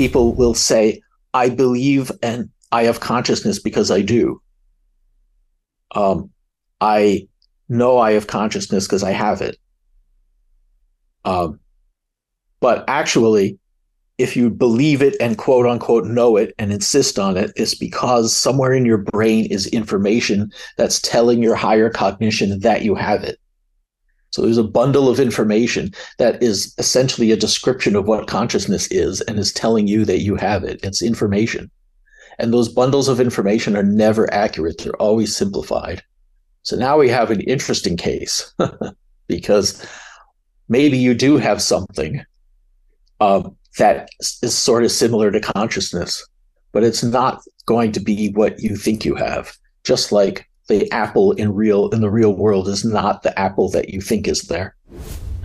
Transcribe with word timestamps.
people 0.00 0.32
will 0.32 0.54
say, 0.54 1.02
I 1.34 1.50
believe 1.50 2.10
and 2.22 2.48
I 2.72 2.84
have 2.84 3.00
consciousness 3.00 3.58
because 3.58 3.90
I 3.90 4.00
do. 4.00 4.40
Um, 5.94 6.30
I 6.80 7.28
know 7.68 7.98
I 7.98 8.12
have 8.12 8.26
consciousness 8.26 8.86
because 8.86 9.02
I 9.02 9.10
have 9.10 9.42
it. 9.42 9.58
Um, 11.26 11.60
but 12.60 12.84
actually, 12.88 13.58
if 14.16 14.36
you 14.38 14.48
believe 14.48 15.02
it 15.02 15.16
and 15.20 15.36
quote 15.36 15.66
unquote 15.66 16.06
know 16.06 16.38
it 16.38 16.54
and 16.58 16.72
insist 16.72 17.18
on 17.18 17.36
it, 17.36 17.52
it's 17.56 17.74
because 17.74 18.34
somewhere 18.34 18.72
in 18.72 18.86
your 18.86 18.98
brain 18.98 19.44
is 19.50 19.66
information 19.66 20.50
that's 20.78 21.02
telling 21.02 21.42
your 21.42 21.56
higher 21.56 21.90
cognition 21.90 22.60
that 22.60 22.82
you 22.82 22.94
have 22.94 23.22
it. 23.22 23.38
So 24.30 24.42
there's 24.42 24.58
a 24.58 24.64
bundle 24.64 25.08
of 25.08 25.18
information 25.18 25.92
that 26.18 26.42
is 26.42 26.74
essentially 26.78 27.32
a 27.32 27.36
description 27.36 27.96
of 27.96 28.06
what 28.06 28.28
consciousness 28.28 28.86
is 28.88 29.20
and 29.22 29.38
is 29.38 29.52
telling 29.52 29.88
you 29.88 30.04
that 30.04 30.20
you 30.20 30.36
have 30.36 30.64
it. 30.64 30.80
It's 30.84 31.02
information. 31.02 31.70
And 32.38 32.52
those 32.52 32.68
bundles 32.68 33.08
of 33.08 33.20
information 33.20 33.76
are 33.76 33.82
never 33.82 34.32
accurate, 34.32 34.78
they're 34.78 34.96
always 34.96 35.36
simplified. 35.36 36.02
So 36.62 36.76
now 36.76 36.98
we 36.98 37.08
have 37.08 37.30
an 37.30 37.40
interesting 37.40 37.96
case 37.96 38.52
because 39.26 39.84
maybe 40.68 40.96
you 40.96 41.14
do 41.14 41.36
have 41.36 41.60
something 41.60 42.24
um, 43.20 43.56
that 43.78 44.08
is 44.20 44.56
sort 44.56 44.84
of 44.84 44.90
similar 44.90 45.30
to 45.30 45.40
consciousness, 45.40 46.26
but 46.72 46.84
it's 46.84 47.02
not 47.02 47.42
going 47.66 47.92
to 47.92 48.00
be 48.00 48.30
what 48.30 48.60
you 48.60 48.76
think 48.76 49.04
you 49.04 49.14
have. 49.14 49.52
Just 49.84 50.12
like 50.12 50.49
the 50.70 50.90
apple 50.92 51.32
in 51.32 51.52
real 51.52 51.88
in 51.88 52.00
the 52.00 52.08
real 52.08 52.32
world 52.32 52.68
is 52.68 52.84
not 52.84 53.24
the 53.24 53.36
apple 53.36 53.68
that 53.70 53.88
you 53.88 54.00
think 54.00 54.28
is 54.28 54.42
there. 54.42 54.76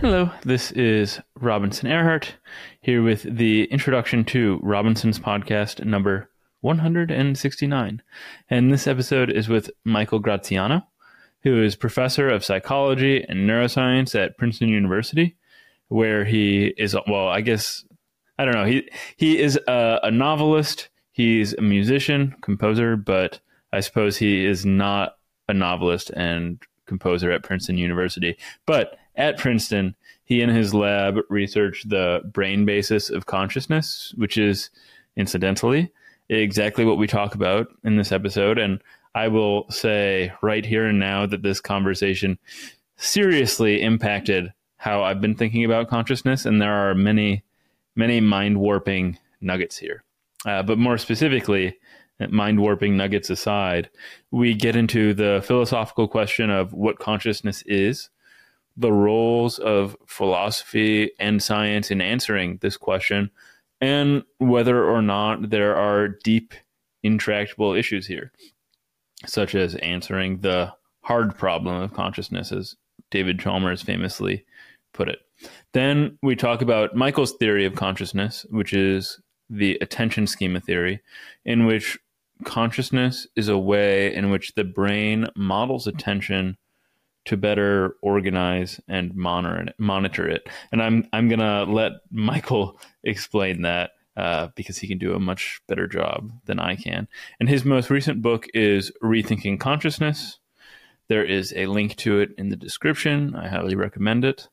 Hello, 0.00 0.30
this 0.44 0.70
is 0.70 1.20
Robinson 1.40 1.88
Erhardt 1.88 2.28
here 2.80 3.02
with 3.02 3.22
the 3.24 3.64
introduction 3.64 4.24
to 4.26 4.60
Robinson's 4.62 5.18
podcast 5.18 5.84
number 5.84 6.30
169. 6.60 8.02
And 8.48 8.72
this 8.72 8.86
episode 8.86 9.30
is 9.30 9.48
with 9.48 9.68
Michael 9.84 10.20
Graziano, 10.20 10.86
who 11.42 11.60
is 11.60 11.74
professor 11.74 12.28
of 12.28 12.44
psychology 12.44 13.24
and 13.28 13.50
neuroscience 13.50 14.14
at 14.14 14.38
Princeton 14.38 14.68
University, 14.68 15.36
where 15.88 16.24
he 16.24 16.72
is, 16.76 16.94
well, 17.08 17.26
I 17.26 17.40
guess, 17.40 17.84
I 18.38 18.44
don't 18.44 18.54
know. 18.54 18.64
He, 18.64 18.88
he 19.16 19.40
is 19.40 19.58
a, 19.66 19.98
a 20.04 20.10
novelist, 20.12 20.88
he's 21.10 21.52
a 21.54 21.62
musician, 21.62 22.36
composer, 22.42 22.96
but 22.96 23.40
I 23.76 23.80
suppose 23.80 24.16
he 24.16 24.46
is 24.46 24.64
not 24.64 25.18
a 25.50 25.52
novelist 25.52 26.08
and 26.16 26.58
composer 26.86 27.30
at 27.30 27.42
Princeton 27.42 27.76
University. 27.76 28.38
But 28.64 28.98
at 29.16 29.36
Princeton, 29.36 29.94
he 30.24 30.40
and 30.40 30.50
his 30.50 30.72
lab 30.72 31.18
researched 31.28 31.90
the 31.90 32.22
brain 32.24 32.64
basis 32.64 33.10
of 33.10 33.26
consciousness, 33.26 34.14
which 34.16 34.38
is 34.38 34.70
incidentally 35.14 35.92
exactly 36.30 36.86
what 36.86 36.96
we 36.96 37.06
talk 37.06 37.34
about 37.34 37.68
in 37.84 37.96
this 37.96 38.12
episode. 38.12 38.56
And 38.56 38.80
I 39.14 39.28
will 39.28 39.70
say 39.70 40.32
right 40.40 40.64
here 40.64 40.86
and 40.86 40.98
now 40.98 41.26
that 41.26 41.42
this 41.42 41.60
conversation 41.60 42.38
seriously 42.96 43.82
impacted 43.82 44.54
how 44.78 45.02
I've 45.02 45.20
been 45.20 45.34
thinking 45.34 45.66
about 45.66 45.90
consciousness. 45.90 46.46
And 46.46 46.62
there 46.62 46.72
are 46.72 46.94
many, 46.94 47.44
many 47.94 48.22
mind 48.22 48.58
warping 48.58 49.18
nuggets 49.42 49.76
here. 49.76 50.02
Uh, 50.46 50.62
but 50.62 50.78
more 50.78 50.96
specifically, 50.96 51.76
mind 52.28 52.60
warping 52.60 52.96
nuggets 52.96 53.30
aside, 53.30 53.90
we 54.30 54.54
get 54.54 54.76
into 54.76 55.14
the 55.14 55.42
philosophical 55.44 56.08
question 56.08 56.50
of 56.50 56.72
what 56.72 56.98
consciousness 56.98 57.62
is, 57.66 58.10
the 58.76 58.92
roles 58.92 59.58
of 59.58 59.96
philosophy 60.06 61.10
and 61.18 61.42
science 61.42 61.90
in 61.90 62.00
answering 62.00 62.58
this 62.60 62.76
question, 62.76 63.30
and 63.80 64.22
whether 64.38 64.84
or 64.84 65.02
not 65.02 65.50
there 65.50 65.76
are 65.76 66.08
deep, 66.08 66.54
intractable 67.02 67.74
issues 67.74 68.06
here, 68.06 68.32
such 69.26 69.54
as 69.54 69.74
answering 69.76 70.40
the 70.40 70.72
hard 71.02 71.36
problem 71.36 71.80
of 71.80 71.94
consciousness, 71.94 72.52
as 72.52 72.76
David 73.10 73.38
Chalmers 73.38 73.82
famously 73.82 74.44
put 74.92 75.08
it. 75.08 75.20
Then 75.72 76.18
we 76.22 76.34
talk 76.34 76.62
about 76.62 76.96
Michael's 76.96 77.36
theory 77.36 77.66
of 77.66 77.76
consciousness, 77.76 78.46
which 78.50 78.72
is 78.72 79.20
the 79.48 79.78
attention 79.80 80.26
schema 80.26 80.60
theory, 80.60 81.00
in 81.44 81.66
which 81.66 81.98
consciousness 82.44 83.26
is 83.36 83.48
a 83.48 83.58
way 83.58 84.14
in 84.14 84.30
which 84.30 84.54
the 84.54 84.64
brain 84.64 85.26
models 85.36 85.86
attention 85.86 86.56
to 87.26 87.36
better 87.36 87.96
organize 88.02 88.80
and 88.88 89.14
monitor 89.14 89.60
it, 89.60 89.74
monitor 89.78 90.28
it. 90.28 90.48
And 90.72 90.82
I'm 90.82 91.08
I'm 91.12 91.28
gonna 91.28 91.64
let 91.64 91.92
Michael 92.10 92.78
explain 93.04 93.62
that 93.62 93.90
uh, 94.16 94.48
because 94.54 94.78
he 94.78 94.88
can 94.88 94.98
do 94.98 95.14
a 95.14 95.20
much 95.20 95.60
better 95.68 95.86
job 95.86 96.32
than 96.46 96.58
I 96.58 96.76
can. 96.76 97.08
And 97.38 97.48
his 97.48 97.64
most 97.64 97.90
recent 97.90 98.22
book 98.22 98.46
is 98.54 98.90
Rethinking 99.02 99.60
Consciousness. 99.60 100.38
There 101.08 101.24
is 101.24 101.52
a 101.54 101.66
link 101.66 101.96
to 101.96 102.20
it 102.20 102.30
in 102.38 102.48
the 102.48 102.56
description. 102.56 103.36
I 103.36 103.48
highly 103.48 103.74
recommend 103.74 104.24
it. 104.24 104.48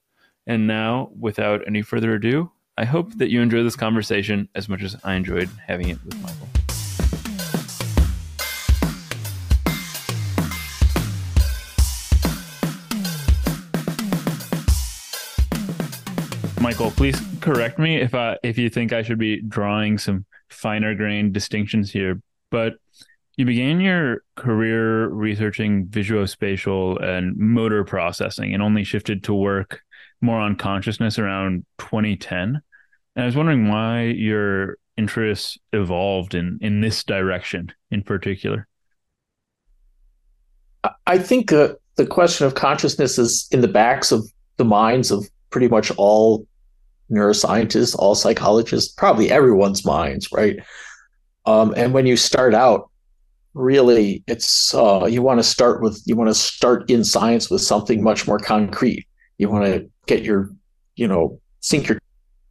And 0.45 0.67
now, 0.67 1.09
without 1.17 1.66
any 1.66 1.81
further 1.81 2.13
ado, 2.13 2.51
I 2.77 2.85
hope 2.85 3.17
that 3.17 3.29
you 3.29 3.41
enjoy 3.41 3.63
this 3.63 3.75
conversation 3.75 4.49
as 4.53 4.67
much 4.67 4.83
as 4.83 4.95
I 5.03 5.13
enjoyed 5.13 5.49
having 5.67 5.89
it 5.89 6.03
with 6.03 6.22
Michael. 6.22 6.72
Michael, 16.63 16.91
please 16.91 17.22
correct 17.41 17.78
me 17.78 17.97
if 17.97 18.16
I 18.16 18.38
if 18.41 18.57
you 18.57 18.69
think 18.69 18.94
I 18.94 19.01
should 19.01 19.19
be 19.19 19.41
drawing 19.41 19.97
some 19.97 20.25
finer 20.47 20.96
grained 20.96 21.34
distinctions 21.34 21.91
here. 21.91 22.22
But 22.51 22.75
you 23.35 23.44
began 23.44 23.81
your 23.81 24.24
career 24.38 25.09
researching 25.09 25.88
visuospatial 25.88 27.03
and 27.03 27.35
motor 27.35 27.84
processing 27.84 28.53
and 28.53 28.63
only 28.63 28.85
shifted 28.85 29.25
to 29.25 29.34
work 29.34 29.81
more 30.22 30.40
on 30.40 30.56
consciousness 30.56 31.19
around 31.19 31.66
2010. 31.79 32.62
And 33.18 33.23
I 33.23 33.25
was 33.25 33.35
wondering 33.35 33.68
why 33.68 34.03
your 34.03 34.78
interests 34.96 35.57
evolved 35.73 36.34
in 36.34 36.59
in 36.62 36.79
this 36.79 37.03
direction 37.03 37.73
in 37.91 38.03
particular. 38.03 38.69
I 41.06 41.18
think 41.18 41.52
uh, 41.52 41.73
the 41.97 42.06
question 42.06 42.47
of 42.47 42.56
consciousness 42.56 43.18
is 43.18 43.50
in 43.52 43.59
the 43.59 43.68
backs 43.68 44.13
of 44.13 44.25
the 44.56 44.66
minds 44.66 45.12
of 45.12 45.28
pretty 45.50 45.68
much 45.68 45.91
all 45.97 46.47
neuroscientists, 47.13 47.96
all 47.97 48.16
psychologists, 48.16 48.91
probably 48.94 49.31
everyone's 49.31 49.85
minds, 49.85 50.31
right? 50.31 50.57
Um, 51.46 51.74
and 51.75 51.94
when 51.94 52.06
you 52.06 52.18
start 52.18 52.53
out, 52.53 52.90
really, 53.53 54.24
it's 54.28 54.74
uh, 54.74 55.06
you 55.06 55.22
want 55.22 55.40
to 55.40 55.44
start 55.44 55.81
with 55.81 56.02
you 56.06 56.16
want 56.16 56.29
to 56.29 56.35
start 56.35 56.90
in 56.90 57.03
science 57.03 57.50
with 57.50 57.62
something 57.62 58.02
much 58.02 58.28
more 58.28 58.40
concrete. 58.40 59.06
You 59.38 59.50
want 59.50 59.66
to 59.66 59.90
get 60.06 60.23
your, 60.23 60.50
you 60.96 61.07
know, 61.07 61.40
sink 61.59 61.88
your 61.90 62.00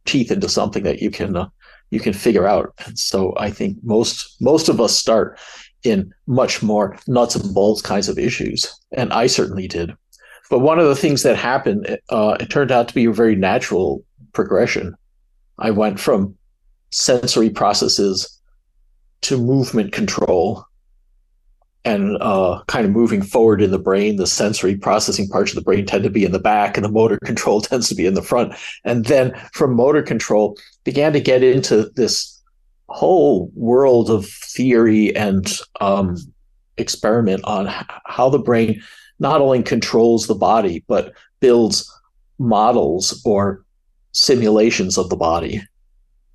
teeth 0.05 0.31
into 0.31 0.49
something 0.49 0.83
that 0.83 1.01
you 1.01 1.11
can 1.11 1.35
uh, 1.35 1.47
you 1.89 1.99
can 1.99 2.13
figure 2.13 2.47
out. 2.47 2.73
And 2.85 2.97
so 2.97 3.33
I 3.37 3.51
think 3.51 3.77
most 3.83 4.41
most 4.41 4.69
of 4.69 4.79
us 4.79 4.95
start 4.95 5.39
in 5.83 6.13
much 6.27 6.63
more 6.63 6.97
nuts 7.07 7.35
and 7.35 7.53
bolts 7.53 7.81
kinds 7.81 8.07
of 8.09 8.17
issues, 8.17 8.73
and 8.93 9.11
I 9.11 9.27
certainly 9.27 9.67
did. 9.67 9.93
But 10.49 10.59
one 10.59 10.79
of 10.79 10.87
the 10.87 10.95
things 10.95 11.23
that 11.23 11.35
happened, 11.35 11.97
uh, 12.09 12.37
it 12.39 12.49
turned 12.49 12.71
out 12.71 12.87
to 12.87 12.93
be 12.93 13.05
a 13.05 13.11
very 13.11 13.35
natural 13.35 14.03
progression. 14.33 14.95
I 15.59 15.71
went 15.71 15.99
from 15.99 16.35
sensory 16.91 17.49
processes 17.49 18.39
to 19.21 19.37
movement 19.37 19.91
control 19.93 20.65
and 21.85 22.17
uh, 22.21 22.61
kind 22.67 22.85
of 22.85 22.91
moving 22.91 23.21
forward 23.21 23.61
in 23.61 23.71
the 23.71 23.79
brain. 23.79 24.15
The 24.15 24.27
sensory 24.27 24.75
processing 24.75 25.27
parts 25.27 25.51
of 25.51 25.55
the 25.55 25.61
brain 25.61 25.85
tend 25.85 26.03
to 26.03 26.09
be 26.09 26.23
in 26.23 26.31
the 26.31 26.39
back, 26.39 26.77
and 26.77 26.85
the 26.85 26.89
motor 26.89 27.17
control 27.25 27.61
tends 27.61 27.89
to 27.89 27.95
be 27.95 28.05
in 28.05 28.13
the 28.13 28.21
front. 28.21 28.53
And 28.85 29.05
then 29.05 29.33
from 29.53 29.75
motor 29.75 30.01
control, 30.01 30.57
began 30.83 31.13
to 31.13 31.19
get 31.19 31.43
into 31.43 31.89
this 31.95 32.41
whole 32.87 33.51
world 33.55 34.09
of 34.09 34.25
theory 34.27 35.15
and 35.15 35.57
um, 35.81 36.17
experiment 36.77 37.43
on 37.43 37.67
how 38.05 38.29
the 38.29 38.39
brain 38.39 38.81
not 39.19 39.41
only 39.41 39.63
controls 39.63 40.27
the 40.27 40.35
body, 40.35 40.83
but 40.87 41.13
builds 41.39 41.89
models 42.39 43.21
or 43.25 43.65
simulations 44.13 44.97
of 44.97 45.09
the 45.09 45.15
body, 45.15 45.61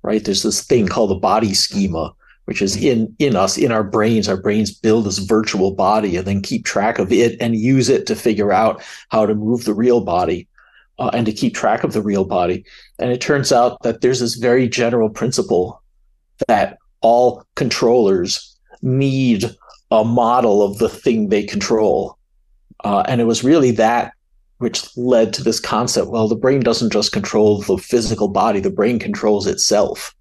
right? 0.03 0.23
There's 0.23 0.43
this 0.43 0.63
thing 0.63 0.87
called 0.87 1.09
the 1.09 1.15
body 1.15 1.53
schema, 1.53 2.13
which 2.45 2.61
is 2.61 2.77
in 2.77 3.13
in 3.19 3.35
us, 3.35 3.57
in 3.57 3.71
our 3.71 3.83
brains. 3.83 4.29
Our 4.29 4.37
brains 4.37 4.71
build 4.71 5.05
this 5.05 5.17
virtual 5.17 5.71
body 5.71 6.15
and 6.15 6.27
then 6.27 6.41
keep 6.41 6.65
track 6.65 6.99
of 6.99 7.11
it 7.11 7.41
and 7.41 7.55
use 7.55 7.89
it 7.89 8.05
to 8.07 8.15
figure 8.15 8.53
out 8.53 8.83
how 9.09 9.25
to 9.25 9.33
move 9.33 9.65
the 9.65 9.73
real 9.73 10.01
body 10.01 10.47
uh, 10.99 11.09
and 11.13 11.25
to 11.25 11.33
keep 11.33 11.55
track 11.55 11.83
of 11.83 11.93
the 11.93 12.01
real 12.01 12.25
body. 12.25 12.63
And 12.99 13.11
it 13.11 13.21
turns 13.21 13.51
out 13.51 13.81
that 13.83 14.01
there's 14.01 14.19
this 14.19 14.35
very 14.35 14.67
general 14.67 15.09
principle 15.09 15.81
that 16.47 16.77
all 17.01 17.43
controllers 17.55 18.57
need 18.81 19.49
a 19.91 20.03
model 20.03 20.61
of 20.61 20.77
the 20.77 20.89
thing 20.89 21.29
they 21.29 21.43
control. 21.43 22.17
Uh, 22.83 23.03
and 23.07 23.19
it 23.19 23.25
was 23.25 23.43
really 23.43 23.71
that 23.71 24.13
which 24.59 24.95
led 24.95 25.33
to 25.33 25.43
this 25.43 25.59
concept 25.59 26.09
well 26.09 26.27
the 26.27 26.35
brain 26.35 26.61
doesn't 26.61 26.93
just 26.93 27.11
control 27.11 27.61
the 27.61 27.77
physical 27.77 28.27
body 28.27 28.59
the 28.59 28.69
brain 28.69 28.99
controls 28.99 29.47
itself 29.47 30.15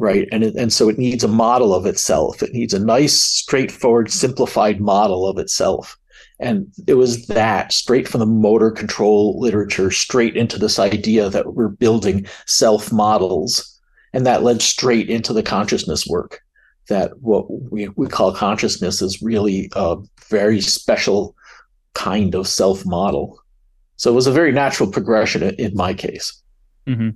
right? 0.00 0.26
And 0.32 0.42
it, 0.42 0.54
and 0.56 0.72
so 0.72 0.88
it 0.88 0.98
needs 0.98 1.22
a 1.22 1.28
model 1.28 1.74
of 1.74 1.84
itself. 1.84 2.42
It 2.42 2.52
needs 2.52 2.72
a 2.72 2.82
nice, 2.82 3.22
straightforward, 3.22 4.10
simplified 4.10 4.80
model 4.80 5.28
of 5.28 5.38
itself. 5.38 5.96
And 6.40 6.72
it 6.86 6.94
was 6.94 7.26
that 7.26 7.70
straight 7.70 8.08
from 8.08 8.20
the 8.20 8.26
motor 8.26 8.70
control 8.70 9.38
literature, 9.38 9.90
straight 9.90 10.36
into 10.36 10.58
this 10.58 10.78
idea 10.78 11.28
that 11.28 11.54
we're 11.54 11.68
building 11.68 12.26
self 12.46 12.90
models. 12.90 13.78
And 14.14 14.26
that 14.26 14.42
led 14.42 14.62
straight 14.62 15.10
into 15.10 15.34
the 15.34 15.42
consciousness 15.42 16.06
work. 16.06 16.40
That 16.88 17.18
what 17.20 17.44
we, 17.70 17.88
we 17.88 18.08
call 18.08 18.34
consciousness 18.34 19.02
is 19.02 19.22
really 19.22 19.70
a 19.76 19.98
very 20.30 20.62
special 20.62 21.36
kind 21.94 22.34
of 22.34 22.46
self 22.46 22.84
model. 22.86 23.38
So 23.96 24.10
it 24.10 24.14
was 24.14 24.26
a 24.26 24.32
very 24.32 24.52
natural 24.52 24.90
progression 24.90 25.42
in 25.42 25.74
my 25.74 25.94
case. 25.94 26.42
Mm-hmm. 26.86 27.10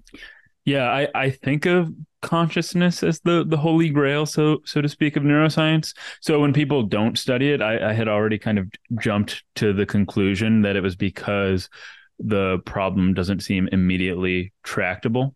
Yeah, 0.65 0.91
I, 0.91 1.09
I 1.15 1.31
think 1.31 1.67
of 1.67 1.93
consciousness 2.23 3.03
as 3.03 3.21
the 3.21 3.45
the 3.47 3.57
holy 3.57 3.91
grail, 3.91 4.25
so 4.25 4.59
so 4.65 4.81
to 4.81 4.89
speak, 4.89 5.17
of 5.17 5.23
neuroscience. 5.23 5.95
So 6.21 6.41
when 6.41 6.53
people 6.53 6.83
don't 6.83 7.19
study 7.19 7.53
it, 7.53 7.61
I, 7.61 7.91
I 7.91 7.93
had 7.93 8.09
already 8.09 8.39
kind 8.39 8.59
of 8.59 8.71
jumped 8.99 9.45
to 9.57 9.73
the 9.73 9.87
conclusion 9.87 10.63
that 10.63 10.77
it 10.77 10.83
was 10.83 10.97
because 10.97 11.69
the 12.19 12.59
problem 12.65 13.13
doesn't 13.13 13.41
seem 13.41 13.69
immediately 13.73 14.53
tractable. 14.63 15.35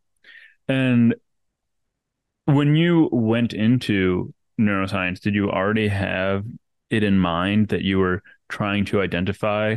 And 0.68 1.14
when 2.46 2.76
you 2.76 3.08
went 3.12 3.52
into 3.52 4.32
neuroscience, 4.58 5.20
did 5.20 5.34
you 5.34 5.50
already 5.50 5.88
have 5.88 6.44
it 6.90 7.02
in 7.02 7.18
mind 7.18 7.68
that 7.68 7.82
you 7.82 7.98
were 7.98 8.22
trying 8.48 8.84
to 8.86 9.00
identify 9.00 9.76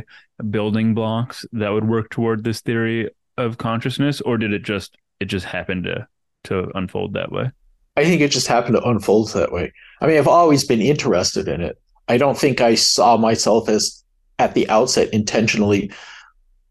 building 0.50 0.94
blocks 0.94 1.44
that 1.52 1.70
would 1.70 1.88
work 1.88 2.10
toward 2.10 2.44
this 2.44 2.60
theory 2.60 3.10
of 3.38 3.58
consciousness, 3.58 4.20
or 4.20 4.38
did 4.38 4.52
it 4.52 4.62
just 4.62 4.96
it 5.20 5.26
just 5.26 5.46
happened 5.46 5.84
to 5.84 6.06
to 6.44 6.70
unfold 6.76 7.14
that 7.14 7.32
way? 7.32 7.50
I 7.96 8.04
think 8.04 8.22
it 8.22 8.30
just 8.30 8.46
happened 8.46 8.76
to 8.76 8.88
unfold 8.88 9.32
that 9.32 9.52
way. 9.52 9.72
I 10.00 10.06
mean, 10.06 10.18
I've 10.18 10.28
always 10.28 10.64
been 10.64 10.80
interested 10.80 11.48
in 11.48 11.60
it. 11.60 11.78
I 12.08 12.16
don't 12.16 12.38
think 12.38 12.60
I 12.60 12.74
saw 12.74 13.16
myself 13.16 13.68
as 13.68 14.02
at 14.38 14.54
the 14.54 14.68
outset 14.68 15.12
intentionally 15.12 15.92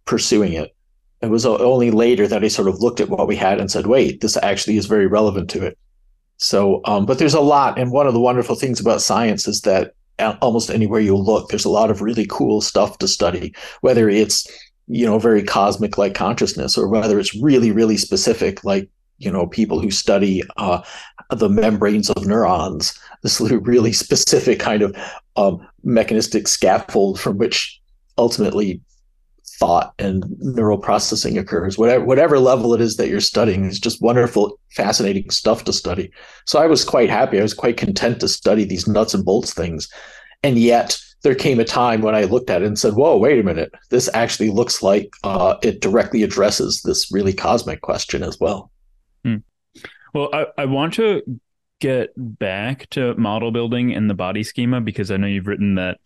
pursuing 0.05 0.53
it. 0.53 0.75
It 1.21 1.29
was 1.29 1.45
only 1.45 1.91
later 1.91 2.27
that 2.27 2.43
I 2.43 2.47
sort 2.47 2.67
of 2.67 2.79
looked 2.79 2.99
at 2.99 3.09
what 3.09 3.27
we 3.27 3.35
had 3.35 3.59
and 3.59 3.69
said, 3.69 3.85
wait, 3.85 4.21
this 4.21 4.35
actually 4.37 4.77
is 4.77 4.87
very 4.87 5.05
relevant 5.05 5.49
to 5.51 5.63
it. 5.63 5.77
So, 6.37 6.81
um, 6.85 7.05
but 7.05 7.19
there's 7.19 7.35
a 7.35 7.39
lot. 7.39 7.77
And 7.77 7.91
one 7.91 8.07
of 8.07 8.13
the 8.13 8.19
wonderful 8.19 8.55
things 8.55 8.79
about 8.79 9.01
science 9.01 9.47
is 9.47 9.61
that 9.61 9.93
almost 10.19 10.69
anywhere 10.69 11.01
you 11.01 11.15
look, 11.15 11.49
there's 11.49 11.65
a 11.65 11.69
lot 11.69 11.91
of 11.91 12.01
really 12.01 12.25
cool 12.29 12.61
stuff 12.61 12.97
to 12.99 13.07
study, 13.07 13.53
whether 13.81 14.09
it's, 14.09 14.47
you 14.87 15.05
know, 15.05 15.19
very 15.19 15.43
cosmic 15.43 15.97
like 15.97 16.13
consciousness 16.13 16.77
or 16.77 16.87
whether 16.87 17.19
it's 17.19 17.35
really, 17.35 17.71
really 17.71 17.97
specific 17.97 18.63
like 18.63 18.89
you 19.21 19.31
know 19.31 19.45
people 19.45 19.79
who 19.79 19.91
study 19.91 20.41
uh, 20.57 20.81
the 21.29 21.49
membranes 21.49 22.09
of 22.09 22.25
neurons. 22.25 22.99
This 23.21 23.39
really 23.39 23.93
specific 24.05 24.59
kind 24.59 24.81
of 24.81 24.95
um, 25.35 25.65
mechanistic 25.83 26.47
scaffold 26.47 27.19
from 27.19 27.37
which 27.37 27.79
ultimately 28.17 28.81
thought 29.61 29.93
and 29.99 30.25
neural 30.39 30.79
processing 30.79 31.37
occurs 31.37 31.77
whatever 31.77 32.03
whatever 32.03 32.39
level 32.39 32.73
it 32.73 32.81
is 32.81 32.97
that 32.97 33.09
you're 33.09 33.19
studying 33.19 33.65
is 33.65 33.79
just 33.79 34.01
wonderful 34.01 34.59
fascinating 34.71 35.29
stuff 35.29 35.63
to 35.63 35.71
study 35.71 36.11
so 36.47 36.59
i 36.59 36.65
was 36.65 36.83
quite 36.83 37.11
happy 37.11 37.37
i 37.37 37.43
was 37.43 37.53
quite 37.53 37.77
content 37.77 38.19
to 38.19 38.27
study 38.27 38.65
these 38.65 38.87
nuts 38.87 39.13
and 39.13 39.23
bolts 39.23 39.53
things 39.53 39.87
and 40.41 40.57
yet 40.57 40.97
there 41.23 41.35
came 41.35 41.59
a 41.59 41.63
time 41.63 42.01
when 42.01 42.15
I 42.15 42.23
looked 42.23 42.49
at 42.49 42.63
it 42.63 42.65
and 42.65 42.79
said, 42.79 42.93
"Whoa, 42.93 43.15
wait 43.15 43.39
a 43.39 43.43
minute! 43.43 43.71
This 43.91 44.09
actually 44.13 44.49
looks 44.49 44.81
like 44.81 45.13
uh, 45.23 45.55
it 45.61 45.79
directly 45.79 46.23
addresses 46.23 46.81
this 46.81 47.11
really 47.11 47.31
cosmic 47.31 47.81
question 47.81 48.23
as 48.23 48.39
well." 48.39 48.71
Hmm. 49.23 49.37
Well, 50.15 50.29
I, 50.33 50.47
I 50.57 50.65
want 50.65 50.95
to 50.95 51.21
get 51.79 52.09
back 52.17 52.89
to 52.91 53.13
model 53.15 53.51
building 53.51 53.93
and 53.93 54.09
the 54.09 54.15
body 54.15 54.43
schema 54.43 54.81
because 54.81 55.11
I 55.11 55.17
know 55.17 55.27
you've 55.27 55.47
written 55.47 55.75
that 55.75 55.99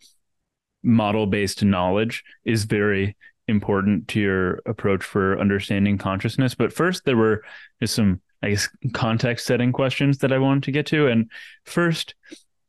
model 0.82 1.26
based 1.26 1.64
knowledge 1.64 2.22
is 2.44 2.64
very 2.64 3.16
important 3.48 4.08
to 4.08 4.20
your 4.20 4.60
approach 4.66 5.04
for 5.04 5.38
understanding 5.38 5.98
consciousness. 5.98 6.54
But 6.54 6.72
first, 6.72 7.04
there 7.04 7.16
were 7.16 7.44
just 7.80 7.94
some, 7.94 8.20
I 8.42 8.50
guess, 8.50 8.68
context 8.92 9.46
setting 9.46 9.72
questions 9.72 10.18
that 10.18 10.32
I 10.32 10.38
wanted 10.38 10.64
to 10.64 10.72
get 10.72 10.86
to. 10.86 11.06
And 11.06 11.30
first, 11.64 12.14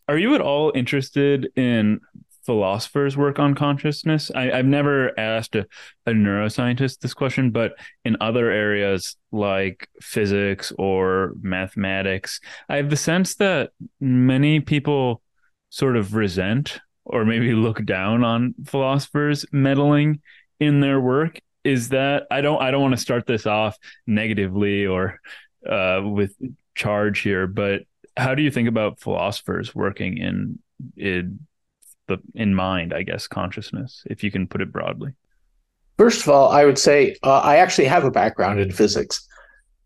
are 0.08 0.18
you 0.18 0.36
at 0.36 0.42
all 0.42 0.72
interested 0.76 1.50
in 1.56 2.00
philosophers 2.46 3.18
work 3.18 3.40
on 3.40 3.56
consciousness? 3.56 4.32
I, 4.34 4.56
have 4.56 4.66
never 4.66 5.18
asked 5.20 5.56
a, 5.56 5.68
a, 6.06 6.12
neuroscientist 6.12 7.00
this 7.00 7.14
question, 7.14 7.52
but 7.52 7.74
in 8.06 8.16
other 8.22 8.50
areas 8.50 9.18
like 9.34 9.90
physics 10.02 10.72
or 10.78 11.34
mathematics, 11.42 12.40
I 12.70 12.78
have 12.78 12.90
the 12.90 12.96
sense 12.96 13.36
that 13.36 13.72
many 14.00 14.62
people 14.62 15.22
sort 15.70 15.98
of 15.98 16.16
resent 16.16 16.80
or 17.04 17.26
maybe 17.26 17.54
look 17.54 17.84
down 17.86 18.24
on 18.24 18.56
philosophers 18.66 19.46
meddling 19.52 20.22
in 20.60 20.80
their 20.80 21.00
work. 21.00 21.40
Is 21.64 21.90
that 21.90 22.28
I 22.32 22.42
don't 22.42 22.62
I 22.62 22.72
don't 22.72 22.82
want 22.82 22.94
to 22.94 23.02
start 23.02 23.26
this 23.26 23.46
off 23.46 23.78
negatively 24.06 24.86
or 24.86 25.20
uh, 25.70 26.02
with 26.04 26.34
charge 26.76 27.20
here, 27.20 27.46
but 27.46 27.84
how 28.16 28.36
do 28.36 28.42
you 28.42 28.52
think 28.52 28.70
about 28.70 29.00
philosophers 29.00 29.76
working 29.76 30.18
in 30.18 30.60
in 30.96 31.40
the 32.08 32.20
in 32.36 32.56
mind, 32.56 32.94
I 32.94 33.04
guess, 33.04 33.28
consciousness, 33.28 34.04
if 34.06 34.24
you 34.24 34.32
can 34.32 34.48
put 34.48 34.62
it 34.62 34.72
broadly? 34.72 35.12
First 35.98 36.22
of 36.22 36.30
all, 36.30 36.50
I 36.50 36.64
would 36.64 36.78
say 36.78 37.18
uh, 37.24 37.40
I 37.40 37.58
actually 37.58 37.86
have 37.86 38.06
a 38.06 38.12
background 38.12 38.60
in 38.60 38.72
physics, 38.72 39.28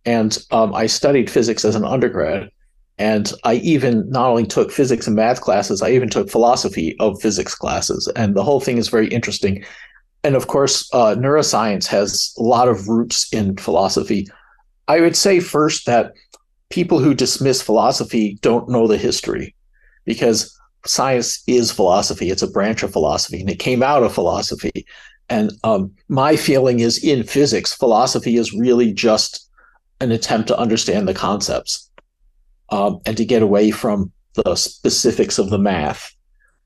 and 0.05 0.37
um, 0.51 0.75
I 0.75 0.85
studied 0.85 1.29
physics 1.29 1.65
as 1.65 1.75
an 1.75 1.85
undergrad. 1.85 2.51
And 2.97 3.33
I 3.43 3.55
even 3.55 4.07
not 4.11 4.29
only 4.29 4.45
took 4.45 4.71
physics 4.71 5.07
and 5.07 5.15
math 5.15 5.41
classes, 5.41 5.81
I 5.81 5.89
even 5.89 6.09
took 6.09 6.29
philosophy 6.29 6.95
of 6.99 7.19
physics 7.19 7.55
classes. 7.55 8.07
And 8.15 8.35
the 8.35 8.43
whole 8.43 8.59
thing 8.59 8.77
is 8.77 8.89
very 8.89 9.07
interesting. 9.07 9.65
And 10.23 10.35
of 10.35 10.47
course, 10.47 10.87
uh, 10.93 11.15
neuroscience 11.17 11.87
has 11.87 12.33
a 12.37 12.43
lot 12.43 12.67
of 12.67 12.87
roots 12.87 13.31
in 13.33 13.57
philosophy. 13.57 14.27
I 14.87 14.99
would 14.99 15.15
say 15.15 15.39
first 15.39 15.85
that 15.85 16.13
people 16.69 16.99
who 16.99 17.13
dismiss 17.13 17.61
philosophy 17.61 18.37
don't 18.41 18.69
know 18.69 18.87
the 18.87 18.97
history 18.97 19.55
because 20.05 20.57
science 20.85 21.43
is 21.47 21.71
philosophy. 21.71 22.29
It's 22.29 22.41
a 22.41 22.49
branch 22.49 22.83
of 22.83 22.91
philosophy, 22.91 23.39
and 23.39 23.49
it 23.49 23.59
came 23.59 23.83
out 23.83 24.03
of 24.03 24.13
philosophy. 24.13 24.85
And 25.29 25.51
um, 25.63 25.91
my 26.07 26.35
feeling 26.35 26.79
is 26.79 27.03
in 27.03 27.23
physics, 27.23 27.73
philosophy 27.73 28.37
is 28.37 28.53
really 28.53 28.91
just 28.91 29.49
an 29.99 30.11
attempt 30.11 30.47
to 30.47 30.57
understand 30.57 31.07
the 31.07 31.13
concepts 31.13 31.89
um, 32.69 32.99
and 33.05 33.15
to 33.17 33.25
get 33.25 33.41
away 33.41 33.71
from 33.71 34.11
the 34.33 34.55
specifics 34.55 35.37
of 35.37 35.49
the 35.49 35.59
math. 35.59 36.13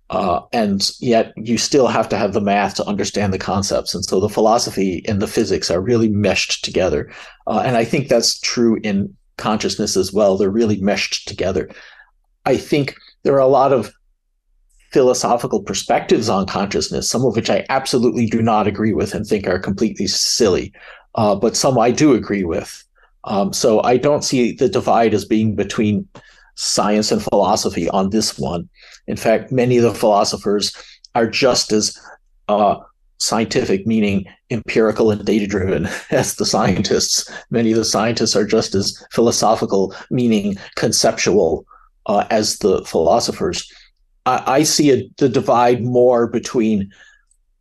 Uh, 0.10 0.42
and 0.54 0.92
yet, 1.00 1.34
you 1.36 1.58
still 1.58 1.88
have 1.88 2.08
to 2.10 2.18
have 2.18 2.34
the 2.34 2.42
math 2.42 2.76
to 2.76 2.86
understand 2.86 3.34
the 3.34 3.40
concepts. 3.40 3.96
And 3.96 4.06
so, 4.06 4.20
the 4.20 4.30
philosophy 4.30 5.04
and 5.08 5.22
the 5.22 5.28
physics 5.28 5.72
are 5.72 5.82
really 5.82 6.10
meshed 6.10 6.64
together. 6.64 7.12
Uh, 7.48 7.64
and 7.66 7.76
I 7.76 7.86
think 7.86 8.08
that's 8.08 8.40
true 8.40 8.80
in 8.84 9.16
consciousness 9.38 9.98
as 9.98 10.14
well. 10.14 10.38
They're 10.38 10.50
really 10.50 10.80
meshed 10.80 11.28
together. 11.28 11.70
I 12.46 12.58
think 12.58 12.96
there 13.24 13.34
are 13.34 13.40
a 13.40 13.48
lot 13.48 13.74
of 13.74 13.92
philosophical 14.92 15.62
perspectives 15.62 16.30
on 16.30 16.46
consciousness, 16.46 17.10
some 17.10 17.26
of 17.26 17.36
which 17.36 17.50
I 17.50 17.66
absolutely 17.70 18.28
do 18.28 18.42
not 18.42 18.68
agree 18.68 18.94
with 18.94 19.14
and 19.14 19.26
think 19.26 19.48
are 19.48 19.60
completely 19.60 20.08
silly, 20.08 20.72
uh, 21.16 21.36
but 21.36 21.58
some 21.58 21.78
I 21.78 21.92
do 21.92 22.14
agree 22.14 22.46
with. 22.46 22.82
Um, 23.26 23.52
so 23.52 23.82
I 23.82 23.98
don't 23.98 24.24
see 24.24 24.54
the 24.54 24.70
divide 24.70 25.14
as 25.14 25.26
being 25.26 25.56
between 25.56 26.08
science 26.56 27.12
and 27.12 27.22
philosophy 27.22 27.90
on 27.90 28.12
this 28.12 28.38
one. 28.38 28.70
In 29.08 29.18
fact, 29.18 29.52
many 29.52 29.78
of 29.78 29.84
the 29.84 29.94
philosophers 29.94 30.74
are 31.14 31.28
just 31.28 31.72
as 31.72 31.98
uh, 32.48 32.78
scientific, 33.18 33.88
meaning 33.88 34.26
empirical 34.52 35.12
and 35.12 35.26
data 35.26 35.48
driven, 35.48 35.88
as 36.12 36.36
the 36.36 36.46
scientists. 36.46 37.30
Many 37.50 37.72
of 37.72 37.78
the 37.78 37.86
scientists 37.86 38.36
are 38.36 38.46
just 38.46 38.76
as 38.76 39.04
philosophical, 39.12 39.96
meaning 40.10 40.58
conceptual, 40.76 41.66
uh, 42.06 42.26
as 42.30 42.60
the 42.60 42.84
philosophers. 42.86 43.72
I, 44.26 44.44
I 44.48 44.64
see 44.64 44.92
a, 44.92 45.10
the 45.18 45.30
divide 45.30 45.84
more 45.84 46.28
between 46.28 46.92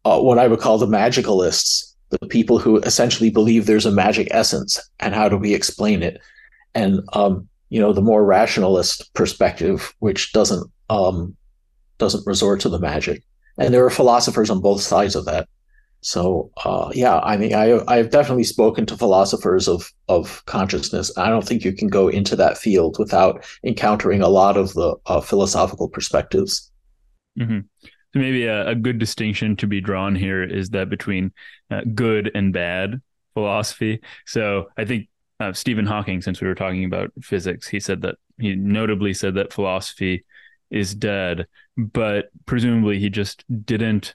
uh, 0.04 0.20
what 0.20 0.38
I 0.38 0.48
would 0.48 0.60
call 0.60 0.78
the 0.78 0.86
magicalists, 0.86 1.94
the 2.10 2.26
people 2.26 2.58
who 2.58 2.78
essentially 2.78 3.30
believe 3.30 3.66
there's 3.66 3.86
a 3.86 3.90
magic 3.90 4.28
essence, 4.30 4.80
and 5.00 5.14
how 5.14 5.28
do 5.28 5.36
we 5.36 5.54
explain 5.54 6.02
it, 6.02 6.20
and 6.74 7.00
um, 7.14 7.48
you 7.70 7.80
know 7.80 7.92
the 7.92 8.02
more 8.02 8.24
rationalist 8.24 9.12
perspective, 9.14 9.94
which 10.00 10.32
doesn't 10.32 10.70
um, 10.90 11.36
doesn't 11.98 12.26
resort 12.26 12.60
to 12.60 12.68
the 12.68 12.78
magic. 12.78 13.22
And 13.58 13.72
there 13.72 13.84
are 13.84 13.90
philosophers 13.90 14.50
on 14.50 14.60
both 14.60 14.80
sides 14.80 15.14
of 15.14 15.24
that. 15.26 15.48
So 16.00 16.50
uh, 16.62 16.90
yeah, 16.94 17.18
I 17.20 17.38
mean, 17.38 17.54
I 17.54 17.80
I've 17.88 18.10
definitely 18.10 18.44
spoken 18.44 18.84
to 18.86 18.96
philosophers 18.96 19.68
of 19.68 19.90
of 20.06 20.44
consciousness. 20.44 21.16
I 21.16 21.30
don't 21.30 21.46
think 21.46 21.64
you 21.64 21.72
can 21.72 21.88
go 21.88 22.08
into 22.08 22.36
that 22.36 22.58
field 22.58 22.98
without 22.98 23.46
encountering 23.64 24.20
a 24.20 24.28
lot 24.28 24.58
of 24.58 24.74
the 24.74 24.96
uh, 25.06 25.22
philosophical 25.22 25.88
perspectives. 25.88 26.70
Mm-hmm. 27.38 27.60
So 27.82 28.20
maybe 28.20 28.44
a, 28.44 28.68
a, 28.68 28.74
good 28.74 28.98
distinction 28.98 29.56
to 29.56 29.66
be 29.66 29.80
drawn 29.80 30.14
here 30.14 30.44
is 30.44 30.70
that 30.70 30.90
between 30.90 31.32
uh, 31.70 31.80
good 31.94 32.30
and 32.34 32.52
bad 32.52 33.00
philosophy. 33.32 34.00
So 34.26 34.66
I 34.76 34.84
think 34.84 35.08
uh, 35.40 35.52
Stephen 35.52 35.86
Hawking, 35.86 36.20
since 36.22 36.40
we 36.40 36.46
were 36.46 36.54
talking 36.54 36.84
about 36.84 37.10
physics, 37.22 37.66
he 37.66 37.80
said 37.80 38.02
that 38.02 38.16
he 38.38 38.54
notably 38.54 39.14
said 39.14 39.34
that 39.34 39.52
philosophy 39.52 40.24
is 40.70 40.94
dead, 40.94 41.46
but 41.76 42.30
presumably 42.46 42.98
he 42.98 43.10
just 43.10 43.44
didn't 43.64 44.14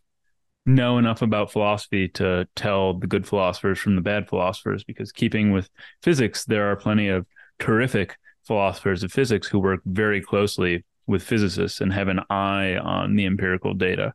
know 0.65 0.98
enough 0.98 1.22
about 1.22 1.51
philosophy 1.51 2.08
to 2.08 2.48
tell 2.56 2.94
the 2.94 3.08
good 3.08 3.27
philosophers 3.27 3.79
from 3.79 3.96
the 3.96 4.01
bad 4.01 4.27
philosophers 4.27 4.84
because 4.84 5.12
keeping 5.12 5.51
with 5.51 5.70
physics 6.03 6.46
there 6.46 6.70
are 6.70 6.75
plenty 6.75 7.08
of 7.08 7.25
terrific 7.58 8.18
philosophers 8.44 9.03
of 9.03 9.12
physics 9.12 9.48
who 9.48 9.60
work 9.60 9.82
very 9.86 10.22
closely 10.22 10.86
with 11.08 11.24
physicists 11.24 11.82
and 11.82 11.91
have 11.91 12.08
an 12.08 12.20
eye 12.29 12.75
on 12.77 13.15
the 13.15 13.25
empirical 13.25 13.74
data. 13.74 14.13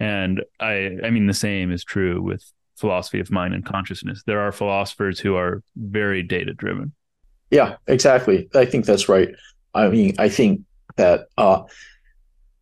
And 0.00 0.42
i 0.58 0.96
i 1.04 1.10
mean 1.10 1.26
the 1.26 1.34
same 1.34 1.70
is 1.70 1.84
true 1.84 2.20
with 2.20 2.42
philosophy 2.76 3.20
of 3.20 3.30
mind 3.30 3.54
and 3.54 3.64
consciousness. 3.64 4.22
There 4.26 4.40
are 4.40 4.50
philosophers 4.50 5.20
who 5.20 5.36
are 5.36 5.62
very 5.76 6.22
data 6.22 6.52
driven 6.52 6.92
yeah 7.50 7.76
exactly. 7.86 8.48
I 8.54 8.64
think 8.64 8.86
that's 8.86 9.08
right. 9.08 9.30
I 9.74 9.88
mean 9.88 10.14
i 10.18 10.28
think 10.28 10.62
that 10.96 11.26
uh 11.38 11.62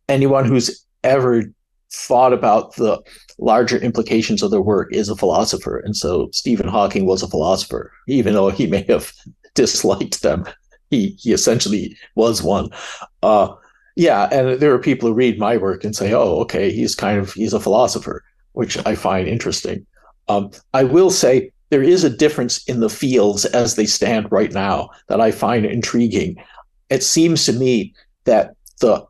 anyone 0.07 0.45
who's 0.45 0.85
ever 1.03 1.43
thought 1.91 2.33
about 2.33 2.75
the 2.75 3.01
larger 3.37 3.77
implications 3.77 4.41
of 4.41 4.51
their 4.51 4.61
work 4.61 4.93
is 4.93 5.09
a 5.09 5.15
philosopher. 5.15 5.79
And 5.79 5.95
so 5.95 6.29
Stephen 6.31 6.67
Hawking 6.67 7.05
was 7.05 7.21
a 7.21 7.27
philosopher, 7.27 7.91
even 8.07 8.33
though 8.33 8.49
he 8.49 8.67
may 8.75 8.85
have 8.87 9.11
disliked 9.55 10.21
them. 10.21 10.45
He, 10.89 11.17
he 11.19 11.31
essentially 11.31 11.97
was 12.15 12.43
one. 12.43 12.69
Uh, 13.23 13.53
yeah, 13.95 14.27
and 14.31 14.59
there 14.59 14.73
are 14.73 14.79
people 14.79 15.09
who 15.09 15.15
read 15.15 15.39
my 15.39 15.57
work 15.57 15.83
and 15.83 15.95
say, 15.95 16.13
"Oh, 16.13 16.39
okay, 16.41 16.71
he's 16.71 16.95
kind 16.95 17.19
of 17.19 17.33
he's 17.33 17.53
a 17.53 17.59
philosopher," 17.59 18.23
which 18.53 18.77
I 18.85 18.95
find 18.95 19.27
interesting. 19.27 19.85
Um, 20.27 20.51
I 20.73 20.85
will 20.85 21.09
say 21.09 21.51
there 21.69 21.83
is 21.83 22.03
a 22.03 22.09
difference 22.09 22.63
in 22.65 22.79
the 22.79 22.89
fields 22.89 23.45
as 23.45 23.75
they 23.75 23.85
stand 23.85 24.31
right 24.31 24.51
now 24.51 24.89
that 25.07 25.19
I 25.19 25.31
find 25.31 25.65
intriguing. 25.65 26.37
It 26.89 27.03
seems 27.03 27.45
to 27.45 27.53
me 27.53 27.93
that 28.25 28.55
the 28.79 29.05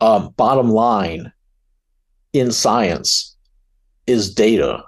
um, 0.00 0.30
bottom 0.36 0.70
line 0.70 1.32
in 2.32 2.50
science 2.50 3.36
is 4.06 4.34
data. 4.34 4.82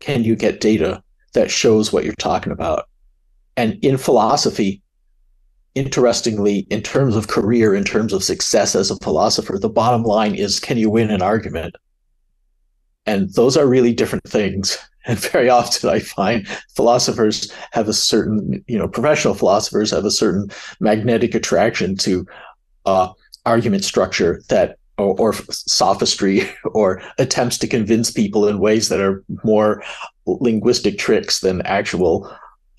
Can 0.00 0.24
you 0.24 0.36
get 0.36 0.60
data 0.60 1.02
that 1.34 1.50
shows 1.50 1.92
what 1.92 2.04
you're 2.04 2.14
talking 2.14 2.52
about? 2.52 2.88
And 3.56 3.82
in 3.82 3.96
philosophy, 3.96 4.82
interestingly, 5.74 6.60
in 6.70 6.82
terms 6.82 7.16
of 7.16 7.28
career, 7.28 7.74
in 7.74 7.84
terms 7.84 8.12
of 8.12 8.24
success 8.24 8.74
as 8.74 8.90
a 8.90 8.96
philosopher, 8.96 9.58
the 9.58 9.68
bottom 9.68 10.02
line 10.02 10.34
is 10.34 10.60
can 10.60 10.76
you 10.76 10.90
win 10.90 11.10
an 11.10 11.22
argument? 11.22 11.74
And 13.06 13.32
those 13.34 13.56
are 13.56 13.66
really 13.66 13.92
different 13.92 14.24
things. 14.24 14.78
And 15.06 15.18
very 15.18 15.48
often 15.48 15.88
I 15.88 16.00
find 16.00 16.46
philosophers 16.76 17.50
have 17.72 17.88
a 17.88 17.94
certain, 17.94 18.62
you 18.66 18.76
know, 18.76 18.86
professional 18.86 19.32
philosophers 19.32 19.90
have 19.92 20.04
a 20.04 20.10
certain 20.10 20.50
magnetic 20.80 21.34
attraction 21.34 21.96
to 21.98 22.26
uh, 22.88 23.12
argument 23.44 23.84
structure 23.84 24.42
that 24.48 24.78
or, 24.96 25.14
or, 25.20 25.32
sophistry 25.50 26.40
or 26.64 27.00
attempts 27.18 27.58
to 27.58 27.68
convince 27.68 28.10
people 28.10 28.48
in 28.48 28.58
ways 28.58 28.88
that 28.88 29.00
are 29.00 29.22
more 29.44 29.82
linguistic 30.26 30.98
tricks 30.98 31.40
than 31.40 31.62
actual 31.62 32.30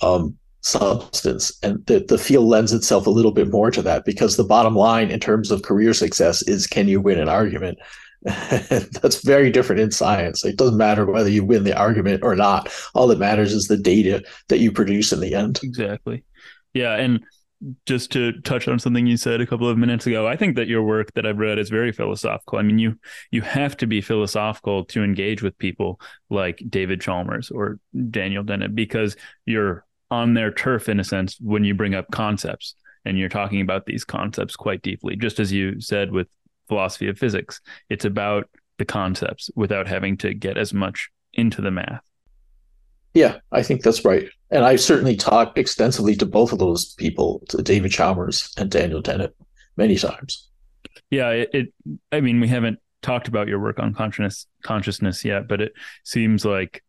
um, 0.01 0.38
substance. 0.62 1.58
And 1.63 1.86
the, 1.86 2.00
the 2.00 2.18
field 2.18 2.46
lends 2.46 2.74
itself 2.74 3.08
a 3.08 3.12
little 3.12 3.32
bit 3.32 3.50
more 3.50 3.72
to 3.72 3.82
that 3.84 4.04
because 4.04 4.36
the 4.36 4.44
bottom 4.44 4.75
line 4.75 5.12
in 5.12 5.20
terms 5.20 5.51
of 5.51 5.62
career 5.62 5.94
success 5.94 6.42
is 6.42 6.68
can 6.68 6.88
you 6.88 7.00
win 7.00 7.20
an 7.20 7.30
argument? 7.30 7.78
That's 8.24 9.24
very 9.24 9.50
different 9.50 9.80
in 9.80 9.92
science. 9.92 10.44
It 10.44 10.58
doesn't 10.58 10.78
matter 10.78 11.06
whether 11.06 11.30
you 11.30 11.46
win 11.46 11.63
the 11.63 11.78
argument 11.78 12.22
or 12.24 12.36
not. 12.36 12.70
All 12.94 13.08
that 13.08 13.20
matters 13.20 13.54
is 13.54 13.68
the 13.68 13.78
data 13.78 14.24
that 14.50 14.60
you 14.60 14.74
produce 14.74 15.13
in 15.13 15.22
the 15.22 15.36
end. 15.36 15.60
Exactly. 15.63 16.24
Yeah. 16.74 16.96
And 16.96 17.24
just 17.86 18.12
to 18.12 18.39
touch 18.42 18.68
on 18.68 18.80
something 18.80 19.06
you 19.06 19.18
said 19.18 19.42
a 19.42 19.46
couple 19.46 19.68
of 19.68 19.78
minutes 19.78 20.08
ago, 20.08 20.28
I 20.28 20.36
think 20.36 20.56
that 20.56 20.68
your 20.68 20.84
work 20.84 21.13
that 21.13 21.25
I've 21.25 21.39
read 21.39 21.60
is 21.60 21.70
very 21.70 21.92
philosophical. 21.92 22.58
I 22.58 22.62
mean, 22.62 22.80
you 22.80 22.98
you 23.32 23.42
have 23.42 23.75
to 23.78 23.88
be 23.88 24.01
philosophical 24.01 24.86
to 24.86 25.04
engage 25.04 25.44
with 25.44 25.58
people 25.58 26.00
like 26.30 26.63
David 26.70 27.01
Chalmers 27.01 27.51
or 27.51 27.80
Daniel 28.10 28.44
Dennett 28.44 28.75
because 28.75 29.16
you're 29.46 29.86
on 30.12 30.34
their 30.34 30.51
turf 30.51 30.89
in 30.89 31.00
a 31.00 31.04
sense 31.04 31.38
when 31.39 31.63
you 31.63 31.74
bring 31.74 31.96
up 31.96 32.10
concepts 32.12 32.75
and 33.06 33.18
you're 33.18 33.30
talking 33.30 33.62
about 33.62 33.86
these 33.86 34.04
concepts 34.04 34.56
quite 34.56 34.82
deeply. 34.82 35.16
Just 35.16 35.39
as 35.39 35.51
you 35.51 35.80
said 35.80 36.12
with 36.12 36.28
philosophy 36.68 37.08
of 37.08 37.18
physics, 37.18 37.62
it's 37.89 38.06
about 38.06 38.50
the 38.78 38.86
concepts 38.86 39.50
without 39.56 39.88
having 39.88 40.18
to 40.18 40.34
get 40.34 40.58
as 40.58 40.74
much 40.74 41.10
into 41.34 41.62
the 41.62 41.72
math. 41.72 42.09
Yeah, 43.20 43.40
I 43.52 43.64
think 43.64 43.84
that's 43.84 44.06
right. 44.06 44.30
And 44.50 44.64
I've 44.64 44.80
certainly 44.80 45.18
talked 45.18 45.58
extensively 45.58 46.16
to 46.16 46.26
both 46.26 46.54
of 46.54 46.60
those 46.60 46.94
people, 46.94 47.44
to 47.50 47.62
David 47.62 47.92
Chalmers 47.92 48.54
and 48.56 48.72
Daniel 48.72 49.02
Dennett, 49.02 49.36
many 49.76 49.98
times. 49.98 50.48
Yeah, 51.12 51.32
it, 51.32 51.50
it 51.54 51.74
I 52.14 52.22
mean, 52.22 52.40
we 52.40 52.48
haven't 52.48 52.80
talked 53.02 53.28
about 53.28 53.50
your 53.50 53.60
work 53.60 53.78
on 53.78 53.94
consciousness 53.94 54.48
consciousness 54.64 55.26
yet, 55.26 55.50
but 55.50 55.60
it 55.60 55.74
seems 56.06 56.46
like 56.46 56.82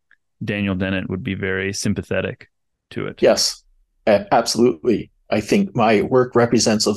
Daniel 0.44 0.76
Dennett 0.76 1.10
would 1.10 1.24
be 1.24 1.34
very 1.34 1.72
sympathetic 1.72 2.48
to 2.90 3.08
it. 3.08 3.20
Yes, 3.20 3.64
absolutely. 4.06 5.10
I 5.30 5.40
think 5.40 5.74
my 5.74 6.02
work 6.02 6.36
represents 6.36 6.86
a, 6.86 6.94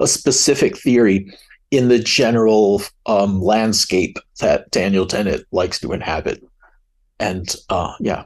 a 0.00 0.06
specific 0.06 0.78
theory 0.78 1.36
in 1.72 1.88
the 1.88 1.98
general 1.98 2.80
um, 3.06 3.42
landscape 3.42 4.18
that 4.38 4.70
Daniel 4.70 5.04
Dennett 5.04 5.46
likes 5.50 5.80
to 5.80 5.92
inhabit. 5.92 6.44
And 7.18 7.52
uh, 7.70 7.94
yeah, 7.98 8.22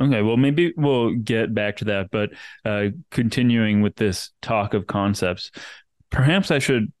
Okay, 0.00 0.22
well, 0.22 0.36
maybe 0.36 0.72
we'll 0.76 1.14
get 1.14 1.54
back 1.54 1.76
to 1.78 1.84
that, 1.86 2.10
but 2.10 2.30
uh, 2.64 2.88
continuing 3.10 3.82
with 3.82 3.96
this 3.96 4.30
talk 4.42 4.74
of 4.74 4.86
concepts, 4.86 5.50
perhaps 6.10 6.50
I 6.50 6.60
should 6.60 6.92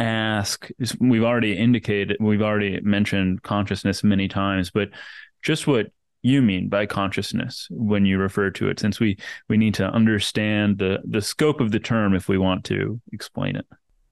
ask. 0.00 0.68
We've 0.98 1.22
already 1.22 1.56
indicated, 1.56 2.16
we've 2.18 2.42
already 2.42 2.80
mentioned 2.80 3.42
consciousness 3.42 4.02
many 4.02 4.26
times, 4.26 4.70
but 4.70 4.88
just 5.42 5.66
what 5.66 5.92
you 6.22 6.40
mean 6.40 6.68
by 6.68 6.86
consciousness 6.86 7.68
when 7.70 8.06
you 8.06 8.18
refer 8.18 8.50
to 8.50 8.68
it, 8.68 8.80
since 8.80 8.98
we 8.98 9.18
we 9.48 9.58
need 9.58 9.74
to 9.74 9.84
understand 9.84 10.78
the 10.78 10.98
the 11.04 11.20
scope 11.20 11.60
of 11.60 11.70
the 11.70 11.78
term 11.78 12.14
if 12.14 12.28
we 12.28 12.38
want 12.38 12.64
to 12.64 13.00
explain 13.12 13.54
it. 13.54 13.66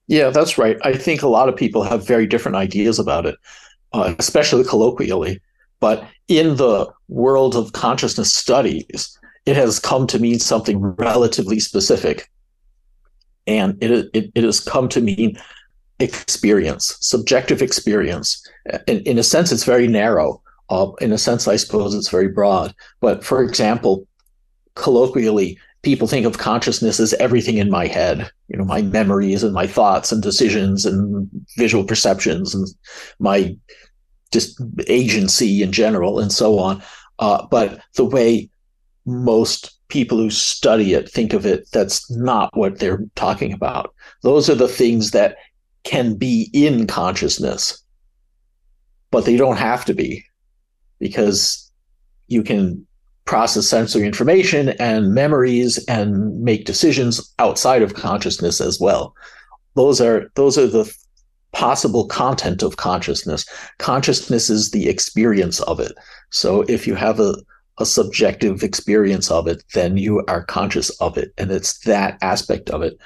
Yeah, 0.07 0.29
that's 0.29 0.57
right. 0.57 0.77
I 0.83 0.93
think 0.93 1.23
a 1.23 1.27
lot 1.27 1.49
of 1.49 1.55
people 1.55 1.81
have 1.83 2.05
very 2.05 2.27
different 2.27 2.55
ideas 2.55 2.99
about 2.99 3.25
it, 3.25 3.35
uh, 3.93 4.13
especially 4.19 4.63
colloquially. 4.63 5.41
But 5.83 6.07
in 6.29 6.55
the 6.55 6.89
world 7.09 7.57
of 7.57 7.73
consciousness 7.73 8.33
studies, 8.33 9.19
it 9.45 9.57
has 9.57 9.81
come 9.81 10.07
to 10.07 10.17
mean 10.17 10.39
something 10.39 10.79
relatively 10.79 11.59
specific. 11.59 12.31
And 13.47 13.77
it, 13.83 14.09
it, 14.13 14.31
it 14.33 14.45
has 14.45 14.61
come 14.61 14.87
to 14.87 15.01
mean 15.01 15.37
experience, 15.99 16.95
subjective 17.01 17.61
experience. 17.61 18.41
In, 18.87 19.01
in 19.01 19.19
a 19.19 19.23
sense, 19.23 19.51
it's 19.51 19.65
very 19.65 19.89
narrow. 19.89 20.41
Uh, 20.69 20.93
in 21.01 21.11
a 21.11 21.17
sense, 21.17 21.49
I 21.49 21.57
suppose 21.57 21.93
it's 21.93 22.07
very 22.07 22.29
broad. 22.29 22.73
But 23.01 23.21
for 23.21 23.43
example, 23.43 24.07
colloquially, 24.75 25.59
people 25.81 26.07
think 26.07 26.25
of 26.25 26.37
consciousness 26.37 27.01
as 27.01 27.13
everything 27.15 27.57
in 27.57 27.69
my 27.69 27.87
head, 27.87 28.31
you 28.47 28.57
know, 28.57 28.63
my 28.63 28.81
memories 28.81 29.43
and 29.43 29.53
my 29.53 29.67
thoughts 29.67 30.13
and 30.13 30.23
decisions 30.23 30.85
and 30.85 31.29
visual 31.57 31.83
perceptions 31.83 32.55
and 32.55 32.69
my 33.19 33.53
just 34.33 34.59
agency 34.87 35.63
in 35.63 35.71
general 35.71 36.19
and 36.19 36.31
so 36.31 36.59
on. 36.59 36.83
Uh, 37.19 37.45
but 37.49 37.79
the 37.95 38.03
way 38.03 38.49
most 39.05 39.79
people 39.87 40.17
who 40.17 40.29
study 40.29 40.93
it 40.93 41.09
think 41.09 41.33
of 41.33 41.45
it, 41.45 41.69
that's 41.71 42.09
not 42.11 42.49
what 42.57 42.79
they're 42.79 43.05
talking 43.15 43.53
about. 43.53 43.93
Those 44.23 44.49
are 44.49 44.55
the 44.55 44.67
things 44.67 45.11
that 45.11 45.37
can 45.83 46.15
be 46.15 46.49
in 46.53 46.87
consciousness, 46.87 47.81
but 49.11 49.25
they 49.25 49.37
don't 49.37 49.57
have 49.57 49.85
to 49.85 49.93
be 49.93 50.25
because 50.99 51.71
you 52.27 52.41
can 52.41 52.85
process 53.25 53.67
sensory 53.67 54.05
information 54.05 54.69
and 54.79 55.13
memories 55.13 55.83
and 55.85 56.41
make 56.41 56.65
decisions 56.65 57.33
outside 57.39 57.81
of 57.81 57.93
consciousness 57.93 58.59
as 58.59 58.79
well. 58.79 59.15
Those 59.75 60.01
are 60.01 60.31
those 60.35 60.57
are 60.57 60.67
the 60.67 60.91
possible 61.53 62.05
content 62.07 62.61
of 62.61 62.77
consciousness. 62.77 63.45
Consciousness 63.77 64.49
is 64.49 64.71
the 64.71 64.89
experience 64.89 65.61
of 65.61 65.79
it. 65.79 65.93
So 66.31 66.61
if 66.63 66.85
you 66.85 66.95
have 66.95 67.19
a, 67.19 67.35
a 67.77 67.85
subjective 67.85 68.63
experience 68.63 69.31
of 69.31 69.47
it, 69.47 69.63
then 69.73 69.97
you 69.97 70.23
are 70.27 70.43
conscious 70.43 70.89
of 70.99 71.17
it. 71.17 71.31
And 71.37 71.51
it's 71.51 71.79
that 71.79 72.17
aspect 72.21 72.69
of 72.69 72.81
it. 72.81 72.97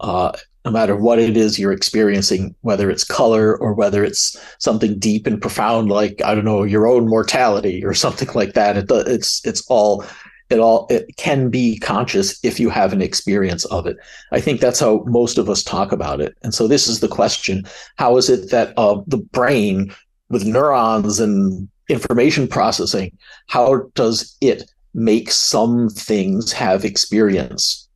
Uh, 0.00 0.32
no 0.64 0.70
matter 0.70 0.96
what 0.96 1.18
it 1.18 1.36
is 1.36 1.58
you're 1.58 1.72
experiencing, 1.72 2.54
whether 2.60 2.90
it's 2.90 3.04
color 3.04 3.56
or 3.56 3.72
whether 3.72 4.04
it's 4.04 4.38
something 4.58 4.98
deep 4.98 5.26
and 5.26 5.40
profound, 5.40 5.88
like, 5.88 6.20
I 6.22 6.34
don't 6.34 6.44
know, 6.44 6.64
your 6.64 6.86
own 6.86 7.08
mortality 7.08 7.84
or 7.84 7.94
something 8.04 8.28
like 8.34 8.54
that, 8.54 8.76
it, 8.76 8.86
it's, 8.90 9.44
it's 9.46 9.62
all 9.68 10.04
it 10.50 10.58
all 10.58 10.86
it 10.90 11.16
can 11.16 11.48
be 11.48 11.78
conscious 11.78 12.38
if 12.44 12.58
you 12.58 12.68
have 12.68 12.92
an 12.92 13.02
experience 13.02 13.64
of 13.66 13.86
it 13.86 13.96
i 14.32 14.40
think 14.40 14.60
that's 14.60 14.80
how 14.80 15.02
most 15.06 15.38
of 15.38 15.48
us 15.48 15.62
talk 15.62 15.92
about 15.92 16.20
it 16.20 16.36
and 16.42 16.54
so 16.54 16.66
this 16.66 16.88
is 16.88 17.00
the 17.00 17.08
question 17.08 17.64
how 17.96 18.16
is 18.16 18.28
it 18.28 18.50
that 18.50 18.72
uh, 18.76 19.00
the 19.06 19.18
brain 19.18 19.92
with 20.28 20.44
neurons 20.44 21.20
and 21.20 21.68
information 21.88 22.46
processing 22.46 23.16
how 23.46 23.82
does 23.94 24.36
it 24.40 24.70
make 24.94 25.30
some 25.30 25.88
things 25.88 26.52
have 26.52 26.84
experience 26.84 27.88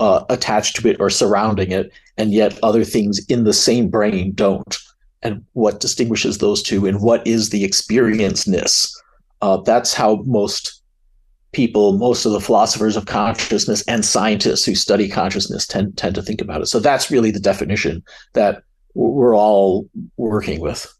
uh, 0.00 0.24
attached 0.28 0.76
to 0.76 0.88
it 0.88 0.96
or 1.00 1.10
surrounding 1.10 1.72
it, 1.72 1.92
and 2.16 2.32
yet 2.32 2.58
other 2.62 2.84
things 2.84 3.24
in 3.26 3.44
the 3.44 3.52
same 3.52 3.88
brain 3.88 4.32
don't. 4.32 4.78
And 5.22 5.44
what 5.52 5.80
distinguishes 5.80 6.38
those 6.38 6.62
two, 6.62 6.86
and 6.86 7.00
what 7.00 7.26
is 7.26 7.50
the 7.50 7.66
experienceness? 7.66 8.94
Uh, 9.42 9.56
that's 9.58 9.92
how 9.92 10.22
most 10.26 10.77
people, 11.52 11.94
most 11.94 12.26
of 12.26 12.32
the 12.32 12.40
philosophers 12.40 12.96
of 12.96 13.06
consciousness 13.06 13.82
and 13.88 14.04
scientists 14.04 14.64
who 14.64 14.74
study 14.74 15.08
consciousness 15.08 15.66
tend 15.66 15.96
tend 15.96 16.14
to 16.14 16.22
think 16.22 16.40
about 16.40 16.60
it. 16.60 16.66
So 16.66 16.80
that's 16.80 17.10
really 17.10 17.30
the 17.30 17.40
definition 17.40 18.02
that 18.34 18.62
we're 18.94 19.36
all 19.36 19.88
working 20.16 20.60
with. 20.60 20.92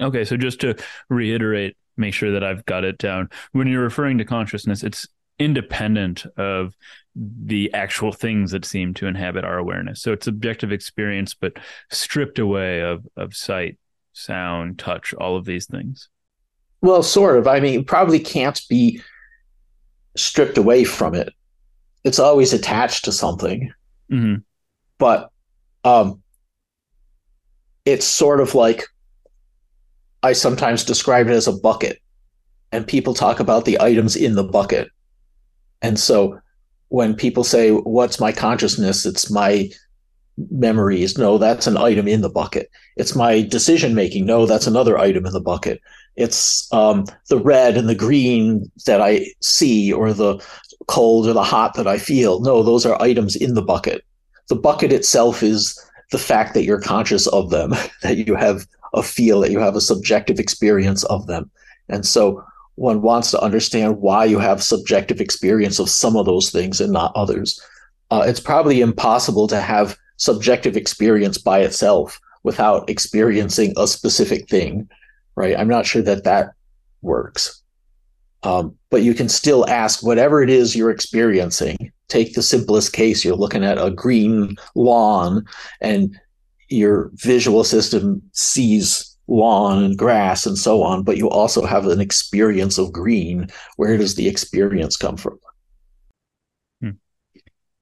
Okay, 0.00 0.24
so 0.24 0.36
just 0.36 0.60
to 0.60 0.76
reiterate, 1.08 1.76
make 1.96 2.14
sure 2.14 2.32
that 2.32 2.44
I've 2.44 2.64
got 2.66 2.84
it 2.84 2.98
down. 2.98 3.30
When 3.52 3.66
you're 3.66 3.82
referring 3.82 4.18
to 4.18 4.24
consciousness, 4.24 4.82
it's 4.82 5.06
independent 5.38 6.26
of 6.36 6.74
the 7.14 7.72
actual 7.72 8.12
things 8.12 8.50
that 8.50 8.64
seem 8.64 8.92
to 8.94 9.06
inhabit 9.06 9.44
our 9.44 9.58
awareness. 9.58 10.02
So 10.02 10.12
it's 10.12 10.26
objective 10.26 10.72
experience, 10.72 11.34
but 11.34 11.54
stripped 11.90 12.38
away 12.38 12.80
of 12.80 13.06
of 13.16 13.34
sight, 13.34 13.78
sound, 14.12 14.78
touch, 14.78 15.14
all 15.14 15.36
of 15.36 15.44
these 15.44 15.66
things. 15.66 16.08
Well, 16.82 17.02
sort 17.02 17.38
of. 17.38 17.46
I 17.46 17.60
mean, 17.60 17.84
probably 17.84 18.18
can't 18.18 18.60
be 18.68 19.00
stripped 20.16 20.58
away 20.58 20.84
from 20.84 21.14
it. 21.14 21.32
It's 22.04 22.18
always 22.18 22.52
attached 22.52 23.04
to 23.04 23.12
something. 23.12 23.72
Mm-hmm. 24.10 24.36
But 24.98 25.30
um, 25.84 26.22
it's 27.84 28.06
sort 28.06 28.40
of 28.40 28.54
like 28.54 28.84
I 30.22 30.32
sometimes 30.32 30.84
describe 30.84 31.28
it 31.28 31.32
as 31.32 31.46
a 31.46 31.52
bucket, 31.52 32.00
and 32.72 32.86
people 32.86 33.14
talk 33.14 33.40
about 33.40 33.64
the 33.64 33.80
items 33.80 34.16
in 34.16 34.34
the 34.34 34.44
bucket. 34.44 34.88
And 35.82 35.98
so 35.98 36.40
when 36.88 37.14
people 37.14 37.44
say, 37.44 37.70
What's 37.70 38.20
my 38.20 38.32
consciousness? 38.32 39.06
It's 39.06 39.30
my 39.30 39.70
memories. 40.36 41.16
No, 41.16 41.38
that's 41.38 41.66
an 41.66 41.76
item 41.76 42.08
in 42.08 42.20
the 42.20 42.28
bucket. 42.28 42.70
It's 42.96 43.14
my 43.14 43.42
decision 43.42 43.94
making. 43.94 44.26
No, 44.26 44.46
that's 44.46 44.66
another 44.66 44.98
item 44.98 45.26
in 45.26 45.32
the 45.32 45.40
bucket. 45.40 45.80
It's 46.16 46.72
um, 46.72 47.04
the 47.28 47.38
red 47.38 47.76
and 47.76 47.88
the 47.88 47.94
green 47.94 48.70
that 48.86 49.00
I 49.00 49.26
see, 49.40 49.92
or 49.92 50.12
the 50.12 50.42
cold 50.88 51.26
or 51.26 51.32
the 51.32 51.42
hot 51.42 51.74
that 51.74 51.86
I 51.86 51.98
feel. 51.98 52.40
No, 52.40 52.62
those 52.62 52.86
are 52.86 53.00
items 53.00 53.36
in 53.36 53.54
the 53.54 53.62
bucket. 53.62 54.04
The 54.48 54.56
bucket 54.56 54.92
itself 54.92 55.42
is 55.42 55.78
the 56.12 56.18
fact 56.18 56.54
that 56.54 56.64
you're 56.64 56.80
conscious 56.80 57.26
of 57.28 57.50
them, 57.50 57.74
that 58.02 58.16
you 58.16 58.34
have 58.34 58.66
a 58.94 59.02
feel, 59.02 59.40
that 59.40 59.50
you 59.50 59.58
have 59.58 59.76
a 59.76 59.80
subjective 59.80 60.38
experience 60.38 61.04
of 61.04 61.26
them. 61.26 61.50
And 61.88 62.06
so 62.06 62.44
one 62.76 63.02
wants 63.02 63.30
to 63.30 63.40
understand 63.40 63.98
why 64.00 64.24
you 64.24 64.38
have 64.38 64.62
subjective 64.62 65.20
experience 65.20 65.78
of 65.78 65.90
some 65.90 66.16
of 66.16 66.26
those 66.26 66.50
things 66.50 66.80
and 66.80 66.92
not 66.92 67.12
others. 67.14 67.60
Uh, 68.10 68.24
it's 68.26 68.40
probably 68.40 68.80
impossible 68.80 69.46
to 69.48 69.60
have 69.60 69.96
subjective 70.16 70.76
experience 70.76 71.38
by 71.38 71.60
itself 71.60 72.20
without 72.42 72.88
experiencing 72.88 73.72
a 73.76 73.86
specific 73.86 74.48
thing, 74.48 74.88
right? 75.36 75.56
I'm 75.58 75.68
not 75.68 75.86
sure 75.86 76.02
that 76.02 76.24
that 76.24 76.52
works. 77.02 77.62
Um, 78.42 78.76
but 78.90 79.02
you 79.02 79.14
can 79.14 79.28
still 79.28 79.68
ask 79.68 80.02
whatever 80.02 80.42
it 80.42 80.50
is 80.50 80.76
you're 80.76 80.90
experiencing. 80.90 81.92
Take 82.08 82.34
the 82.34 82.42
simplest 82.42 82.92
case 82.92 83.24
you're 83.24 83.36
looking 83.36 83.64
at 83.64 83.78
a 83.78 83.90
green 83.90 84.56
lawn, 84.74 85.44
and 85.80 86.18
your 86.68 87.10
visual 87.14 87.64
system 87.64 88.22
sees 88.32 89.16
lawn 89.28 89.82
and 89.82 89.98
grass 89.98 90.46
and 90.46 90.56
so 90.56 90.82
on, 90.82 91.02
but 91.02 91.16
you 91.16 91.28
also 91.28 91.64
have 91.64 91.86
an 91.86 92.00
experience 92.00 92.78
of 92.78 92.92
green. 92.92 93.48
Where 93.76 93.96
does 93.96 94.14
the 94.14 94.28
experience 94.28 94.96
come 94.96 95.16
from? 95.16 95.38
Hmm. 96.80 96.90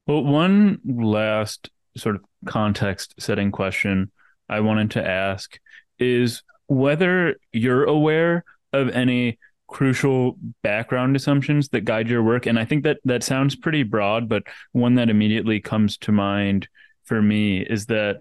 Well, 0.07 0.25
one 0.25 0.81
last 0.85 1.71
sort 1.97 2.17
of 2.17 2.23
context 2.47 3.15
setting 3.19 3.53
question 3.53 4.11
I 4.49 4.61
wanted 4.61 4.93
to 4.93 5.07
ask 5.07 5.59
is 5.99 6.43
whether 6.67 7.37
you're 7.53 7.85
aware 7.85 8.45
of 8.73 8.89
any 8.91 9.39
crucial 9.69 10.37
background 10.63 11.17
assumptions 11.17 11.69
that 11.71 11.83
guide 11.83 12.09
your 12.09 12.23
work 12.23 12.47
and 12.47 12.59
i 12.59 12.65
think 12.65 12.85
that 12.85 12.99
that 13.05 13.23
sounds 13.23 13.57
pretty 13.57 13.83
broad 13.83 14.29
but 14.29 14.43
one 14.73 14.95
that 14.95 15.09
immediately 15.09 15.59
comes 15.59 15.97
to 15.97 16.13
mind 16.13 16.69
for 17.05 17.21
me 17.23 17.61
is 17.61 17.87
that 17.87 18.21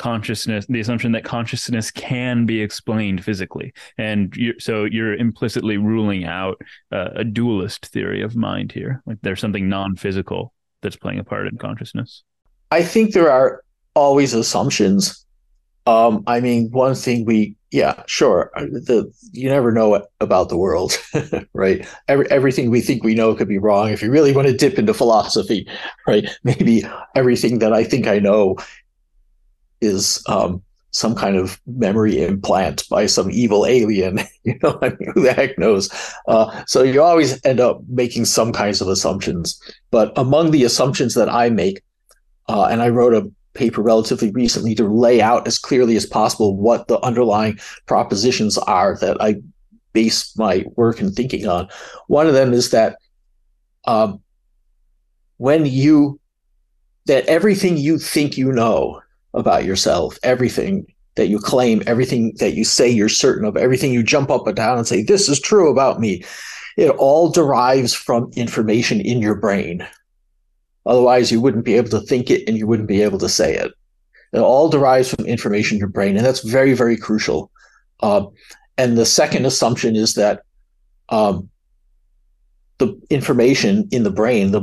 consciousness 0.00 0.64
the 0.70 0.80
assumption 0.80 1.12
that 1.12 1.24
consciousness 1.24 1.90
can 1.90 2.46
be 2.46 2.62
explained 2.62 3.22
physically. 3.22 3.74
And 3.98 4.34
you're, 4.34 4.58
so 4.58 4.84
you're 4.84 5.14
implicitly 5.14 5.76
ruling 5.76 6.24
out 6.24 6.58
uh, 6.90 7.10
a 7.16 7.24
dualist 7.24 7.84
theory 7.84 8.22
of 8.22 8.34
mind 8.34 8.72
here. 8.72 9.02
Like 9.04 9.18
there's 9.20 9.40
something 9.40 9.68
non-physical 9.68 10.54
that's 10.80 10.96
playing 10.96 11.18
a 11.18 11.24
part 11.24 11.48
in 11.48 11.58
consciousness. 11.58 12.24
I 12.70 12.82
think 12.82 13.12
there 13.12 13.30
are 13.30 13.62
always 13.94 14.32
assumptions. 14.32 15.26
Um, 15.86 16.24
I 16.26 16.40
mean, 16.40 16.70
one 16.70 16.94
thing 16.94 17.26
we, 17.26 17.56
yeah, 17.70 18.02
sure. 18.06 18.50
Uh, 18.56 18.62
the 18.62 19.12
you 19.32 19.48
never 19.48 19.70
know 19.70 20.04
about 20.20 20.48
the 20.48 20.56
world, 20.56 20.98
right? 21.54 21.86
Every, 22.08 22.30
everything 22.30 22.70
we 22.70 22.80
think 22.80 23.04
we 23.04 23.14
know 23.14 23.34
could 23.34 23.48
be 23.48 23.58
wrong. 23.58 23.90
If 23.90 24.02
you 24.02 24.10
really 24.10 24.32
want 24.32 24.48
to 24.48 24.56
dip 24.56 24.78
into 24.78 24.92
philosophy, 24.92 25.68
right? 26.06 26.28
Maybe 26.42 26.84
everything 27.14 27.60
that 27.60 27.72
I 27.72 27.84
think 27.84 28.06
I 28.06 28.18
know 28.18 28.56
is 29.80 30.22
um, 30.26 30.62
some 30.90 31.14
kind 31.14 31.36
of 31.36 31.60
memory 31.66 32.22
implant 32.22 32.88
by 32.88 33.06
some 33.06 33.30
evil 33.30 33.66
alien. 33.66 34.20
You 34.42 34.58
know, 34.62 34.78
I 34.80 34.88
mean, 34.88 35.12
who 35.14 35.20
the 35.20 35.34
heck 35.34 35.58
knows? 35.58 35.90
Uh, 36.26 36.64
so 36.66 36.82
you 36.82 37.02
always 37.02 37.38
end 37.44 37.60
up 37.60 37.82
making 37.88 38.24
some 38.24 38.54
kinds 38.54 38.80
of 38.80 38.88
assumptions. 38.88 39.60
But 39.90 40.14
among 40.16 40.50
the 40.50 40.64
assumptions 40.64 41.12
that 41.12 41.28
I 41.28 41.50
make, 41.50 41.82
uh, 42.48 42.64
and 42.64 42.80
I 42.80 42.88
wrote 42.88 43.12
a 43.12 43.30
paper 43.54 43.82
relatively 43.82 44.30
recently 44.30 44.74
to 44.74 44.84
lay 44.84 45.20
out 45.20 45.46
as 45.46 45.58
clearly 45.58 45.96
as 45.96 46.06
possible 46.06 46.56
what 46.56 46.88
the 46.88 47.00
underlying 47.00 47.58
propositions 47.86 48.56
are 48.58 48.96
that 48.98 49.20
I 49.20 49.36
base 49.92 50.36
my 50.36 50.64
work 50.76 51.00
and 51.00 51.14
thinking 51.14 51.48
on. 51.48 51.68
One 52.06 52.26
of 52.26 52.34
them 52.34 52.52
is 52.52 52.70
that 52.70 52.96
um, 53.86 54.20
when 55.38 55.66
you 55.66 56.20
that 57.06 57.26
everything 57.26 57.76
you 57.76 57.98
think 57.98 58.36
you 58.36 58.52
know 58.52 59.00
about 59.34 59.64
yourself, 59.64 60.18
everything 60.22 60.86
that 61.16 61.28
you 61.28 61.38
claim, 61.38 61.82
everything 61.86 62.34
that 62.38 62.54
you 62.54 62.64
say 62.64 62.88
you're 62.88 63.08
certain 63.08 63.44
of, 63.44 63.56
everything 63.56 63.92
you 63.92 64.02
jump 64.02 64.30
up 64.30 64.46
and 64.46 64.56
down 64.56 64.78
and 64.78 64.86
say 64.86 65.02
this 65.02 65.28
is 65.28 65.40
true 65.40 65.70
about 65.70 65.98
me, 65.98 66.22
it 66.76 66.90
all 66.90 67.30
derives 67.30 67.94
from 67.94 68.30
information 68.36 69.00
in 69.00 69.20
your 69.20 69.34
brain. 69.34 69.86
Otherwise, 70.86 71.30
you 71.30 71.40
wouldn't 71.40 71.64
be 71.64 71.74
able 71.74 71.90
to 71.90 72.00
think 72.00 72.30
it 72.30 72.48
and 72.48 72.56
you 72.56 72.66
wouldn't 72.66 72.88
be 72.88 73.02
able 73.02 73.18
to 73.18 73.28
say 73.28 73.54
it. 73.54 73.72
It 74.32 74.38
all 74.38 74.68
derives 74.68 75.12
from 75.12 75.26
information 75.26 75.76
in 75.76 75.80
your 75.80 75.88
brain, 75.88 76.16
and 76.16 76.24
that's 76.24 76.40
very, 76.40 76.72
very 76.72 76.96
crucial. 76.96 77.50
Uh, 78.00 78.26
and 78.78 78.96
the 78.96 79.06
second 79.06 79.44
assumption 79.44 79.96
is 79.96 80.14
that 80.14 80.42
um, 81.10 81.50
the 82.78 82.98
information 83.10 83.86
in 83.92 84.04
the 84.04 84.10
brain, 84.10 84.52
the 84.52 84.62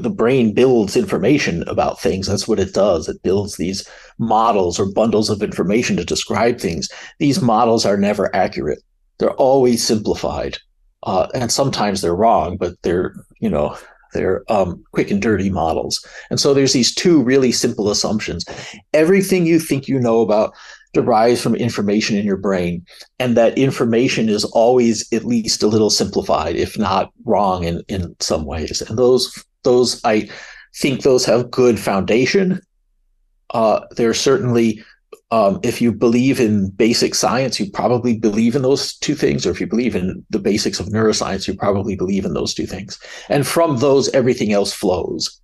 the 0.00 0.10
brain 0.10 0.54
builds 0.54 0.96
information 0.96 1.64
about 1.66 2.00
things. 2.00 2.28
That's 2.28 2.46
what 2.46 2.60
it 2.60 2.72
does. 2.72 3.08
It 3.08 3.22
builds 3.22 3.56
these 3.56 3.86
models 4.18 4.78
or 4.78 4.92
bundles 4.92 5.28
of 5.28 5.42
information 5.42 5.96
to 5.96 6.04
describe 6.04 6.60
things. 6.60 6.88
These 7.18 7.42
models 7.42 7.84
are 7.84 7.96
never 7.96 8.34
accurate. 8.34 8.78
They're 9.18 9.32
always 9.32 9.84
simplified, 9.84 10.58
uh, 11.02 11.26
and 11.34 11.50
sometimes 11.50 12.00
they're 12.00 12.14
wrong, 12.14 12.58
but 12.58 12.80
they're 12.82 13.14
you 13.40 13.50
know 13.50 13.76
they're 14.12 14.44
um, 14.50 14.82
quick 14.92 15.10
and 15.10 15.22
dirty 15.22 15.50
models. 15.50 16.04
And 16.30 16.40
so 16.40 16.54
there's 16.54 16.72
these 16.72 16.94
two 16.94 17.22
really 17.22 17.52
simple 17.52 17.90
assumptions. 17.90 18.44
Everything 18.92 19.46
you 19.46 19.58
think 19.58 19.88
you 19.88 19.98
know 19.98 20.20
about 20.20 20.54
derives 20.94 21.42
from 21.42 21.54
information 21.54 22.16
in 22.16 22.24
your 22.24 22.36
brain, 22.36 22.84
and 23.18 23.36
that 23.36 23.58
information 23.58 24.28
is 24.28 24.44
always 24.46 25.10
at 25.12 25.24
least 25.24 25.62
a 25.62 25.66
little 25.66 25.90
simplified, 25.90 26.56
if 26.56 26.78
not 26.78 27.12
wrong 27.24 27.64
in, 27.64 27.82
in 27.88 28.14
some 28.20 28.44
ways. 28.44 28.82
And 28.82 28.98
those 28.98 29.44
those 29.64 30.00
I 30.04 30.28
think 30.76 31.02
those 31.02 31.24
have 31.24 31.50
good 31.50 31.78
foundation. 31.78 32.60
Uh, 33.50 33.80
they're 33.92 34.14
certainly 34.14 34.82
um, 35.30 35.60
if 35.62 35.80
you 35.82 35.92
believe 35.92 36.40
in 36.40 36.70
basic 36.70 37.14
science, 37.14 37.60
you 37.60 37.70
probably 37.70 38.16
believe 38.16 38.56
in 38.56 38.62
those 38.62 38.96
two 38.96 39.14
things. 39.14 39.46
Or 39.46 39.50
if 39.50 39.60
you 39.60 39.66
believe 39.66 39.94
in 39.94 40.24
the 40.30 40.38
basics 40.38 40.80
of 40.80 40.86
neuroscience, 40.86 41.46
you 41.46 41.54
probably 41.54 41.96
believe 41.96 42.24
in 42.24 42.32
those 42.32 42.54
two 42.54 42.66
things. 42.66 42.98
And 43.28 43.46
from 43.46 43.78
those, 43.78 44.08
everything 44.10 44.52
else 44.52 44.72
flows. 44.72 45.40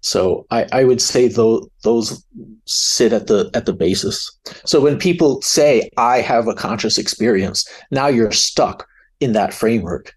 So 0.00 0.46
I, 0.50 0.66
I 0.70 0.84
would 0.84 1.02
say 1.02 1.26
those 1.26 2.24
sit 2.66 3.12
at 3.12 3.26
the 3.26 3.50
at 3.54 3.66
the 3.66 3.72
basis. 3.72 4.30
So 4.64 4.80
when 4.80 4.98
people 4.98 5.42
say 5.42 5.90
I 5.96 6.20
have 6.20 6.46
a 6.46 6.54
conscious 6.54 6.96
experience, 6.96 7.68
now 7.90 8.06
you're 8.06 8.30
stuck 8.30 8.86
in 9.18 9.32
that 9.32 9.52
framework. 9.52 10.14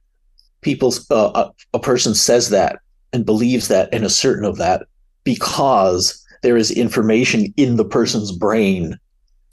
People, 0.61 0.93
uh, 1.09 1.31
a, 1.73 1.77
a 1.77 1.79
person 1.79 2.13
says 2.13 2.49
that 2.49 2.77
and 3.13 3.25
believes 3.25 3.67
that 3.69 3.89
and 3.91 4.03
is 4.03 4.15
certain 4.15 4.45
of 4.45 4.57
that 4.57 4.83
because 5.23 6.23
there 6.43 6.57
is 6.57 6.71
information 6.71 7.53
in 7.57 7.75
the 7.75 7.85
person's 7.85 8.31
brain 8.31 8.97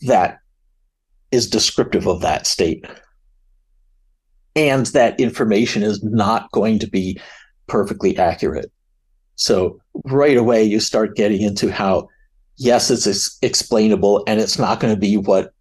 that 0.03 0.39
is 1.33 1.49
descriptive 1.51 2.07
of 2.07 2.21
that 2.21 2.47
state. 2.47 2.87
and 4.57 4.87
that 4.87 5.21
information 5.21 5.83
is 5.83 6.03
not 6.03 6.51
going 6.51 6.79
to 6.79 6.89
be 6.89 7.21
perfectly 7.67 8.17
accurate. 8.17 8.73
So 9.35 9.79
right 10.05 10.37
away, 10.37 10.65
you 10.65 10.81
start 10.81 11.15
getting 11.15 11.43
into 11.43 11.71
how, 11.71 12.09
yes, 12.57 12.91
it's 12.91 13.39
explainable 13.43 14.25
and 14.27 14.41
it's 14.41 14.59
not 14.59 14.81
going 14.81 14.95
to 14.95 14.99
be 14.99 15.19
what 15.19 15.53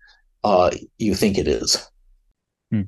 uh, 0.45 0.71
you 0.97 1.13
think 1.13 1.38
it 1.38 1.47
is. 1.47 1.85
Hmm. 2.71 2.83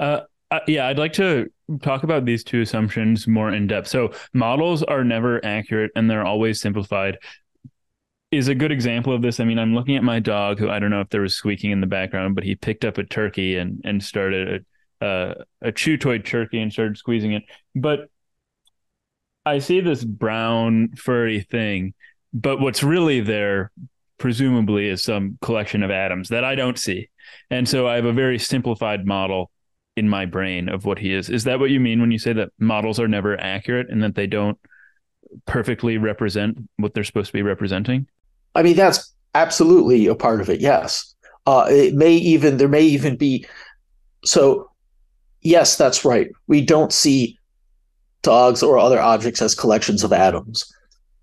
Uh, 0.00 0.20
uh, 0.50 0.60
yeah, 0.66 0.86
I'd 0.86 0.98
like 0.98 1.12
to 1.14 1.50
talk 1.82 2.04
about 2.04 2.24
these 2.24 2.42
two 2.42 2.62
assumptions 2.62 3.28
more 3.28 3.52
in 3.52 3.66
depth. 3.66 3.88
So, 3.88 4.12
models 4.32 4.82
are 4.82 5.04
never 5.04 5.44
accurate 5.44 5.90
and 5.94 6.10
they're 6.10 6.24
always 6.24 6.58
simplified. 6.58 7.18
Is 8.30 8.48
a 8.48 8.54
good 8.54 8.72
example 8.72 9.14
of 9.14 9.22
this. 9.22 9.40
I 9.40 9.44
mean, 9.44 9.58
I'm 9.58 9.74
looking 9.74 9.96
at 9.96 10.02
my 10.02 10.20
dog, 10.20 10.58
who 10.58 10.68
I 10.68 10.78
don't 10.78 10.90
know 10.90 11.00
if 11.00 11.08
there 11.08 11.22
was 11.22 11.34
squeaking 11.34 11.70
in 11.70 11.80
the 11.80 11.86
background, 11.86 12.34
but 12.34 12.44
he 12.44 12.54
picked 12.54 12.84
up 12.84 12.98
a 12.98 13.04
turkey 13.04 13.56
and 13.56 13.80
and 13.84 14.04
started 14.04 14.66
a 15.00 15.34
a 15.62 15.72
chew 15.72 15.96
toy 15.96 16.18
turkey 16.18 16.60
and 16.60 16.70
started 16.70 16.98
squeezing 16.98 17.32
it. 17.32 17.44
But 17.74 18.10
I 19.46 19.60
see 19.60 19.80
this 19.80 20.04
brown 20.04 20.90
furry 20.96 21.40
thing, 21.40 21.94
but 22.34 22.60
what's 22.60 22.82
really 22.82 23.20
there, 23.20 23.70
presumably, 24.18 24.88
is 24.88 25.02
some 25.02 25.38
collection 25.40 25.82
of 25.82 25.90
atoms 25.90 26.28
that 26.28 26.44
I 26.44 26.54
don't 26.54 26.78
see. 26.78 27.08
And 27.50 27.66
so 27.66 27.88
I 27.88 27.94
have 27.96 28.04
a 28.04 28.12
very 28.12 28.38
simplified 28.38 29.06
model 29.06 29.50
in 29.96 30.06
my 30.06 30.26
brain 30.26 30.68
of 30.68 30.84
what 30.84 30.98
he 30.98 31.14
is. 31.14 31.30
Is 31.30 31.44
that 31.44 31.60
what 31.60 31.70
you 31.70 31.80
mean 31.80 31.98
when 31.98 32.10
you 32.10 32.18
say 32.18 32.34
that 32.34 32.50
models 32.58 33.00
are 33.00 33.08
never 33.08 33.40
accurate 33.40 33.88
and 33.88 34.02
that 34.02 34.16
they 34.16 34.26
don't 34.26 34.58
perfectly 35.46 35.96
represent 35.96 36.58
what 36.76 36.92
they're 36.92 37.04
supposed 37.04 37.28
to 37.28 37.32
be 37.32 37.42
representing? 37.42 38.06
I 38.54 38.62
mean, 38.62 38.76
that's 38.76 39.12
absolutely 39.34 40.06
a 40.06 40.14
part 40.14 40.40
of 40.40 40.48
it. 40.50 40.60
Yes. 40.60 41.14
Uh, 41.46 41.66
it 41.70 41.94
may 41.94 42.12
even, 42.12 42.56
there 42.56 42.68
may 42.68 42.82
even 42.82 43.16
be, 43.16 43.46
so 44.24 44.70
yes, 45.42 45.76
that's 45.76 46.04
right. 46.04 46.30
We 46.46 46.60
don't 46.60 46.92
see 46.92 47.38
dogs 48.22 48.62
or 48.62 48.78
other 48.78 49.00
objects 49.00 49.40
as 49.40 49.54
collections 49.54 50.04
of 50.04 50.12
atoms. 50.12 50.70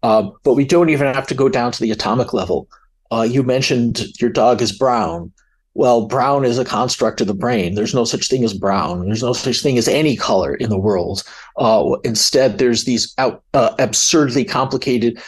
Um, 0.04 0.34
but 0.44 0.54
we 0.54 0.66
don't 0.66 0.90
even 0.90 1.14
have 1.14 1.28
to 1.28 1.36
go 1.36 1.50
down 1.50 1.72
to 1.72 1.82
the 1.82 1.92
atomic 1.92 2.34
level. 2.34 2.68
Uh, 3.12 3.28
you 3.30 3.44
mentioned 3.44 4.06
your 4.22 4.30
dog 4.30 4.62
is 4.62 4.72
brown. 4.78 5.32
Well, 5.74 6.08
brown 6.08 6.46
is 6.46 6.58
a 6.58 6.64
construct 6.64 7.22
of 7.22 7.28
the 7.28 7.34
brain. 7.34 7.76
There's 7.76 7.94
no 7.94 8.06
such 8.06 8.30
thing 8.30 8.44
as 8.44 8.54
brown. 8.54 9.06
There's 9.06 9.24
no 9.24 9.34
such 9.34 9.62
thing 9.62 9.78
as 9.78 9.88
any 9.88 10.16
color 10.16 10.56
in 10.56 10.70
the 10.70 10.78
world. 10.80 11.24
Uh, 11.58 11.98
instead, 12.04 12.58
there's 12.58 12.86
these 12.86 13.14
out, 13.18 13.44
uh, 13.54 13.76
absurdly 13.78 14.46
complicated 14.46 15.22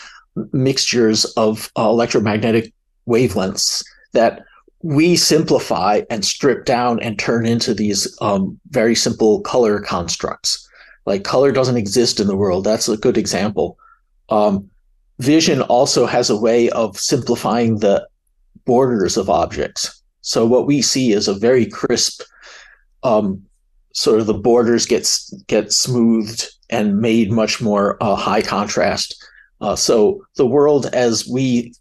mixtures 0.52 1.26
of 1.36 1.72
uh, 1.78 1.90
electromagnetic 1.90 2.74
wavelengths 3.08 3.84
that 4.14 4.44
we 4.84 5.16
simplify 5.16 6.02
and 6.10 6.24
strip 6.24 6.66
down 6.66 7.00
and 7.02 7.18
turn 7.18 7.46
into 7.46 7.74
these 7.74 8.16
um, 8.22 8.60
very 8.70 8.96
simple 8.96 9.42
color 9.42 9.80
constructs. 9.80 10.68
Like 11.06 11.24
color 11.24 11.52
doesn't 11.52 11.78
exist 11.78 12.20
in 12.20 12.28
the 12.28 12.36
world. 12.36 12.64
That's 12.64 12.88
a 12.88 12.98
good 12.98 13.18
example. 13.18 13.78
Um, 14.30 14.70
vision 15.20 15.62
also 15.64 16.06
has 16.06 16.30
a 16.30 16.38
way 16.38 16.70
of 16.70 16.98
simplifying 16.98 17.80
the 17.80 18.08
borders 18.66 19.18
of 19.18 19.30
objects. 19.30 20.02
So 20.22 20.46
what 20.46 20.68
we 20.68 20.82
see 20.82 21.14
is 21.14 21.28
a 21.28 21.34
very 21.34 21.66
crisp, 21.66 22.22
um, 23.04 23.42
sort 23.94 24.20
of 24.20 24.28
the 24.28 24.34
borders 24.34 24.86
gets 24.86 25.34
get 25.48 25.72
smoothed 25.72 26.48
and 26.70 27.00
made 27.00 27.32
much 27.32 27.62
more 27.62 27.98
uh, 28.04 28.16
high 28.16 28.42
contrast. 28.42 29.16
Uh, 29.62 29.76
so 29.76 30.26
the 30.36 30.46
world 30.46 30.88
as 30.88 31.28
we 31.28 31.74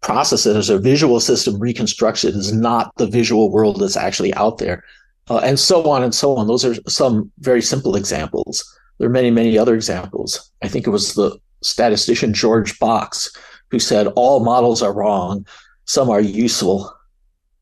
process 0.00 0.46
it 0.46 0.56
as 0.56 0.70
a 0.70 0.78
visual 0.78 1.20
system 1.20 1.58
reconstructs 1.58 2.24
it 2.24 2.34
is 2.34 2.52
not 2.52 2.90
the 2.96 3.06
visual 3.06 3.50
world 3.50 3.78
that's 3.78 3.96
actually 3.96 4.32
out 4.34 4.56
there 4.56 4.82
uh, 5.30 5.38
and 5.38 5.58
so 5.58 5.88
on 5.88 6.02
and 6.02 6.14
so 6.14 6.36
on. 6.36 6.46
Those 6.46 6.64
are 6.64 6.74
some 6.88 7.30
very 7.38 7.62
simple 7.62 7.96
examples. 7.96 8.64
There 8.98 9.08
are 9.08 9.12
many, 9.12 9.30
many 9.30 9.56
other 9.56 9.74
examples. 9.74 10.50
I 10.62 10.68
think 10.68 10.86
it 10.86 10.90
was 10.90 11.14
the 11.14 11.38
statistician 11.62 12.34
George 12.34 12.78
Box 12.78 13.30
who 13.70 13.78
said 13.78 14.08
all 14.08 14.40
models 14.40 14.82
are 14.82 14.92
wrong, 14.92 15.46
some 15.84 16.10
are 16.10 16.20
useful. 16.20 16.92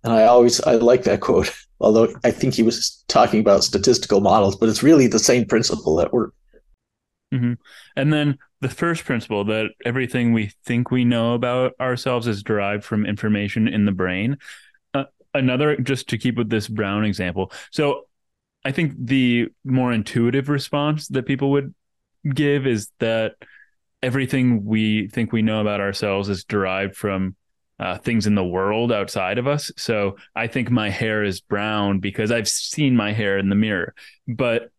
And 0.02 0.12
I 0.12 0.24
always 0.24 0.60
I 0.62 0.72
like 0.76 1.02
that 1.04 1.20
quote, 1.20 1.54
although 1.80 2.08
I 2.24 2.30
think 2.30 2.54
he 2.54 2.62
was 2.62 3.04
talking 3.08 3.40
about 3.40 3.64
statistical 3.64 4.20
models, 4.20 4.56
but 4.56 4.68
it's 4.68 4.82
really 4.82 5.06
the 5.06 5.18
same 5.18 5.44
principle 5.44 6.00
at 6.00 6.12
work. 6.12 6.32
Mm-hmm. 7.32 7.54
And 7.96 8.12
then 8.12 8.38
the 8.60 8.68
first 8.68 9.04
principle 9.04 9.44
that 9.44 9.70
everything 9.84 10.32
we 10.32 10.52
think 10.64 10.90
we 10.90 11.04
know 11.04 11.34
about 11.34 11.74
ourselves 11.80 12.26
is 12.26 12.42
derived 12.42 12.84
from 12.84 13.06
information 13.06 13.68
in 13.68 13.84
the 13.84 13.92
brain 13.92 14.38
another 15.34 15.76
just 15.76 16.08
to 16.08 16.18
keep 16.18 16.36
with 16.36 16.48
this 16.48 16.68
brown 16.68 17.04
example 17.04 17.52
so 17.70 18.06
i 18.64 18.72
think 18.72 18.94
the 18.98 19.46
more 19.62 19.92
intuitive 19.92 20.48
response 20.48 21.06
that 21.08 21.26
people 21.26 21.50
would 21.50 21.74
give 22.34 22.66
is 22.66 22.90
that 22.98 23.34
everything 24.02 24.64
we 24.64 25.08
think 25.08 25.32
we 25.32 25.42
know 25.42 25.60
about 25.60 25.80
ourselves 25.80 26.28
is 26.28 26.44
derived 26.44 26.96
from 26.96 27.36
uh, 27.80 27.96
things 27.98 28.26
in 28.26 28.34
the 28.34 28.44
world 28.44 28.90
outside 28.90 29.38
of 29.38 29.46
us. 29.46 29.70
So 29.76 30.16
I 30.34 30.48
think 30.48 30.68
my 30.68 30.90
hair 30.90 31.22
is 31.22 31.40
brown 31.40 32.00
because 32.00 32.32
I've 32.32 32.48
seen 32.48 32.96
my 32.96 33.12
hair 33.12 33.38
in 33.38 33.48
the 33.48 33.54
mirror. 33.54 33.94
But 34.26 34.70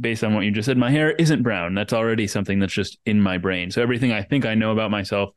based 0.00 0.24
on 0.24 0.34
what 0.34 0.44
you 0.44 0.50
just 0.50 0.66
said, 0.66 0.76
my 0.76 0.90
hair 0.90 1.12
isn't 1.12 1.42
brown. 1.42 1.74
That's 1.74 1.92
already 1.92 2.26
something 2.26 2.58
that's 2.58 2.72
just 2.72 2.98
in 3.06 3.20
my 3.20 3.38
brain. 3.38 3.70
So 3.70 3.82
everything 3.82 4.12
I 4.12 4.22
think 4.22 4.44
I 4.44 4.54
know 4.54 4.72
about 4.72 4.90
myself 4.90 5.30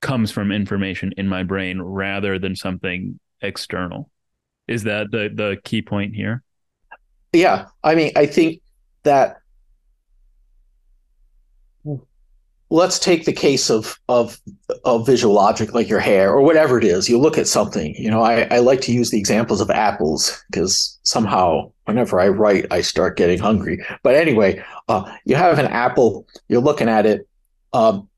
comes 0.00 0.30
from 0.30 0.52
information 0.52 1.12
in 1.16 1.26
my 1.26 1.42
brain 1.42 1.80
rather 1.80 2.38
than 2.38 2.54
something 2.54 3.18
external. 3.40 4.10
Is 4.68 4.82
that 4.84 5.10
the 5.10 5.30
the 5.32 5.58
key 5.64 5.82
point 5.82 6.14
here? 6.14 6.42
Yeah, 7.32 7.66
I 7.82 7.94
mean, 7.94 8.12
I 8.16 8.26
think 8.26 8.60
that 9.04 9.38
let's 12.70 12.98
take 12.98 13.24
the 13.24 13.32
case 13.32 13.70
of 13.70 13.98
of 14.08 14.40
of 14.84 15.06
visual 15.06 15.34
logic 15.34 15.72
like 15.72 15.88
your 15.88 16.00
hair 16.00 16.32
or 16.32 16.42
whatever 16.42 16.78
it 16.78 16.84
is 16.84 17.08
you 17.08 17.18
look 17.18 17.38
at 17.38 17.46
something 17.46 17.94
you 17.96 18.10
know 18.10 18.22
i, 18.22 18.42
I 18.50 18.58
like 18.58 18.80
to 18.82 18.92
use 18.92 19.10
the 19.10 19.18
examples 19.18 19.60
of 19.60 19.70
apples 19.70 20.42
because 20.50 20.98
somehow 21.04 21.70
whenever 21.84 22.18
i 22.18 22.28
write 22.28 22.66
i 22.72 22.80
start 22.80 23.16
getting 23.16 23.38
hungry 23.38 23.84
but 24.02 24.16
anyway 24.16 24.62
uh, 24.88 25.16
you 25.24 25.36
have 25.36 25.58
an 25.58 25.66
apple 25.66 26.26
you're 26.48 26.60
looking 26.60 26.88
at 26.88 27.06
it 27.06 27.28
um, 27.72 28.08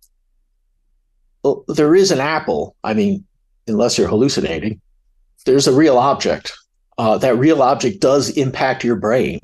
there 1.68 1.94
is 1.94 2.10
an 2.10 2.20
apple 2.20 2.74
i 2.84 2.94
mean 2.94 3.24
unless 3.66 3.98
you're 3.98 4.08
hallucinating 4.08 4.80
there's 5.48 5.66
a 5.66 5.72
real 5.72 5.98
object. 5.98 6.52
Uh, 6.98 7.16
that 7.18 7.36
real 7.36 7.62
object 7.62 8.00
does 8.00 8.30
impact 8.30 8.84
your 8.84 8.96
brain. 8.96 9.40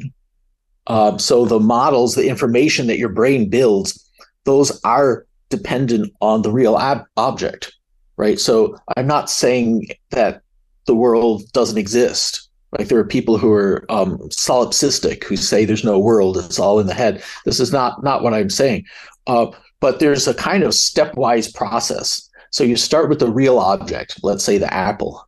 Um, 0.87 1.19
so 1.19 1.47
the 1.47 1.61
models, 1.61 2.15
the 2.15 2.29
information 2.29 2.89
that 2.89 2.99
your 2.99 3.09
brain 3.09 3.49
builds, 3.49 4.04
those 4.45 4.81
are 4.85 5.27
dependent 5.51 6.13
on 6.21 6.43
the 6.43 6.51
real 6.51 6.79
ab- 6.79 7.07
object, 7.17 7.73
right? 8.17 8.39
So 8.39 8.77
I'm 8.97 9.07
not 9.07 9.31
saying 9.31 9.89
that 10.11 10.43
the 10.87 10.95
world 10.95 11.51
doesn't 11.53 11.79
exist. 11.79 12.49
Like 12.79 12.89
there 12.89 12.99
are 12.99 13.05
people 13.05 13.39
who 13.39 13.53
are 13.53 13.87
um, 13.89 14.19
solipsistic 14.31 15.25
who 15.25 15.37
say 15.37 15.65
there's 15.65 15.85
no 15.85 15.99
world; 15.99 16.37
it's 16.37 16.59
all 16.59 16.81
in 16.81 16.87
the 16.87 16.95
head. 16.95 17.23
This 17.45 17.61
is 17.61 17.73
not 17.73 18.03
not 18.03 18.23
what 18.23 18.35
I'm 18.35 18.51
saying. 18.51 18.85
Uh, 19.27 19.47
but 19.81 20.01
there's 20.01 20.27
a 20.27 20.35
kind 20.35 20.65
of 20.65 20.73
stepwise 20.73 21.55
process. 21.55 22.29
So 22.51 22.65
you 22.65 22.77
start 22.77 23.09
with 23.09 23.19
the 23.19 23.31
real 23.31 23.59
object, 23.59 24.21
let's 24.23 24.45
say 24.45 24.59
the 24.59 24.73
apple, 24.73 25.27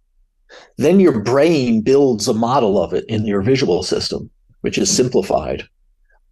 then 0.76 1.00
your 1.00 1.20
brain 1.20 1.82
builds 1.82 2.28
a 2.28 2.34
model 2.34 2.82
of 2.82 2.92
it 2.92 3.04
in 3.06 3.26
your 3.26 3.42
visual 3.42 3.82
system, 3.82 4.30
which 4.60 4.78
is 4.78 4.94
simplified 4.94 5.68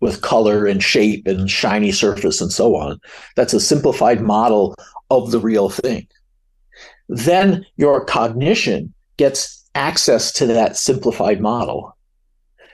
with 0.01 0.23
color 0.23 0.67
and 0.67 0.83
shape 0.83 1.27
and 1.27 1.51
shiny 1.51 1.93
surface 1.93 2.41
and 2.41 2.53
so 2.53 2.77
on. 2.77 3.01
That's 3.37 3.55
a 3.55 3.61
simplified 3.61 4.21
model 4.21 4.75
of 5.11 5.31
the 5.31 5.39
real 5.39 5.69
thing. 5.69 6.07
Then 7.09 7.65
your 7.77 8.05
cognition 8.05 8.93
gets 9.17 9.65
access 9.75 10.33
to 10.33 10.47
that 10.47 10.77
simplified 10.77 11.41
model. 11.41 11.97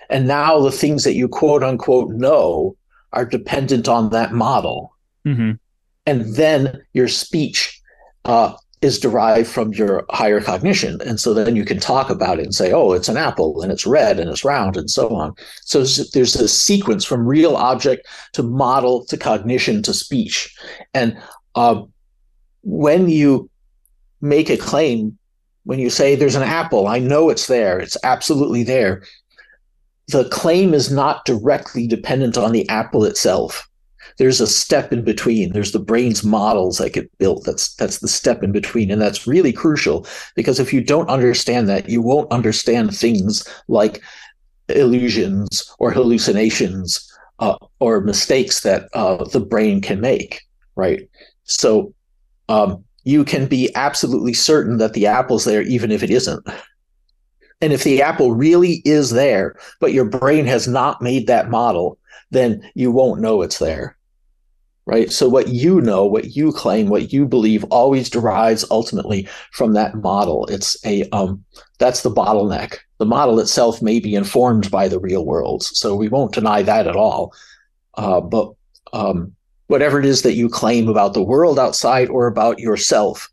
And 0.09 0.26
now 0.26 0.61
the 0.61 0.72
things 0.72 1.04
that 1.04 1.14
you 1.14 1.28
quote 1.28 1.62
unquote 1.62 2.11
know 2.11 2.76
are 3.12 3.24
dependent 3.24 3.88
on 3.88 4.11
that 4.11 4.33
model. 4.33 4.96
Mm-hmm. 5.26 5.52
And 6.06 6.35
then 6.35 6.83
your 6.92 7.09
speech 7.09 7.80
uh, 8.24 8.54
is 8.82 8.98
derived 8.98 9.48
from 9.48 9.72
your 9.74 10.06
higher 10.10 10.40
cognition. 10.40 11.00
And 11.02 11.20
so 11.20 11.34
then 11.34 11.54
you 11.54 11.64
can 11.64 11.78
talk 11.78 12.08
about 12.08 12.38
it 12.38 12.44
and 12.44 12.54
say, 12.54 12.72
oh, 12.72 12.92
it's 12.92 13.08
an 13.08 13.18
apple 13.18 13.60
and 13.60 13.70
it's 13.70 13.86
red 13.86 14.18
and 14.18 14.30
it's 14.30 14.44
round 14.44 14.76
and 14.76 14.90
so 14.90 15.14
on. 15.14 15.34
So 15.62 15.84
there's 15.84 16.36
a 16.36 16.48
sequence 16.48 17.04
from 17.04 17.26
real 17.26 17.56
object 17.56 18.06
to 18.32 18.42
model 18.42 19.04
to 19.06 19.18
cognition 19.18 19.82
to 19.82 19.92
speech. 19.92 20.56
And 20.94 21.20
uh, 21.54 21.82
when 22.62 23.10
you 23.10 23.50
make 24.22 24.48
a 24.48 24.56
claim, 24.56 25.18
when 25.64 25.78
you 25.78 25.90
say 25.90 26.14
there's 26.14 26.34
an 26.34 26.42
apple, 26.42 26.86
I 26.88 26.98
know 26.98 27.28
it's 27.28 27.48
there, 27.48 27.78
it's 27.78 27.98
absolutely 28.02 28.62
there. 28.62 29.02
The 30.08 30.28
claim 30.30 30.72
is 30.72 30.90
not 30.90 31.26
directly 31.26 31.86
dependent 31.86 32.38
on 32.38 32.52
the 32.52 32.68
apple 32.70 33.04
itself 33.04 33.69
there's 34.20 34.38
a 34.38 34.46
step 34.46 34.92
in 34.92 35.02
between. 35.02 35.54
There's 35.54 35.72
the 35.72 35.78
brain's 35.78 36.22
models 36.22 36.76
that 36.76 36.92
get 36.92 37.11
built. 37.16 37.44
That's 37.46 37.74
that's 37.76 38.00
the 38.00 38.06
step 38.06 38.42
in 38.42 38.52
between, 38.52 38.90
and 38.90 39.00
that's 39.00 39.26
really 39.26 39.50
crucial 39.50 40.06
because 40.37 40.61
if 40.61 40.74
you 40.74 40.83
don't 40.83 41.09
understand 41.09 41.70
that, 41.70 41.88
you 41.88 42.02
won't 42.02 42.30
understand 42.30 42.94
things 42.94 43.48
like 43.66 44.02
illusions 44.68 45.74
or 45.78 45.90
hallucinations 45.90 47.11
uh, 47.38 47.56
or 47.78 48.02
mistakes 48.02 48.61
that 48.61 48.90
uh, 48.92 49.24
the 49.24 49.40
brain 49.40 49.80
can 49.80 50.02
make, 50.02 50.42
right? 50.76 51.09
So 51.44 51.94
um, 52.50 52.85
you 53.04 53.24
can 53.24 53.46
be 53.46 53.74
absolutely 53.74 54.35
certain 54.35 54.76
that 54.76 54.92
the 54.92 55.06
apple's 55.06 55.46
there, 55.46 55.62
even 55.62 55.90
if 55.90 56.02
it 56.02 56.11
isn't. 56.11 56.46
And 57.62 57.72
if 57.72 57.85
the 57.85 58.02
apple 58.02 58.35
really 58.35 58.83
is 58.85 59.12
there, 59.12 59.59
but 59.80 59.94
your 59.94 60.04
brain 60.04 60.44
has 60.44 60.68
not 60.68 61.00
made 61.00 61.26
that 61.26 61.48
model, 61.48 61.96
then 62.30 62.70
you 62.74 62.92
won't 62.92 63.22
know 63.22 63.40
it's 63.40 63.59
there. 63.59 63.96
Right. 64.86 65.12
So 65.12 65.28
what 65.28 65.48
you 65.48 65.80
know, 65.80 66.04
what 66.04 66.36
you 66.36 66.52
claim, 66.52 66.88
what 66.88 67.12
you 67.12 67.26
believe 67.26 67.64
always 67.64 68.10
derives 68.10 68.64
ultimately 68.70 69.28
from 69.52 69.74
that 69.74 69.94
model. 69.94 70.46
It's 70.46 70.76
a 70.84 71.08
um 71.10 71.44
that's 71.78 72.02
the 72.02 72.10
bottleneck. 72.10 72.78
The 72.98 73.06
model 73.06 73.38
itself 73.40 73.80
may 73.82 74.00
be 74.00 74.14
informed 74.14 74.70
by 74.70 74.88
the 74.88 74.98
real 74.98 75.24
world. 75.24 75.62
So 75.62 75.94
we 75.94 76.08
won't 76.08 76.34
deny 76.34 76.62
that 76.62 76.86
at 76.86 76.96
all. 76.96 77.32
Uh, 77.94 78.20
but 78.20 78.52
um, 78.92 79.34
whatever 79.68 79.98
it 79.98 80.04
is 80.04 80.22
that 80.22 80.34
you 80.34 80.48
claim 80.48 80.88
about 80.88 81.14
the 81.14 81.22
world 81.22 81.58
outside 81.58 82.08
or 82.08 82.26
about 82.26 82.58
yourself, 82.58 83.28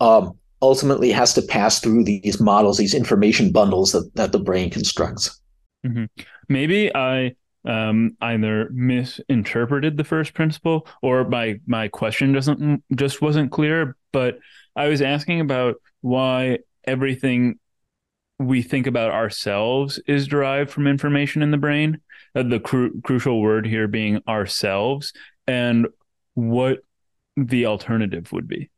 um, 0.00 0.36
ultimately 0.62 1.12
has 1.12 1.34
to 1.34 1.42
pass 1.42 1.78
through 1.78 2.04
these 2.04 2.40
models, 2.40 2.78
these 2.78 2.94
information 2.94 3.52
bundles 3.52 3.92
that, 3.92 4.10
that 4.14 4.32
the 4.32 4.38
brain 4.38 4.70
constructs. 4.70 5.40
Mm-hmm. 5.86 6.04
Maybe 6.48 6.94
I 6.94 7.34
um, 7.66 8.16
either 8.20 8.70
misinterpreted 8.72 9.96
the 9.96 10.04
first 10.04 10.34
principle 10.34 10.86
or 11.02 11.28
my 11.28 11.60
my 11.66 11.88
question 11.88 12.32
doesn't 12.32 12.82
just 12.94 13.20
wasn't 13.20 13.52
clear. 13.52 13.96
But 14.12 14.38
I 14.74 14.88
was 14.88 15.02
asking 15.02 15.40
about 15.40 15.76
why 16.00 16.60
everything 16.84 17.58
we 18.38 18.62
think 18.62 18.86
about 18.86 19.12
ourselves 19.12 20.00
is 20.06 20.28
derived 20.28 20.70
from 20.70 20.86
information 20.86 21.42
in 21.42 21.50
the 21.50 21.56
brain. 21.56 22.00
Uh, 22.34 22.42
the 22.42 22.60
cru- 22.60 23.00
crucial 23.00 23.40
word 23.40 23.66
here 23.66 23.88
being 23.88 24.20
ourselves, 24.28 25.12
and 25.46 25.88
what 26.34 26.80
the 27.36 27.66
alternative 27.66 28.32
would 28.32 28.46
be. 28.46 28.70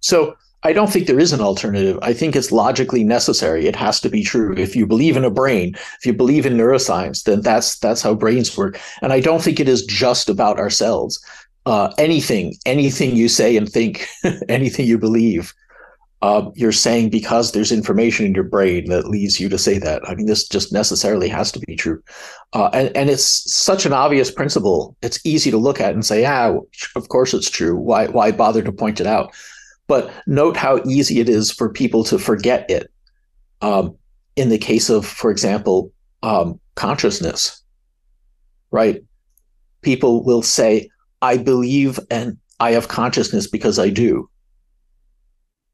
So 0.00 0.36
I 0.64 0.72
don't 0.72 0.90
think 0.92 1.06
there 1.06 1.18
is 1.18 1.32
an 1.32 1.40
alternative. 1.40 1.98
I 2.02 2.12
think 2.12 2.36
it's 2.36 2.52
logically 2.52 3.02
necessary. 3.02 3.66
It 3.66 3.76
has 3.76 4.00
to 4.00 4.08
be 4.08 4.22
true. 4.22 4.54
If 4.56 4.76
you 4.76 4.86
believe 4.86 5.16
in 5.16 5.24
a 5.24 5.30
brain, 5.30 5.74
if 5.98 6.06
you 6.06 6.12
believe 6.12 6.46
in 6.46 6.56
neuroscience, 6.56 7.24
then 7.24 7.40
that's 7.40 7.78
that's 7.78 8.02
how 8.02 8.14
brains 8.14 8.56
work. 8.56 8.80
And 9.00 9.12
I 9.12 9.20
don't 9.20 9.42
think 9.42 9.58
it 9.58 9.68
is 9.68 9.84
just 9.84 10.28
about 10.28 10.58
ourselves. 10.58 11.24
Uh, 11.64 11.92
anything, 11.98 12.54
anything 12.66 13.14
you 13.16 13.28
say 13.28 13.56
and 13.56 13.68
think, 13.68 14.06
anything 14.48 14.86
you 14.86 14.98
believe, 14.98 15.54
uh, 16.22 16.48
you're 16.54 16.70
saying 16.70 17.10
because 17.10 17.50
there's 17.50 17.72
information 17.72 18.24
in 18.24 18.34
your 18.34 18.44
brain 18.44 18.88
that 18.88 19.08
leads 19.08 19.40
you 19.40 19.48
to 19.48 19.58
say 19.58 19.76
that. 19.78 20.08
I 20.08 20.14
mean, 20.14 20.26
this 20.26 20.46
just 20.46 20.72
necessarily 20.72 21.28
has 21.28 21.50
to 21.52 21.58
be 21.60 21.74
true. 21.74 22.00
Uh, 22.52 22.70
and, 22.72 22.96
and 22.96 23.10
it's 23.10 23.52
such 23.52 23.84
an 23.86 23.92
obvious 23.92 24.30
principle. 24.30 24.96
It's 25.02 25.18
easy 25.24 25.50
to 25.50 25.58
look 25.58 25.80
at 25.80 25.94
and 25.94 26.06
say, 26.06 26.24
ah, 26.24 26.58
of 26.94 27.08
course 27.08 27.34
it's 27.34 27.50
true. 27.50 27.74
Why, 27.74 28.06
why 28.06 28.30
bother 28.30 28.62
to 28.62 28.70
point 28.70 29.00
it 29.00 29.06
out? 29.06 29.34
But 29.92 30.10
note 30.26 30.56
how 30.56 30.80
easy 30.86 31.20
it 31.20 31.28
is 31.28 31.52
for 31.52 31.68
people 31.68 32.02
to 32.04 32.18
forget 32.18 32.70
it. 32.70 32.90
Um, 33.60 33.94
in 34.36 34.48
the 34.48 34.56
case 34.56 34.88
of, 34.88 35.04
for 35.04 35.30
example, 35.30 35.92
um, 36.22 36.58
consciousness, 36.76 37.62
right? 38.70 39.04
People 39.82 40.24
will 40.24 40.40
say, 40.40 40.88
I 41.20 41.36
believe 41.36 42.00
and 42.10 42.38
I 42.58 42.70
have 42.70 42.88
consciousness 42.88 43.46
because 43.46 43.78
I 43.78 43.90
do. 43.90 44.30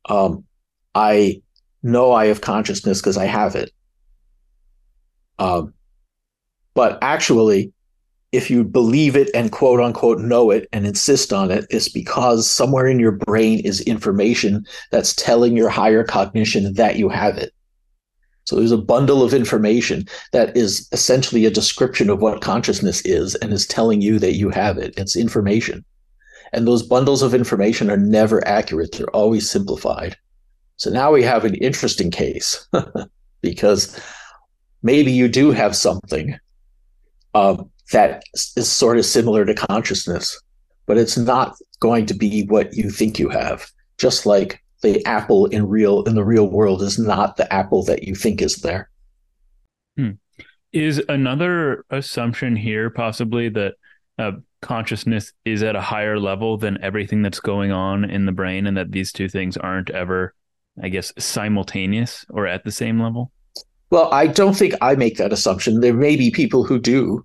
Um, 0.08 0.42
I 0.96 1.40
know 1.84 2.10
I 2.10 2.26
have 2.26 2.40
consciousness 2.40 3.00
because 3.00 3.18
I 3.18 3.26
have 3.26 3.54
it. 3.54 3.70
Um, 5.38 5.74
but 6.74 6.98
actually, 7.02 7.72
if 8.32 8.50
you 8.50 8.62
believe 8.62 9.16
it 9.16 9.30
and 9.34 9.52
quote 9.52 9.80
unquote 9.80 10.20
know 10.20 10.50
it 10.50 10.68
and 10.72 10.86
insist 10.86 11.32
on 11.32 11.50
it, 11.50 11.66
it's 11.70 11.88
because 11.88 12.48
somewhere 12.48 12.86
in 12.86 13.00
your 13.00 13.12
brain 13.12 13.60
is 13.60 13.80
information 13.82 14.66
that's 14.90 15.14
telling 15.14 15.56
your 15.56 15.70
higher 15.70 16.04
cognition 16.04 16.74
that 16.74 16.96
you 16.96 17.08
have 17.08 17.38
it. 17.38 17.52
So 18.44 18.56
there's 18.56 18.72
a 18.72 18.78
bundle 18.78 19.22
of 19.22 19.34
information 19.34 20.06
that 20.32 20.56
is 20.56 20.88
essentially 20.92 21.44
a 21.44 21.50
description 21.50 22.08
of 22.08 22.20
what 22.20 22.40
consciousness 22.40 23.02
is 23.02 23.34
and 23.36 23.52
is 23.52 23.66
telling 23.66 24.00
you 24.00 24.18
that 24.20 24.36
you 24.36 24.48
have 24.50 24.78
it. 24.78 24.94
It's 24.96 25.16
information. 25.16 25.84
And 26.52 26.66
those 26.66 26.82
bundles 26.82 27.22
of 27.22 27.34
information 27.34 27.90
are 27.90 27.98
never 27.98 28.46
accurate, 28.48 28.92
they're 28.92 29.14
always 29.14 29.50
simplified. 29.50 30.16
So 30.76 30.90
now 30.90 31.12
we 31.12 31.22
have 31.24 31.44
an 31.44 31.56
interesting 31.56 32.10
case 32.10 32.66
because 33.42 34.00
maybe 34.82 35.12
you 35.12 35.28
do 35.28 35.50
have 35.50 35.76
something 35.76 36.38
um, 37.34 37.70
that 37.92 38.22
is 38.34 38.70
sort 38.70 38.98
of 38.98 39.06
similar 39.06 39.44
to 39.44 39.54
consciousness, 39.54 40.40
but 40.86 40.98
it's 40.98 41.16
not 41.16 41.56
going 41.80 42.06
to 42.06 42.14
be 42.14 42.44
what 42.46 42.74
you 42.74 42.90
think 42.90 43.18
you 43.18 43.28
have. 43.28 43.70
Just 43.98 44.26
like 44.26 44.62
the 44.82 45.04
apple 45.06 45.46
in 45.46 45.68
real 45.68 46.02
in 46.04 46.14
the 46.14 46.24
real 46.24 46.48
world 46.48 46.82
is 46.82 46.98
not 46.98 47.36
the 47.36 47.52
apple 47.52 47.84
that 47.84 48.04
you 48.04 48.14
think 48.14 48.40
is 48.42 48.56
there. 48.56 48.88
Hmm. 49.96 50.12
Is 50.72 51.02
another 51.08 51.84
assumption 51.90 52.54
here 52.54 52.90
possibly 52.90 53.48
that 53.48 53.74
uh, 54.18 54.32
consciousness 54.60 55.32
is 55.44 55.62
at 55.62 55.76
a 55.76 55.80
higher 55.80 56.18
level 56.18 56.58
than 56.58 56.82
everything 56.82 57.22
that's 57.22 57.40
going 57.40 57.72
on 57.72 58.04
in 58.04 58.26
the 58.26 58.32
brain, 58.32 58.66
and 58.66 58.76
that 58.76 58.92
these 58.92 59.12
two 59.12 59.28
things 59.28 59.56
aren't 59.56 59.90
ever, 59.90 60.34
I 60.82 60.88
guess, 60.90 61.12
simultaneous 61.18 62.26
or 62.28 62.46
at 62.46 62.64
the 62.64 62.72
same 62.72 63.00
level? 63.00 63.32
Well, 63.90 64.12
I 64.12 64.26
don't 64.26 64.54
think 64.54 64.74
I 64.80 64.94
make 64.94 65.16
that 65.16 65.32
assumption. 65.32 65.80
There 65.80 65.94
may 65.94 66.16
be 66.16 66.30
people 66.30 66.64
who 66.64 66.78
do, 66.78 67.24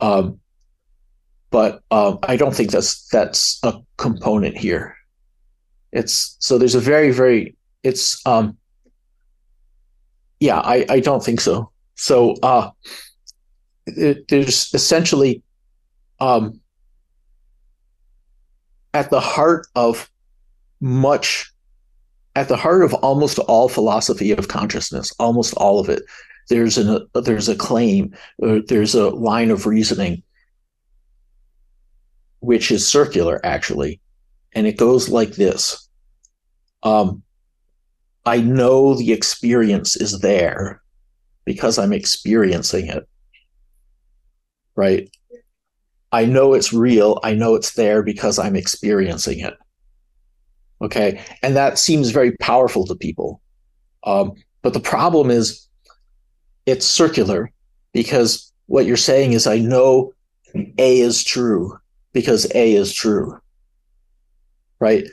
um, 0.00 0.40
but 1.50 1.82
um, 1.90 2.18
I 2.22 2.36
don't 2.36 2.54
think 2.54 2.70
that's 2.70 3.06
that's 3.08 3.58
a 3.62 3.74
component 3.96 4.56
here. 4.56 4.96
It's 5.92 6.36
so 6.38 6.58
there's 6.58 6.76
a 6.76 6.80
very 6.80 7.10
very 7.10 7.56
it's 7.82 8.24
um 8.26 8.56
yeah 10.38 10.60
I 10.60 10.86
I 10.88 11.00
don't 11.00 11.24
think 11.24 11.40
so. 11.40 11.70
So 11.96 12.34
uh, 12.42 12.70
it, 13.86 14.28
there's 14.28 14.72
essentially 14.72 15.42
um 16.20 16.60
at 18.94 19.10
the 19.10 19.20
heart 19.20 19.66
of 19.74 20.10
much 20.80 21.52
at 22.36 22.48
the 22.48 22.56
heart 22.56 22.82
of 22.82 22.94
almost 22.94 23.38
all 23.40 23.68
philosophy 23.68 24.32
of 24.32 24.48
consciousness 24.48 25.12
almost 25.18 25.54
all 25.54 25.78
of 25.78 25.88
it 25.88 26.02
there's 26.50 26.76
an 26.76 27.06
a, 27.14 27.20
there's 27.22 27.48
a 27.48 27.54
claim, 27.54 28.14
uh, 28.42 28.58
there's 28.66 28.94
a 28.94 29.08
line 29.08 29.50
of 29.50 29.64
reasoning, 29.64 30.22
which 32.40 32.70
is 32.70 32.86
circular 32.86 33.40
actually, 33.44 34.00
and 34.52 34.66
it 34.66 34.76
goes 34.76 35.08
like 35.08 35.30
this: 35.30 35.88
um, 36.82 37.22
I 38.26 38.40
know 38.42 38.94
the 38.94 39.12
experience 39.12 39.96
is 39.96 40.20
there 40.20 40.82
because 41.46 41.78
I'm 41.78 41.92
experiencing 41.92 42.88
it, 42.88 43.08
right? 44.74 45.08
I 46.12 46.24
know 46.24 46.54
it's 46.54 46.72
real. 46.72 47.20
I 47.22 47.34
know 47.34 47.54
it's 47.54 47.74
there 47.74 48.02
because 48.02 48.40
I'm 48.40 48.56
experiencing 48.56 49.38
it. 49.38 49.54
Okay. 50.82 51.22
And 51.42 51.54
that 51.54 51.78
seems 51.78 52.10
very 52.10 52.36
powerful 52.38 52.84
to 52.86 52.96
people. 52.96 53.40
Um, 54.02 54.32
but 54.62 54.72
the 54.72 54.80
problem 54.80 55.30
is 55.30 55.68
it's 56.66 56.86
circular 56.86 57.50
because 57.92 58.52
what 58.66 58.86
you're 58.86 58.96
saying 58.96 59.32
is 59.32 59.46
I 59.46 59.58
know 59.58 60.12
A 60.78 61.00
is 61.00 61.24
true 61.24 61.78
because 62.12 62.46
A 62.54 62.74
is 62.74 62.92
true. 62.92 63.38
Right? 64.78 65.04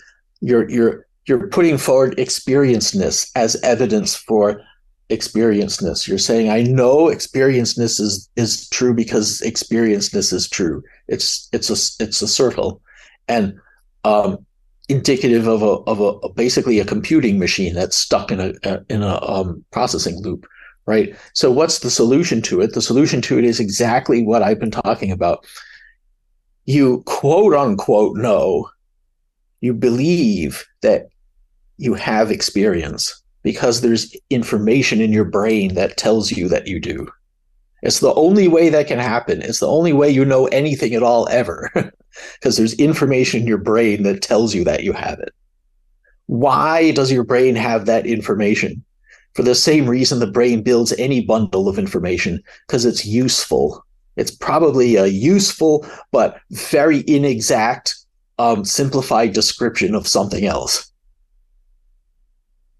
You're 0.42 0.70
you're 0.70 1.08
you're 1.26 1.48
putting 1.48 1.78
forward 1.78 2.16
experienceness 2.18 3.30
as 3.36 3.56
evidence 3.64 4.16
for 4.16 4.62
experienceness. 5.10 6.08
You're 6.08 6.18
saying 6.18 6.50
I 6.50 6.64
know 6.64 7.06
experienceness 7.06 8.00
is 8.00 8.30
is 8.36 8.70
true 8.70 8.94
because 8.94 9.42
experienceness 9.42 10.34
is 10.34 10.50
true. 10.50 10.84
It's 11.08 11.50
it's 11.52 11.70
a 11.70 12.04
it's 12.04 12.22
a 12.22 12.28
circle, 12.28 12.82
and 13.28 13.58
um, 14.04 14.46
indicative 14.90 15.48
of 15.48 15.62
a 15.62 15.82
of 15.92 16.00
a 16.00 16.30
basically 16.30 16.80
a 16.80 16.86
computing 16.86 17.40
machine 17.40 17.74
that's 17.74 17.98
stuck 17.98 18.32
in 18.32 18.40
a, 18.40 18.54
a 18.64 18.86
in 18.90 19.04
a 19.04 19.22
um, 19.22 19.64
processing 19.72 20.22
loop 20.22 20.46
right? 20.88 21.16
So 21.34 21.52
what's 21.52 21.80
the 21.80 21.92
solution 21.92 22.42
to 22.44 22.62
it? 22.62 22.74
The 22.74 22.82
solution 22.82 23.22
to 23.24 23.38
it 23.38 23.44
is 23.44 23.60
exactly 23.60 24.24
what 24.24 24.42
I've 24.42 24.60
been 24.60 24.72
talking 24.72 25.12
about. 25.12 25.46
You 26.66 27.04
quote 27.06 27.54
unquote 27.54 28.18
know, 28.18 28.70
you 29.62 29.74
believe 29.74 30.66
that 30.82 31.10
you 31.78 31.94
have 31.94 32.32
experience 32.32 33.22
because 33.44 33.82
there's 33.82 34.16
information 34.30 35.00
in 35.00 35.14
your 35.14 35.26
brain 35.26 35.76
that 35.76 35.98
tells 35.98 36.32
you 36.32 36.48
that 36.50 36.68
you 36.68 36.80
do. 36.80 37.08
It's 37.84 38.00
the 38.00 38.14
only 38.16 38.48
way 38.48 38.70
that 38.70 38.88
can 38.88 38.98
happen. 38.98 39.42
It's 39.42 39.60
the 39.60 39.68
only 39.68 39.94
way 39.94 40.10
you 40.10 40.26
know 40.26 40.48
anything 40.48 40.96
at 40.96 41.04
all 41.04 41.28
ever 41.30 41.70
because 42.40 42.58
there's 42.58 42.74
information 42.74 43.42
in 43.42 43.48
your 43.48 43.60
brain 43.60 44.04
that 44.04 44.22
tells 44.22 44.56
you 44.56 44.64
that 44.64 44.84
you 44.84 44.94
have 44.94 45.20
it. 45.20 45.34
Why 46.26 46.92
does 46.92 47.12
your 47.12 47.24
brain 47.24 47.56
have 47.56 47.86
that 47.86 48.06
information? 48.06 48.84
For 49.38 49.44
the 49.44 49.54
same 49.54 49.88
reason 49.88 50.18
the 50.18 50.26
brain 50.26 50.64
builds 50.64 50.94
any 50.94 51.24
bundle 51.24 51.70
of 51.70 51.78
information 51.78 52.42
because 52.66 52.86
it's 52.86 53.06
useful. 53.06 53.86
It's 54.16 54.32
probably 54.32 54.96
a 54.96 55.06
useful 55.06 55.88
but 56.12 56.42
very 56.50 57.04
inexact, 57.08 57.96
um, 58.40 58.66
simplified 58.66 59.34
description 59.34 59.94
of 59.94 60.08
something 60.08 60.46
else. 60.46 60.92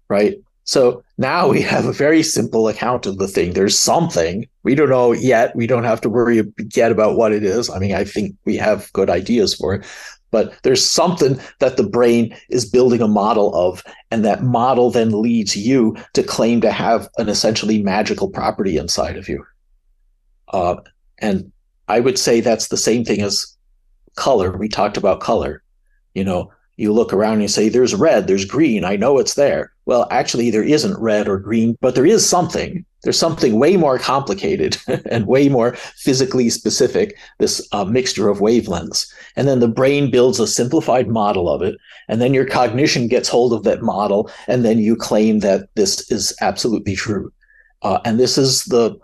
Right? 0.08 0.34
So 0.64 1.04
now 1.16 1.48
we 1.48 1.62
have 1.62 1.86
a 1.86 1.92
very 1.92 2.24
simple 2.24 2.66
account 2.66 3.06
of 3.06 3.18
the 3.18 3.28
thing. 3.28 3.52
There's 3.52 3.78
something. 3.78 4.44
We 4.64 4.74
don't 4.74 4.90
know 4.90 5.12
yet. 5.12 5.54
We 5.54 5.68
don't 5.68 5.84
have 5.84 6.00
to 6.00 6.10
worry 6.10 6.42
yet 6.74 6.90
about 6.90 7.16
what 7.16 7.32
it 7.32 7.44
is. 7.44 7.70
I 7.70 7.78
mean, 7.78 7.94
I 7.94 8.02
think 8.02 8.34
we 8.44 8.56
have 8.56 8.92
good 8.94 9.10
ideas 9.10 9.54
for 9.54 9.74
it, 9.74 9.86
but 10.30 10.54
there's 10.62 10.84
something 10.84 11.40
that 11.60 11.76
the 11.76 11.88
brain 11.88 12.36
is 12.50 12.68
building 12.68 13.00
a 13.00 13.08
model 13.08 13.54
of. 13.54 13.82
And 14.10 14.24
that 14.24 14.42
model 14.42 14.90
then 14.90 15.22
leads 15.22 15.56
you 15.56 15.96
to 16.14 16.22
claim 16.22 16.60
to 16.62 16.70
have 16.70 17.08
an 17.18 17.28
essentially 17.28 17.82
magical 17.82 18.28
property 18.28 18.76
inside 18.76 19.16
of 19.16 19.28
you. 19.28 19.44
Uh, 20.48 20.76
and 21.18 21.50
I 21.88 22.00
would 22.00 22.18
say 22.18 22.40
that's 22.40 22.68
the 22.68 22.76
same 22.76 23.04
thing 23.04 23.22
as 23.22 23.56
color. 24.16 24.56
We 24.56 24.68
talked 24.68 24.96
about 24.96 25.20
color. 25.20 25.62
You 26.14 26.24
know, 26.24 26.52
you 26.76 26.92
look 26.92 27.12
around 27.12 27.34
and 27.34 27.42
you 27.42 27.48
say, 27.48 27.68
there's 27.68 27.94
red, 27.94 28.26
there's 28.26 28.44
green, 28.44 28.84
I 28.84 28.96
know 28.96 29.18
it's 29.18 29.34
there. 29.34 29.72
Well, 29.84 30.06
actually, 30.10 30.50
there 30.50 30.62
isn't 30.62 31.00
red 31.00 31.28
or 31.28 31.38
green, 31.38 31.76
but 31.80 31.94
there 31.94 32.06
is 32.06 32.26
something. 32.26 32.84
There's 33.02 33.18
something 33.18 33.58
way 33.58 33.76
more 33.76 33.98
complicated 33.98 34.76
and 35.10 35.26
way 35.26 35.48
more 35.48 35.74
physically 35.96 36.50
specific, 36.50 37.16
this 37.38 37.66
uh, 37.72 37.84
mixture 37.84 38.28
of 38.28 38.38
wavelengths. 38.38 39.12
And 39.38 39.48
then 39.48 39.60
the 39.60 39.68
brain 39.68 40.10
builds 40.10 40.38
a 40.40 40.46
simplified 40.46 41.08
model 41.08 41.48
of 41.48 41.62
it. 41.62 41.76
And 42.08 42.20
then 42.20 42.34
your 42.34 42.44
cognition 42.44 43.08
gets 43.08 43.28
hold 43.28 43.54
of 43.54 43.62
that 43.62 43.82
model. 43.82 44.30
And 44.48 44.64
then 44.64 44.78
you 44.78 44.96
claim 44.96 45.38
that 45.38 45.68
this 45.76 46.10
is 46.10 46.34
absolutely 46.40 46.96
true. 46.96 47.32
Uh, 47.82 48.00
and 48.04 48.18
this 48.18 48.36
is 48.36 48.64
the 48.64 48.98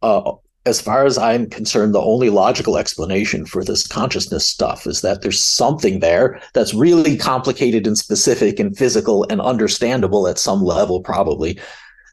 uh, 0.00 0.32
as 0.66 0.80
far 0.80 1.06
as 1.06 1.16
I'm 1.16 1.48
concerned, 1.48 1.94
the 1.94 2.00
only 2.00 2.28
logical 2.28 2.76
explanation 2.76 3.46
for 3.46 3.64
this 3.64 3.86
consciousness 3.86 4.46
stuff 4.46 4.86
is 4.86 5.00
that 5.00 5.22
there's 5.22 5.42
something 5.42 6.00
there 6.00 6.40
that's 6.52 6.74
really 6.74 7.16
complicated 7.16 7.86
and 7.86 7.96
specific 7.96 8.60
and 8.60 8.76
physical 8.76 9.26
and 9.30 9.40
understandable 9.40 10.28
at 10.28 10.38
some 10.38 10.62
level, 10.62 11.00
probably. 11.00 11.58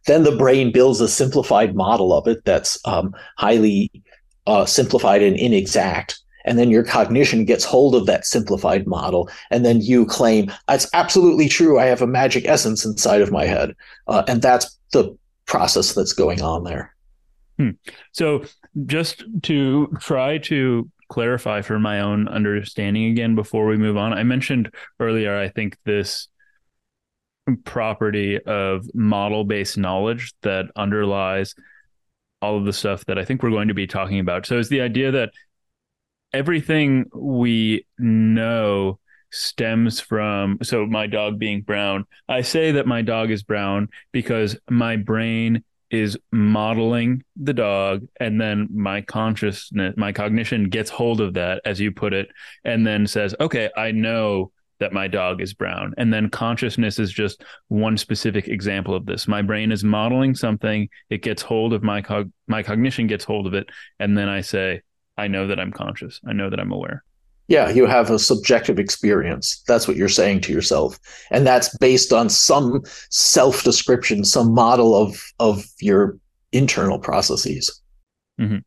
Then 0.06 0.24
the 0.24 0.36
brain 0.36 0.72
builds 0.72 1.02
a 1.02 1.10
simplified 1.10 1.76
model 1.76 2.13
of 2.13 2.28
it 2.28 2.46
that's 2.46 2.80
um, 2.86 3.13
highly 3.38 3.92
uh, 4.48 4.66
simplified 4.66 5.22
and 5.22 5.36
inexact. 5.36 6.18
And 6.48 6.58
then 6.58 6.72
your 6.72 6.84
cognition 6.84 7.46
gets 7.46 7.64
hold 7.64 7.94
of 7.94 8.06
that 8.06 8.26
simplified 8.26 8.88
model. 8.88 9.30
And 9.52 9.66
then 9.66 9.82
you 9.82 10.06
claim, 10.06 10.52
it's 10.70 10.90
absolutely 10.94 11.50
true. 11.50 11.80
I 11.80 11.86
have 11.86 12.02
a 12.02 12.08
magic 12.08 12.46
essence 12.48 12.86
inside 12.86 13.22
of 13.22 13.32
my 13.32 13.46
head. 13.46 13.76
Uh, 14.08 14.24
and 14.28 14.42
that's 14.42 14.78
the 14.94 15.18
process 15.46 15.94
that's 15.94 16.14
going 16.14 16.42
on 16.42 16.64
there. 16.64 16.96
Hmm. 17.58 17.72
So, 18.12 18.44
just 18.86 19.24
to 19.44 19.88
try 20.00 20.38
to 20.40 20.92
clarify 21.10 21.62
for 21.62 21.80
my 21.80 22.02
own 22.02 22.28
understanding 22.28 23.06
again 23.06 23.34
before 23.34 23.66
we 23.66 23.78
move 23.78 23.98
on, 23.98 24.14
I 24.14 24.24
mentioned 24.24 24.72
earlier, 25.00 25.36
I 25.36 25.50
think 25.50 25.78
this 25.84 26.28
property 27.64 28.40
of 28.40 28.86
model 28.94 29.46
based 29.46 29.78
knowledge 29.78 30.34
that 30.42 30.66
underlies 30.76 31.56
all 32.42 32.58
of 32.58 32.66
the 32.66 32.74
stuff 32.74 33.06
that 33.06 33.18
I 33.18 33.26
think 33.26 33.42
we're 33.42 33.50
going 33.50 33.70
to 33.70 33.74
be 33.74 33.88
talking 33.88 34.20
about. 34.20 34.46
So, 34.46 34.60
it's 34.60 34.70
the 34.70 34.82
idea 34.82 35.12
that 35.12 35.32
everything 36.38 37.10
we 37.15 37.84
know 37.97 39.00
stems 39.32 40.00
from 40.00 40.60
so 40.62 40.86
my 40.86 41.08
dog 41.08 41.39
being 41.39 41.62
brown 41.62 42.06
i 42.30 42.41
say 42.41 42.71
that 42.71 42.86
my 42.86 43.02
dog 43.02 43.32
is 43.32 43.41
brown 43.41 43.89
because 44.12 44.56
my 44.69 44.95
brain 44.95 45.63
is 45.89 46.15
modeling 46.32 47.23
the 47.36 47.54
dog 47.54 48.06
and 48.19 48.39
then 48.39 48.67
my 48.71 49.02
consciousness 49.02 49.95
my 49.97 50.12
cognition 50.12 50.69
gets 50.69 50.91
hold 50.91 51.21
of 51.21 51.34
that 51.34 51.60
as 51.65 51.80
you 51.80 51.91
put 51.91 52.13
it 52.13 52.30
and 52.63 52.86
then 52.86 53.08
says 53.08 53.34
okay 53.39 53.71
i 53.76 53.91
know 53.91 54.52
that 54.80 54.93
my 54.93 55.08
dog 55.08 55.41
is 55.41 55.56
brown. 55.56 55.93
And 55.97 56.13
then 56.13 56.30
consciousness 56.30 57.00
is 57.00 57.12
just 57.12 57.43
one 57.67 57.97
specific 57.97 58.47
example 58.47 58.93
of 58.93 59.08
this. 59.08 59.28
My 59.28 59.41
brain 59.41 59.71
is 59.71 59.84
modeling 59.84 60.36
something 60.36 60.88
it 61.10 61.23
gets 61.23 61.41
hold 61.41 61.73
of 61.73 61.82
my 61.82 62.00
cog 62.02 62.32
my 62.47 62.63
cognition 62.63 63.08
gets 63.08 63.26
hold 63.26 63.47
of 63.47 63.54
it 63.54 63.67
and 64.00 64.17
then 64.17 64.30
i 64.30 64.41
say 64.41 64.82
i 65.18 65.28
know 65.28 65.48
that 65.48 65.60
i'm 65.60 65.72
conscious 65.72 66.20
i 66.28 66.34
know 66.34 66.50
that 66.50 66.60
i'm 66.60 66.72
aware 66.72 67.04
yeah, 67.48 67.70
you 67.70 67.86
have 67.86 68.10
a 68.10 68.20
subjective 68.20 68.78
experience. 68.78 69.64
That's 69.68 69.88
what 69.88 69.96
you're 69.96 70.10
saying 70.10 70.42
to 70.42 70.54
yourself. 70.54 71.00
And 71.32 71.48
that's 71.48 71.76
based 71.78 72.12
on 72.12 72.30
some 72.30 72.84
self 73.10 73.64
description, 73.64 74.26
some 74.26 74.54
model 74.54 74.96
of, 74.96 75.24
of 75.40 75.66
your 75.80 76.18
internal 76.52 77.00
processes. 77.00 77.82
Mm-hmm. 78.40 78.58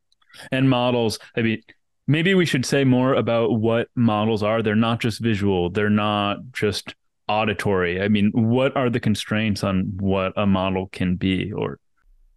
And 0.50 0.70
models, 0.70 1.18
I 1.36 1.42
mean, 1.42 1.62
maybe 2.06 2.34
we 2.34 2.46
should 2.46 2.64
say 2.64 2.84
more 2.84 3.14
about 3.14 3.60
what 3.60 3.88
models 3.94 4.42
are. 4.42 4.62
They're 4.62 4.74
not 4.74 5.00
just 5.00 5.20
visual, 5.20 5.68
they're 5.68 5.90
not 5.90 6.38
just 6.52 6.94
auditory. 7.28 8.00
I 8.00 8.08
mean, 8.08 8.30
what 8.32 8.74
are 8.76 8.88
the 8.88 8.98
constraints 8.98 9.62
on 9.62 9.92
what 9.98 10.32
a 10.36 10.46
model 10.46 10.88
can 10.88 11.16
be 11.16 11.52
or 11.52 11.78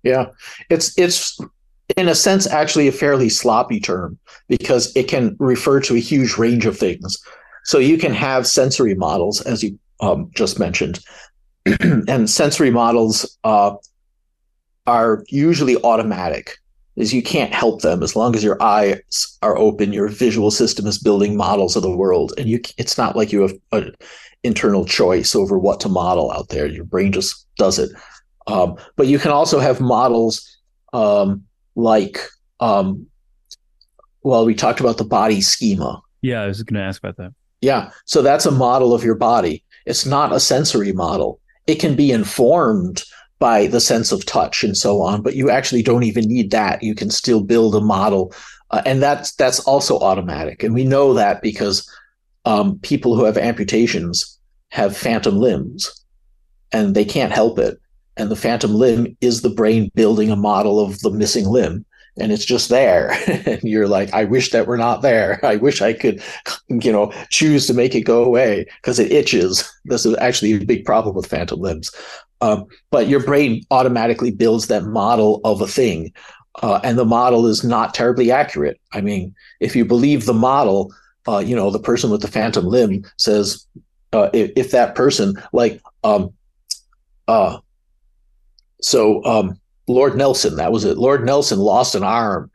yeah, 0.03 0.27
it's 0.69 0.97
it's 0.99 1.39
in 1.97 2.07
a 2.07 2.15
sense, 2.15 2.47
actually 2.47 2.87
a 2.87 2.91
fairly 2.91 3.29
sloppy 3.29 3.79
term 3.79 4.17
because 4.47 4.95
it 4.95 5.07
can 5.07 5.35
refer 5.39 5.79
to 5.81 5.95
a 5.95 5.99
huge 5.99 6.37
range 6.37 6.65
of 6.65 6.77
things. 6.77 7.17
So 7.65 7.77
you 7.77 7.97
can 7.97 8.13
have 8.13 8.47
sensory 8.47 8.95
models, 8.95 9.41
as 9.41 9.63
you 9.63 9.77
um, 9.99 10.29
just 10.35 10.59
mentioned, 10.59 10.99
and 11.79 12.29
sensory 12.29 12.71
models 12.71 13.37
uh, 13.43 13.75
are 14.85 15.23
usually 15.29 15.81
automatic. 15.83 16.57
Is 16.95 17.11
you 17.11 17.23
can't 17.23 17.51
help 17.51 17.81
them 17.81 18.03
as 18.03 18.15
long 18.15 18.35
as 18.35 18.43
your 18.43 18.61
eyes 18.61 19.37
are 19.41 19.57
open. 19.57 19.93
Your 19.93 20.09
visual 20.09 20.51
system 20.51 20.85
is 20.85 20.99
building 20.99 21.35
models 21.35 21.75
of 21.75 21.81
the 21.81 21.95
world, 21.95 22.33
and 22.37 22.47
you. 22.47 22.61
It's 22.77 22.99
not 22.99 23.15
like 23.15 23.31
you 23.31 23.41
have 23.41 23.53
an 23.71 23.95
internal 24.43 24.85
choice 24.85 25.33
over 25.33 25.57
what 25.57 25.79
to 25.79 25.89
model 25.89 26.31
out 26.31 26.49
there. 26.49 26.67
Your 26.67 26.83
brain 26.83 27.11
just 27.11 27.47
does 27.57 27.79
it. 27.79 27.89
Um, 28.45 28.77
but 28.95 29.07
you 29.07 29.17
can 29.17 29.31
also 29.31 29.59
have 29.59 29.81
models 29.81 30.59
um, 30.91 31.43
like 31.75 32.19
um 32.59 33.05
well 34.21 34.45
we 34.45 34.55
talked 34.55 34.79
about 34.79 34.97
the 34.97 35.03
body 35.03 35.41
schema. 35.41 36.01
Yeah 36.21 36.41
i 36.41 36.47
was 36.47 36.63
going 36.63 36.79
to 36.79 36.85
ask 36.85 37.03
about 37.03 37.17
that. 37.17 37.33
Yeah 37.61 37.91
so 38.05 38.21
that's 38.21 38.45
a 38.45 38.51
model 38.51 38.93
of 38.93 39.03
your 39.03 39.15
body. 39.15 39.63
It's 39.85 40.05
not 40.05 40.33
a 40.33 40.39
sensory 40.39 40.93
model. 40.93 41.39
It 41.67 41.75
can 41.75 41.95
be 41.95 42.11
informed 42.11 43.03
by 43.39 43.67
the 43.67 43.81
sense 43.81 44.11
of 44.11 44.25
touch 44.25 44.63
and 44.63 44.77
so 44.77 45.01
on 45.01 45.21
but 45.21 45.35
you 45.35 45.49
actually 45.49 45.83
don't 45.83 46.03
even 46.03 46.25
need 46.25 46.51
that. 46.51 46.83
You 46.83 46.95
can 46.95 47.09
still 47.09 47.43
build 47.43 47.75
a 47.75 47.81
model 47.81 48.33
uh, 48.73 48.81
and 48.87 49.03
that's 49.03 49.35
that's 49.35 49.59
also 49.61 49.99
automatic. 49.99 50.63
And 50.63 50.73
we 50.73 50.83
know 50.83 51.13
that 51.13 51.43
because 51.43 51.87
um, 52.45 52.79
people 52.79 53.15
who 53.15 53.23
have 53.23 53.37
amputations 53.37 54.39
have 54.69 54.97
phantom 54.97 55.37
limbs 55.37 56.03
and 56.71 56.95
they 56.95 57.05
can't 57.05 57.31
help 57.31 57.59
it 57.59 57.79
and 58.17 58.29
the 58.29 58.35
phantom 58.35 58.73
limb 58.75 59.17
is 59.21 59.41
the 59.41 59.49
brain 59.49 59.91
building 59.95 60.29
a 60.29 60.35
model 60.35 60.79
of 60.79 60.99
the 60.99 61.11
missing 61.11 61.47
limb 61.47 61.85
and 62.17 62.31
it's 62.31 62.45
just 62.45 62.69
there. 62.69 63.11
And 63.45 63.61
you're 63.63 63.87
like 63.87 64.13
i 64.13 64.23
wish 64.23 64.51
that 64.51 64.67
were 64.67 64.77
not 64.77 65.01
there. 65.01 65.39
I 65.45 65.55
wish 65.57 65.81
i 65.81 65.93
could 65.93 66.21
you 66.69 66.91
know 66.91 67.11
choose 67.29 67.67
to 67.67 67.73
make 67.73 67.95
it 67.95 68.01
go 68.01 68.23
away 68.23 68.65
because 68.81 68.99
it 68.99 69.11
itches. 69.11 69.69
This 69.85 70.05
is 70.05 70.15
actually 70.17 70.53
a 70.53 70.65
big 70.65 70.85
problem 70.85 71.15
with 71.15 71.27
phantom 71.27 71.59
limbs. 71.59 71.91
Um, 72.41 72.65
but 72.89 73.07
your 73.07 73.21
brain 73.21 73.63
automatically 73.71 74.31
builds 74.31 74.67
that 74.67 74.85
model 74.85 75.41
of 75.43 75.61
a 75.61 75.67
thing 75.67 76.13
uh, 76.61 76.79
and 76.83 76.97
the 76.97 77.05
model 77.05 77.47
is 77.47 77.63
not 77.63 77.93
terribly 77.93 78.31
accurate. 78.31 78.79
I 78.93 79.01
mean 79.01 79.33
if 79.59 79.75
you 79.75 79.85
believe 79.85 80.25
the 80.25 80.33
model 80.33 80.93
uh, 81.27 81.39
you 81.39 81.55
know 81.55 81.71
the 81.71 81.79
person 81.79 82.09
with 82.09 82.21
the 82.21 82.27
phantom 82.27 82.65
limb 82.65 83.05
says 83.17 83.65
uh, 84.11 84.29
if, 84.33 84.51
if, 84.55 84.71
that 84.71 84.93
person 84.93 85.33
like 85.53 85.81
um, 86.03 86.31
uh, 87.27 87.57
so 88.83 89.23
um, 89.23 89.59
Lord 89.87 90.15
Nelson, 90.17 90.57
that 90.57 90.71
was 90.71 90.83
it. 90.83 90.97
Lord 90.97 91.25
Nelson 91.25 91.59
lost 91.59 91.95
an 91.95 92.03
arm 92.03 92.51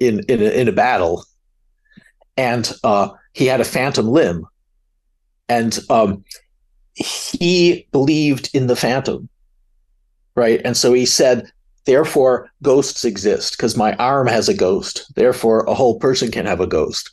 in 0.00 0.20
in 0.28 0.40
a, 0.40 0.60
in 0.60 0.68
a 0.68 0.72
battle, 0.72 1.24
and 2.36 2.70
uh, 2.84 3.08
he 3.32 3.46
had 3.46 3.60
a 3.60 3.64
phantom 3.64 4.06
limb, 4.06 4.46
and 5.48 5.78
um, 5.90 6.24
he 6.94 7.86
believed 7.92 8.50
in 8.54 8.66
the 8.66 8.76
phantom, 8.76 9.28
right? 10.34 10.60
And 10.64 10.76
so 10.76 10.92
he 10.92 11.06
said, 11.06 11.50
therefore, 11.86 12.50
ghosts 12.62 13.04
exist 13.04 13.56
because 13.56 13.76
my 13.76 13.94
arm 13.96 14.26
has 14.26 14.48
a 14.48 14.54
ghost. 14.54 15.10
Therefore, 15.16 15.64
a 15.64 15.74
whole 15.74 15.98
person 15.98 16.30
can 16.30 16.46
have 16.46 16.60
a 16.60 16.66
ghost, 16.66 17.10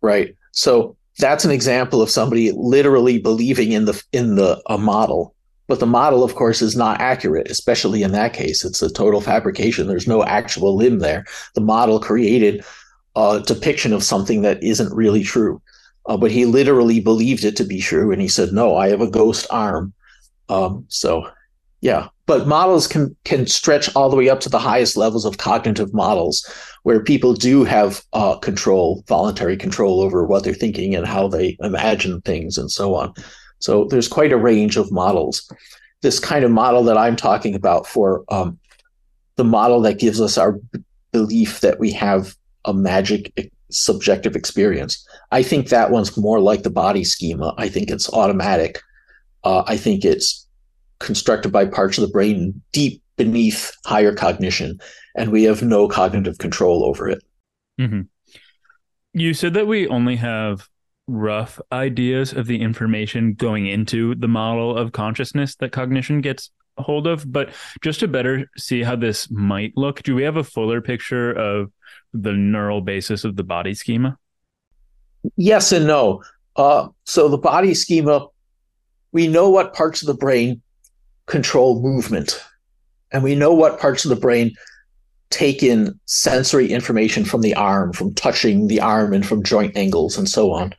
right? 0.00 0.34
So 0.52 0.96
that's 1.18 1.44
an 1.44 1.50
example 1.50 2.00
of 2.00 2.10
somebody 2.10 2.50
literally 2.52 3.18
believing 3.18 3.72
in 3.72 3.84
the 3.84 4.02
in 4.12 4.36
the 4.36 4.62
a 4.66 4.78
model 4.78 5.34
but 5.70 5.78
the 5.78 5.86
model, 5.86 6.24
of 6.24 6.34
course, 6.34 6.62
is 6.62 6.74
not 6.74 7.00
accurate, 7.00 7.48
especially 7.48 8.02
in 8.02 8.10
that 8.10 8.32
case. 8.32 8.64
It's 8.64 8.82
a 8.82 8.92
total 8.92 9.20
fabrication. 9.20 9.86
There's 9.86 10.08
no 10.08 10.24
actual 10.24 10.74
limb 10.74 10.98
there. 10.98 11.24
The 11.54 11.60
model 11.60 12.00
created 12.00 12.64
a 13.14 13.40
depiction 13.46 13.92
of 13.92 14.02
something 14.02 14.42
that 14.42 14.60
isn't 14.64 14.92
really 14.92 15.22
true. 15.22 15.62
Uh, 16.06 16.16
but 16.16 16.32
he 16.32 16.44
literally 16.44 16.98
believed 16.98 17.44
it 17.44 17.56
to 17.56 17.64
be 17.64 17.80
true. 17.80 18.10
And 18.10 18.20
he 18.20 18.26
said, 18.26 18.52
No, 18.52 18.76
I 18.76 18.88
have 18.88 19.00
a 19.00 19.08
ghost 19.08 19.46
arm. 19.50 19.92
Um, 20.48 20.86
so, 20.88 21.30
yeah. 21.82 22.08
but 22.26 22.48
models 22.48 22.88
can 22.88 23.14
can 23.22 23.46
stretch 23.46 23.94
all 23.94 24.10
the 24.10 24.16
way 24.16 24.28
up 24.28 24.40
to 24.40 24.48
the 24.48 24.58
highest 24.58 24.96
levels 24.96 25.24
of 25.24 25.38
cognitive 25.38 25.94
models 25.94 26.44
where 26.82 27.00
people 27.00 27.32
do 27.32 27.62
have 27.62 28.02
uh, 28.12 28.36
control 28.38 29.04
voluntary 29.06 29.56
control 29.56 30.00
over 30.00 30.26
what 30.26 30.42
they're 30.42 30.52
thinking 30.52 30.96
and 30.96 31.06
how 31.06 31.28
they 31.28 31.56
imagine 31.60 32.20
things 32.22 32.58
and 32.58 32.72
so 32.72 32.96
on 32.96 33.14
so 33.60 33.84
there's 33.84 34.08
quite 34.08 34.32
a 34.32 34.36
range 34.36 34.76
of 34.76 34.90
models 34.92 35.50
this 36.02 36.18
kind 36.18 36.44
of 36.44 36.50
model 36.50 36.82
that 36.82 36.98
i'm 36.98 37.16
talking 37.16 37.54
about 37.54 37.86
for 37.86 38.24
um, 38.28 38.58
the 39.36 39.44
model 39.44 39.80
that 39.80 39.98
gives 39.98 40.20
us 40.20 40.36
our 40.36 40.52
b- 40.52 40.80
belief 41.12 41.60
that 41.60 41.78
we 41.78 41.90
have 41.92 42.34
a 42.64 42.74
magic 42.74 43.52
subjective 43.70 44.34
experience 44.34 45.06
i 45.30 45.42
think 45.42 45.68
that 45.68 45.90
one's 45.90 46.16
more 46.16 46.40
like 46.40 46.62
the 46.62 46.70
body 46.70 47.04
schema 47.04 47.54
i 47.56 47.68
think 47.68 47.90
it's 47.90 48.12
automatic 48.12 48.80
uh, 49.44 49.62
i 49.66 49.76
think 49.76 50.04
it's 50.04 50.46
constructed 50.98 51.50
by 51.50 51.64
parts 51.64 51.98
of 51.98 52.02
the 52.02 52.12
brain 52.12 52.60
deep 52.72 53.02
beneath 53.20 53.76
higher 53.84 54.14
cognition, 54.14 54.80
and 55.14 55.30
we 55.30 55.42
have 55.42 55.62
no 55.62 55.86
cognitive 55.88 56.38
control 56.38 56.82
over 56.82 57.06
it. 57.06 57.22
Mm-hmm. 57.78 58.02
You 59.12 59.34
said 59.34 59.52
that 59.52 59.66
we 59.66 59.86
only 59.88 60.16
have 60.16 60.70
rough 61.06 61.60
ideas 61.72 62.32
of 62.32 62.46
the 62.46 62.60
information 62.60 63.34
going 63.34 63.66
into 63.66 64.14
the 64.14 64.28
model 64.28 64.76
of 64.76 64.92
consciousness 64.92 65.56
that 65.56 65.72
cognition 65.72 66.20
gets 66.20 66.50
hold 66.78 67.06
of, 67.06 67.30
but 67.30 67.50
just 67.82 68.00
to 68.00 68.08
better 68.08 68.48
see 68.56 68.82
how 68.82 68.96
this 68.96 69.30
might 69.30 69.72
look, 69.76 70.02
do 70.02 70.14
we 70.14 70.22
have 70.22 70.36
a 70.36 70.44
fuller 70.44 70.80
picture 70.80 71.32
of 71.32 71.72
the 72.12 72.32
neural 72.32 72.80
basis 72.80 73.24
of 73.24 73.36
the 73.36 73.44
body 73.44 73.74
schema? 73.74 74.16
Yes 75.36 75.72
and 75.72 75.86
no. 75.86 76.22
Uh, 76.56 76.88
so 77.04 77.28
the 77.28 77.38
body 77.38 77.74
schema, 77.74 78.26
we 79.12 79.28
know 79.28 79.48
what 79.50 79.74
parts 79.74 80.02
of 80.02 80.06
the 80.06 80.14
brain 80.14 80.62
control 81.26 81.80
movement. 81.80 82.42
And 83.12 83.22
we 83.22 83.34
know 83.34 83.52
what 83.52 83.80
parts 83.80 84.04
of 84.04 84.08
the 84.10 84.16
brain 84.16 84.54
take 85.30 85.62
in 85.62 85.98
sensory 86.06 86.70
information 86.70 87.24
from 87.24 87.40
the 87.40 87.54
arm, 87.54 87.92
from 87.92 88.14
touching 88.14 88.66
the 88.66 88.80
arm 88.80 89.12
and 89.12 89.26
from 89.26 89.42
joint 89.42 89.76
angles 89.76 90.16
and 90.16 90.28
so 90.28 90.52
on. 90.52 90.74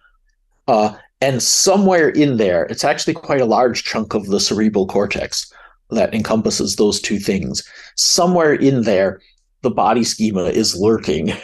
Uh, 0.67 0.95
and 1.19 1.41
somewhere 1.41 2.09
in 2.09 2.37
there, 2.37 2.63
it's 2.65 2.83
actually 2.83 3.13
quite 3.13 3.41
a 3.41 3.45
large 3.45 3.83
chunk 3.83 4.13
of 4.13 4.27
the 4.27 4.39
cerebral 4.39 4.87
cortex 4.87 5.51
that 5.91 6.13
encompasses 6.13 6.75
those 6.75 6.99
two 6.99 7.19
things. 7.19 7.63
Somewhere 7.95 8.53
in 8.53 8.83
there, 8.83 9.21
the 9.61 9.69
body 9.71 10.03
schema 10.03 10.45
is 10.45 10.75
lurking. 10.75 11.33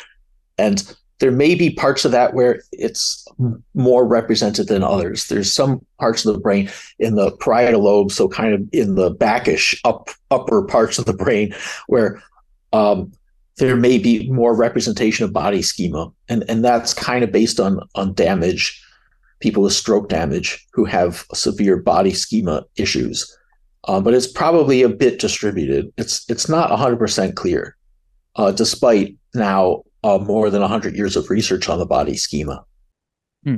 And 0.60 0.92
there 1.20 1.32
may 1.32 1.56
be 1.56 1.70
parts 1.70 2.06
of 2.06 2.12
that 2.12 2.34
where 2.34 2.62
it's 2.72 3.28
more 3.74 4.08
represented 4.08 4.68
than 4.68 4.84
others. 4.84 5.28
There's 5.28 5.52
some 5.52 5.86
parts 6.00 6.26
of 6.26 6.34
the 6.34 6.40
brain 6.40 6.70
in 7.00 7.16
the 7.16 7.32
parietal 7.38 7.84
lobe, 7.84 8.12
so 8.12 8.28
kind 8.28 8.54
of 8.54 8.68
in 8.72 8.96
the 8.96 9.10
backish 9.10 9.80
up 9.84 10.10
upper 10.32 10.64
parts 10.64 10.98
of 10.98 11.06
the 11.06 11.14
brain, 11.14 11.54
where 11.88 12.22
um, 12.74 13.12
there 13.58 13.76
may 13.76 13.98
be 13.98 14.30
more 14.32 14.56
representation 14.56 15.26
of 15.26 15.34
body 15.34 15.62
schema, 15.62 16.12
and 16.30 16.44
and 16.50 16.64
that's 16.64 16.94
kind 16.94 17.24
of 17.24 17.32
based 17.32 17.60
on 17.60 17.80
on 17.96 18.14
damage, 18.14 18.80
people 19.40 19.64
with 19.64 19.74
stroke 19.74 20.10
damage 20.10 20.66
who 20.74 20.86
have 20.86 21.26
severe 21.34 21.78
body 21.78 22.14
schema 22.14 22.64
issues. 22.76 23.38
Um, 23.88 24.04
but 24.04 24.14
it's 24.14 24.28
probably 24.28 24.82
a 24.82 24.90
bit 24.90 25.20
distributed. 25.20 25.92
It's 25.98 26.30
it's 26.30 26.50
not 26.50 26.70
100% 26.70 27.36
clear, 27.36 27.78
uh, 28.36 28.52
despite 28.52 29.16
now 29.34 29.84
uh, 30.04 30.18
more 30.18 30.50
than 30.50 30.62
100 30.62 30.96
years 30.96 31.16
of 31.16 31.30
research 31.30 31.70
on 31.70 31.80
the 31.80 31.86
body 31.86 32.18
schema. 32.18 32.66
Hmm. 33.44 33.58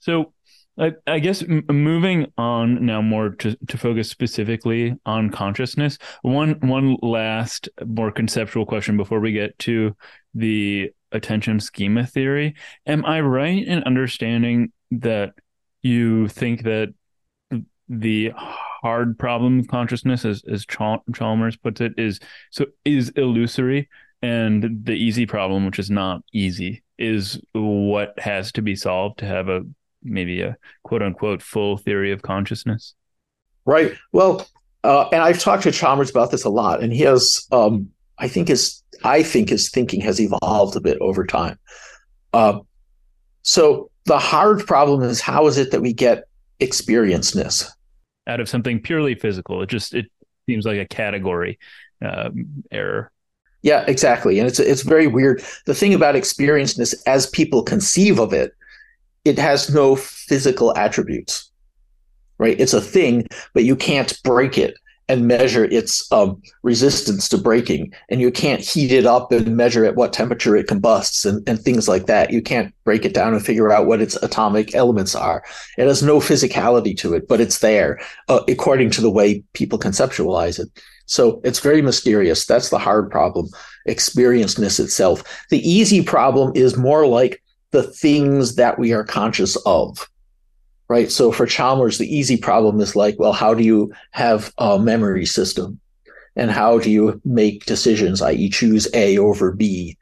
So, 0.00 0.34
I, 0.78 0.92
I 1.06 1.18
guess 1.20 1.42
m- 1.42 1.64
moving 1.68 2.30
on 2.36 2.84
now 2.84 3.00
more 3.00 3.30
to, 3.30 3.56
to 3.68 3.78
focus 3.78 4.10
specifically 4.10 4.94
on 5.06 5.30
consciousness. 5.30 5.96
One 6.20 6.60
one 6.60 6.98
last 7.00 7.68
more 7.86 8.12
conceptual 8.12 8.66
question 8.66 8.98
before 8.98 9.20
we 9.20 9.32
get 9.32 9.58
to 9.60 9.96
the 10.34 10.90
attention 11.16 11.60
schema 11.60 12.06
theory. 12.06 12.54
Am 12.86 13.04
I 13.04 13.20
right 13.20 13.66
in 13.66 13.82
understanding 13.82 14.72
that 14.90 15.32
you 15.82 16.28
think 16.28 16.62
that 16.62 16.94
the 17.88 18.32
hard 18.36 19.18
problem 19.18 19.60
of 19.60 19.68
consciousness, 19.68 20.24
as 20.24 20.42
as 20.50 20.66
Chalmers 20.66 21.56
puts 21.56 21.80
it, 21.80 21.92
is 21.96 22.20
so 22.50 22.66
is 22.84 23.10
illusory, 23.10 23.88
and 24.22 24.84
the 24.84 24.92
easy 24.92 25.26
problem, 25.26 25.66
which 25.66 25.78
is 25.78 25.90
not 25.90 26.22
easy, 26.32 26.82
is 26.98 27.40
what 27.52 28.18
has 28.18 28.52
to 28.52 28.62
be 28.62 28.76
solved 28.76 29.18
to 29.18 29.26
have 29.26 29.48
a 29.48 29.62
maybe 30.02 30.40
a 30.40 30.56
quote 30.82 31.02
unquote 31.02 31.42
full 31.42 31.76
theory 31.76 32.12
of 32.12 32.22
consciousness. 32.22 32.94
Right. 33.64 33.92
Well, 34.12 34.46
uh, 34.84 35.08
and 35.12 35.20
I've 35.20 35.40
talked 35.40 35.64
to 35.64 35.72
Chalmers 35.72 36.10
about 36.10 36.30
this 36.30 36.44
a 36.44 36.48
lot, 36.48 36.82
and 36.82 36.92
he 36.92 37.02
has, 37.02 37.46
um, 37.50 37.90
I 38.18 38.28
think 38.28 38.48
his, 38.48 38.82
I 39.04 39.22
think 39.22 39.48
his 39.48 39.70
thinking 39.70 40.00
has 40.00 40.20
evolved 40.20 40.76
a 40.76 40.80
bit 40.80 40.98
over 41.00 41.24
time. 41.24 41.58
Uh, 42.32 42.60
so 43.42 43.90
the 44.06 44.18
hard 44.18 44.66
problem 44.66 45.02
is 45.02 45.20
how 45.20 45.46
is 45.46 45.58
it 45.58 45.70
that 45.70 45.82
we 45.82 45.92
get 45.92 46.24
experienceness 46.60 47.68
out 48.26 48.40
of 48.40 48.48
something 48.48 48.80
purely 48.80 49.14
physical? 49.14 49.62
It 49.62 49.68
just 49.68 49.94
it 49.94 50.06
seems 50.48 50.64
like 50.64 50.78
a 50.78 50.86
category 50.86 51.58
uh, 52.04 52.30
error. 52.70 53.10
Yeah, 53.62 53.84
exactly. 53.86 54.38
And 54.38 54.48
it's 54.48 54.58
it's 54.58 54.82
very 54.82 55.06
weird. 55.06 55.42
The 55.66 55.74
thing 55.74 55.94
about 55.94 56.14
experienceness, 56.14 56.94
as 57.06 57.26
people 57.28 57.62
conceive 57.62 58.18
of 58.18 58.32
it, 58.32 58.52
it 59.24 59.38
has 59.38 59.72
no 59.72 59.96
physical 59.96 60.76
attributes. 60.76 61.50
Right? 62.38 62.58
It's 62.60 62.74
a 62.74 62.82
thing, 62.82 63.26
but 63.54 63.64
you 63.64 63.76
can't 63.76 64.16
break 64.22 64.58
it 64.58 64.74
and 65.08 65.28
measure 65.28 65.64
its 65.64 66.10
um, 66.10 66.42
resistance 66.62 67.28
to 67.28 67.38
breaking. 67.38 67.92
And 68.08 68.20
you 68.20 68.32
can't 68.32 68.60
heat 68.60 68.90
it 68.90 69.06
up 69.06 69.30
and 69.30 69.56
measure 69.56 69.84
at 69.84 69.94
what 69.94 70.12
temperature 70.12 70.56
it 70.56 70.66
combusts 70.66 71.24
and, 71.24 71.48
and 71.48 71.60
things 71.60 71.88
like 71.88 72.06
that. 72.06 72.32
You 72.32 72.42
can't 72.42 72.74
break 72.84 73.04
it 73.04 73.14
down 73.14 73.32
and 73.32 73.44
figure 73.44 73.70
out 73.70 73.86
what 73.86 74.00
its 74.00 74.16
atomic 74.16 74.74
elements 74.74 75.14
are. 75.14 75.44
It 75.78 75.86
has 75.86 76.02
no 76.02 76.18
physicality 76.18 76.96
to 76.98 77.14
it, 77.14 77.28
but 77.28 77.40
it's 77.40 77.58
there 77.58 78.00
uh, 78.28 78.40
according 78.48 78.90
to 78.90 79.00
the 79.00 79.10
way 79.10 79.44
people 79.52 79.78
conceptualize 79.78 80.58
it. 80.58 80.68
So 81.06 81.40
it's 81.44 81.60
very 81.60 81.82
mysterious. 81.82 82.44
That's 82.44 82.70
the 82.70 82.78
hard 82.78 83.10
problem, 83.10 83.48
experienceness 83.88 84.80
itself. 84.80 85.22
The 85.50 85.68
easy 85.68 86.02
problem 86.02 86.52
is 86.56 86.76
more 86.76 87.06
like 87.06 87.42
the 87.70 87.84
things 87.84 88.56
that 88.56 88.78
we 88.78 88.92
are 88.92 89.04
conscious 89.04 89.56
of. 89.66 90.08
Right. 90.88 91.10
So 91.10 91.32
for 91.32 91.46
Chalmers, 91.46 91.98
the 91.98 92.14
easy 92.14 92.36
problem 92.36 92.80
is 92.80 92.94
like, 92.94 93.16
well, 93.18 93.32
how 93.32 93.54
do 93.54 93.64
you 93.64 93.92
have 94.12 94.52
a 94.58 94.78
memory 94.78 95.26
system? 95.26 95.80
And 96.36 96.50
how 96.50 96.78
do 96.78 96.90
you 96.90 97.20
make 97.24 97.64
decisions, 97.64 98.22
i.e., 98.22 98.48
choose 98.50 98.86
A 98.94 99.18
over 99.18 99.50
B, 99.52 99.96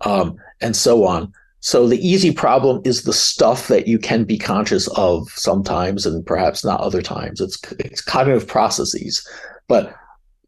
um, 0.00 0.36
and 0.60 0.74
so 0.74 1.04
on. 1.04 1.32
So 1.60 1.86
the 1.86 2.04
easy 2.06 2.32
problem 2.32 2.80
is 2.84 3.02
the 3.02 3.12
stuff 3.12 3.68
that 3.68 3.86
you 3.86 3.98
can 3.98 4.24
be 4.24 4.38
conscious 4.38 4.88
of 4.96 5.28
sometimes 5.30 6.06
and 6.06 6.24
perhaps 6.24 6.64
not 6.64 6.80
other 6.80 7.02
times. 7.02 7.40
It's, 7.40 7.60
it's 7.78 8.00
cognitive 8.00 8.46
processes. 8.46 9.26
But 9.66 9.94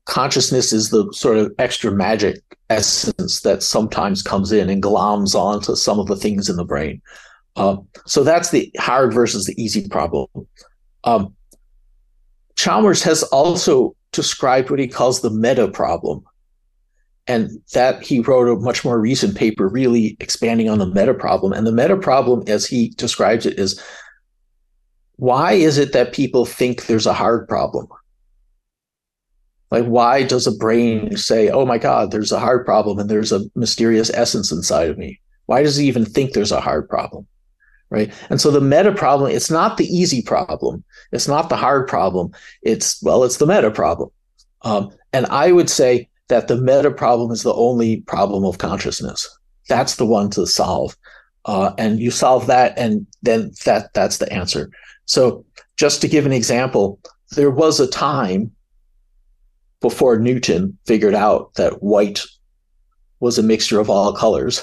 consciousness 0.07 0.73
is 0.73 0.91
the 0.91 1.11
sort 1.13 1.37
of 1.37 1.53
extra 1.59 1.91
magic 1.91 2.43
essence 2.71 3.41
that 3.41 3.63
sometimes 3.63 4.23
comes 4.23 4.53
in 4.53 4.71
and 4.71 4.83
gloms 4.83 5.35
onto 5.35 5.75
some 5.75 5.99
of 5.99 6.07
the 6.07 6.17
things 6.17 6.49
in 6.49 6.57
the 6.57 6.65
brain. 6.65 7.03
Um, 7.57 7.87
so 8.07 8.25
that's 8.25 8.51
the 8.51 8.71
hard 8.79 9.13
versus 9.13 9.47
the 9.47 9.61
easy 9.63 9.89
problem. 9.89 10.29
Um, 11.05 11.35
Chalmers 12.57 13.03
has 13.03 13.23
also 13.25 13.97
described 14.13 14.71
what 14.71 14.79
he 14.79 14.89
calls 14.89 15.21
the 15.21 15.31
meta 15.31 15.69
problem. 15.69 16.25
And 17.27 17.51
that 17.75 18.03
he 18.03 18.21
wrote 18.21 18.49
a 18.49 18.61
much 18.61 18.85
more 18.85 18.99
recent 18.99 19.37
paper, 19.37 19.69
really 19.69 20.17
expanding 20.19 20.69
on 20.69 20.79
the 20.79 20.87
meta 20.87 21.15
problem. 21.15 21.53
And 21.53 21.65
the 21.67 21.73
meta 21.73 21.97
problem, 21.97 22.43
as 22.49 22.67
he 22.67 22.89
describes 22.97 23.47
it, 23.47 23.59
is 23.59 23.81
why 25.17 25.53
is 25.53 25.79
it 25.79 25.93
that 25.93 26.13
people 26.13 26.45
think 26.45 26.87
there's 26.87 27.07
a 27.07 27.13
hard 27.13 27.47
problem? 27.47 27.87
Like, 29.71 29.85
why 29.85 30.25
does 30.25 30.47
a 30.47 30.53
brain 30.53 31.17
say, 31.17 31.51
oh 31.51 31.65
my 31.65 31.79
God, 31.79 32.11
there's 32.11 32.33
a 32.33 32.41
hard 32.41 32.65
problem 32.65 32.99
and 32.99 33.09
there's 33.09 33.31
a 33.31 33.45
mysterious 33.55 34.11
essence 34.11 34.51
inside 34.51 34.91
of 34.91 34.99
me? 34.99 35.21
Why 35.47 35.63
does 35.63 35.77
he 35.77 35.87
even 35.87 36.05
think 36.05 36.33
there's 36.33 36.53
a 36.53 36.61
hard 36.61 36.89
problem? 36.89 37.29
Right. 37.91 38.13
And 38.31 38.41
so 38.41 38.53
the 38.53 38.61
meta 38.61 38.93
problem, 38.93 39.33
it's 39.33 39.51
not 39.51 39.77
the 39.77 39.87
easy 39.87 40.23
problem. 40.23 40.85
It's 41.11 41.27
not 41.27 41.49
the 41.49 41.57
hard 41.57 41.89
problem. 41.89 42.31
It's, 42.63 43.03
well, 43.03 43.25
it's 43.25 43.39
the 43.39 43.47
meta 43.47 43.71
problem. 43.71 44.11
Um, 44.63 44.91
and 45.13 45.27
I 45.27 45.51
would 45.51 45.69
say 45.69 46.09
that 46.29 46.47
the 46.47 46.57
meta 46.57 46.93
problem 46.93 47.33
is 47.33 47.43
the 47.43 47.55
only 47.55 48.03
problem 48.03 48.45
of 48.45 48.59
consciousness. 48.59 49.29
That's 49.69 49.97
the 49.97 50.07
one 50.07 50.31
to 50.31 50.47
solve. 50.47 50.97
Uh, 51.47 51.73
and 51.79 51.99
you 51.99 52.11
solve 52.11 52.47
that, 52.47 52.79
and 52.79 53.07
then 53.23 53.51
that 53.65 53.93
that's 53.95 54.19
the 54.19 54.31
answer. 54.33 54.71
So 55.07 55.45
just 55.77 56.01
to 56.03 56.09
give 56.09 56.27
an 56.27 56.33
example, 56.33 57.01
there 57.31 57.51
was 57.51 57.81
a 57.81 57.87
time 57.87 58.53
before 59.81 60.19
Newton 60.19 60.77
figured 60.87 61.15
out 61.15 61.55
that 61.55 61.83
white 61.83 62.23
was 63.21 63.39
a 63.39 63.43
mixture 63.43 63.81
of 63.81 63.89
all 63.89 64.13
colors, 64.13 64.63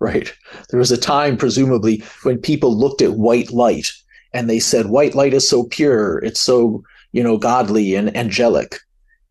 right? 0.00 0.32
There 0.70 0.78
was 0.78 0.92
a 0.92 0.96
time, 0.96 1.36
presumably, 1.36 2.02
when 2.22 2.38
people 2.38 2.76
looked 2.76 3.02
at 3.02 3.14
white 3.14 3.50
light 3.52 3.90
and 4.32 4.48
they 4.48 4.60
said, 4.60 4.86
white 4.86 5.14
light 5.14 5.34
is 5.34 5.48
so 5.48 5.64
pure, 5.64 6.18
it's 6.18 6.40
so, 6.40 6.82
you 7.12 7.22
know, 7.22 7.36
godly 7.38 7.94
and 7.94 8.16
angelic. 8.16 8.78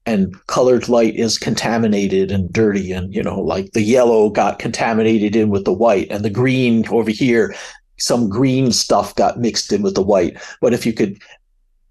and 0.08 0.34
colored 0.48 0.88
light 0.88 1.16
is 1.16 1.38
contaminated 1.38 2.32
and 2.32 2.52
dirty 2.54 2.94
and 2.94 3.14
you 3.14 3.22
know 3.22 3.42
like 3.42 3.72
the 3.74 3.82
yellow 3.82 4.30
got 4.30 4.58
contaminated 4.58 5.36
in 5.36 5.50
with 5.50 5.66
the 5.66 5.74
white 5.74 6.08
and 6.10 6.24
the 6.24 6.30
green 6.30 6.88
over 6.88 7.12
here 7.12 7.54
some 8.00 8.30
green 8.30 8.72
stuff 8.72 9.14
got 9.16 9.38
mixed 9.38 9.74
in 9.74 9.82
with 9.82 9.96
the 9.96 10.02
white 10.02 10.38
but 10.62 10.74
if 10.74 10.86
you 10.86 10.94
could 10.94 11.18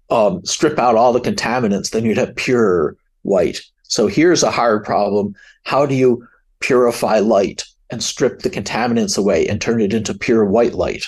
um, 0.09 0.43
strip 0.43 0.79
out 0.79 0.95
all 0.95 1.13
the 1.13 1.21
contaminants 1.21 1.91
then 1.91 2.03
you'd 2.05 2.17
have 2.17 2.35
pure 2.35 2.95
white 3.21 3.61
so 3.83 4.07
here's 4.07 4.41
a 4.41 4.51
hard 4.51 4.83
problem 4.83 5.35
how 5.63 5.85
do 5.85 5.93
you 5.93 6.27
purify 6.59 7.19
light 7.19 7.65
and 7.89 8.03
strip 8.03 8.39
the 8.39 8.49
contaminants 8.49 9.17
away 9.17 9.47
and 9.47 9.61
turn 9.61 9.81
it 9.81 9.93
into 9.93 10.13
pure 10.13 10.45
white 10.45 10.73
light 10.73 11.05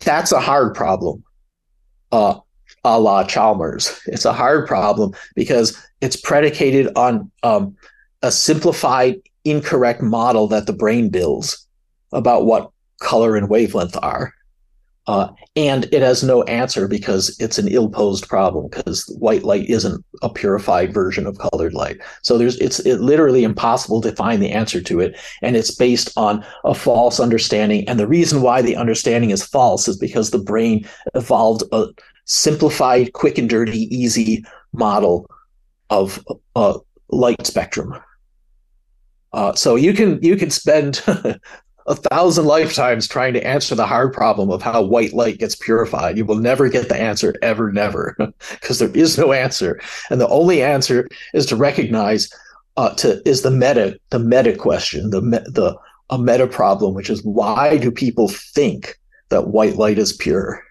that's 0.00 0.32
a 0.32 0.40
hard 0.40 0.74
problem 0.74 1.22
uh, 2.12 2.38
a 2.84 2.98
la 2.98 3.24
Chalmers. 3.24 4.00
It's 4.06 4.24
a 4.24 4.32
hard 4.32 4.66
problem 4.66 5.12
because 5.34 5.78
it's 6.00 6.16
predicated 6.16 6.90
on 6.96 7.30
um, 7.42 7.76
a 8.22 8.30
simplified, 8.30 9.20
incorrect 9.44 10.02
model 10.02 10.46
that 10.48 10.66
the 10.66 10.72
brain 10.72 11.08
builds 11.08 11.66
about 12.12 12.46
what 12.46 12.70
color 13.00 13.36
and 13.36 13.48
wavelength 13.48 13.96
are. 14.02 14.32
Uh, 15.08 15.32
and 15.56 15.86
it 15.90 16.02
has 16.02 16.22
no 16.22 16.42
answer 16.42 16.86
because 16.86 17.34
it's 17.40 17.58
an 17.58 17.66
ill-posed 17.66 18.28
problem 18.28 18.68
because 18.68 19.06
white 19.18 19.42
light 19.42 19.68
isn't 19.68 20.04
a 20.20 20.28
purified 20.28 20.92
version 20.92 21.26
of 21.26 21.38
colored 21.38 21.72
light. 21.72 21.96
So 22.22 22.36
there's 22.36 22.58
it's 22.58 22.78
it 22.80 23.00
literally 23.00 23.42
impossible 23.42 24.02
to 24.02 24.14
find 24.14 24.42
the 24.42 24.50
answer 24.50 24.82
to 24.82 25.00
it, 25.00 25.18
and 25.40 25.56
it's 25.56 25.74
based 25.74 26.10
on 26.18 26.44
a 26.64 26.74
false 26.74 27.20
understanding. 27.20 27.88
And 27.88 27.98
the 27.98 28.06
reason 28.06 28.42
why 28.42 28.60
the 28.60 28.76
understanding 28.76 29.30
is 29.30 29.42
false 29.42 29.88
is 29.88 29.96
because 29.96 30.30
the 30.30 30.38
brain 30.38 30.86
evolved 31.14 31.62
a 31.72 31.86
simplified, 32.26 33.14
quick 33.14 33.38
and 33.38 33.48
dirty, 33.48 33.88
easy 33.96 34.44
model 34.74 35.26
of 35.88 36.22
uh, 36.54 36.78
light 37.08 37.46
spectrum. 37.46 37.94
Uh, 39.32 39.54
so 39.54 39.74
you 39.74 39.94
can 39.94 40.22
you 40.22 40.36
can 40.36 40.50
spend 40.50 41.02
a 41.88 41.94
thousand 41.94 42.44
lifetimes 42.44 43.08
trying 43.08 43.32
to 43.32 43.44
answer 43.46 43.74
the 43.74 43.86
hard 43.86 44.12
problem 44.12 44.50
of 44.50 44.62
how 44.62 44.82
white 44.82 45.14
light 45.14 45.38
gets 45.38 45.56
purified. 45.56 46.18
You 46.18 46.26
will 46.26 46.36
never 46.36 46.68
get 46.68 46.88
the 46.88 47.00
answer, 47.00 47.34
ever, 47.42 47.72
never, 47.72 48.14
because 48.50 48.78
there 48.78 48.94
is 48.94 49.18
no 49.18 49.32
answer, 49.32 49.80
and 50.10 50.20
the 50.20 50.28
only 50.28 50.62
answer 50.62 51.08
is 51.32 51.46
to 51.46 51.56
recognize 51.56 52.30
uh, 52.76 52.94
to 52.94 53.26
is 53.28 53.42
the 53.42 53.50
meta 53.50 53.98
the 54.10 54.20
meta 54.20 54.54
question 54.54 55.10
the 55.10 55.20
the 55.20 55.76
a 56.10 56.18
meta 56.18 56.46
problem, 56.46 56.94
which 56.94 57.10
is 57.10 57.24
why 57.24 57.76
do 57.76 57.90
people 57.90 58.28
think 58.28 58.98
that 59.30 59.48
white 59.48 59.76
light 59.76 59.98
is 59.98 60.12
pure? 60.12 60.62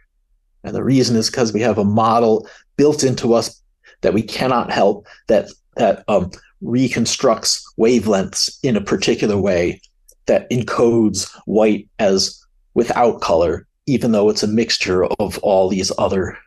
And 0.63 0.76
the 0.76 0.84
reason 0.84 1.15
is 1.15 1.30
because 1.30 1.53
we 1.53 1.61
have 1.61 1.78
a 1.78 1.84
model 1.84 2.47
built 2.76 3.03
into 3.03 3.34
us 3.34 3.61
that 4.01 4.13
we 4.13 4.22
cannot 4.22 4.72
help 4.72 5.05
that 5.28 5.49
that 5.76 6.03
um, 6.07 6.32
reconstructs 6.61 7.63
wavelengths 7.78 8.57
in 8.63 8.76
a 8.76 8.82
particular 8.82 9.38
way 9.38 9.82
that 10.28 10.50
encodes 10.50 11.30
white 11.46 11.88
as 12.00 12.42
without 12.74 13.22
color, 13.22 13.66
even 13.88 14.12
though 14.12 14.30
it's 14.30 14.44
a 14.44 14.48
mixture 14.48 15.06
of 15.06 15.38
all 15.40 15.70
these 15.70 15.92
other 15.98 16.38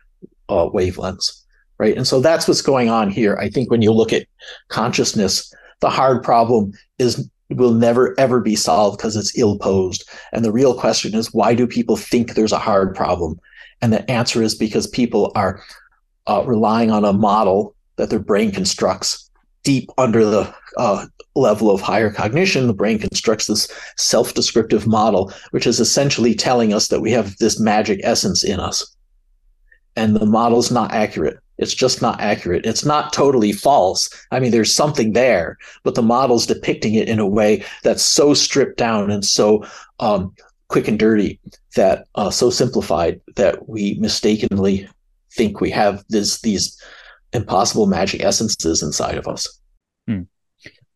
uh, 0.49 0.67
wavelengths, 0.69 1.43
right? 1.77 1.95
And 1.95 2.07
so 2.07 2.19
that's 2.21 2.47
what's 2.47 2.61
going 2.61 2.89
on 2.89 3.09
here. 3.09 3.37
I 3.37 3.49
think 3.49 3.69
when 3.69 3.81
you 3.81 3.91
look 3.91 4.13
at 4.13 4.27
consciousness, 4.69 5.53
the 5.81 5.89
hard 5.89 6.23
problem 6.23 6.71
is 6.99 7.27
will 7.49 7.73
never 7.73 8.17
ever 8.17 8.39
be 8.39 8.55
solved 8.55 8.97
because 8.97 9.15
it's 9.15 9.37
ill 9.37 9.57
posed. 9.57 10.09
And 10.31 10.45
the 10.45 10.51
real 10.51 10.73
question 10.73 11.13
is 11.13 11.33
why 11.33 11.53
do 11.53 11.67
people 11.67 11.97
think 11.97 12.33
there's 12.33 12.53
a 12.53 12.59
hard 12.59 12.95
problem? 12.95 13.39
And 13.81 13.91
the 13.91 14.09
answer 14.09 14.41
is 14.41 14.55
because 14.55 14.87
people 14.87 15.31
are 15.35 15.61
uh, 16.27 16.43
relying 16.45 16.91
on 16.91 17.03
a 17.03 17.13
model 17.13 17.75
that 17.97 18.09
their 18.09 18.19
brain 18.19 18.51
constructs 18.51 19.29
deep 19.63 19.89
under 19.97 20.23
the 20.23 20.55
uh, 20.77 21.05
level 21.35 21.71
of 21.71 21.81
higher 21.81 22.11
cognition. 22.11 22.67
The 22.67 22.73
brain 22.73 22.99
constructs 22.99 23.47
this 23.47 23.71
self 23.97 24.33
descriptive 24.33 24.87
model, 24.87 25.33
which 25.51 25.67
is 25.67 25.79
essentially 25.79 26.35
telling 26.35 26.73
us 26.73 26.87
that 26.89 27.01
we 27.01 27.11
have 27.11 27.37
this 27.37 27.59
magic 27.59 27.99
essence 28.03 28.43
in 28.43 28.59
us. 28.59 28.95
And 29.95 30.15
the 30.15 30.25
model's 30.25 30.71
not 30.71 30.91
accurate. 30.93 31.37
It's 31.57 31.73
just 31.73 32.01
not 32.01 32.19
accurate. 32.19 32.65
It's 32.65 32.83
not 32.83 33.13
totally 33.13 33.51
false. 33.51 34.09
I 34.31 34.39
mean, 34.39 34.51
there's 34.51 34.73
something 34.73 35.13
there, 35.13 35.57
but 35.83 35.95
the 35.95 36.01
model's 36.01 36.47
depicting 36.47 36.95
it 36.95 37.07
in 37.07 37.19
a 37.19 37.27
way 37.27 37.63
that's 37.83 38.03
so 38.03 38.33
stripped 38.33 38.77
down 38.77 39.11
and 39.11 39.23
so 39.23 39.63
um, 39.99 40.33
quick 40.69 40.87
and 40.87 40.97
dirty 40.97 41.39
that 41.75 42.07
uh, 42.15 42.31
so 42.31 42.49
simplified 42.49 43.21
that 43.35 43.69
we 43.69 43.95
mistakenly 43.99 44.89
think 45.33 45.61
we 45.61 45.69
have 45.69 46.03
this 46.09 46.41
these 46.41 46.81
impossible 47.33 47.85
magic 47.85 48.23
essences 48.23 48.81
inside 48.81 49.17
of 49.17 49.27
us. 49.27 49.60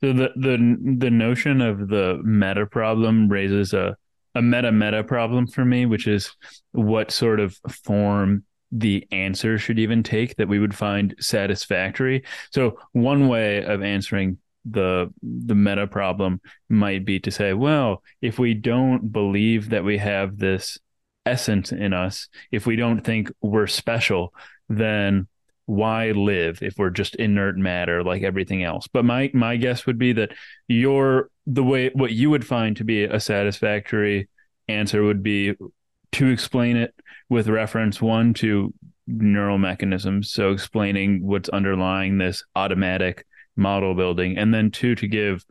So 0.06 0.14
the 0.14 0.30
the 0.36 0.96
the 1.00 1.10
notion 1.10 1.62
of 1.62 1.88
the 1.88 2.22
meta 2.24 2.68
problem 2.68 3.28
raises 3.28 3.74
a 3.74 3.98
a 4.36 4.42
meta 4.42 4.72
meta 4.72 5.04
problem 5.04 5.48
for 5.48 5.66
me, 5.66 5.88
which 5.88 6.06
is 6.06 6.36
what 6.74 7.10
sort 7.10 7.40
of 7.40 7.58
form 7.84 8.44
the 8.72 9.08
answer 9.12 9.58
should 9.58 9.80
even 9.80 10.04
take 10.04 10.36
that 10.36 10.48
we 10.48 10.60
would 10.60 10.76
find 10.76 11.16
satisfactory. 11.20 12.24
So 12.52 12.78
one 12.92 13.28
way 13.30 13.64
of 13.64 13.82
answering 13.82 14.38
the 14.64 15.12
the 15.24 15.56
meta 15.56 15.88
problem 15.88 16.40
might 16.70 17.04
be 17.04 17.20
to 17.22 17.32
say, 17.32 17.54
well, 17.54 18.04
if 18.22 18.38
we 18.38 18.54
don't 18.54 19.12
believe 19.12 19.72
that 19.72 19.84
we 19.84 19.98
have 19.98 20.38
this 20.38 20.78
essence 21.26 21.72
in 21.72 21.94
us, 21.94 22.28
if 22.52 22.68
we 22.68 22.76
don't 22.76 23.02
think 23.02 23.32
we're 23.42 23.66
special, 23.66 24.36
then 24.70 25.28
why 25.66 26.12
live 26.12 26.62
if 26.62 26.78
we're 26.78 26.90
just 26.90 27.16
inert 27.16 27.58
matter 27.58 28.04
like 28.04 28.24
everything 28.24 28.64
else? 28.64 28.88
But 28.88 29.06
my 29.06 29.32
my 29.34 29.58
guess 29.58 29.86
would 29.86 29.98
be 29.98 30.14
that 30.14 30.32
your 30.68 31.30
the 31.46 31.64
way 31.64 31.90
what 31.94 32.12
you 32.12 32.30
would 32.30 32.46
find 32.46 32.76
to 32.78 32.84
be 32.84 33.04
a 33.04 33.20
satisfactory 33.20 34.30
answer 34.68 35.04
would 35.04 35.24
be 35.24 35.54
to 36.14 36.28
explain 36.28 36.78
it 36.78 36.94
with 37.30 37.48
reference 37.48 38.02
one 38.02 38.34
to 38.36 38.74
neural 39.08 39.58
mechanisms, 39.58 40.32
so 40.32 40.52
explaining 40.52 41.26
what's 41.26 41.50
underlying 41.50 42.18
this 42.18 42.44
automatic 42.56 43.26
model 43.56 43.94
building, 43.96 44.38
and 44.38 44.54
then 44.54 44.72
two 44.72 44.96
to 44.96 45.08
give 45.08 45.46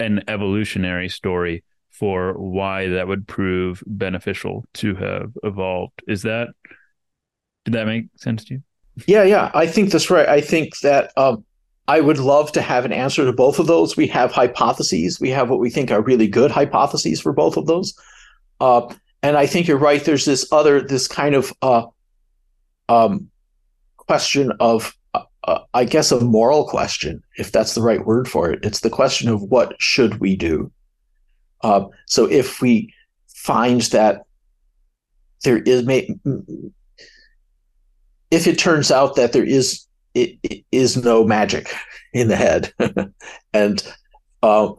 an 0.00 0.22
evolutionary 0.28 1.08
story 1.08 1.62
for 1.90 2.32
why 2.34 2.88
that 2.88 3.06
would 3.06 3.26
prove 3.28 3.82
beneficial 3.86 4.64
to 4.74 4.94
have 4.96 5.32
evolved. 5.42 6.02
Is 6.08 6.22
that 6.22 6.48
did 7.64 7.74
that 7.74 7.86
make 7.86 8.06
sense 8.16 8.44
to 8.46 8.54
you? 8.54 8.62
Yeah, 9.06 9.24
yeah, 9.24 9.50
I 9.54 9.66
think 9.66 9.90
that's 9.90 10.10
right. 10.10 10.28
I 10.28 10.40
think 10.40 10.78
that 10.80 11.12
um, 11.16 11.44
I 11.88 12.00
would 12.00 12.18
love 12.18 12.52
to 12.52 12.62
have 12.62 12.84
an 12.84 12.92
answer 12.92 13.24
to 13.24 13.32
both 13.32 13.58
of 13.58 13.66
those. 13.66 13.96
We 13.96 14.06
have 14.08 14.32
hypotheses. 14.32 15.20
We 15.20 15.30
have 15.30 15.50
what 15.50 15.60
we 15.60 15.70
think 15.70 15.90
are 15.90 16.02
really 16.02 16.28
good 16.28 16.50
hypotheses 16.50 17.20
for 17.20 17.32
both 17.32 17.56
of 17.56 17.66
those. 17.66 17.98
Uh, 18.60 18.92
and 19.22 19.36
I 19.36 19.46
think 19.46 19.66
you're 19.66 19.78
right. 19.78 20.04
There's 20.04 20.24
this 20.24 20.46
other, 20.52 20.80
this 20.80 21.08
kind 21.08 21.34
of 21.34 21.52
uh, 21.60 21.86
um, 22.88 23.30
question 23.96 24.52
of 24.60 24.94
uh, 25.46 25.60
I 25.74 25.84
guess, 25.84 26.10
a 26.10 26.20
moral 26.20 26.66
question, 26.66 27.22
if 27.36 27.52
that's 27.52 27.74
the 27.74 27.82
right 27.82 28.04
word 28.06 28.28
for 28.28 28.50
it. 28.50 28.64
It's 28.64 28.80
the 28.80 28.90
question 28.90 29.28
of 29.28 29.42
what 29.42 29.74
should 29.78 30.20
we 30.20 30.36
do. 30.36 30.72
Uh, 31.62 31.86
so 32.06 32.24
if 32.26 32.62
we 32.62 32.92
find 33.28 33.82
that 33.82 34.22
there 35.42 35.58
is, 35.58 35.84
may, 35.84 36.08
if 38.34 38.46
it 38.46 38.58
turns 38.58 38.90
out 38.90 39.14
that 39.16 39.32
there 39.32 39.44
is 39.44 39.86
it, 40.14 40.38
it 40.42 40.64
is 40.72 40.96
no 40.96 41.24
magic 41.24 41.72
in 42.12 42.28
the 42.28 42.36
head, 42.36 42.72
and 43.52 43.94
uh, 44.42 44.72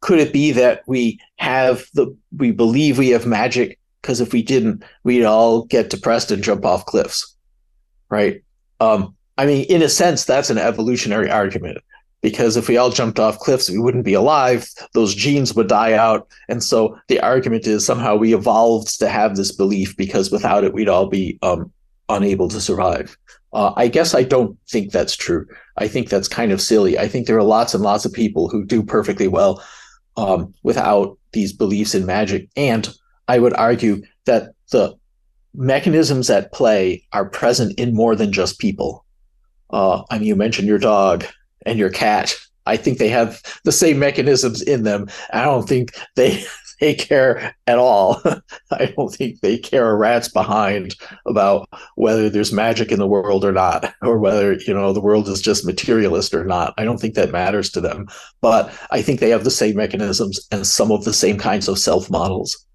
could 0.00 0.18
it 0.18 0.32
be 0.32 0.52
that 0.52 0.82
we 0.86 1.18
have 1.36 1.86
the 1.94 2.16
we 2.36 2.50
believe 2.50 2.98
we 2.98 3.08
have 3.08 3.26
magic 3.26 3.78
because 4.02 4.20
if 4.20 4.32
we 4.32 4.42
didn't, 4.42 4.84
we'd 5.02 5.24
all 5.24 5.64
get 5.64 5.90
depressed 5.90 6.30
and 6.30 6.44
jump 6.44 6.64
off 6.64 6.86
cliffs, 6.86 7.34
right? 8.08 8.42
Um, 8.78 9.16
I 9.36 9.46
mean, 9.46 9.66
in 9.68 9.82
a 9.82 9.88
sense, 9.88 10.24
that's 10.24 10.48
an 10.48 10.58
evolutionary 10.58 11.28
argument 11.28 11.78
because 12.22 12.56
if 12.56 12.68
we 12.68 12.76
all 12.76 12.90
jumped 12.90 13.18
off 13.18 13.40
cliffs, 13.40 13.68
we 13.68 13.78
wouldn't 13.78 14.04
be 14.04 14.14
alive. 14.14 14.68
Those 14.94 15.14
genes 15.14 15.54
would 15.54 15.68
die 15.68 15.94
out. 15.94 16.28
And 16.48 16.62
so 16.62 16.96
the 17.08 17.20
argument 17.20 17.66
is 17.66 17.84
somehow 17.84 18.14
we 18.14 18.34
evolved 18.34 18.98
to 19.00 19.08
have 19.08 19.34
this 19.34 19.50
belief 19.50 19.96
because 19.96 20.30
without 20.30 20.62
it, 20.62 20.72
we'd 20.72 20.88
all 20.88 21.08
be 21.08 21.38
um, 21.42 21.72
unable 22.08 22.48
to 22.48 22.60
survive. 22.60 23.16
Uh, 23.52 23.72
I 23.76 23.88
guess 23.88 24.14
I 24.14 24.22
don't 24.22 24.58
think 24.68 24.92
that's 24.92 25.16
true. 25.16 25.46
I 25.78 25.88
think 25.88 26.08
that's 26.08 26.28
kind 26.28 26.52
of 26.52 26.60
silly. 26.60 26.98
I 26.98 27.08
think 27.08 27.26
there 27.26 27.38
are 27.38 27.42
lots 27.42 27.74
and 27.74 27.82
lots 27.82 28.04
of 28.04 28.12
people 28.12 28.48
who 28.48 28.64
do 28.64 28.82
perfectly 28.82 29.28
well 29.28 29.62
um, 30.16 30.52
without 30.62 31.18
these 31.32 31.52
beliefs 31.52 31.94
in 31.94 32.06
magic. 32.06 32.48
And 32.56 32.88
I 33.28 33.38
would 33.38 33.54
argue 33.54 34.02
that 34.26 34.52
the 34.72 34.96
mechanisms 35.54 36.28
at 36.28 36.52
play 36.52 37.02
are 37.12 37.28
present 37.28 37.78
in 37.78 37.94
more 37.94 38.14
than 38.14 38.32
just 38.32 38.58
people. 38.58 39.04
Uh, 39.70 40.02
I 40.10 40.18
mean, 40.18 40.28
you 40.28 40.36
mentioned 40.36 40.68
your 40.68 40.78
dog 40.78 41.24
and 41.64 41.78
your 41.78 41.90
cat. 41.90 42.34
I 42.66 42.76
think 42.76 42.98
they 42.98 43.08
have 43.08 43.40
the 43.64 43.72
same 43.72 43.98
mechanisms 43.98 44.60
in 44.60 44.82
them. 44.82 45.08
I 45.32 45.44
don't 45.44 45.68
think 45.68 45.96
they 46.14 46.44
they 46.80 46.94
care 46.94 47.54
at 47.66 47.78
all. 47.78 48.22
I 48.70 48.86
don't 48.96 49.12
think 49.12 49.40
they 49.40 49.58
care 49.58 49.90
a 49.90 49.96
rat's 49.96 50.28
behind 50.28 50.94
about 51.26 51.68
whether 51.94 52.28
there's 52.28 52.52
magic 52.52 52.92
in 52.92 52.98
the 52.98 53.06
world 53.06 53.44
or 53.44 53.52
not, 53.52 53.94
or 54.02 54.18
whether 54.18 54.54
you 54.54 54.74
know 54.74 54.92
the 54.92 55.00
world 55.00 55.28
is 55.28 55.40
just 55.40 55.66
materialist 55.66 56.34
or 56.34 56.44
not. 56.44 56.74
I 56.78 56.84
don't 56.84 57.00
think 57.00 57.14
that 57.14 57.32
matters 57.32 57.70
to 57.70 57.80
them. 57.80 58.08
But 58.40 58.72
I 58.90 59.02
think 59.02 59.20
they 59.20 59.30
have 59.30 59.44
the 59.44 59.50
same 59.50 59.76
mechanisms 59.76 60.46
and 60.50 60.66
some 60.66 60.90
of 60.90 61.04
the 61.04 61.12
same 61.12 61.38
kinds 61.38 61.68
of 61.68 61.78
self 61.78 62.10
models. 62.10 62.66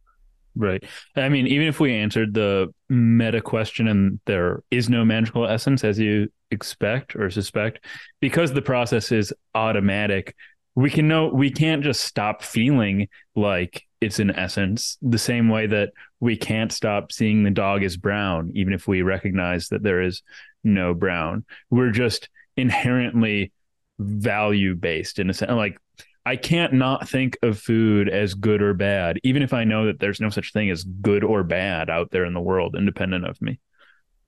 Right. 0.55 0.83
I 1.15 1.29
mean, 1.29 1.47
even 1.47 1.67
if 1.67 1.79
we 1.79 1.95
answered 1.95 2.33
the 2.33 2.73
meta 2.89 3.41
question 3.41 3.87
and 3.87 4.19
there 4.25 4.63
is 4.69 4.89
no 4.89 5.05
magical 5.05 5.47
essence 5.47 5.83
as 5.83 5.97
you 5.97 6.27
expect 6.51 7.15
or 7.15 7.29
suspect, 7.29 7.85
because 8.19 8.51
the 8.51 8.61
process 8.61 9.13
is 9.13 9.33
automatic, 9.55 10.35
we 10.75 10.89
can 10.89 11.07
know 11.07 11.27
we 11.27 11.51
can't 11.51 11.83
just 11.83 12.01
stop 12.03 12.43
feeling 12.43 13.07
like 13.35 13.83
it's 14.01 14.19
an 14.19 14.31
essence 14.31 14.97
the 15.01 15.19
same 15.19 15.47
way 15.47 15.67
that 15.67 15.93
we 16.19 16.35
can't 16.35 16.71
stop 16.71 17.11
seeing 17.11 17.43
the 17.43 17.51
dog 17.51 17.83
as 17.83 17.95
brown, 17.95 18.51
even 18.55 18.73
if 18.73 18.87
we 18.87 19.03
recognize 19.03 19.69
that 19.69 19.83
there 19.83 20.01
is 20.01 20.23
no 20.63 20.95
brown. 20.95 21.45
We're 21.69 21.91
just 21.91 22.27
inherently 22.57 23.51
value 23.99 24.75
based 24.75 25.19
in 25.19 25.29
a 25.29 25.33
sense. 25.33 25.51
Like 25.51 25.77
I 26.25 26.35
can't 26.35 26.73
not 26.73 27.07
think 27.07 27.37
of 27.43 27.59
food 27.59 28.09
as 28.09 28.33
good 28.33 28.61
or 28.61 28.73
bad, 28.73 29.19
even 29.23 29.43
if 29.43 29.53
I 29.53 29.63
know 29.63 29.85
that 29.85 29.99
there's 29.99 30.19
no 30.19 30.29
such 30.29 30.51
thing 30.51 30.71
as 30.71 30.83
good 30.83 31.23
or 31.23 31.43
bad 31.43 31.89
out 31.89 32.09
there 32.09 32.25
in 32.25 32.33
the 32.33 32.41
world, 32.41 32.75
independent 32.75 33.25
of 33.25 33.39
me. 33.41 33.59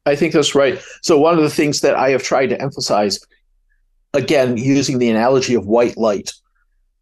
I 0.05 0.15
think 0.15 0.34
that's 0.34 0.53
right. 0.53 0.82
So, 1.01 1.17
one 1.17 1.36
of 1.36 1.43
the 1.43 1.49
things 1.49 1.82
that 1.82 1.95
I 1.95 2.09
have 2.09 2.24
tried 2.24 2.47
to 2.47 2.61
emphasize, 2.61 3.19
again, 4.13 4.57
using 4.57 4.99
the 4.99 5.09
analogy 5.09 5.55
of 5.55 5.65
white 5.65 5.97
light, 5.97 6.32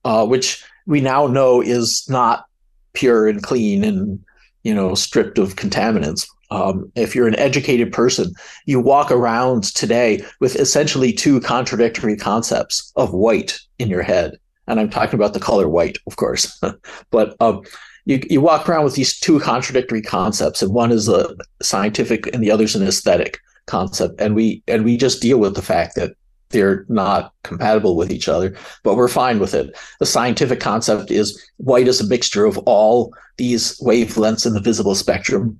uh, 0.06 0.26
which 0.26 0.64
we 0.86 1.02
now 1.02 1.28
know 1.28 1.62
is 1.62 2.06
not 2.10 2.46
pure 2.94 3.28
and 3.28 3.44
clean 3.44 3.84
and 3.84 4.24
you 4.64 4.74
know 4.74 4.96
stripped 4.96 5.38
of 5.38 5.56
contaminants. 5.56 6.28
Um, 6.50 6.92
if 6.96 7.16
you're 7.16 7.30
an 7.30 7.40
educated 7.40 7.94
person, 7.94 8.34
you 8.66 8.80
walk 8.82 9.10
around 9.10 9.64
today 9.64 10.24
with 10.42 10.58
essentially 10.58 11.14
two 11.14 11.40
contradictory 11.40 12.18
concepts 12.18 12.92
of 12.98 13.14
white 13.14 13.58
in 13.80 13.88
your 13.88 14.02
head 14.02 14.38
and 14.72 14.80
I'm 14.80 14.90
talking 14.90 15.16
about 15.16 15.34
the 15.34 15.40
color 15.40 15.68
white, 15.68 15.98
of 16.08 16.16
course. 16.16 16.60
but 17.12 17.36
um, 17.40 17.62
you 18.06 18.22
you 18.30 18.42
walk 18.42 18.68
around 18.68 18.86
with 18.86 18.96
these 18.96 19.20
two 19.20 19.40
contradictory 19.40 20.02
concepts, 20.02 20.62
and 20.62 20.74
one 20.74 20.92
is 20.92 21.08
a 21.08 21.36
scientific, 21.62 22.34
and 22.34 22.42
the 22.42 22.52
other 22.52 22.64
is 22.64 22.76
an 22.76 22.88
aesthetic 22.88 23.40
concept, 23.68 24.20
and 24.20 24.36
we 24.36 24.64
and 24.68 24.86
we 24.86 24.98
just 24.98 25.22
deal 25.22 25.38
with 25.38 25.56
the 25.56 25.62
fact 25.62 25.96
that 25.96 26.14
they're 26.52 26.86
not 26.90 27.34
compatible 27.44 27.96
with 27.96 28.12
each 28.12 28.28
other, 28.28 28.56
but 28.84 28.96
we're 28.96 29.08
fine 29.08 29.40
with 29.40 29.54
it. 29.54 29.76
The 30.00 30.06
scientific 30.06 30.60
concept 30.60 31.12
is 31.12 31.42
white 31.58 31.88
is 31.88 32.02
a 32.02 32.08
mixture 32.08 32.46
of 32.46 32.58
all 32.60 33.14
these 33.38 33.80
wavelengths 33.80 34.46
in 34.46 34.54
the 34.54 34.60
visible 34.60 34.96
spectrum. 34.96 35.58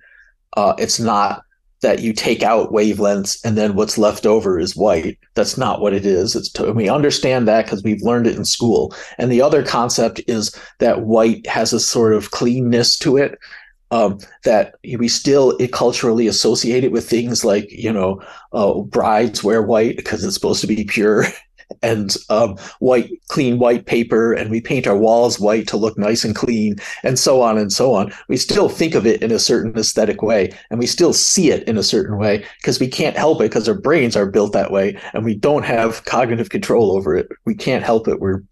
Uh, 0.56 0.74
it's 0.78 1.00
not 1.00 1.44
that 1.82 2.02
you 2.02 2.14
take 2.14 2.44
out 2.44 2.72
wavelengths 2.72 3.44
and 3.44 3.58
then 3.58 3.76
what's 3.76 3.98
left 3.98 4.26
over 4.26 4.60
is 4.60 4.76
white. 4.76 5.18
That's 5.34 5.58
not 5.58 5.82
what 5.82 5.94
it 5.94 6.06
is. 6.06 6.36
It's 6.36 6.50
to, 6.52 6.72
we 6.72 6.88
understand 6.88 7.48
that 7.48 7.66
because 7.66 7.84
we've 7.84 8.04
learned 8.04 8.28
it 8.28 8.36
in 8.36 8.46
school. 8.46 8.96
And 9.18 9.32
the 9.32 9.42
other 9.42 9.64
concept 9.64 10.22
is 10.28 10.56
that 10.78 11.02
white 11.02 11.46
has 11.48 11.74
a 11.74 11.80
sort 11.80 12.14
of 12.14 12.32
cleanness 12.32 12.98
to 13.00 13.18
it. 13.18 13.40
Um, 13.92 14.20
that 14.46 14.76
we 14.98 15.10
still 15.10 15.58
culturally 15.74 16.28
associate 16.28 16.86
it 16.86 16.94
with 16.94 17.10
things 17.10 17.44
like 17.44 17.70
you 17.72 17.92
know 17.92 18.22
uh, 18.54 18.80
brides 18.80 19.44
wear 19.44 19.62
white 19.62 19.98
because 19.98 20.24
it's 20.24 20.34
supposed 20.34 20.62
to 20.62 20.68
be 20.68 20.86
pure 20.86 21.26
and 21.82 22.16
um, 22.30 22.58
white, 22.80 23.12
clean 23.28 23.60
white 23.60 23.86
paper, 23.86 24.34
and 24.34 24.50
we 24.52 24.62
paint 24.62 24.88
our 24.88 24.98
walls 24.98 25.40
white 25.40 25.68
to 25.68 25.78
look 25.78 25.98
nice 25.98 26.24
and 26.24 26.36
clean, 26.36 26.76
and 27.04 27.18
so 27.18 27.42
on 27.42 27.58
and 27.58 27.72
so 27.72 27.94
on. 27.94 28.12
We 28.28 28.38
still 28.38 28.70
think 28.70 28.96
of 28.96 29.06
it 29.06 29.22
in 29.22 29.32
a 29.32 29.40
certain 29.40 29.78
aesthetic 29.78 30.22
way, 30.22 30.52
and 30.70 30.80
we 30.80 30.88
still 30.88 31.14
see 31.14 31.52
it 31.52 31.68
in 31.68 31.78
a 31.78 31.84
certain 31.84 32.18
way 32.18 32.46
because 32.60 32.80
we 32.80 32.88
can't 32.88 33.18
help 33.18 33.42
it 33.42 33.46
because 33.46 33.68
our 33.68 33.76
brains 33.76 34.16
are 34.16 34.26
built 34.26 34.54
that 34.54 34.72
way, 34.72 35.00
and 35.14 35.24
we 35.26 35.36
don't 35.36 35.64
have 35.64 36.06
cognitive 36.06 36.50
control 36.50 36.92
over 36.92 37.16
it. 37.16 37.30
We 37.46 37.56
can't 37.56 37.84
help 37.84 38.08
it. 38.08 38.20
We're 38.20 38.44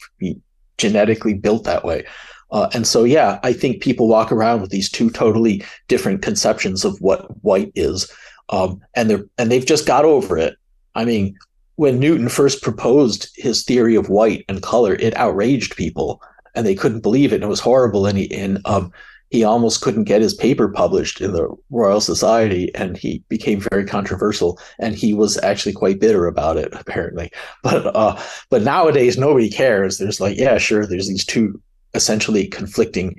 genetically 0.78 1.34
built 1.34 1.66
that 1.66 1.84
way. 1.84 2.06
Uh, 2.52 2.70
and 2.74 2.88
so, 2.88 3.04
yeah, 3.04 3.40
I 3.44 3.54
think 3.54 3.82
people 3.82 4.08
walk 4.08 4.32
around 4.32 4.62
with 4.62 4.72
these 4.72 4.90
two 4.90 5.10
totally 5.10 5.64
different 5.88 6.22
conceptions 6.22 6.84
of 6.84 7.00
what 7.02 7.44
white 7.44 7.72
is, 7.76 8.12
um, 8.50 8.82
and 8.96 9.10
they're 9.10 9.26
and 9.38 9.52
they've 9.52 9.66
just 9.66 9.86
got 9.86 10.06
over 10.06 10.38
it. 10.38 10.56
I 10.96 11.06
mean, 11.06 11.38
when 11.76 12.00
Newton 12.00 12.28
first 12.28 12.62
proposed 12.62 13.30
his 13.36 13.64
theory 13.64 13.96
of 13.96 14.10
white 14.10 14.46
and 14.50 14.62
color, 14.62 14.96
it 14.96 15.16
outraged 15.16 15.76
people 15.76 16.22
and 16.56 16.66
they 16.66 16.76
couldn't 16.76 17.02
believe 17.02 17.32
it. 17.32 17.36
And 17.36 17.44
it 17.46 17.48
was 17.48 17.60
horrible. 17.60 18.06
And 18.06 18.18
he, 18.18 18.34
and, 18.36 18.60
um, 18.66 18.92
he 19.30 19.44
almost 19.44 19.82
couldn't 19.82 20.06
get 20.06 20.22
his 20.22 20.34
paper 20.34 20.68
published 20.68 21.22
in 21.22 21.34
the 21.34 21.56
Royal 21.70 22.02
Society 22.02 22.74
and 22.76 22.98
he 22.98 23.24
became 23.30 23.60
very 23.60 23.86
controversial 23.86 24.60
and 24.80 24.96
he 24.96 25.14
was 25.14 25.38
actually 25.44 25.74
quite 25.74 26.00
bitter 26.00 26.26
about 26.26 26.58
it 26.58 26.70
apparently 26.74 27.32
but 27.64 27.96
uh 27.96 28.20
but 28.50 28.64
nowadays 28.64 29.18
nobody 29.18 29.50
cares 29.50 29.98
there's 29.98 30.20
like 30.20 30.38
yeah 30.38 30.58
sure 30.58 30.86
there's 30.86 31.08
these 31.08 31.26
two 31.26 31.62
essentially 31.94 32.48
conflicting 32.48 33.16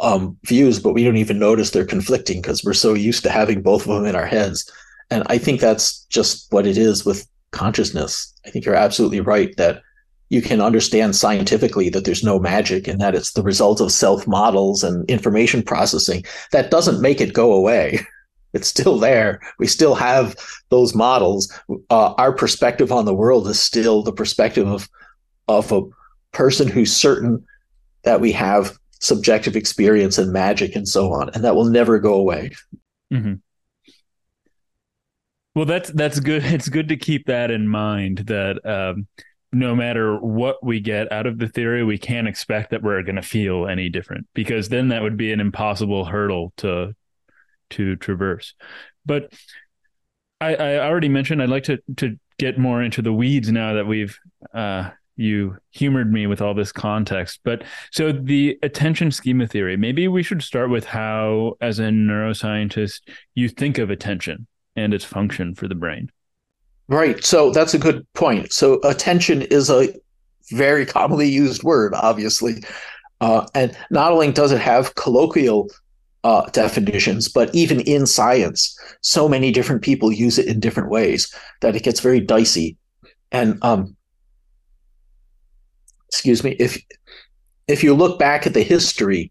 um 0.00 0.36
views 0.44 0.78
but 0.78 0.92
we 0.92 1.02
don't 1.02 1.16
even 1.16 1.38
notice 1.38 1.70
they're 1.70 1.84
conflicting 1.84 2.40
because 2.40 2.62
we're 2.62 2.72
so 2.72 2.94
used 2.94 3.24
to 3.24 3.30
having 3.30 3.60
both 3.60 3.82
of 3.82 3.88
them 3.88 4.06
in 4.06 4.14
our 4.14 4.26
heads 4.26 4.70
and 5.10 5.24
i 5.26 5.36
think 5.36 5.60
that's 5.60 6.04
just 6.04 6.46
what 6.52 6.66
it 6.66 6.78
is 6.78 7.04
with 7.04 7.26
consciousness. 7.50 8.32
I 8.46 8.50
think 8.50 8.64
you're 8.64 8.74
absolutely 8.74 9.20
right 9.20 9.56
that 9.56 9.82
you 10.28 10.42
can 10.42 10.60
understand 10.60 11.16
scientifically 11.16 11.88
that 11.90 12.04
there's 12.04 12.22
no 12.22 12.38
magic 12.38 12.86
and 12.86 13.00
that 13.00 13.14
it's 13.14 13.32
the 13.32 13.42
result 13.42 13.80
of 13.80 13.90
self 13.92 14.26
models 14.26 14.84
and 14.84 15.08
information 15.10 15.62
processing. 15.62 16.24
That 16.52 16.70
doesn't 16.70 17.00
make 17.00 17.20
it 17.20 17.32
go 17.32 17.52
away. 17.52 18.00
It's 18.52 18.66
still 18.66 18.98
there. 18.98 19.40
We 19.60 19.68
still 19.68 19.94
have 19.94 20.34
those 20.70 20.92
models. 20.92 21.56
Uh, 21.88 22.14
our 22.14 22.32
perspective 22.32 22.90
on 22.90 23.04
the 23.04 23.14
world 23.14 23.46
is 23.46 23.62
still 23.62 24.02
the 24.02 24.12
perspective 24.12 24.66
of 24.66 24.88
of 25.46 25.70
a 25.70 25.82
person 26.32 26.66
who's 26.66 26.92
certain 26.92 27.46
that 28.02 28.20
we 28.20 28.32
have 28.32 28.76
subjective 29.00 29.56
experience 29.56 30.18
and 30.18 30.32
magic 30.32 30.76
and 30.76 30.86
so 30.86 31.12
on, 31.12 31.30
and 31.30 31.44
that 31.44 31.54
will 31.54 31.64
never 31.64 31.98
go 31.98 32.14
away. 32.14 32.50
Mm-hmm. 33.12 33.34
Well, 35.54 35.64
that's 35.64 35.90
that's 35.90 36.20
good. 36.20 36.44
It's 36.52 36.68
good 36.68 36.88
to 36.88 36.96
keep 36.96 37.26
that 37.26 37.50
in 37.50 37.68
mind. 37.68 38.18
That 38.26 38.64
um, 38.64 39.06
no 39.52 39.74
matter 39.74 40.16
what 40.18 40.64
we 40.64 40.80
get 40.80 41.10
out 41.10 41.26
of 41.26 41.38
the 41.38 41.48
theory, 41.48 41.84
we 41.84 41.98
can't 41.98 42.28
expect 42.28 42.70
that 42.70 42.82
we're 42.82 43.02
going 43.02 43.16
to 43.16 43.22
feel 43.22 43.66
any 43.66 43.88
different 43.88 44.28
because 44.34 44.68
then 44.68 44.88
that 44.88 45.02
would 45.02 45.16
be 45.16 45.32
an 45.32 45.40
impossible 45.40 46.04
hurdle 46.04 46.52
to 46.58 46.94
to 47.70 47.96
traverse. 47.96 48.54
But 49.04 49.32
I, 50.40 50.54
I 50.54 50.78
already 50.86 51.08
mentioned 51.08 51.42
I'd 51.42 51.48
like 51.48 51.64
to 51.64 51.78
to 51.96 52.18
get 52.38 52.58
more 52.58 52.82
into 52.82 53.02
the 53.02 53.12
weeds 53.12 53.50
now 53.50 53.74
that 53.74 53.86
we've 53.86 54.18
uh, 54.54 54.90
you 55.20 55.56
humored 55.70 56.12
me 56.12 56.26
with 56.26 56.40
all 56.40 56.54
this 56.54 56.72
context. 56.72 57.40
But 57.44 57.62
so 57.92 58.10
the 58.10 58.58
attention 58.62 59.10
schema 59.10 59.46
theory, 59.46 59.76
maybe 59.76 60.08
we 60.08 60.22
should 60.22 60.42
start 60.42 60.70
with 60.70 60.84
how, 60.84 61.56
as 61.60 61.78
a 61.78 61.84
neuroscientist, 61.84 63.02
you 63.34 63.48
think 63.48 63.78
of 63.78 63.90
attention 63.90 64.46
and 64.76 64.94
its 64.94 65.04
function 65.04 65.54
for 65.54 65.68
the 65.68 65.74
brain. 65.74 66.10
Right. 66.88 67.22
So 67.24 67.50
that's 67.50 67.74
a 67.74 67.78
good 67.78 68.06
point. 68.14 68.52
So 68.52 68.80
attention 68.82 69.42
is 69.42 69.70
a 69.70 69.94
very 70.50 70.84
commonly 70.86 71.28
used 71.28 71.62
word, 71.62 71.94
obviously. 71.94 72.64
Uh, 73.20 73.46
and 73.54 73.76
not 73.90 74.12
only 74.12 74.32
does 74.32 74.50
it 74.50 74.60
have 74.60 74.94
colloquial 74.94 75.68
uh, 76.24 76.46
definitions, 76.50 77.28
but 77.28 77.54
even 77.54 77.80
in 77.80 78.06
science, 78.06 78.78
so 79.02 79.28
many 79.28 79.52
different 79.52 79.82
people 79.82 80.10
use 80.10 80.38
it 80.38 80.46
in 80.46 80.60
different 80.60 80.90
ways 80.90 81.32
that 81.60 81.76
it 81.76 81.82
gets 81.82 82.00
very 82.00 82.20
dicey. 82.20 82.76
And 83.30 83.58
um, 83.62 83.96
excuse 86.10 86.42
me, 86.42 86.56
if 86.58 86.76
if 87.68 87.84
you 87.84 87.94
look 87.94 88.18
back 88.18 88.46
at 88.46 88.52
the 88.52 88.64
history, 88.64 89.30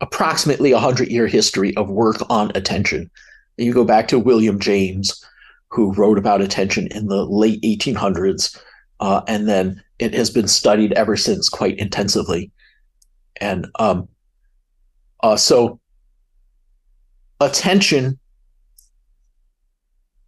approximately 0.00 0.72
a 0.72 0.80
hundred 0.80 1.08
year 1.08 1.28
history 1.28 1.76
of 1.76 1.88
work 1.88 2.16
on 2.28 2.50
attention, 2.56 3.08
you 3.56 3.72
go 3.72 3.84
back 3.84 4.08
to 4.08 4.18
William 4.18 4.58
James, 4.58 5.24
who 5.70 5.92
wrote 5.92 6.18
about 6.18 6.40
attention 6.40 6.88
in 6.88 7.06
the 7.06 7.24
late 7.24 7.62
1800s, 7.62 8.58
uh, 8.98 9.22
and 9.28 9.48
then 9.48 9.80
it 10.00 10.12
has 10.12 10.28
been 10.28 10.48
studied 10.48 10.92
ever 10.94 11.16
since 11.16 11.48
quite 11.48 11.78
intensively. 11.78 12.50
And 13.40 13.68
um, 13.78 14.08
uh, 15.22 15.36
so, 15.36 15.78
attention 17.40 18.18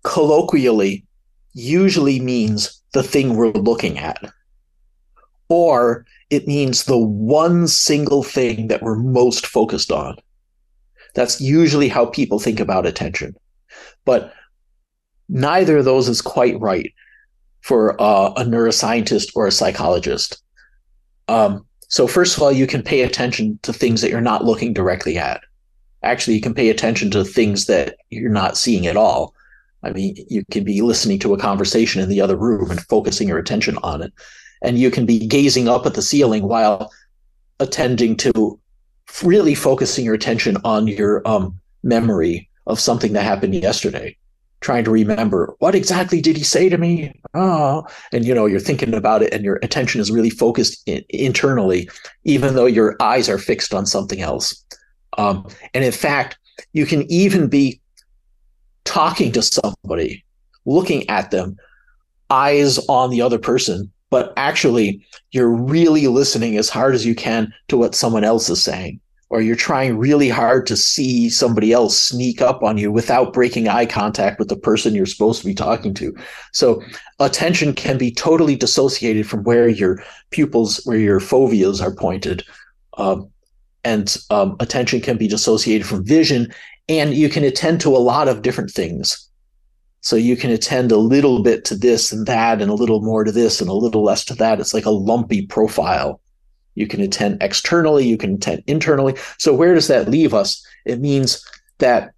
colloquially 0.05 1.05
usually 1.53 2.21
means 2.21 2.81
the 2.93 3.03
thing 3.03 3.35
we're 3.35 3.51
looking 3.51 3.99
at, 3.99 4.23
or 5.49 6.05
it 6.31 6.47
means 6.47 6.85
the 6.85 6.99
one 6.99 7.67
single 7.69 8.23
thing 8.23 8.69
that 8.69 8.83
we're 8.83 8.97
most 8.97 9.47
focused 9.47 9.91
on. 9.91 10.17
That's 11.15 11.41
usually 11.41 11.89
how 11.89 12.07
people 12.07 12.39
think 12.39 12.61
about 12.61 12.87
attention. 12.87 13.35
But 14.05 14.33
neither 15.29 15.79
of 15.79 15.85
those 15.85 16.09
is 16.09 16.23
quite 16.23 16.61
right 16.61 16.93
for 17.61 18.01
uh, 18.01 18.33
a 18.37 18.45
neuroscientist 18.45 19.33
or 19.35 19.47
a 19.47 19.53
psychologist. 19.53 20.43
Um, 21.29 21.67
so 21.89 22.07
first 22.07 22.37
of 22.37 22.43
all, 22.43 22.53
you 22.53 22.67
can 22.67 22.83
pay 22.83 23.03
attention 23.03 23.59
to 23.63 23.73
things 23.73 24.01
that 24.01 24.11
you're 24.11 24.21
not 24.21 24.45
looking 24.45 24.73
directly 24.73 25.19
at. 25.19 25.41
Actually, 26.03 26.35
you 26.35 26.41
can 26.41 26.55
pay 26.55 26.69
attention 26.69 27.11
to 27.11 27.25
things 27.25 27.67
that 27.67 27.97
you're 28.11 28.31
not 28.31 28.57
seeing 28.57 28.87
at 28.87 28.97
all. 28.97 29.35
I 29.83 29.91
mean, 29.91 30.17
you 30.29 30.45
can 30.51 30.65
be 30.65 30.83
listening 30.83 31.19
to 31.21 31.35
a 31.35 31.39
conversation 31.39 32.03
in 32.03 32.09
the 32.09 32.21
other 32.21 32.37
room 32.37 32.71
and 32.71 32.81
focusing 32.81 33.29
your 33.29 33.39
attention 33.39 33.79
on 33.83 34.03
it. 34.03 34.13
And 34.63 34.79
you 34.79 34.91
can 34.91 35.07
be 35.07 35.27
gazing 35.27 35.69
up 35.69 35.87
at 35.87 35.95
the 35.95 36.03
ceiling 36.03 36.45
while 36.45 36.93
attending 37.61 38.17
to 38.17 38.59
really 39.23 39.55
focusing 39.55 40.05
your 40.05 40.15
attention 40.15 40.57
on 40.65 40.87
your 40.87 41.27
um, 41.27 41.59
memory 41.83 42.49
of 42.67 42.79
something 42.79 43.13
that 43.15 43.23
happened 43.23 43.55
yesterday 43.55 44.17
trying 44.61 44.85
to 44.85 44.91
remember 44.91 45.55
what 45.61 45.75
exactly 45.75 46.21
did 46.21 46.37
he 46.37 46.43
say 46.43 46.69
to 46.69 46.79
me? 46.79 47.13
Oh 47.35 47.87
and 48.13 48.25
you 48.25 48.35
know 48.35 48.47
you're 48.47 48.61
thinking 48.61 48.95
about 48.95 49.23
it 49.23 49.33
and 49.33 49.45
your 49.45 49.59
attention 49.63 50.01
is 50.01 50.11
really 50.11 50.31
focused 50.31 50.83
in, 50.87 51.05
internally 51.11 51.89
even 52.25 52.55
though 52.55 52.67
your 52.67 52.97
eyes 53.01 53.29
are 53.29 53.39
fixed 53.39 53.73
on 53.73 53.87
something 53.87 54.21
else. 54.21 54.65
Um, 55.17 55.47
and 55.75 55.85
in 55.85 55.93
fact 55.93 56.39
you 56.73 56.87
can 56.87 57.11
even 57.11 57.49
be 57.49 57.81
talking 58.85 59.33
to 59.33 59.43
somebody 59.43 60.25
looking 60.65 61.09
at 61.09 61.31
them 61.31 61.57
eyes 62.31 62.79
on 62.89 63.11
the 63.11 63.23
other 63.23 63.39
person 63.39 63.93
but 64.11 64.33
actually 64.37 65.05
you're 65.31 65.51
really 65.51 66.07
listening 66.07 66.57
as 66.57 66.69
hard 66.69 66.95
as 66.95 67.05
you 67.05 67.15
can 67.15 67.53
to 67.69 67.77
what 67.77 67.95
someone 67.95 68.25
else 68.25 68.49
is 68.49 68.63
saying 68.63 69.01
or 69.31 69.41
you're 69.41 69.57
trying 69.57 69.99
really 69.99 70.29
hard 70.29 70.67
to 70.67 70.77
see 70.77 71.29
somebody 71.29 71.73
else 71.73 71.99
sneak 71.99 72.41
up 72.41 72.63
on 72.63 72.79
you 72.79 72.91
without 72.91 73.33
breaking 73.33 73.69
eye 73.69 73.85
contact 73.85 74.39
with 74.39 74.49
the 74.49 74.57
person 74.57 74.95
you're 74.95 75.07
supposed 75.07 75.41
to 75.41 75.47
be 75.47 75.55
talking 75.55 75.93
to. 75.95 76.17
So 76.53 76.83
attention 77.21 77.75
can 77.75 77.99
be 77.99 78.11
totally 78.11 78.57
dissociated 78.57 79.29
from 79.29 79.45
where 79.45 79.69
your 79.69 80.03
pupils, 80.31 80.81
where 80.85 80.99
your 80.99 81.21
foveas 81.21 81.83
are 81.83 81.95
pointed. 81.95 82.43
Um, 82.97 83.29
and 83.85 84.17
um, 84.31 84.57
attention 84.61 85.01
can 85.01 85.19
be 85.19 85.29
dissociated 85.29 85.87
from 85.87 86.05
vision, 86.05 86.53
and 86.89 87.15
you 87.15 87.29
can 87.29 87.45
attend 87.45 87.81
to 87.83 87.95
a 87.95 87.99
lot 87.99 88.29
of 88.29 88.43
different 88.43 88.71
things. 88.71 89.28
So 90.01 90.17
you 90.17 90.37
can 90.37 90.51
attend 90.51 90.93
a 90.93 90.97
little 90.97 91.43
bit 91.43 91.65
to 91.67 91.77
this 91.77 92.13
and 92.13 92.27
that, 92.27 92.63
and 92.63 92.71
a 92.71 92.75
little 92.75 93.01
more 93.03 93.25
to 93.25 93.33
this 93.33 93.61
and 93.61 93.69
a 93.69 93.75
little 93.75 94.05
less 94.05 94.25
to 94.27 94.35
that. 94.35 94.61
It's 94.61 94.75
like 94.75 94.87
a 94.87 94.91
lumpy 94.91 95.47
profile. 95.47 96.21
You 96.75 96.87
can 96.87 97.01
attend 97.01 97.43
externally, 97.43 98.07
you 98.07 98.17
can 98.17 98.35
attend 98.35 98.63
internally. 98.67 99.17
So, 99.39 99.53
where 99.53 99.75
does 99.75 99.89
that 99.89 100.09
leave 100.09 100.33
us? 100.33 100.65
It 100.85 101.01
means 101.01 101.45
that 101.79 102.13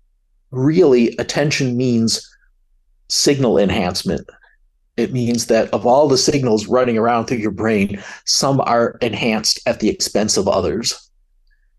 really 0.51 1.17
attention 1.17 1.77
means 1.77 2.27
signal 3.09 3.59
enhancement. 3.59 4.29
It 4.97 5.13
means 5.13 5.47
that 5.47 5.73
of 5.73 5.87
all 5.87 6.09
the 6.09 6.19
signals 6.19 6.67
running 6.67 6.99
around 6.99 7.27
through 7.27 7.39
your 7.39 7.53
brain, 7.53 8.03
some 8.27 8.61
are 8.61 8.99
enhanced 9.01 9.61
at 9.67 9.81
the 9.81 9.89
expense 9.89 10.37
of 10.37 10.47
others 10.47 11.11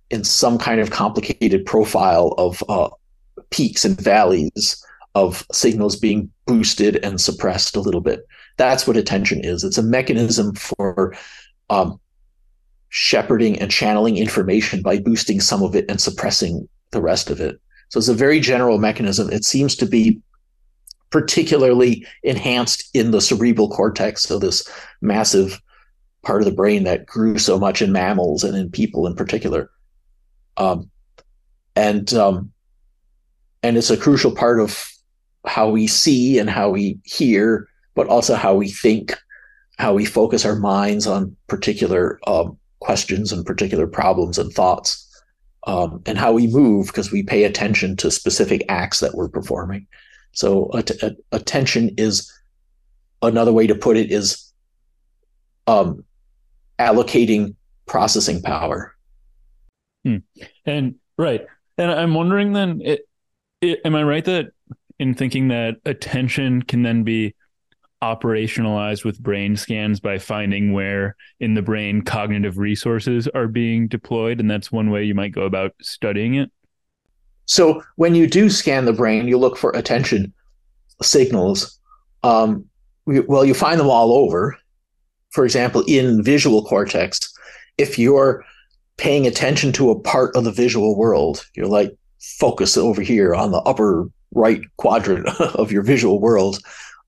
in 0.10 0.24
some 0.24 0.58
kind 0.58 0.82
of 0.82 0.90
complicated 0.90 1.66
profile 1.66 2.34
of 2.38 2.64
uh, 2.68 2.90
peaks 3.52 3.86
and 3.86 4.00
valleys 4.00 4.84
of 5.16 5.46
signals 5.52 5.96
being 5.96 6.32
boosted 6.46 6.98
and 7.04 7.20
suppressed 7.20 7.76
a 7.76 7.82
little 7.82 8.02
bit. 8.02 8.26
That's 8.58 8.88
what 8.88 8.98
attention 8.98 9.44
is. 9.44 9.64
It's 9.64 9.78
a 9.78 9.84
mechanism 9.84 10.56
for 10.56 11.16
um, 11.70 12.00
shepherding 12.90 13.60
and 13.60 13.72
channeling 13.72 14.18
information 14.18 14.82
by 14.82 15.00
boosting 15.00 15.42
some 15.42 15.64
of 15.64 15.76
it 15.76 15.86
and 15.90 16.00
suppressing 16.00 16.68
the 16.92 17.02
rest 17.02 17.30
of 17.30 17.40
it. 17.40 17.60
So 17.90 17.98
it's 17.98 18.08
a 18.08 18.14
very 18.14 18.40
general 18.40 18.78
mechanism. 18.78 19.30
It 19.32 19.44
seems 19.44 19.76
to 19.78 19.86
be 19.86 20.22
particularly 21.10 22.06
enhanced 22.24 22.90
in 22.94 23.12
the 23.12 23.22
cerebral 23.22 23.70
cortex, 23.70 24.24
so 24.24 24.40
this 24.40 24.68
massive 25.02 25.62
part 26.24 26.42
of 26.42 26.46
the 26.46 26.54
brain 26.54 26.84
that 26.84 27.06
grew 27.06 27.38
so 27.38 27.60
much 27.60 27.82
in 27.82 27.92
mammals 27.92 28.44
and 28.44 28.56
in 28.56 28.70
people 28.72 29.08
in 29.08 29.16
particular. 29.16 29.70
Um, 30.58 30.90
and 31.76 32.14
um, 32.14 32.52
and 33.64 33.78
it's 33.78 33.90
a 33.90 33.98
crucial 33.98 34.34
part 34.34 34.60
of 34.60 34.91
how 35.46 35.70
we 35.70 35.88
see 35.88 36.40
and 36.40 36.50
how 36.50 36.70
we 36.70 37.00
hear, 37.04 37.68
but 37.96 38.08
also 38.08 38.36
how 38.36 38.56
we 38.56 38.70
think, 38.70 39.16
how 39.78 39.94
we 39.94 40.06
focus 40.06 40.46
our 40.46 40.56
minds 40.56 41.08
on 41.08 41.36
particular 41.48 42.20
um, 42.28 42.58
questions 42.80 43.32
and 43.32 43.46
particular 43.46 43.88
problems 43.88 44.38
and 44.38 44.52
thoughts 44.54 45.08
um, 45.68 46.02
and 46.06 46.18
how 46.18 46.32
we 46.32 46.48
move 46.48 46.88
because 46.88 47.12
we 47.12 47.24
pay 47.24 47.44
attention 47.44 47.96
to 47.98 48.12
specific 48.12 48.64
acts 48.70 49.00
that 49.00 49.16
we're 49.16 49.30
performing. 49.30 49.88
So 50.34 50.70
att- 50.74 51.18
attention 51.32 51.92
is 51.98 52.32
another 53.22 53.54
way 53.54 53.68
to 53.68 53.76
put 53.76 53.98
it 53.98 54.12
is 54.12 54.52
um, 55.68 56.04
allocating 56.80 57.56
processing 57.86 58.42
power. 58.42 58.96
Hmm. 60.04 60.18
and 60.66 60.96
right. 61.18 61.46
And 61.78 61.92
i'm 61.92 62.14
wondering 62.16 62.54
then 62.54 62.82
it, 62.84 63.08
it, 63.62 63.82
am 63.86 63.96
i 63.96 64.04
right 64.04 64.26
that 64.26 64.52
in 65.02 65.16
thinking 65.16 65.48
that 65.48 65.78
attention 65.84 66.62
can 66.62 66.84
then 66.84 67.02
be 67.02 67.34
operationalized 68.04 69.04
with 69.04 69.20
brain 69.20 69.58
scans 69.58 70.00
by 70.00 70.20
finding 70.20 70.74
where 70.74 71.16
in 71.40 71.56
the 71.56 71.62
brain 71.64 72.04
cognitive 72.04 72.60
resources 72.60 73.28
are 73.30 73.48
being 73.48 73.88
deployed 73.88 74.40
and 74.40 74.50
that's 74.50 74.72
one 74.72 74.92
way 74.92 75.04
you 75.04 75.16
might 75.16 75.34
go 75.34 75.42
about 75.42 75.72
studying 75.82 76.36
it? 76.36 76.52
So 77.46 77.84
when 77.96 78.14
you 78.14 78.28
do 78.28 78.48
scan 78.48 78.86
the 78.86 78.94
brain 78.94 79.28
you 79.28 79.40
look 79.40 79.58
for 79.58 79.72
attention 79.72 80.32
signals. 81.02 81.80
Um, 82.22 82.66
well 83.08 83.44
you 83.44 83.56
find 83.56 83.80
them 83.80 83.90
all 83.90 84.14
over. 84.14 84.56
For 85.32 85.46
example 85.46 85.84
in 85.88 86.22
visual 86.24 86.64
cortex 86.64 87.20
if 87.80 87.98
you're 87.98 88.46
paying 88.98 89.26
attention 89.26 89.72
to 89.72 89.90
a 89.90 90.00
part 90.00 90.36
of 90.36 90.44
the 90.44 90.52
visual 90.52 90.96
world 90.96 91.44
you're 91.56 91.66
like 91.66 91.92
focus 92.20 92.78
over 92.78 93.02
here 93.02 93.34
on 93.34 93.50
the 93.52 93.62
upper 93.62 94.08
right 94.34 94.62
quadrant 94.78 95.28
of 95.40 95.72
your 95.72 95.84
visual 95.84 96.20
world 96.20 96.60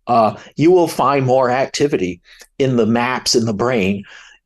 uh, 0.07 0.37
you 0.55 0.71
will 0.71 0.87
find 0.87 1.25
more 1.25 1.49
activity 1.49 2.21
in 2.59 2.75
the 2.75 2.85
maps 2.85 3.35
in 3.35 3.45
the 3.45 3.53
brain 3.53 4.03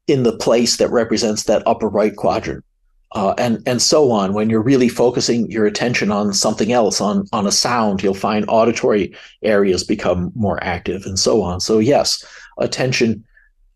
in 0.08 0.24
the 0.24 0.36
place 0.36 0.78
that 0.78 0.90
represents 0.90 1.44
that 1.44 1.64
upper 1.68 1.88
right 1.88 2.16
quadrant. 2.16 2.64
Uh, 3.14 3.34
and 3.38 3.64
and 3.66 3.82
so 3.82 4.12
on. 4.12 4.34
When 4.34 4.50
you're 4.50 4.62
really 4.62 4.90
focusing 4.90 5.50
your 5.50 5.66
attention 5.66 6.12
on 6.12 6.34
something 6.34 6.74
else, 6.74 7.00
on 7.00 7.26
on 7.32 7.48
a 7.48 7.54
sound, 7.54 8.04
you'll 8.04 8.14
find 8.14 8.44
auditory 8.50 9.16
areas 9.44 9.84
become 9.84 10.32
more 10.36 10.62
active, 10.62 11.06
and 11.06 11.18
so 11.18 11.42
on. 11.42 11.62
So 11.62 11.80
yes, 11.80 12.24
attention 12.58 13.24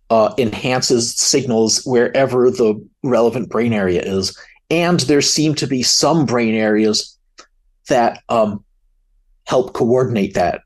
uh, 0.09 0.33
enhances 0.37 1.15
signals 1.15 1.81
wherever 1.85 2.51
the 2.51 2.85
relevant 3.03 3.49
brain 3.49 3.71
area 3.71 4.01
is, 4.01 4.37
and 4.69 4.99
there 5.01 5.21
seem 5.21 5.55
to 5.55 5.67
be 5.67 5.81
some 5.81 6.25
brain 6.25 6.53
areas 6.53 7.17
that 7.87 8.21
um, 8.27 8.63
help 9.45 9.73
coordinate 9.73 10.33
that 10.33 10.61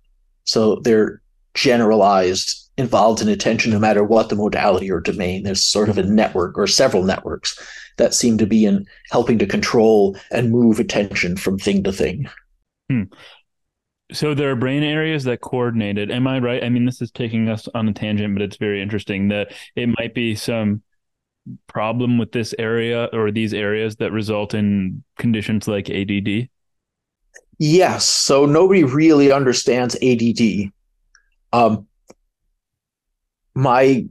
so 0.46 0.78
they're 0.78 1.22
generalized, 1.54 2.70
involved 2.78 3.22
in 3.22 3.28
attention 3.28 3.72
no 3.72 3.80
matter 3.80 4.04
what 4.04 4.30
the 4.30 4.36
modality 4.36 4.90
or 4.90 5.02
domain. 5.02 5.44
There's 5.44 5.64
sort 5.64 5.90
of 5.90 5.98
a 5.98 6.04
network 6.04 6.58
or 6.58 6.68
several 6.68 7.04
networks 7.04 7.60
that 7.98 8.14
seem 8.14 8.38
to 8.38 8.46
be 8.46 8.66
in 8.66 8.86
helping 9.12 9.40
to 9.40 9.46
control 9.46 10.18
and 10.32 10.52
move 10.52 10.80
attention 10.80 11.36
from 11.38 11.58
thing 11.58 11.84
to 11.84 11.92
thing. 11.92 12.30
Hmm. 12.90 13.04
So 14.12 14.36
there 14.36 14.52
are 14.52 14.56
brain 14.56 14.84
areas 14.84 15.24
that 15.24 15.42
coordinated. 15.42 16.12
Am 16.12 16.28
I 16.28 16.38
right? 16.40 16.64
I 16.64 16.70
mean, 16.70 16.86
this 16.86 17.02
is 17.02 17.12
taking 17.12 17.50
us 17.50 17.68
on 17.74 17.88
a 17.88 17.94
tangent, 17.94 18.36
but 18.36 18.44
it's 18.44 18.58
very 18.58 18.82
interesting 18.82 19.30
that 19.30 19.52
it 19.76 19.90
might 19.98 20.14
be 20.14 20.36
some 20.36 20.84
problem 21.68 22.18
with 22.18 22.32
this 22.32 22.54
area 22.60 23.06
or 23.14 23.32
these 23.32 23.54
areas 23.54 23.96
that 23.96 24.12
result 24.12 24.54
in 24.54 25.04
conditions 25.18 25.68
like 25.68 25.90
ADD. 25.90 26.50
Yes. 27.58 28.08
So 28.08 28.46
nobody 28.46 28.84
really 28.84 29.32
understands 29.32 29.96
ADD. 30.02 30.72
Um, 31.54 31.88
my 33.54 34.06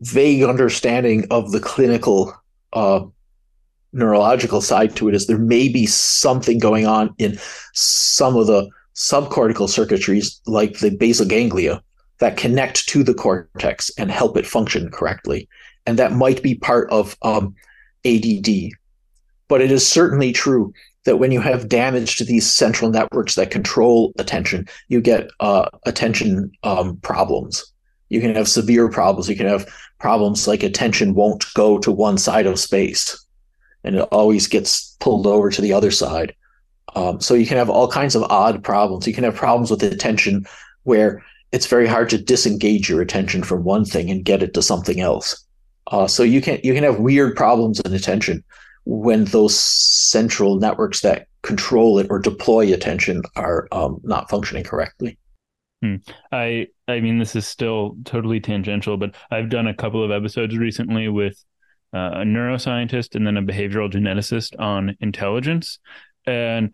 vague 0.00 0.42
understanding 0.42 1.26
of 1.30 1.52
the 1.52 1.60
clinical 1.60 2.34
uh, 2.72 3.04
neurological 3.92 4.60
side 4.60 4.96
to 4.96 5.08
it 5.08 5.14
is 5.14 5.26
there 5.26 5.38
may 5.38 5.68
be 5.68 5.86
something 5.86 6.58
going 6.58 6.86
on 6.86 7.14
in 7.18 7.38
some 7.72 8.36
of 8.36 8.46
the 8.46 8.68
subcortical 8.94 9.68
circuitries, 9.68 10.40
like 10.46 10.80
the 10.80 10.90
basal 10.90 11.26
ganglia, 11.26 11.82
that 12.18 12.36
connect 12.36 12.88
to 12.88 13.04
the 13.04 13.14
cortex 13.14 13.90
and 13.96 14.10
help 14.10 14.36
it 14.36 14.46
function 14.46 14.90
correctly. 14.90 15.48
And 15.86 15.98
that 15.98 16.12
might 16.12 16.42
be 16.42 16.56
part 16.56 16.90
of 16.90 17.16
um, 17.22 17.54
ADD. 18.04 18.70
But 19.46 19.60
it 19.62 19.70
is 19.70 19.86
certainly 19.86 20.32
true 20.32 20.72
that 21.08 21.16
when 21.16 21.32
you 21.32 21.40
have 21.40 21.70
damage 21.70 22.16
to 22.16 22.24
these 22.24 22.46
central 22.46 22.90
networks 22.90 23.34
that 23.34 23.50
control 23.50 24.12
attention, 24.18 24.68
you 24.88 25.00
get 25.00 25.30
uh, 25.40 25.66
attention 25.86 26.52
um, 26.64 26.98
problems. 26.98 27.64
You 28.10 28.20
can 28.20 28.34
have 28.34 28.46
severe 28.46 28.90
problems. 28.90 29.26
You 29.26 29.34
can 29.34 29.46
have 29.46 29.66
problems 29.98 30.46
like 30.46 30.62
attention 30.62 31.14
won't 31.14 31.46
go 31.54 31.78
to 31.78 31.90
one 31.90 32.18
side 32.18 32.46
of 32.46 32.60
space 32.60 33.24
and 33.84 33.96
it 33.96 34.02
always 34.12 34.46
gets 34.46 34.96
pulled 35.00 35.26
over 35.26 35.48
to 35.48 35.62
the 35.62 35.72
other 35.72 35.90
side. 35.90 36.34
Um, 36.94 37.22
so 37.22 37.32
you 37.32 37.46
can 37.46 37.56
have 37.56 37.70
all 37.70 37.90
kinds 37.90 38.14
of 38.14 38.22
odd 38.24 38.62
problems. 38.62 39.06
You 39.06 39.14
can 39.14 39.24
have 39.24 39.34
problems 39.34 39.70
with 39.70 39.82
attention 39.82 40.44
where 40.82 41.24
it's 41.52 41.66
very 41.66 41.86
hard 41.86 42.10
to 42.10 42.18
disengage 42.18 42.90
your 42.90 43.00
attention 43.00 43.42
from 43.42 43.64
one 43.64 43.86
thing 43.86 44.10
and 44.10 44.26
get 44.26 44.42
it 44.42 44.52
to 44.54 44.62
something 44.62 45.00
else. 45.00 45.42
Uh, 45.86 46.06
so 46.06 46.22
you 46.22 46.42
can 46.42 46.60
you 46.62 46.74
can 46.74 46.84
have 46.84 47.00
weird 47.00 47.34
problems 47.34 47.80
in 47.80 47.94
attention 47.94 48.44
when 48.90 49.26
those 49.26 49.54
central 49.54 50.56
networks 50.56 51.02
that 51.02 51.26
control 51.42 51.98
it 51.98 52.06
or 52.08 52.18
deploy 52.18 52.72
attention 52.72 53.22
are 53.36 53.68
um, 53.70 54.00
not 54.02 54.30
functioning 54.30 54.64
correctly. 54.64 55.18
Hmm. 55.82 55.96
I 56.32 56.68
I 56.88 57.00
mean 57.00 57.18
this 57.18 57.36
is 57.36 57.46
still 57.46 57.98
totally 58.06 58.40
tangential, 58.40 58.96
but 58.96 59.14
I've 59.30 59.50
done 59.50 59.66
a 59.66 59.74
couple 59.74 60.02
of 60.02 60.10
episodes 60.10 60.56
recently 60.56 61.08
with 61.08 61.44
uh, 61.94 62.12
a 62.14 62.24
neuroscientist 62.24 63.14
and 63.14 63.26
then 63.26 63.36
a 63.36 63.42
behavioral 63.42 63.92
geneticist 63.92 64.58
on 64.58 64.96
intelligence, 65.00 65.80
and 66.26 66.72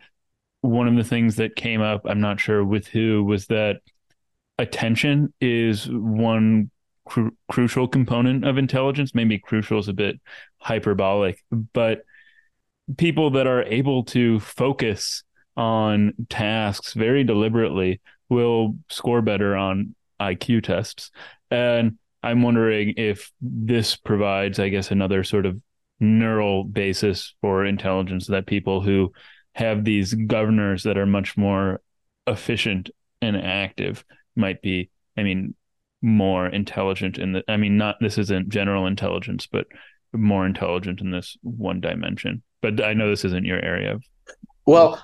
one 0.61 0.87
of 0.87 0.95
the 0.95 1.05
things 1.05 1.35
that 1.37 1.57
came 1.57 1.83
up, 1.83 2.03
I'm 2.07 2.21
not 2.21 2.39
sure 2.39 2.65
with 2.65 2.87
who, 2.87 3.25
was 3.25 3.49
that 3.49 3.81
attention 4.57 5.35
is 5.41 5.89
one 5.91 6.71
cru- 7.05 7.37
crucial 7.51 7.89
component 7.89 8.47
of 8.47 8.57
intelligence. 8.57 9.15
Maybe 9.15 9.39
crucial 9.39 9.79
is 9.79 9.89
a 9.89 9.93
bit 9.93 10.21
hyperbolic, 10.65 11.45
but 11.73 12.05
people 12.97 13.31
that 13.33 13.47
are 13.47 13.63
able 13.65 14.05
to 14.05 14.41
focus 14.41 15.23
on 15.57 16.15
tasks 16.31 16.95
very 16.95 17.23
deliberately 17.23 18.01
will 18.29 18.77
score 18.89 19.23
better 19.23 19.55
on 19.55 19.95
IQ 20.21 20.65
tests. 20.65 21.11
And 21.51 21.99
I'm 22.23 22.43
wondering 22.43 22.95
if 22.97 23.31
this 23.41 23.95
provides, 23.95 24.59
I 24.59 24.71
guess, 24.71 24.91
another 24.91 25.23
sort 25.23 25.45
of 25.45 25.61
neural 26.01 26.65
basis 26.65 27.35
for 27.43 27.65
intelligence 27.65 28.27
that 28.29 28.47
people 28.47 28.81
who 28.81 29.13
have 29.53 29.85
these 29.85 30.15
governors 30.15 30.83
that 30.85 30.97
are 30.97 31.07
much 31.07 31.37
more 31.37 31.83
efficient 32.27 32.91
and 33.21 33.37
active 33.37 34.05
might 34.35 34.63
be, 34.63 34.91
I 35.17 35.23
mean, 35.23 35.55
more 36.01 36.47
intelligent 36.47 37.19
in 37.19 37.33
the, 37.33 37.45
I 37.49 37.59
mean, 37.59 37.77
not, 37.77 37.97
this 38.01 38.19
isn't 38.19 38.49
general 38.49 38.87
intelligence, 38.87 39.47
but 39.47 39.67
more 40.15 40.47
intelligent 40.47 41.01
in 41.01 41.11
this 41.11 41.37
one 41.43 41.81
dimension. 41.81 42.43
But 42.63 42.83
I 42.83 42.95
know 42.95 43.11
this 43.11 43.25
isn't 43.25 43.45
your 43.45 43.63
area 43.63 43.95
of. 43.95 44.05
Well, 44.67 45.03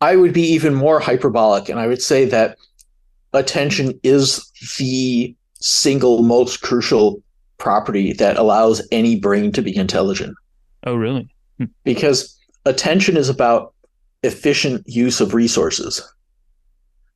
I 0.00 0.16
would 0.16 0.32
be 0.32 0.42
even 0.42 0.74
more 0.74 1.00
hyperbolic, 1.00 1.68
and 1.68 1.78
I 1.78 1.86
would 1.86 2.02
say 2.02 2.24
that 2.26 2.56
attention 3.32 3.98
is 4.02 4.50
the 4.78 5.34
single 5.54 6.22
most 6.22 6.62
crucial 6.62 7.22
property 7.58 8.12
that 8.14 8.36
allows 8.36 8.86
any 8.92 9.18
brain 9.18 9.52
to 9.52 9.62
be 9.62 9.76
intelligent. 9.76 10.36
Oh, 10.84 10.94
really? 10.94 11.28
Hmm. 11.58 11.66
Because 11.84 12.38
attention 12.64 13.16
is 13.16 13.28
about 13.28 13.74
efficient 14.22 14.86
use 14.86 15.20
of 15.20 15.34
resources, 15.34 16.02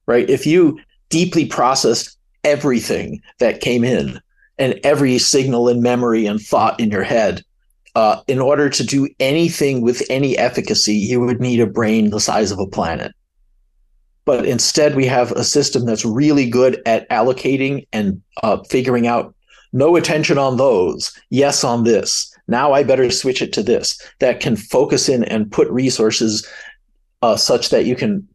right? 0.06 0.28
If 0.28 0.46
you 0.46 0.78
deeply 1.08 1.46
processed 1.46 2.16
everything 2.44 3.20
that 3.38 3.60
came 3.60 3.84
in 3.84 4.20
and 4.58 4.78
every 4.84 5.18
signal 5.18 5.68
and 5.68 5.82
memory 5.82 6.26
and 6.26 6.40
thought 6.40 6.78
in 6.78 6.90
your 6.90 7.02
head, 7.02 7.42
uh, 7.94 8.20
in 8.26 8.38
order 8.38 8.70
to 8.70 8.84
do 8.84 9.08
anything 9.20 9.82
with 9.82 10.02
any 10.08 10.36
efficacy, 10.38 10.94
you 10.94 11.20
would 11.20 11.40
need 11.40 11.60
a 11.60 11.66
brain 11.66 12.10
the 12.10 12.20
size 12.20 12.50
of 12.50 12.58
a 12.58 12.66
planet. 12.66 13.12
But 14.24 14.46
instead, 14.46 14.94
we 14.94 15.06
have 15.06 15.32
a 15.32 15.44
system 15.44 15.84
that's 15.84 16.04
really 16.04 16.48
good 16.48 16.80
at 16.86 17.08
allocating 17.10 17.86
and 17.92 18.22
uh, 18.42 18.58
figuring 18.68 19.06
out 19.06 19.34
no 19.72 19.96
attention 19.96 20.38
on 20.38 20.56
those, 20.56 21.12
yes 21.30 21.64
on 21.64 21.84
this. 21.84 22.32
Now 22.46 22.72
I 22.72 22.82
better 22.82 23.10
switch 23.10 23.42
it 23.42 23.52
to 23.54 23.62
this. 23.62 24.00
That 24.20 24.40
can 24.40 24.56
focus 24.56 25.08
in 25.08 25.24
and 25.24 25.50
put 25.50 25.68
resources 25.70 26.46
uh, 27.22 27.36
such 27.36 27.70
that 27.70 27.86
you 27.86 27.96
can 27.96 28.26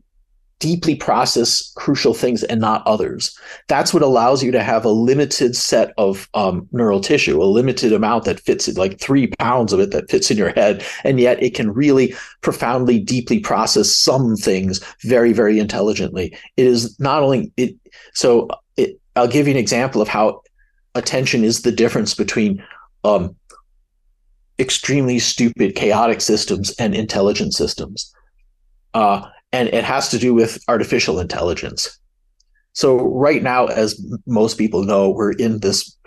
deeply 0.60 0.96
process 0.96 1.72
crucial 1.76 2.14
things 2.14 2.44
and 2.44 2.60
not 2.60 2.86
others. 2.88 3.38
That's 3.68 3.94
what 3.94 4.04
allows 4.04 4.44
you 4.44 4.52
to 4.52 4.64
have 4.64 4.86
a 4.86 4.90
limited 4.90 5.56
set 5.56 5.94
of 5.98 6.28
um, 6.34 6.68
neural 6.72 7.00
tissue, 7.00 7.42
a 7.42 7.46
limited 7.46 7.94
amount 7.94 8.26
that 8.26 8.40
fits 8.40 8.68
in, 8.68 8.76
like 8.76 9.00
three 9.00 9.28
pounds 9.28 9.72
of 9.72 9.80
it 9.80 9.92
that 9.92 10.10
fits 10.10 10.32
in 10.32 10.38
your 10.38 10.50
head. 10.50 10.84
And 11.04 11.20
yet 11.20 11.42
it 11.42 11.54
can 11.54 11.72
really 11.72 12.16
profoundly, 12.42 13.00
deeply 13.00 13.40
process 13.40 13.94
some 13.94 14.36
things 14.36 14.84
very, 15.04 15.32
very 15.32 15.60
intelligently. 15.60 16.36
It 16.58 16.66
is 16.66 17.00
not 17.00 17.22
only 17.22 17.52
it. 17.58 17.76
So 18.14 18.48
it, 18.78 19.00
I'll 19.16 19.28
give 19.28 19.48
you 19.48 19.52
an 19.52 19.60
example 19.60 20.02
of 20.02 20.08
how 20.08 20.42
attention 20.96 21.44
is 21.44 21.62
the 21.62 21.72
difference 21.72 22.16
between 22.16 22.64
um, 23.04 23.36
extremely 24.58 25.20
stupid, 25.20 25.76
chaotic 25.76 26.20
systems 26.22 26.72
and 26.80 26.96
intelligent 26.96 27.54
systems. 27.54 28.12
Uh, 28.96 29.28
and 29.58 29.70
it 29.70 29.84
has 29.84 30.08
to 30.10 30.20
do 30.20 30.36
with 30.36 30.64
artificial 30.68 31.20
intelligence. 31.20 31.98
So 32.74 32.96
right 32.96 33.42
now, 33.42 33.66
as 33.66 34.00
most 34.28 34.60
people 34.60 34.84
know, 34.84 35.10
we're 35.10 35.32
in 35.32 35.62
this 35.62 35.98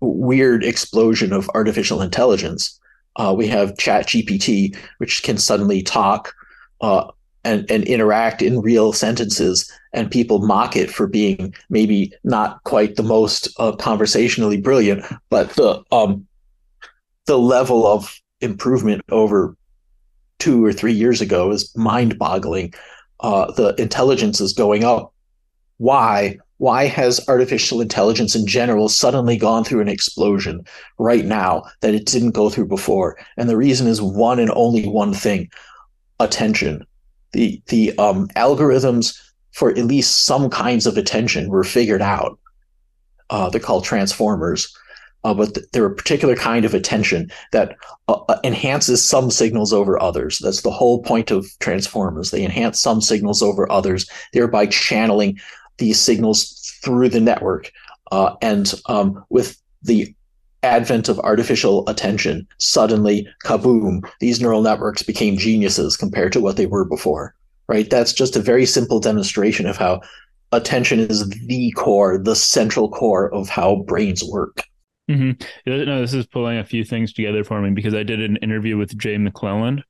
weird 0.00 0.64
explosion 0.64 1.34
of 1.34 1.50
artificial 1.52 2.00
intelligence. 2.00 2.80
Uh, 3.16 3.34
we 3.36 3.48
have 3.48 3.76
Chat 3.76 4.06
GPT, 4.06 4.74
which 4.96 5.22
can 5.22 5.36
suddenly 5.36 5.82
talk 5.82 6.32
uh, 6.80 7.10
and, 7.44 7.70
and 7.70 7.84
interact 7.84 8.40
in 8.40 8.62
real 8.62 8.94
sentences, 8.94 9.70
and 9.92 10.10
people 10.10 10.38
mock 10.38 10.74
it 10.74 10.90
for 10.90 11.06
being 11.06 11.54
maybe 11.68 12.14
not 12.24 12.64
quite 12.64 12.96
the 12.96 13.02
most 13.02 13.48
uh, 13.58 13.72
conversationally 13.72 14.58
brilliant, 14.58 15.04
but 15.28 15.50
the 15.50 15.82
um, 15.92 16.26
the 17.26 17.38
level 17.38 17.86
of 17.86 18.18
improvement 18.40 19.02
over 19.10 19.54
two 20.38 20.64
or 20.64 20.72
three 20.72 20.92
years 20.92 21.20
ago 21.20 21.50
is 21.50 21.74
mind 21.76 22.18
boggling. 22.18 22.74
Uh, 23.20 23.50
the 23.52 23.74
intelligence 23.80 24.40
is 24.40 24.52
going 24.52 24.84
up. 24.84 25.12
Why? 25.78 26.38
Why 26.58 26.86
has 26.86 27.26
artificial 27.28 27.80
intelligence 27.80 28.34
in 28.34 28.46
general 28.46 28.88
suddenly 28.88 29.36
gone 29.36 29.62
through 29.64 29.82
an 29.82 29.88
explosion 29.88 30.64
right 30.98 31.24
now 31.24 31.64
that 31.82 31.94
it 31.94 32.06
didn't 32.06 32.30
go 32.30 32.48
through 32.48 32.68
before? 32.68 33.18
And 33.36 33.48
the 33.48 33.56
reason 33.56 33.86
is 33.86 34.00
one 34.00 34.38
and 34.38 34.50
only 34.52 34.88
one 34.88 35.12
thing 35.12 35.50
attention. 36.18 36.86
The, 37.32 37.60
the 37.66 37.96
um, 37.98 38.28
algorithms 38.28 39.18
for 39.52 39.70
at 39.70 39.78
least 39.78 40.24
some 40.24 40.48
kinds 40.48 40.86
of 40.86 40.96
attention 40.96 41.48
were 41.48 41.64
figured 41.64 42.02
out. 42.02 42.38
Uh, 43.28 43.50
they're 43.50 43.60
called 43.60 43.84
transformers 43.84 44.74
uh, 45.26 45.34
but 45.34 45.54
th- 45.54 45.66
they're 45.72 45.86
a 45.86 45.94
particular 45.94 46.36
kind 46.36 46.64
of 46.64 46.72
attention 46.72 47.28
that 47.50 47.76
uh, 48.06 48.20
uh, 48.28 48.38
enhances 48.44 49.06
some 49.06 49.28
signals 49.28 49.72
over 49.72 50.00
others. 50.00 50.38
That's 50.38 50.62
the 50.62 50.70
whole 50.70 51.02
point 51.02 51.32
of 51.32 51.44
transformers. 51.58 52.30
They 52.30 52.44
enhance 52.44 52.80
some 52.80 53.00
signals 53.00 53.42
over 53.42 53.70
others, 53.70 54.08
thereby 54.32 54.66
channeling 54.66 55.40
these 55.78 55.98
signals 55.98 56.78
through 56.84 57.08
the 57.08 57.20
network. 57.20 57.72
Uh, 58.12 58.36
and 58.40 58.72
um, 58.86 59.24
with 59.28 59.60
the 59.82 60.14
advent 60.62 61.08
of 61.08 61.18
artificial 61.20 61.88
attention, 61.88 62.46
suddenly, 62.58 63.26
kaboom, 63.44 64.08
these 64.20 64.40
neural 64.40 64.62
networks 64.62 65.02
became 65.02 65.36
geniuses 65.36 65.96
compared 65.96 66.32
to 66.34 66.40
what 66.40 66.56
they 66.56 66.66
were 66.66 66.84
before. 66.84 67.34
Right? 67.66 67.90
That's 67.90 68.12
just 68.12 68.36
a 68.36 68.40
very 68.40 68.64
simple 68.64 69.00
demonstration 69.00 69.66
of 69.66 69.76
how 69.76 70.02
attention 70.52 71.00
is 71.00 71.28
the 71.30 71.72
core, 71.72 72.16
the 72.16 72.36
central 72.36 72.88
core 72.88 73.34
of 73.34 73.48
how 73.48 73.82
brains 73.88 74.22
work. 74.22 74.62
Mm-hmm. 75.08 75.70
No, 75.70 76.00
this 76.00 76.14
is 76.14 76.26
pulling 76.26 76.58
a 76.58 76.64
few 76.64 76.84
things 76.84 77.12
together 77.12 77.44
for 77.44 77.60
me 77.60 77.70
because 77.70 77.94
I 77.94 78.02
did 78.02 78.20
an 78.20 78.36
interview 78.38 78.76
with 78.76 78.96
Jay 78.98 79.16
McClelland. 79.16 79.82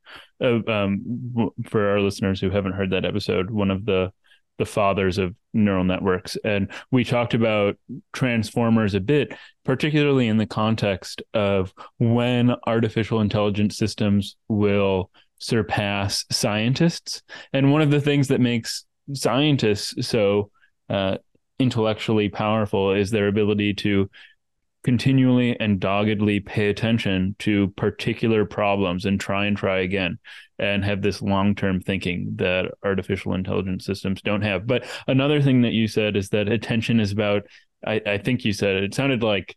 Uh, 0.43 0.61
um, 0.71 1.53
for 1.64 1.89
our 1.89 2.01
listeners 2.01 2.41
who 2.41 2.51
haven't 2.51 2.75
heard 2.75 2.91
that 2.91 3.07
episode, 3.07 3.51
one 3.51 3.71
of 3.71 3.85
the 3.87 4.12
the 4.59 4.67
fathers 4.67 5.19
of 5.19 5.35
neural 5.53 5.85
networks, 5.85 6.37
and 6.43 6.71
we 6.91 7.05
talked 7.05 7.35
about 7.35 7.77
transformers 8.14 8.95
a 8.95 9.01
bit, 9.01 9.35
particularly 9.64 10.29
in 10.29 10.39
the 10.39 10.47
context 10.47 11.23
of 11.35 11.75
when 11.99 12.55
artificial 12.67 13.21
intelligence 13.21 13.77
systems 13.77 14.37
will 14.49 15.11
surpass 15.39 16.25
scientists. 16.31 17.23
And 17.53 17.71
one 17.71 17.83
of 17.83 17.91
the 17.91 18.01
things 18.01 18.29
that 18.29 18.41
makes 18.41 18.87
scientists 19.12 20.07
so 20.07 20.51
uh, 20.89 21.19
intellectually 21.59 22.29
powerful 22.31 22.93
is 22.93 23.11
their 23.11 23.29
ability 23.29 23.75
to 23.75 24.11
continually 24.87 25.59
and 25.59 25.80
doggedly 25.80 26.39
pay 26.39 26.68
attention 26.68 27.34
to 27.41 27.68
particular 27.70 28.45
problems 28.45 29.05
and 29.05 29.20
try 29.20 29.47
and 29.47 29.57
try 29.57 29.80
again 29.80 30.16
and 30.61 30.84
have 30.84 31.03
this 31.03 31.20
long-term 31.20 31.80
thinking 31.80 32.32
that 32.37 32.66
artificial 32.84 33.34
intelligence 33.34 33.84
systems 33.84 34.22
don't 34.22 34.43
have. 34.43 34.64
But 34.64 34.87
another 35.09 35.43
thing 35.43 35.62
that 35.62 35.72
you 35.72 35.89
said 35.89 36.16
is 36.16 36.28
that 36.30 36.49
attention 36.49 37.01
is 37.01 37.12
about 37.12 37.43
i, 37.84 38.01
I 38.07 38.18
think 38.18 38.45
you 38.45 38.53
said 38.53 38.76
it 38.76 38.95
sounded 38.95 39.22
like 39.22 39.57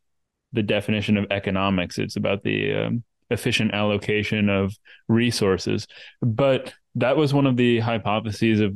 the 0.52 0.64
definition 0.64 1.16
of 1.16 1.28
economics. 1.30 2.00
It's 2.00 2.16
about 2.16 2.44
the 2.44 2.74
um, 2.74 3.04
efficient 3.30 3.72
allocation 3.72 4.50
of 4.50 4.74
resources. 5.08 5.86
But 6.24 6.74
that 6.96 7.18
was 7.18 7.36
one 7.36 7.46
of 7.46 7.56
the 7.56 7.80
hypotheses 7.80 8.60
of 8.60 8.74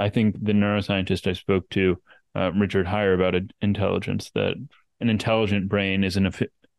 i 0.00 0.08
think 0.08 0.34
the 0.42 0.52
neuroscientist 0.52 1.26
i 1.26 1.34
spoke 1.34 1.68
to 1.68 2.00
uh, 2.34 2.50
richard 2.52 2.86
Haier 2.86 3.14
about 3.14 3.40
intelligence 3.60 4.30
that 4.34 4.54
an 5.00 5.08
intelligent 5.08 5.68
brain 5.68 6.04
is 6.04 6.16
an 6.16 6.30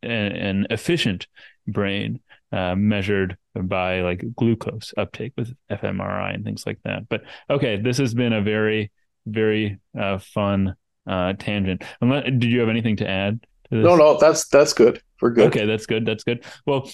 an 0.03 0.67
efficient 0.69 1.27
brain 1.67 2.19
uh, 2.51 2.75
measured 2.75 3.37
by 3.55 4.01
like 4.01 4.23
glucose 4.35 4.93
uptake 4.97 5.33
with 5.37 5.53
fMRI 5.69 6.33
and 6.33 6.43
things 6.43 6.65
like 6.65 6.79
that. 6.83 7.07
But 7.09 7.23
okay, 7.49 7.77
this 7.77 7.97
has 7.97 8.13
been 8.13 8.33
a 8.33 8.41
very 8.41 8.91
very 9.25 9.79
uh, 9.99 10.17
fun 10.17 10.75
uh, 11.07 11.33
tangent. 11.33 11.83
Did 12.01 12.43
you 12.43 12.59
have 12.59 12.69
anything 12.69 12.97
to 12.97 13.09
add? 13.09 13.41
To 13.69 13.77
this? 13.77 13.85
no, 13.85 13.95
no, 13.95 14.17
that's 14.17 14.47
that's 14.47 14.73
good. 14.73 15.01
we're 15.21 15.31
good. 15.31 15.47
Okay, 15.47 15.65
that's 15.65 15.85
good. 15.85 16.05
That's 16.05 16.23
good. 16.23 16.43
Well, 16.65 16.89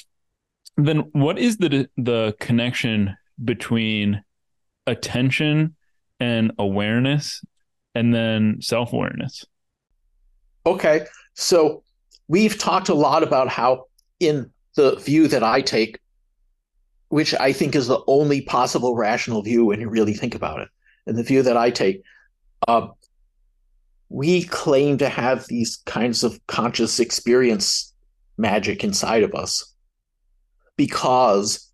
then 0.77 1.09
what 1.11 1.39
is 1.39 1.57
the 1.57 1.89
the 1.97 2.35
connection 2.39 3.15
between 3.43 4.23
attention 4.85 5.75
and 6.19 6.51
awareness 6.57 7.43
and 7.95 8.13
then 8.13 8.57
self-awareness? 8.61 9.45
Okay. 10.67 11.05
So 11.33 11.83
we've 12.27 12.57
talked 12.57 12.89
a 12.89 12.93
lot 12.93 13.23
about 13.23 13.47
how 13.47 13.85
in 14.19 14.51
the 14.75 14.95
view 14.97 15.27
that 15.29 15.43
I 15.43 15.61
take 15.61 15.99
which 17.09 17.33
I 17.35 17.53
think 17.53 17.75
is 17.75 17.87
the 17.87 18.01
only 18.07 18.41
possible 18.41 18.95
rational 18.95 19.41
view 19.41 19.65
when 19.65 19.79
you 19.79 19.89
really 19.89 20.13
think 20.13 20.35
about 20.35 20.59
it. 20.59 20.69
And 21.05 21.17
the 21.17 21.23
view 21.23 21.41
that 21.41 21.55
I 21.55 21.69
take, 21.69 22.03
uh, 22.67 22.87
we 24.09 24.43
claim 24.43 24.97
to 24.97 25.09
have 25.09 25.47
these 25.47 25.77
kinds 25.85 26.23
of 26.23 26.39
conscious 26.47 26.99
experience 26.99 27.93
magic 28.37 28.83
inside 28.83 29.23
of 29.23 29.33
us 29.33 29.73
because 30.75 31.71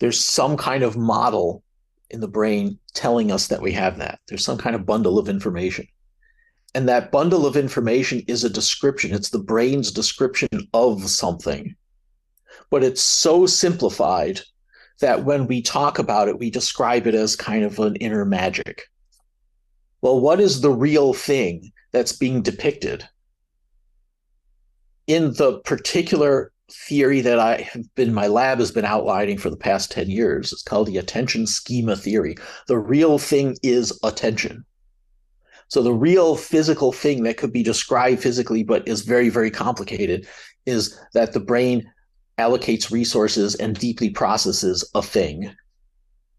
there's 0.00 0.20
some 0.20 0.56
kind 0.56 0.82
of 0.82 0.96
model 0.96 1.62
in 2.10 2.20
the 2.20 2.28
brain 2.28 2.78
telling 2.92 3.32
us 3.32 3.48
that 3.48 3.62
we 3.62 3.72
have 3.72 3.98
that. 3.98 4.20
There's 4.28 4.44
some 4.44 4.58
kind 4.58 4.76
of 4.76 4.86
bundle 4.86 5.18
of 5.18 5.28
information. 5.28 5.86
And 6.74 6.88
that 6.88 7.12
bundle 7.12 7.46
of 7.46 7.56
information 7.56 8.22
is 8.26 8.42
a 8.42 8.50
description, 8.50 9.14
it's 9.14 9.30
the 9.30 9.38
brain's 9.38 9.92
description 9.92 10.48
of 10.72 11.08
something 11.08 11.76
but 12.70 12.82
it's 12.82 13.02
so 13.02 13.46
simplified 13.46 14.40
that 15.00 15.24
when 15.24 15.46
we 15.46 15.62
talk 15.62 15.98
about 15.98 16.28
it, 16.28 16.38
we 16.38 16.50
describe 16.50 17.06
it 17.06 17.14
as 17.14 17.36
kind 17.36 17.64
of 17.64 17.78
an 17.78 17.96
inner 17.96 18.24
magic. 18.24 18.82
Well, 20.00 20.20
what 20.20 20.40
is 20.40 20.60
the 20.60 20.70
real 20.70 21.14
thing 21.14 21.72
that's 21.92 22.12
being 22.12 22.42
depicted? 22.42 23.08
In 25.06 25.34
the 25.34 25.60
particular 25.60 26.52
theory 26.70 27.20
that 27.20 27.38
I 27.38 27.58
have 27.58 27.94
been, 27.94 28.14
my 28.14 28.26
lab 28.26 28.58
has 28.58 28.72
been 28.72 28.84
outlining 28.84 29.38
for 29.38 29.50
the 29.50 29.56
past 29.56 29.92
10 29.92 30.08
years, 30.08 30.52
it's 30.52 30.62
called 30.62 30.88
the 30.88 30.98
attention 30.98 31.46
schema 31.46 31.96
theory. 31.96 32.36
The 32.68 32.78
real 32.78 33.18
thing 33.18 33.56
is 33.62 33.98
attention. 34.02 34.64
So 35.74 35.82
the 35.82 35.92
real 35.92 36.36
physical 36.36 36.92
thing 36.92 37.24
that 37.24 37.36
could 37.36 37.52
be 37.52 37.64
described 37.64 38.22
physically, 38.22 38.62
but 38.62 38.86
is 38.86 39.00
very, 39.00 39.28
very 39.28 39.50
complicated, 39.50 40.24
is 40.66 40.96
that 41.14 41.32
the 41.32 41.40
brain 41.40 41.90
allocates 42.38 42.92
resources 42.92 43.56
and 43.56 43.76
deeply 43.76 44.10
processes 44.10 44.88
a 44.94 45.02
thing. 45.02 45.52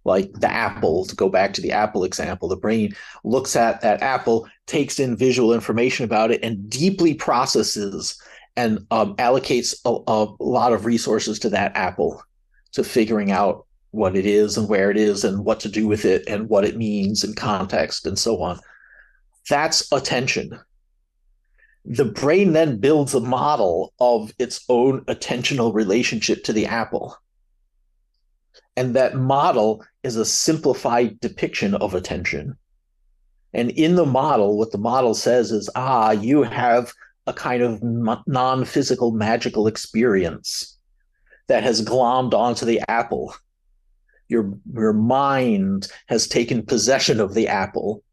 Like 0.06 0.32
the 0.32 0.50
apple 0.50 1.04
to 1.08 1.16
go 1.18 1.28
back 1.28 1.52
to 1.52 1.62
the 1.62 1.74
apple 1.74 2.06
example 2.06 2.48
the 2.48 2.56
brain 2.56 2.96
looks 3.26 3.58
at 3.58 3.82
that 3.82 4.02
apple 4.02 4.48
takes 4.68 5.00
in 5.02 5.18
visual 5.18 5.54
information 5.54 6.06
about 6.06 6.32
it 6.32 6.42
and 6.42 6.70
deeply 6.70 7.14
processes 7.14 8.18
and 8.56 8.88
um, 8.90 9.18
allocates 9.18 9.76
a, 9.84 9.98
a, 10.10 10.32
lot 10.40 10.72
of 10.72 10.86
resources 10.86 11.40
to 11.40 11.50
that 11.50 11.76
apple 11.76 12.24
to 12.72 12.86
figuring 12.86 13.32
out 13.32 13.66
what 13.92 14.16
it 14.16 14.26
is 14.26 14.56
and 14.56 14.70
where 14.70 14.92
it 14.92 14.98
is 14.98 15.26
and 15.26 15.44
what 15.44 15.60
to 15.60 15.68
do 15.68 15.88
with 15.88 16.06
it 16.06 16.24
and 16.26 16.48
what 16.48 16.64
it 16.64 16.78
means 16.78 17.26
in 17.26 17.34
context 17.34 18.06
and 18.06 18.18
so 18.18 18.42
on 18.42 18.58
that's 19.50 19.92
attention 19.92 20.60
the 21.86 22.06
brain 22.06 22.54
then 22.54 22.78
builds 22.78 23.14
a 23.14 23.20
model 23.20 23.94
of 24.00 24.34
its 24.40 24.66
own 24.70 25.02
attentional 25.06 25.74
relationship 25.74 26.44
to 26.44 26.54
the 26.54 26.66
apple. 26.66 27.16
And 28.76 28.96
that 28.96 29.16
model 29.16 29.86
is 30.04 30.16
a 30.16 30.26
simplified 30.26 31.20
depiction 31.20 31.76
of 31.76 31.94
attention. 31.94 32.58
And 33.54 33.70
in 33.72 33.96
the 33.96 34.06
model, 34.06 34.58
what 34.58 34.72
the 34.72 34.78
model 34.78 35.14
says 35.14 35.52
is 35.52 35.70
ah, 35.76 36.12
you 36.12 36.44
have 36.44 36.92
a 37.28 37.34
kind 37.34 37.62
of 37.62 37.82
non 38.28 38.66
physical 38.66 39.12
magical 39.12 39.68
experience 39.68 40.78
that 41.48 41.64
has 41.64 41.86
glommed 41.86 42.34
onto 42.34 42.66
the 42.66 42.82
apple. 42.90 43.36
Your, 44.28 44.58
your 44.74 44.94
mind 44.94 45.88
has 46.08 46.28
taken 46.28 46.66
possession 46.66 47.20
of 47.20 47.36
the 47.36 47.48
apple. 47.48 48.04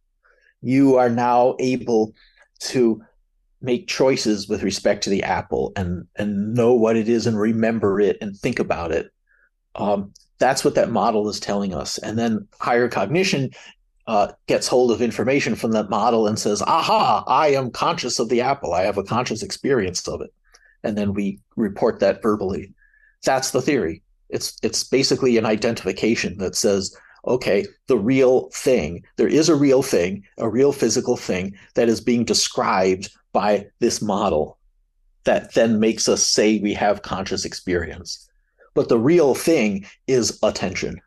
You 0.62 0.96
are 0.96 1.10
now 1.10 1.56
able 1.58 2.14
to 2.60 3.02
make 3.60 3.86
choices 3.86 4.48
with 4.48 4.62
respect 4.62 5.04
to 5.04 5.10
the 5.10 5.22
apple 5.22 5.72
and 5.76 6.06
and 6.16 6.54
know 6.54 6.74
what 6.74 6.96
it 6.96 7.08
is 7.08 7.26
and 7.26 7.38
remember 7.38 8.00
it 8.00 8.18
and 8.20 8.36
think 8.36 8.58
about 8.58 8.92
it. 8.92 9.10
Um, 9.74 10.12
that's 10.38 10.64
what 10.64 10.74
that 10.74 10.90
model 10.90 11.28
is 11.28 11.38
telling 11.38 11.72
us. 11.72 11.98
And 11.98 12.18
then 12.18 12.48
higher 12.60 12.88
cognition 12.88 13.50
uh, 14.08 14.32
gets 14.48 14.66
hold 14.66 14.90
of 14.90 15.00
information 15.00 15.54
from 15.54 15.70
that 15.70 15.88
model 15.88 16.26
and 16.26 16.36
says 16.36 16.60
aha 16.60 17.22
i 17.28 17.46
am 17.46 17.70
conscious 17.70 18.18
of 18.18 18.28
the 18.28 18.40
apple. 18.40 18.72
I 18.72 18.82
have 18.82 18.98
a 18.98 19.04
conscious 19.04 19.42
experience 19.42 20.06
of 20.08 20.20
it. 20.20 20.32
And 20.82 20.98
then 20.98 21.14
we 21.14 21.38
report 21.54 22.00
that 22.00 22.20
verbally. 22.20 22.74
That's 23.24 23.52
the 23.52 23.62
theory. 23.62 24.02
It's 24.28 24.58
it's 24.62 24.82
basically 24.82 25.36
an 25.36 25.46
identification 25.46 26.38
that 26.38 26.56
says 26.56 26.96
okay, 27.26 27.66
the 27.86 27.98
real 27.98 28.50
thing, 28.50 29.04
there 29.16 29.28
is 29.28 29.48
a 29.48 29.54
real 29.54 29.82
thing, 29.82 30.24
a 30.38 30.48
real 30.48 30.72
physical 30.72 31.16
thing 31.16 31.56
that 31.74 31.88
is 31.88 32.00
being 32.00 32.24
described 32.24 33.10
by 33.32 33.66
this 33.78 34.02
model 34.02 34.58
that 35.24 35.54
then 35.54 35.78
makes 35.78 36.08
us 36.08 36.26
say 36.26 36.58
we 36.58 36.74
have 36.74 37.02
conscious 37.02 37.44
experience. 37.44 38.28
But 38.74 38.88
the 38.88 38.98
real 38.98 39.34
thing 39.34 39.86
is 40.06 40.38
attention. 40.42 41.00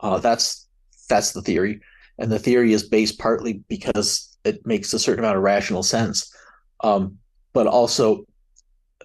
Uh, 0.00 0.18
that's 0.18 0.66
that's 1.08 1.32
the 1.32 1.42
theory, 1.42 1.80
and 2.18 2.30
the 2.30 2.38
theory 2.38 2.72
is 2.72 2.88
based 2.88 3.18
partly 3.18 3.64
because 3.68 4.36
it 4.44 4.64
makes 4.66 4.92
a 4.92 4.98
certain 4.98 5.24
amount 5.24 5.38
of 5.38 5.42
rational 5.42 5.82
sense, 5.82 6.32
um, 6.84 7.18
but 7.52 7.66
also 7.66 8.24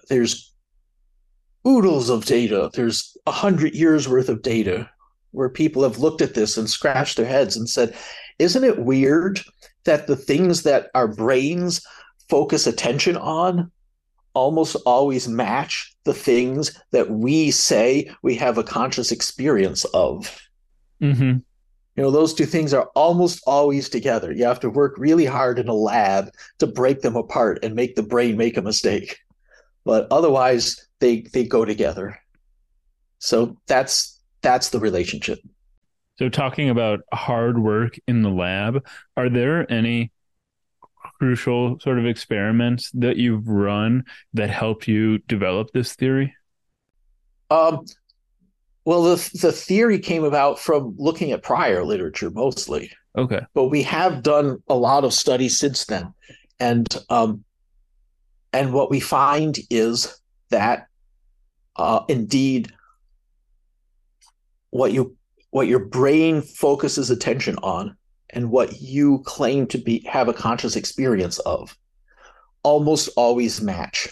there's 0.08 0.52
oodles 1.66 2.10
of 2.10 2.26
data. 2.26 2.70
There's 2.74 3.16
a 3.26 3.32
hundred 3.32 3.74
years 3.74 4.08
worth 4.08 4.28
of 4.28 4.42
data 4.42 4.88
where 5.34 5.48
people 5.48 5.82
have 5.82 5.98
looked 5.98 6.22
at 6.22 6.34
this 6.34 6.56
and 6.56 6.68
scratched 6.68 7.16
their 7.16 7.26
heads 7.26 7.56
and 7.56 7.68
said, 7.68 7.94
"Isn't 8.38 8.64
it 8.64 8.78
weird 8.78 9.40
that 9.84 10.06
the 10.06 10.16
things 10.16 10.62
that 10.62 10.90
our 10.94 11.08
brains 11.08 11.84
focus 12.28 12.66
attention 12.66 13.16
on 13.16 13.70
almost 14.34 14.76
always 14.84 15.28
match 15.28 15.96
the 16.04 16.14
things 16.14 16.78
that 16.90 17.10
we 17.10 17.50
say 17.50 18.10
we 18.22 18.34
have 18.34 18.58
a 18.58 18.64
conscious 18.64 19.12
experience 19.12 19.84
of. 19.86 20.40
Mm-hmm. 21.00 21.38
You 21.96 22.02
know, 22.02 22.10
those 22.10 22.34
two 22.34 22.46
things 22.46 22.74
are 22.74 22.90
almost 22.96 23.40
always 23.46 23.88
together. 23.88 24.32
You 24.32 24.44
have 24.44 24.60
to 24.60 24.70
work 24.70 24.96
really 24.98 25.24
hard 25.24 25.60
in 25.60 25.68
a 25.68 25.74
lab 25.74 26.30
to 26.58 26.66
break 26.66 27.02
them 27.02 27.14
apart 27.14 27.60
and 27.62 27.74
make 27.74 27.94
the 27.94 28.02
brain 28.02 28.36
make 28.36 28.56
a 28.56 28.62
mistake. 28.62 29.18
But 29.84 30.08
otherwise, 30.10 30.88
they 30.98 31.20
they 31.32 31.44
go 31.44 31.64
together. 31.64 32.18
So 33.20 33.56
that's 33.66 34.13
that's 34.44 34.68
the 34.68 34.78
relationship. 34.78 35.40
So 36.16 36.28
talking 36.28 36.70
about 36.70 37.00
hard 37.12 37.58
work 37.58 37.98
in 38.06 38.22
the 38.22 38.30
lab, 38.30 38.86
are 39.16 39.28
there 39.28 39.70
any 39.72 40.12
crucial 41.18 41.80
sort 41.80 41.98
of 41.98 42.06
experiments 42.06 42.90
that 42.92 43.16
you've 43.16 43.48
run 43.48 44.04
that 44.34 44.50
helped 44.50 44.86
you 44.86 45.18
develop 45.18 45.72
this 45.72 45.94
theory? 45.94 46.34
Um, 47.50 47.84
well, 48.84 49.02
the 49.02 49.38
the 49.40 49.52
theory 49.52 49.98
came 49.98 50.24
about 50.24 50.58
from 50.58 50.94
looking 50.98 51.32
at 51.32 51.42
prior 51.42 51.84
literature 51.84 52.30
mostly. 52.30 52.92
Okay, 53.16 53.40
but 53.54 53.64
we 53.64 53.82
have 53.82 54.22
done 54.22 54.62
a 54.68 54.74
lot 54.74 55.04
of 55.04 55.12
studies 55.12 55.58
since 55.58 55.84
then, 55.86 56.12
and 56.60 56.86
um, 57.08 57.44
and 58.52 58.72
what 58.72 58.90
we 58.90 59.00
find 59.00 59.58
is 59.70 60.20
that 60.50 60.86
uh, 61.76 62.00
indeed 62.08 62.72
what 64.74 64.92
you 64.92 65.16
what 65.50 65.68
your 65.68 65.78
brain 65.78 66.42
focuses 66.42 67.08
attention 67.08 67.56
on 67.62 67.96
and 68.30 68.50
what 68.50 68.80
you 68.80 69.20
claim 69.24 69.68
to 69.68 69.78
be 69.78 70.00
have 70.00 70.26
a 70.26 70.34
conscious 70.34 70.74
experience 70.74 71.38
of 71.40 71.78
almost 72.64 73.08
always 73.16 73.60
match. 73.60 74.08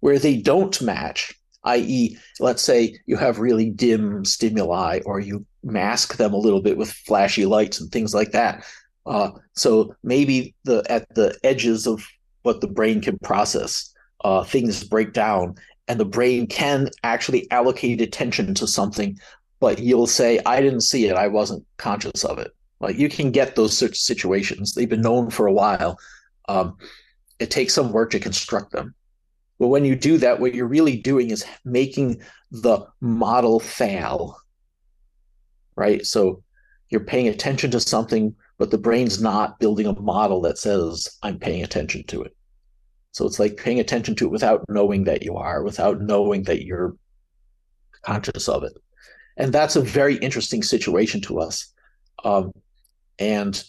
Where 0.00 0.18
they 0.18 0.36
don't 0.36 0.82
match, 0.82 1.34
i.e., 1.64 2.18
let's 2.40 2.60
say 2.60 2.98
you 3.06 3.16
have 3.16 3.38
really 3.38 3.70
dim 3.70 4.22
stimuli 4.26 5.00
or 5.06 5.18
you 5.18 5.46
mask 5.64 6.18
them 6.18 6.34
a 6.34 6.38
little 6.38 6.60
bit 6.60 6.76
with 6.76 6.92
flashy 6.92 7.46
lights 7.46 7.80
and 7.80 7.90
things 7.90 8.14
like 8.14 8.32
that. 8.32 8.66
Uh, 9.06 9.30
so 9.54 9.94
maybe 10.02 10.54
the 10.64 10.84
at 10.90 11.08
the 11.14 11.38
edges 11.42 11.86
of 11.86 12.06
what 12.42 12.60
the 12.60 12.68
brain 12.68 13.00
can 13.00 13.18
process, 13.20 13.94
uh, 14.22 14.44
things 14.44 14.84
break 14.84 15.14
down, 15.14 15.54
and 15.88 16.00
the 16.00 16.04
brain 16.04 16.46
can 16.46 16.90
actually 17.04 17.50
allocate 17.50 18.00
attention 18.00 18.54
to 18.54 18.66
something, 18.66 19.18
but 19.60 19.78
you'll 19.78 20.06
say, 20.06 20.40
"I 20.44 20.60
didn't 20.60 20.82
see 20.82 21.06
it. 21.06 21.16
I 21.16 21.28
wasn't 21.28 21.64
conscious 21.76 22.24
of 22.24 22.38
it." 22.38 22.52
Like 22.80 22.98
you 22.98 23.08
can 23.08 23.30
get 23.30 23.56
those 23.56 23.76
such 23.76 23.98
situations. 23.98 24.74
They've 24.74 24.88
been 24.88 25.00
known 25.00 25.30
for 25.30 25.46
a 25.46 25.52
while. 25.52 25.98
Um, 26.48 26.76
it 27.38 27.50
takes 27.50 27.74
some 27.74 27.92
work 27.92 28.10
to 28.10 28.20
construct 28.20 28.72
them. 28.72 28.94
But 29.58 29.68
when 29.68 29.84
you 29.84 29.96
do 29.96 30.18
that, 30.18 30.40
what 30.40 30.54
you're 30.54 30.66
really 30.66 30.96
doing 30.96 31.30
is 31.30 31.44
making 31.64 32.20
the 32.50 32.86
model 33.00 33.58
fail. 33.60 34.38
Right. 35.74 36.04
So 36.04 36.42
you're 36.90 37.00
paying 37.00 37.28
attention 37.28 37.70
to 37.72 37.80
something, 37.80 38.34
but 38.58 38.70
the 38.70 38.78
brain's 38.78 39.20
not 39.20 39.58
building 39.58 39.86
a 39.86 39.98
model 40.00 40.40
that 40.42 40.58
says, 40.58 41.08
I'm 41.22 41.38
paying 41.38 41.62
attention 41.62 42.04
to 42.08 42.22
it. 42.22 42.35
So 43.16 43.24
it's 43.24 43.38
like 43.38 43.56
paying 43.56 43.80
attention 43.80 44.14
to 44.16 44.26
it 44.26 44.30
without 44.30 44.68
knowing 44.68 45.04
that 45.04 45.22
you 45.22 45.36
are, 45.36 45.62
without 45.62 46.02
knowing 46.02 46.42
that 46.42 46.66
you're 46.66 46.94
conscious 48.02 48.46
of 48.46 48.62
it. 48.62 48.74
And 49.38 49.54
that's 49.54 49.74
a 49.74 49.80
very 49.80 50.16
interesting 50.16 50.62
situation 50.62 51.22
to 51.22 51.40
us. 51.40 51.72
Um, 52.24 52.52
and 53.18 53.64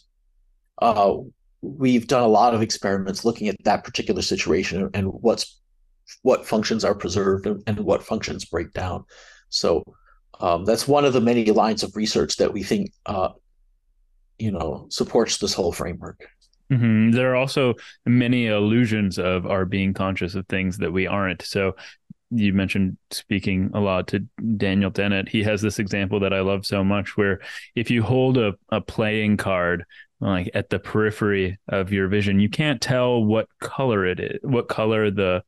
uh, 0.81 1.15
we've 1.61 2.07
done 2.07 2.23
a 2.23 2.27
lot 2.27 2.55
of 2.55 2.61
experiments 2.61 3.23
looking 3.23 3.47
at 3.47 3.63
that 3.63 3.85
particular 3.85 4.21
situation 4.21 4.89
and 4.93 5.07
what's 5.13 5.61
what 6.23 6.45
functions 6.45 6.83
are 6.83 6.95
preserved 6.95 7.47
and, 7.47 7.79
what 7.79 8.03
functions 8.03 8.43
break 8.43 8.73
down. 8.73 9.05
So 9.47 9.81
um, 10.41 10.65
that's 10.65 10.89
one 10.89 11.05
of 11.05 11.13
the 11.13 11.21
many 11.21 11.45
lines 11.45 11.83
of 11.83 11.95
research 11.95 12.35
that 12.35 12.51
we 12.51 12.63
think 12.63 12.91
uh, 13.05 13.29
you 14.39 14.51
know 14.51 14.87
supports 14.89 15.37
this 15.37 15.53
whole 15.53 15.71
framework. 15.71 16.27
Mm-hmm. 16.71 17.11
There 17.11 17.31
are 17.31 17.35
also 17.35 17.75
many 18.05 18.47
illusions 18.47 19.17
of 19.17 19.45
our 19.45 19.65
being 19.65 19.93
conscious 19.93 20.35
of 20.35 20.47
things 20.47 20.77
that 20.79 20.91
we 20.91 21.07
aren't. 21.07 21.41
So 21.41 21.75
you 22.29 22.53
mentioned 22.53 22.97
speaking 23.11 23.71
a 23.73 23.79
lot 23.79 24.07
to 24.09 24.19
Daniel 24.57 24.91
Dennett. 24.91 25.29
He 25.29 25.43
has 25.43 25.61
this 25.61 25.79
example 25.79 26.19
that 26.21 26.33
I 26.33 26.41
love 26.41 26.65
so 26.65 26.83
much 26.83 27.15
where 27.15 27.39
if 27.75 27.89
you 27.89 28.03
hold 28.03 28.37
a, 28.37 28.53
a 28.69 28.81
playing 28.81 29.37
card 29.37 29.85
like 30.19 30.49
at 30.53 30.69
the 30.69 30.79
periphery 30.79 31.59
of 31.67 31.91
your 31.91 32.07
vision, 32.07 32.39
you 32.39 32.49
can't 32.49 32.81
tell 32.81 33.23
what 33.23 33.47
color 33.59 34.05
it 34.05 34.19
is, 34.19 34.39
what 34.41 34.67
color 34.67 35.11
the 35.11 35.43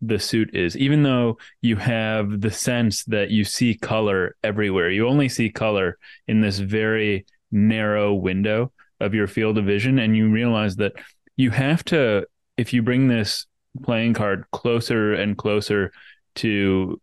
the 0.00 0.18
suit 0.18 0.54
is, 0.54 0.76
even 0.76 1.02
though 1.02 1.38
you 1.60 1.74
have 1.74 2.40
the 2.40 2.52
sense 2.52 3.02
that 3.04 3.30
you 3.30 3.44
see 3.44 3.74
color 3.74 4.36
everywhere. 4.44 4.90
You 4.90 5.08
only 5.08 5.28
see 5.28 5.50
color 5.50 5.98
in 6.28 6.40
this 6.40 6.58
very 6.58 7.26
narrow 7.50 8.14
window 8.14 8.72
of 9.00 9.14
your 9.14 9.26
field 9.26 9.58
of 9.58 9.64
vision, 9.64 9.98
and 9.98 10.16
you 10.16 10.30
realize 10.30 10.76
that 10.76 10.92
you 11.36 11.50
have 11.50 11.84
to, 11.84 12.26
if 12.56 12.72
you 12.72 12.82
bring 12.82 13.08
this 13.08 13.46
playing 13.82 14.14
card 14.14 14.44
closer 14.52 15.14
and 15.14 15.36
closer 15.36 15.92
to 16.36 17.00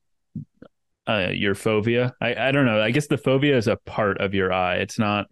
uh, 1.08 1.30
your 1.32 1.56
fovea. 1.56 2.12
I, 2.20 2.36
I 2.36 2.52
don't 2.52 2.66
know. 2.66 2.82
I 2.82 2.92
guess 2.92 3.08
the 3.08 3.18
fovea 3.18 3.56
is 3.56 3.68
a 3.68 3.78
part 3.78 4.20
of 4.20 4.34
your 4.34 4.52
eye. 4.52 4.78
It's 4.78 5.00
not. 5.00 5.28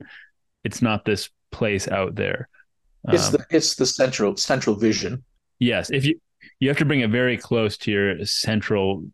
It's 0.63 0.81
not 0.81 1.03
this 1.03 1.29
place 1.51 1.87
out 1.87 2.15
there. 2.15 2.47
It's 3.09 3.27
um, 3.27 3.33
the 3.33 3.45
it's 3.49 3.75
the 3.75 3.85
central 3.85 4.37
central 4.37 4.75
vision. 4.75 5.23
Yes, 5.59 5.89
if 5.89 6.05
you 6.05 6.19
you 6.59 6.69
have 6.69 6.77
to 6.77 6.85
bring 6.85 7.01
it 7.01 7.09
very 7.09 7.37
close 7.37 7.77
to 7.79 7.91
your 7.91 8.25
central 8.25 9.05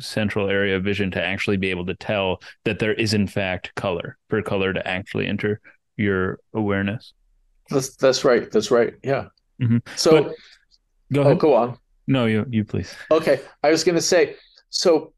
central 0.00 0.48
area 0.48 0.76
of 0.76 0.84
vision 0.84 1.10
to 1.10 1.22
actually 1.22 1.56
be 1.56 1.70
able 1.70 1.84
to 1.86 1.94
tell 1.94 2.40
that 2.64 2.78
there 2.78 2.94
is 2.94 3.12
in 3.12 3.26
fact 3.26 3.74
color 3.74 4.16
for 4.30 4.40
color 4.40 4.72
to 4.72 4.86
actually 4.86 5.26
enter 5.26 5.60
your 5.96 6.38
awareness. 6.54 7.12
That's 7.70 7.96
that's 7.96 8.24
right. 8.24 8.50
That's 8.50 8.70
right. 8.70 8.94
Yeah. 9.02 9.26
Mm-hmm. 9.60 9.78
So 9.96 10.10
but, 10.10 10.34
go 11.12 11.20
oh, 11.20 11.22
ahead. 11.22 11.32
Oh, 11.32 11.36
go 11.36 11.54
on. 11.54 11.78
No, 12.06 12.26
you 12.26 12.46
you 12.50 12.64
please. 12.64 12.94
Okay, 13.10 13.40
I 13.62 13.70
was 13.70 13.84
going 13.84 13.94
to 13.94 14.02
say 14.02 14.36
so. 14.70 15.12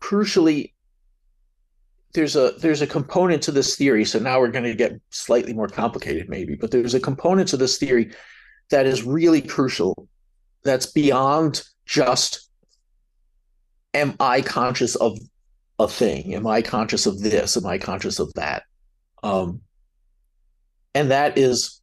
Crucially, 0.00 0.74
there's 2.14 2.36
a 2.36 2.52
there's 2.60 2.82
a 2.82 2.86
component 2.86 3.42
to 3.44 3.52
this 3.52 3.76
theory. 3.76 4.04
So 4.04 4.18
now 4.18 4.38
we're 4.40 4.50
going 4.50 4.64
to 4.64 4.74
get 4.74 5.00
slightly 5.10 5.52
more 5.52 5.68
complicated, 5.68 6.28
maybe, 6.28 6.54
but 6.54 6.70
there's 6.70 6.94
a 6.94 7.00
component 7.00 7.48
to 7.48 7.56
this 7.56 7.78
theory 7.78 8.12
that 8.70 8.86
is 8.86 9.02
really 9.02 9.42
crucial. 9.42 10.08
That's 10.62 10.86
beyond 10.86 11.62
just 11.86 12.48
am 13.94 14.14
I 14.20 14.42
conscious 14.42 14.94
of 14.96 15.18
a 15.78 15.88
thing? 15.88 16.34
Am 16.34 16.46
I 16.46 16.62
conscious 16.62 17.06
of 17.06 17.20
this? 17.20 17.56
Am 17.56 17.66
I 17.66 17.78
conscious 17.78 18.18
of 18.18 18.32
that? 18.34 18.64
Um, 19.22 19.60
and 20.94 21.10
that 21.10 21.38
is 21.38 21.80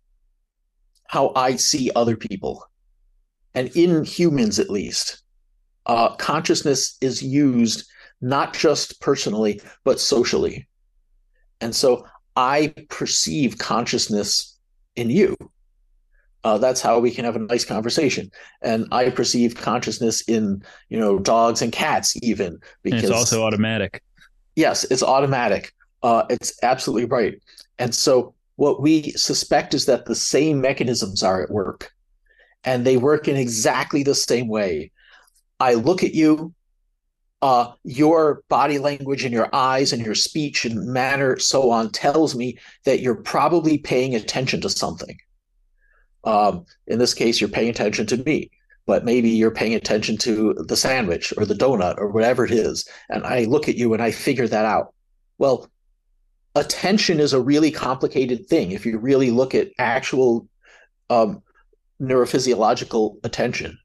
how 1.08 1.32
I 1.36 1.56
see 1.56 1.92
other 1.96 2.16
people 2.16 2.66
and 3.56 3.70
in 3.76 4.04
humans 4.04 4.60
at 4.60 4.70
least, 4.70 5.24
uh, 5.86 6.14
consciousness 6.18 6.98
is 7.02 7.24
used 7.24 7.90
not 8.22 8.54
just 8.54 9.00
personally, 9.00 9.62
but 9.84 10.00
socially. 10.00 10.68
And 11.62 11.74
so 11.74 12.06
I 12.36 12.74
perceive 12.90 13.58
consciousness 13.58 14.58
in 14.96 15.10
you. 15.10 15.38
Uh, 16.44 16.58
that's 16.58 16.82
how 16.82 17.00
we 17.00 17.10
can 17.10 17.26
have 17.26 17.36
a 17.36 17.40
nice 17.40 17.66
conversation. 17.66 18.30
And 18.62 18.88
I 18.92 19.10
perceive 19.10 19.56
consciousness 19.56 20.22
in, 20.24 20.62
you 20.90 21.00
know, 21.00 21.18
dogs 21.18 21.62
and 21.62 21.72
cats, 21.72 22.16
even 22.22 22.60
because 22.84 23.04
and 23.04 23.12
it's 23.12 23.18
also 23.18 23.44
automatic. 23.44 24.04
Yes, 24.56 24.84
it's 24.86 25.02
automatic. 25.02 25.74
Uh, 26.04 26.24
it's 26.30 26.60
absolutely 26.62 27.06
right. 27.06 27.42
And 27.80 27.96
so 27.96 28.36
what 28.56 28.82
we 28.82 29.12
suspect 29.12 29.74
is 29.74 29.86
that 29.86 30.06
the 30.06 30.16
same 30.16 30.62
mechanisms 30.62 31.24
are 31.24 31.44
at 31.44 31.52
work 31.52 31.92
and 32.64 32.86
they 32.86 32.98
work 32.98 33.28
in 33.28 33.36
exactly 33.36 34.04
the 34.04 34.16
same 34.16 34.48
way. 34.48 34.92
I 35.60 35.76
look 35.76 36.04
at 36.04 36.14
you, 36.14 36.54
uh, 37.42 37.74
your 37.84 38.44
body 38.50 38.80
language 38.80 39.24
and 39.24 39.34
your 39.34 39.54
eyes 39.54 39.94
and 39.94 40.06
your 40.06 40.16
speech 40.16 40.66
and 40.66 40.88
manner, 40.88 41.38
so 41.38 41.70
on, 41.70 41.92
tells 41.92 42.36
me 42.36 42.58
that 42.86 43.02
you're 43.02 43.16
probably 43.16 43.78
paying 43.78 44.16
attention 44.16 44.62
to 44.62 44.70
something. 44.70 45.18
Um, 46.24 46.66
in 46.88 46.98
this 46.98 47.14
case, 47.14 47.40
you're 47.40 47.50
paying 47.50 47.70
attention 47.70 48.08
to 48.08 48.18
me, 48.18 48.50
but 48.88 49.06
maybe 49.06 49.30
you're 49.30 49.52
paying 49.52 49.76
attention 49.76 50.18
to 50.18 50.56
the 50.68 50.76
sandwich 50.76 51.34
or 51.38 51.46
the 51.46 51.54
donut 51.54 51.98
or 51.98 52.10
whatever 52.10 52.46
it 52.46 52.52
is. 52.52 52.88
And 53.10 53.24
I 53.24 53.44
look 53.44 53.70
at 53.70 53.76
you 53.76 53.94
and 53.94 54.02
I 54.02 54.12
figure 54.12 54.48
that 54.48 54.66
out. 54.66 54.94
Well, 55.38 55.70
attention 56.56 57.20
is 57.20 57.34
a 57.34 57.42
really 57.42 57.72
complicated 57.72 58.48
thing. 58.48 58.72
If 58.72 58.86
you 58.86 58.98
really 58.98 59.32
look 59.32 59.54
at 59.54 59.72
actual 59.78 60.48
um, 61.10 61.42
neurophysiological 62.02 63.18
attention, 63.24 63.78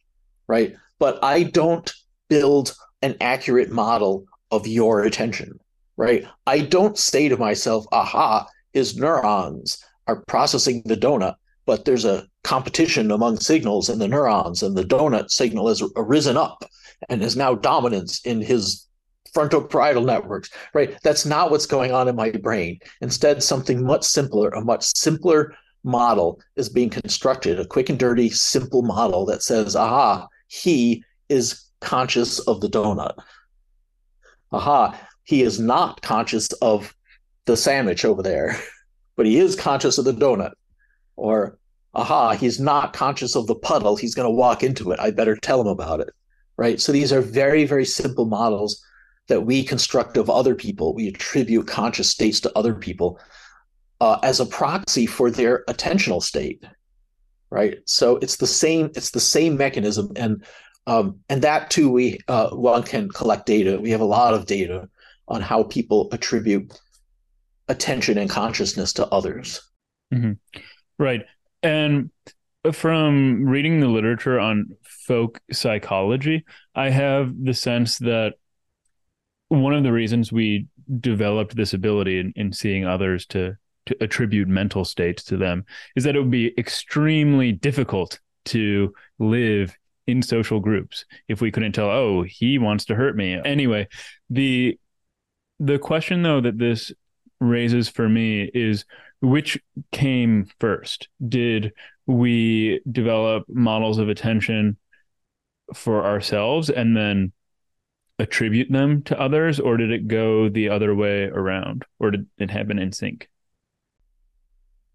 right? 0.47 0.75
But 0.99 1.23
I 1.23 1.45
don't 1.45 1.93
build 2.29 2.75
an 3.03 3.17
accurate 3.21 3.71
model 3.71 4.25
of 4.51 4.67
your 4.67 5.03
attention, 5.03 5.59
right? 5.97 6.25
I 6.47 6.61
don't 6.61 6.99
say 6.99 7.29
to 7.29 7.37
myself, 7.37 7.87
aha, 7.93 8.47
his 8.73 8.97
neurons 8.97 9.83
are 10.07 10.23
processing 10.27 10.83
the 10.85 10.97
donut, 10.97 11.35
but 11.67 11.85
there's 11.85 12.05
a 12.05 12.27
competition 12.45 13.11
among 13.11 13.39
signals 13.39 13.89
in 13.89 13.99
the 13.99 14.09
neurons, 14.09 14.63
and 14.63 14.77
the 14.77 14.85
donut 14.85 15.31
signal 15.31 15.69
has 15.69 15.83
arisen 15.97 16.37
up 16.37 16.65
and 17.09 17.23
is 17.23 17.37
now 17.37 17.55
dominance 17.55 18.21
in 18.25 18.41
his 18.41 18.87
frontoparietal 19.35 20.05
networks, 20.05 20.51
right? 20.75 20.97
That's 21.03 21.27
not 21.27 21.51
what's 21.51 21.67
going 21.67 21.93
on 21.93 22.09
in 22.09 22.17
my 22.17 22.31
brain. 22.31 22.81
Instead, 23.01 23.43
something 23.43 23.85
much 23.85 24.05
simpler, 24.05 24.49
a 24.51 24.61
much 24.61 24.85
simpler 24.97 25.55
model 25.85 26.41
is 26.57 26.69
being 26.69 26.91
constructed 26.91 27.59
a 27.59 27.67
quick 27.67 27.89
and 27.89 27.99
dirty, 27.99 28.29
simple 28.29 28.83
model 28.83 29.25
that 29.27 29.43
says, 29.43 29.77
aha, 29.77 30.29
he 30.49 31.05
is 31.29 31.65
conscious 31.81 32.39
of 32.41 32.61
the 32.61 32.69
donut. 32.69 33.15
Aha, 34.53 34.99
he 35.25 35.43
is 35.43 35.61
not 35.61 36.03
conscious 36.03 36.49
of 36.61 36.95
the 37.47 37.57
sandwich 37.57 38.05
over 38.05 38.23
there, 38.23 38.57
but 39.17 39.27
he 39.27 39.39
is 39.39 39.57
conscious 39.57 39.99
of 39.99 40.05
the 40.05 40.13
donut. 40.13 40.53
Or, 41.17 41.59
aha, 41.95 42.33
he's 42.33 42.59
not 42.59 42.93
conscious 42.93 43.37
of 43.37 43.47
the 43.47 43.55
puddle. 43.55 43.97
He's 43.97 44.15
going 44.15 44.27
to 44.27 44.35
walk 44.35 44.63
into 44.63 44.91
it. 44.91 45.01
I 45.01 45.11
better 45.11 45.37
tell 45.37 45.61
him 45.61 45.67
about 45.67 46.01
it. 46.01 46.11
Right. 46.57 46.79
So 46.79 46.93
these 46.93 47.11
are 47.11 47.23
very, 47.23 47.65
very 47.65 47.87
simple 47.87 48.27
models 48.27 48.85
that 49.31 49.41
we 49.41 49.65
construct 49.65 50.17
of 50.19 50.29
other 50.29 50.55
people. 50.55 50.95
We 50.95 51.09
attribute 51.09 51.67
conscious 51.67 52.11
states 52.11 52.41
to 52.41 52.53
other 52.57 52.75
people 52.75 53.19
uh, 54.01 54.19
as 54.23 54.41
a 54.41 54.47
proxy 54.47 55.07
for 55.07 55.31
their 55.31 55.65
attentional 55.69 56.23
state 56.23 56.65
right 57.51 57.79
so 57.85 58.17
it's 58.17 58.37
the 58.37 58.47
same 58.47 58.87
it's 58.95 59.11
the 59.11 59.21
same 59.21 59.57
mechanism 59.57 60.11
and 60.17 60.45
um, 60.87 61.19
and 61.29 61.43
that 61.43 61.71
too 61.71 61.91
we 61.91 62.19
uh, 62.29 62.51
one 62.51 62.83
can 62.83 63.09
collect 63.11 63.47
data 63.47 63.79
we 63.81 63.91
have 63.91 64.01
a 64.01 64.05
lot 64.05 64.35
of 64.35 64.47
data 64.47 64.89
on 65.29 65.41
how 65.41 65.63
people 65.65 66.09
attribute 66.13 66.73
attention 67.69 68.19
and 68.19 68.31
consciousness 68.31 68.93
to 68.93 69.07
others 69.09 69.61
mm-hmm. 70.13 70.33
right 70.99 71.23
and 71.63 72.11
from 72.73 73.45
reading 73.45 73.81
the 73.81 73.89
literature 73.89 74.39
on 74.39 74.77
folk 74.85 75.41
psychology 75.53 76.45
i 76.75 76.89
have 76.89 77.33
the 77.43 77.55
sense 77.55 77.99
that 77.99 78.35
one 79.51 79.75
of 79.75 79.83
the 79.83 79.93
reasons 79.93 80.33
we 80.33 80.67
developed 81.01 81.57
this 81.57 81.75
ability 81.75 82.19
in, 82.19 82.33
in 82.37 82.53
seeing 82.53 82.87
others 82.87 83.27
to 83.27 83.57
to 83.87 83.97
attribute 84.01 84.47
mental 84.47 84.85
states 84.85 85.25
to 85.25 85.37
them 85.37 85.65
is 85.97 86.05
that 86.05 86.15
it 86.15 86.21
would 86.21 86.31
be 86.31 86.55
extremely 86.59 87.51
difficult 87.51 88.21
to 88.45 88.93
live 89.19 89.75
in 90.07 90.23
social 90.23 90.61
groups 90.61 91.05
if 91.29 91.41
we 91.41 91.51
couldn't 91.51 91.73
tell 91.73 91.91
oh 91.91 92.23
he 92.23 92.59
wants 92.59 92.85
to 92.85 92.95
hurt 92.95 93.17
me. 93.17 93.41
Anyway 93.45 93.89
the 94.29 94.79
the 95.59 95.79
question 95.79 96.23
though 96.23 96.41
that 96.41 96.59
this 96.59 96.93
raises 97.41 97.89
for 97.89 98.09
me 98.09 98.51
is 98.55 98.85
which 99.21 99.59
came 99.91 100.49
first? 100.61 101.09
Did 101.27 101.73
we 102.07 102.81
develop 102.91 103.45
models 103.49 103.99
of 103.99 104.09
attention 104.09 104.77
for 105.75 106.05
ourselves 106.05 106.71
and 106.71 106.97
then 106.97 107.33
attribute 108.21 108.71
them 108.71 109.03
to 109.03 109.21
others 109.21 109.59
or 109.59 109.77
did 109.77 109.91
it 109.91 110.07
go 110.07 110.49
the 110.49 110.69
other 110.69 110.95
way 110.95 111.25
around 111.25 111.85
or 111.99 112.11
did 112.11 112.27
it 112.39 112.51
happen 112.51 112.79
in 112.79 112.93
sync 112.93 113.29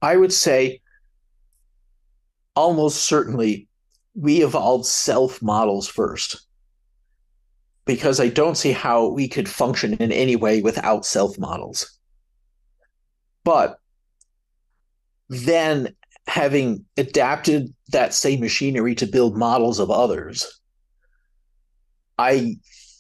I 0.02 0.16
would 0.18 0.34
say 0.34 0.82
almost 2.56 3.04
certainly 3.04 3.68
we 4.14 4.44
evolved 4.44 4.86
self 4.86 5.42
models 5.42 5.88
first 5.88 6.46
because 7.86 8.20
I 8.20 8.30
don't 8.30 8.56
see 8.56 8.72
how 8.72 9.08
we 9.08 9.28
could 9.28 9.48
function 9.48 9.94
in 9.96 10.12
any 10.12 10.36
way 10.36 10.62
without 10.62 11.06
self 11.06 11.38
models. 11.38 11.98
But 13.44 13.78
then 15.30 15.96
having 16.28 16.86
adapted 16.98 17.74
that 17.90 18.14
same 18.14 18.40
machinery 18.40 18.96
to 18.96 19.06
build 19.06 19.38
models 19.38 19.80
of 19.80 19.92
others, 19.92 20.60
I 22.18 22.58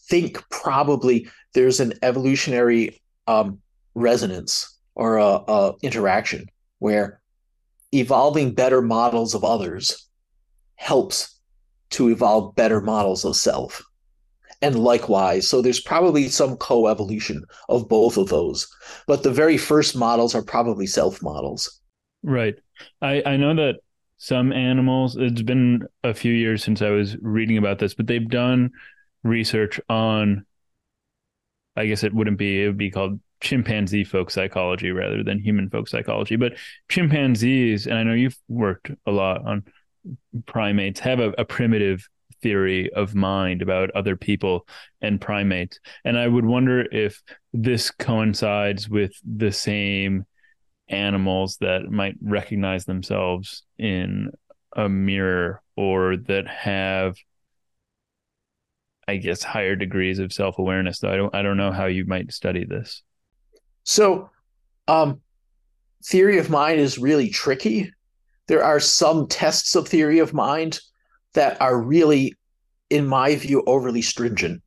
think 0.07 0.43
probably 0.49 1.27
there's 1.53 1.79
an 1.79 1.93
evolutionary 2.01 3.01
um, 3.27 3.59
resonance 3.95 4.77
or 4.95 5.17
a, 5.17 5.41
a 5.47 5.73
interaction 5.81 6.47
where 6.79 7.19
evolving 7.93 8.53
better 8.53 8.81
models 8.81 9.33
of 9.33 9.43
others 9.43 10.07
helps 10.75 11.39
to 11.91 12.09
evolve 12.09 12.55
better 12.55 12.81
models 12.81 13.23
of 13.25 13.35
self 13.35 13.83
and 14.61 14.79
likewise. 14.79 15.47
So 15.47 15.61
there's 15.61 15.79
probably 15.79 16.27
some 16.27 16.57
co-evolution 16.57 17.43
of 17.69 17.87
both 17.87 18.17
of 18.17 18.29
those. 18.29 18.67
But 19.07 19.23
the 19.23 19.31
very 19.31 19.57
first 19.57 19.95
models 19.95 20.35
are 20.35 20.41
probably 20.41 20.87
self 20.87 21.21
models. 21.21 21.81
Right. 22.23 22.55
I, 23.01 23.21
I 23.25 23.37
know 23.37 23.55
that 23.55 23.75
some 24.17 24.51
animals, 24.51 25.17
it's 25.17 25.41
been 25.41 25.83
a 26.03 26.13
few 26.13 26.33
years 26.33 26.63
since 26.63 26.81
I 26.81 26.89
was 26.89 27.15
reading 27.21 27.57
about 27.57 27.79
this, 27.79 27.93
but 27.93 28.07
they've 28.07 28.27
done 28.27 28.71
research 29.25 29.81
on, 29.89 30.45
I 31.75 31.87
guess 31.87 32.03
it 32.03 32.13
wouldn't 32.13 32.37
be, 32.37 32.63
it 32.63 32.67
would 32.67 32.77
be 32.77 32.91
called 32.91 33.19
chimpanzee 33.41 34.05
folk 34.05 34.31
psychology 34.31 34.91
rather 34.91 35.23
than 35.23 35.39
human 35.39 35.69
folk 35.69 35.89
psychology. 35.89 36.37
But 36.37 36.53
chimpanzees, 36.89 37.87
and 37.87 37.97
I 37.97 38.03
know 38.03 38.13
you've 38.13 38.37
worked 38.47 38.91
a 39.05 39.11
lot 39.11 39.45
on 39.45 39.63
primates, 40.45 40.99
have 41.01 41.19
a, 41.19 41.33
a 41.37 41.43
primitive 41.45 42.07
theory 42.41 42.91
of 42.93 43.15
mind 43.15 43.61
about 43.61 43.91
other 43.91 44.15
people 44.15 44.67
and 45.01 45.19
primates. 45.19 45.79
And 46.03 46.17
I 46.17 46.27
would 46.27 46.45
wonder 46.45 46.81
if 46.91 47.21
this 47.53 47.91
coincides 47.91 48.87
with 48.87 49.13
the 49.25 49.51
same 49.51 50.25
animals 50.87 51.57
that 51.57 51.89
might 51.89 52.15
recognize 52.21 52.85
themselves 52.85 53.63
in 53.79 54.31
a 54.75 54.87
mirror 54.87 55.61
or 55.75 56.17
that 56.17 56.47
have 56.47 57.15
I 59.07 59.17
guess 59.17 59.43
higher 59.43 59.75
degrees 59.75 60.19
of 60.19 60.33
self-awareness 60.33 60.99
though 60.99 61.11
I 61.11 61.17
don't 61.17 61.35
I 61.35 61.41
don't 61.41 61.57
know 61.57 61.71
how 61.71 61.85
you 61.85 62.05
might 62.05 62.33
study 62.33 62.65
this. 62.65 63.03
So 63.83 64.29
um 64.87 65.21
theory 66.05 66.37
of 66.37 66.49
mind 66.49 66.79
is 66.79 66.97
really 66.97 67.29
tricky. 67.29 67.91
There 68.47 68.63
are 68.63 68.79
some 68.79 69.27
tests 69.27 69.75
of 69.75 69.87
theory 69.87 70.19
of 70.19 70.33
mind 70.33 70.79
that 71.33 71.59
are 71.59 71.81
really, 71.81 72.35
in 72.89 73.07
my 73.07 73.35
view, 73.35 73.63
overly 73.65 74.01
stringent. 74.01 74.61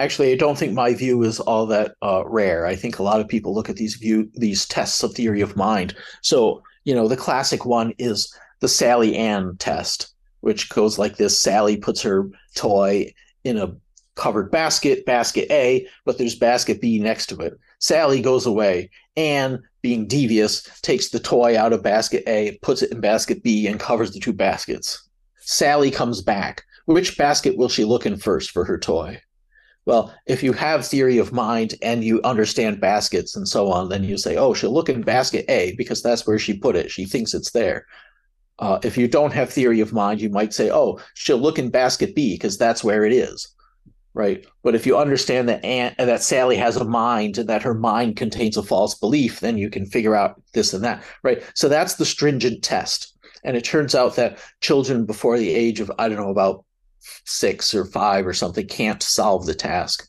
Actually, 0.00 0.32
I 0.32 0.36
don't 0.36 0.58
think 0.58 0.72
my 0.72 0.94
view 0.94 1.22
is 1.22 1.40
all 1.40 1.66
that 1.66 1.94
uh, 2.02 2.24
rare. 2.26 2.66
I 2.66 2.76
think 2.76 2.98
a 2.98 3.02
lot 3.02 3.20
of 3.20 3.28
people 3.28 3.54
look 3.54 3.70
at 3.70 3.76
these 3.76 3.94
view 3.94 4.30
these 4.34 4.66
tests 4.66 5.02
of 5.02 5.14
theory 5.14 5.40
of 5.40 5.56
mind. 5.56 5.94
So, 6.22 6.62
you 6.84 6.94
know, 6.94 7.08
the 7.08 7.16
classic 7.16 7.64
one 7.64 7.92
is 7.98 8.34
the 8.60 8.68
Sally 8.68 9.16
Anne 9.16 9.56
test, 9.58 10.14
which 10.40 10.68
goes 10.68 10.98
like 10.98 11.16
this: 11.16 11.40
Sally 11.40 11.76
puts 11.76 12.02
her 12.02 12.28
toy 12.54 13.12
in 13.44 13.58
a 13.58 13.74
covered 14.14 14.50
basket, 14.50 15.04
basket 15.06 15.50
A, 15.50 15.86
but 16.04 16.18
there's 16.18 16.34
basket 16.34 16.80
B 16.80 16.98
next 16.98 17.26
to 17.26 17.40
it. 17.40 17.54
Sally 17.78 18.20
goes 18.20 18.46
away. 18.46 18.90
Anne, 19.16 19.62
being 19.82 20.06
devious, 20.06 20.62
takes 20.82 21.10
the 21.10 21.20
toy 21.20 21.58
out 21.58 21.72
of 21.72 21.82
basket 21.82 22.22
A, 22.26 22.58
puts 22.62 22.82
it 22.82 22.92
in 22.92 23.00
basket 23.00 23.42
B, 23.42 23.66
and 23.66 23.80
covers 23.80 24.12
the 24.12 24.20
two 24.20 24.32
baskets. 24.32 25.08
Sally 25.40 25.90
comes 25.90 26.22
back. 26.22 26.64
Which 26.86 27.16
basket 27.16 27.56
will 27.56 27.68
she 27.68 27.84
look 27.84 28.06
in 28.06 28.16
first 28.16 28.50
for 28.50 28.64
her 28.64 28.78
toy? 28.78 29.20
Well, 29.84 30.14
if 30.26 30.42
you 30.42 30.52
have 30.52 30.86
theory 30.86 31.18
of 31.18 31.32
mind 31.32 31.74
and 31.82 32.04
you 32.04 32.20
understand 32.22 32.80
baskets 32.80 33.34
and 33.34 33.48
so 33.48 33.70
on, 33.70 33.88
then 33.88 34.04
you 34.04 34.16
say, 34.16 34.36
oh, 34.36 34.54
she'll 34.54 34.72
look 34.72 34.88
in 34.88 35.02
basket 35.02 35.44
A 35.48 35.74
because 35.76 36.02
that's 36.02 36.26
where 36.26 36.38
she 36.38 36.56
put 36.56 36.76
it. 36.76 36.90
She 36.90 37.04
thinks 37.04 37.34
it's 37.34 37.50
there. 37.50 37.86
Uh, 38.60 38.78
if 38.84 38.96
you 38.96 39.08
don't 39.08 39.32
have 39.32 39.50
theory 39.50 39.80
of 39.80 39.92
mind, 39.92 40.20
you 40.20 40.28
might 40.28 40.54
say, 40.54 40.70
oh, 40.70 41.00
she'll 41.14 41.38
look 41.38 41.58
in 41.58 41.70
basket 41.70 42.14
B 42.14 42.34
because 42.34 42.56
that's 42.56 42.84
where 42.84 43.04
it 43.04 43.12
is. 43.12 43.48
Right. 44.14 44.44
But 44.62 44.74
if 44.74 44.86
you 44.86 44.98
understand 44.98 45.48
that 45.48 45.64
Aunt, 45.64 45.96
that 45.96 46.22
Sally 46.22 46.56
has 46.56 46.76
a 46.76 46.84
mind 46.84 47.38
and 47.38 47.48
that 47.48 47.62
her 47.62 47.72
mind 47.72 48.16
contains 48.16 48.58
a 48.58 48.62
false 48.62 48.94
belief, 48.94 49.40
then 49.40 49.56
you 49.56 49.70
can 49.70 49.86
figure 49.86 50.14
out 50.14 50.40
this 50.52 50.74
and 50.74 50.84
that. 50.84 51.02
Right. 51.22 51.42
So 51.54 51.68
that's 51.68 51.94
the 51.94 52.04
stringent 52.04 52.62
test. 52.62 53.16
And 53.42 53.56
it 53.56 53.64
turns 53.64 53.94
out 53.94 54.16
that 54.16 54.38
children 54.60 55.06
before 55.06 55.38
the 55.38 55.54
age 55.54 55.80
of, 55.80 55.90
I 55.98 56.08
don't 56.08 56.18
know, 56.18 56.30
about 56.30 56.64
six 57.24 57.74
or 57.74 57.84
five 57.84 58.26
or 58.26 58.34
something 58.34 58.66
can't 58.66 59.02
solve 59.02 59.46
the 59.46 59.54
task. 59.54 60.08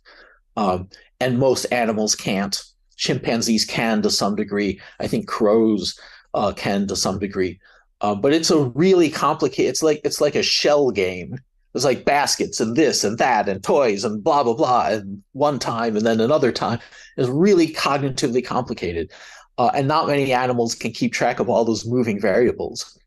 Um, 0.57 0.89
and 1.19 1.39
most 1.39 1.65
animals 1.65 2.15
can't. 2.15 2.61
Chimpanzees 2.97 3.65
can 3.65 4.01
to 4.01 4.09
some 4.09 4.35
degree. 4.35 4.80
I 4.99 5.07
think 5.07 5.27
crows 5.27 5.97
uh, 6.34 6.51
can 6.51 6.88
to 6.88 6.95
some 6.95 7.19
degree. 7.19 7.59
Uh, 8.01 8.13
but 8.13 8.34
it's 8.34 8.51
a 8.51 8.65
really 8.75 9.09
complicated. 9.09 9.69
It's 9.69 9.81
like 9.81 10.01
it's 10.03 10.19
like 10.19 10.35
a 10.35 10.43
shell 10.43 10.91
game. 10.91 11.39
It's 11.73 11.85
like 11.85 12.05
baskets 12.05 12.59
and 12.59 12.75
this 12.75 13.03
and 13.03 13.17
that 13.17 13.49
and 13.49 13.63
toys 13.63 14.03
and 14.03 14.23
blah 14.23 14.43
blah 14.43 14.53
blah. 14.53 14.87
And 14.89 15.23
one 15.31 15.59
time 15.59 15.97
and 15.97 16.05
then 16.05 16.21
another 16.21 16.51
time 16.51 16.79
is 17.17 17.29
really 17.29 17.67
cognitively 17.67 18.45
complicated. 18.45 19.11
Uh, 19.57 19.71
and 19.73 19.87
not 19.87 20.07
many 20.07 20.33
animals 20.33 20.75
can 20.75 20.91
keep 20.91 21.13
track 21.13 21.39
of 21.39 21.49
all 21.49 21.65
those 21.65 21.85
moving 21.85 22.19
variables. 22.19 22.99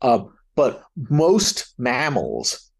Uh, 0.00 0.24
but 0.54 0.84
most 1.10 1.74
mammals 1.78 2.70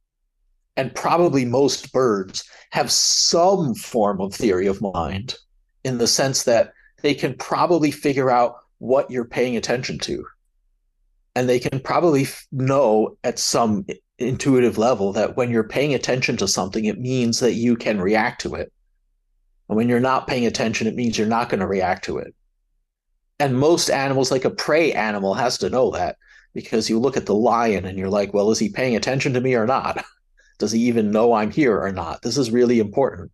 and 0.76 0.94
probably 0.94 1.44
most 1.44 1.92
birds 1.92 2.44
have 2.70 2.90
some 2.90 3.74
form 3.74 4.20
of 4.20 4.34
theory 4.34 4.66
of 4.66 4.80
mind 4.80 5.36
in 5.84 5.98
the 5.98 6.06
sense 6.06 6.44
that 6.44 6.72
they 7.02 7.14
can 7.14 7.34
probably 7.34 7.90
figure 7.90 8.30
out 8.30 8.56
what 8.78 9.10
you're 9.10 9.24
paying 9.24 9.56
attention 9.56 9.98
to. 9.98 10.24
And 11.34 11.48
they 11.48 11.58
can 11.58 11.80
probably 11.80 12.26
know 12.50 13.16
at 13.24 13.38
some 13.38 13.86
intuitive 14.22 14.78
level 14.78 15.12
that 15.12 15.36
when 15.36 15.50
you're 15.50 15.64
paying 15.64 15.94
attention 15.94 16.36
to 16.38 16.48
something, 16.48 16.84
it 16.84 17.00
means 17.00 17.40
that 17.40 17.54
you 17.54 17.76
can 17.76 18.00
react 18.00 18.42
to 18.42 18.54
it. 18.54 18.72
And 19.68 19.76
when 19.76 19.88
you're 19.88 20.00
not 20.00 20.26
paying 20.26 20.46
attention, 20.46 20.86
it 20.86 20.94
means 20.94 21.16
you're 21.16 21.26
not 21.26 21.48
going 21.48 21.60
to 21.60 21.66
react 21.66 22.04
to 22.06 22.18
it. 22.18 22.34
And 23.38 23.58
most 23.58 23.90
animals, 23.90 24.30
like 24.30 24.44
a 24.44 24.50
prey 24.50 24.92
animal, 24.92 25.34
has 25.34 25.58
to 25.58 25.70
know 25.70 25.90
that 25.92 26.16
because 26.54 26.90
you 26.90 26.98
look 26.98 27.16
at 27.16 27.26
the 27.26 27.34
lion 27.34 27.84
and 27.84 27.98
you're 27.98 28.08
like, 28.08 28.34
well, 28.34 28.50
is 28.50 28.58
he 28.58 28.68
paying 28.68 28.96
attention 28.96 29.32
to 29.34 29.40
me 29.40 29.54
or 29.54 29.66
not? 29.66 30.04
Does 30.58 30.72
he 30.72 30.80
even 30.82 31.10
know 31.10 31.32
I'm 31.32 31.50
here 31.50 31.80
or 31.80 31.90
not? 31.90 32.22
This 32.22 32.38
is 32.38 32.50
really 32.50 32.78
important. 32.78 33.32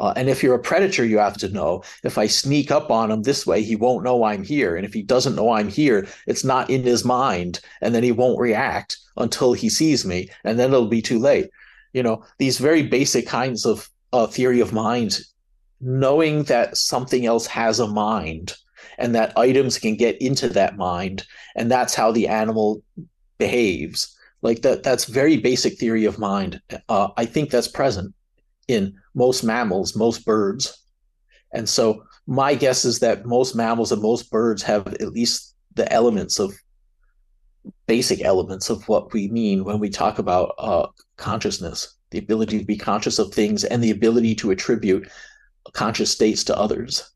Uh, 0.00 0.14
and 0.16 0.28
if 0.28 0.42
you're 0.42 0.54
a 0.54 0.58
predator, 0.58 1.04
you 1.04 1.18
have 1.18 1.36
to 1.36 1.48
know 1.50 1.84
if 2.02 2.16
I 2.16 2.26
sneak 2.26 2.70
up 2.70 2.90
on 2.90 3.10
him 3.10 3.22
this 3.22 3.46
way, 3.46 3.62
he 3.62 3.76
won't 3.76 4.02
know 4.02 4.24
I'm 4.24 4.42
here. 4.42 4.74
And 4.74 4.86
if 4.86 4.94
he 4.94 5.02
doesn't 5.02 5.36
know 5.36 5.52
I'm 5.52 5.68
here, 5.68 6.08
it's 6.26 6.42
not 6.42 6.70
in 6.70 6.82
his 6.82 7.04
mind. 7.04 7.60
And 7.82 7.94
then 7.94 8.02
he 8.02 8.10
won't 8.10 8.40
react 8.40 8.96
until 9.18 9.52
he 9.52 9.68
sees 9.68 10.06
me. 10.06 10.30
And 10.42 10.58
then 10.58 10.72
it'll 10.72 10.86
be 10.86 11.02
too 11.02 11.18
late. 11.18 11.50
You 11.92 12.02
know, 12.02 12.24
these 12.38 12.58
very 12.58 12.82
basic 12.82 13.26
kinds 13.26 13.66
of 13.66 13.90
uh, 14.12 14.26
theory 14.26 14.60
of 14.60 14.72
mind, 14.72 15.20
knowing 15.80 16.44
that 16.44 16.76
something 16.76 17.26
else 17.26 17.46
has 17.46 17.78
a 17.78 17.86
mind 17.86 18.56
and 18.98 19.14
that 19.14 19.36
items 19.36 19.78
can 19.78 19.96
get 19.96 20.20
into 20.20 20.48
that 20.48 20.76
mind 20.76 21.26
and 21.56 21.70
that's 21.70 21.94
how 21.94 22.12
the 22.12 22.28
animal 22.28 22.82
behaves 23.38 24.16
like 24.42 24.62
that 24.62 24.82
that's 24.82 25.06
very 25.06 25.38
basic 25.38 25.78
theory 25.78 26.04
of 26.04 26.18
mind 26.18 26.60
uh, 26.88 27.08
i 27.16 27.24
think 27.24 27.50
that's 27.50 27.68
present 27.68 28.14
in 28.68 28.94
most 29.14 29.42
mammals 29.42 29.96
most 29.96 30.24
birds 30.24 30.84
and 31.52 31.68
so 31.68 32.04
my 32.26 32.54
guess 32.54 32.84
is 32.84 33.00
that 33.00 33.26
most 33.26 33.56
mammals 33.56 33.92
and 33.92 34.02
most 34.02 34.30
birds 34.30 34.62
have 34.62 34.86
at 34.86 35.12
least 35.12 35.54
the 35.74 35.90
elements 35.92 36.38
of 36.38 36.54
basic 37.86 38.22
elements 38.22 38.70
of 38.70 38.86
what 38.88 39.12
we 39.12 39.28
mean 39.28 39.64
when 39.64 39.78
we 39.78 39.90
talk 39.90 40.18
about 40.18 40.54
uh, 40.58 40.86
consciousness 41.16 41.96
the 42.10 42.18
ability 42.18 42.58
to 42.58 42.64
be 42.64 42.76
conscious 42.76 43.18
of 43.18 43.32
things 43.32 43.64
and 43.64 43.82
the 43.82 43.90
ability 43.90 44.34
to 44.34 44.50
attribute 44.50 45.08
conscious 45.72 46.10
states 46.10 46.44
to 46.44 46.56
others 46.56 47.10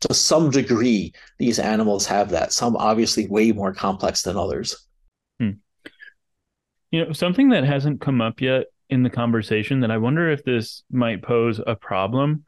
to 0.00 0.14
some 0.14 0.50
degree, 0.50 1.12
these 1.38 1.58
animals 1.58 2.06
have 2.06 2.30
that. 2.30 2.52
Some 2.52 2.76
obviously 2.76 3.26
way 3.26 3.52
more 3.52 3.72
complex 3.72 4.22
than 4.22 4.36
others. 4.36 4.86
Hmm. 5.40 5.50
You 6.90 7.06
know, 7.06 7.12
something 7.12 7.50
that 7.50 7.64
hasn't 7.64 8.00
come 8.00 8.20
up 8.20 8.40
yet 8.40 8.66
in 8.90 9.02
the 9.02 9.10
conversation 9.10 9.80
that 9.80 9.90
I 9.90 9.98
wonder 9.98 10.30
if 10.30 10.44
this 10.44 10.82
might 10.90 11.22
pose 11.22 11.60
a 11.66 11.74
problem 11.74 12.44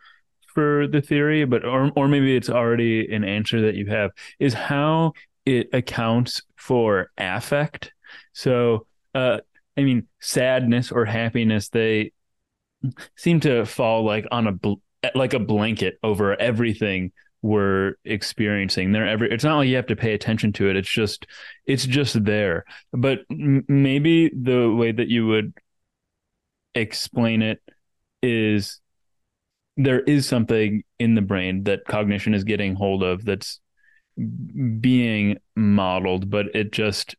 for 0.55 0.87
the 0.87 1.01
theory, 1.01 1.45
but 1.45 1.65
or 1.65 1.91
or 1.95 2.09
maybe 2.09 2.37
it's 2.37 2.51
already 2.51 3.13
an 3.13 3.25
answer 3.25 3.63
that 3.63 3.75
you 3.75 3.87
have 3.87 4.11
is 4.39 4.55
how 4.55 5.13
it 5.47 5.69
accounts 5.73 6.43
for 6.57 7.11
affect. 7.17 7.93
So, 8.33 8.87
uh, 9.15 9.39
I 9.77 9.83
mean, 9.83 10.09
sadness 10.21 10.93
or 10.93 11.05
happiness, 11.05 11.69
they 11.69 12.13
seem 13.17 13.41
to 13.41 13.65
fall 13.65 14.05
like 14.05 14.27
on 14.31 14.47
a 14.47 14.53
bl- 14.53 14.75
like 15.15 15.35
a 15.35 15.39
blanket 15.39 15.99
over 16.03 16.39
everything 16.41 17.13
we're 17.43 17.95
experiencing. 18.05 18.93
They're 18.93 19.07
every. 19.07 19.31
It's 19.31 19.45
not 19.45 19.59
like 19.59 19.69
you 19.69 19.77
have 19.77 19.87
to 19.87 19.97
pay 19.97 20.13
attention 20.13 20.53
to 20.55 20.69
it. 20.71 20.77
It's 20.77 20.91
just 20.91 21.27
it's 21.67 21.87
just 21.87 22.25
there. 22.25 22.65
But 22.93 23.21
m- 23.31 23.65
maybe 23.69 24.31
the 24.31 24.71
way 24.71 24.93
that 24.93 25.09
you 25.09 25.27
would 25.29 25.55
explain 26.79 27.43
it 27.43 27.61
is 28.23 28.81
there 29.77 30.01
is 30.01 30.27
something 30.27 30.83
in 30.99 31.15
the 31.15 31.23
brain 31.23 31.65
that 31.65 31.85
cognition 31.87 32.35
is 32.35 32.45
getting 32.45 32.75
hold 32.75 33.03
of 33.03 33.25
that's 33.25 33.61
being 34.81 35.37
modeled, 35.55 36.29
but 36.29 36.47
it 36.55 36.73
just 36.73 37.15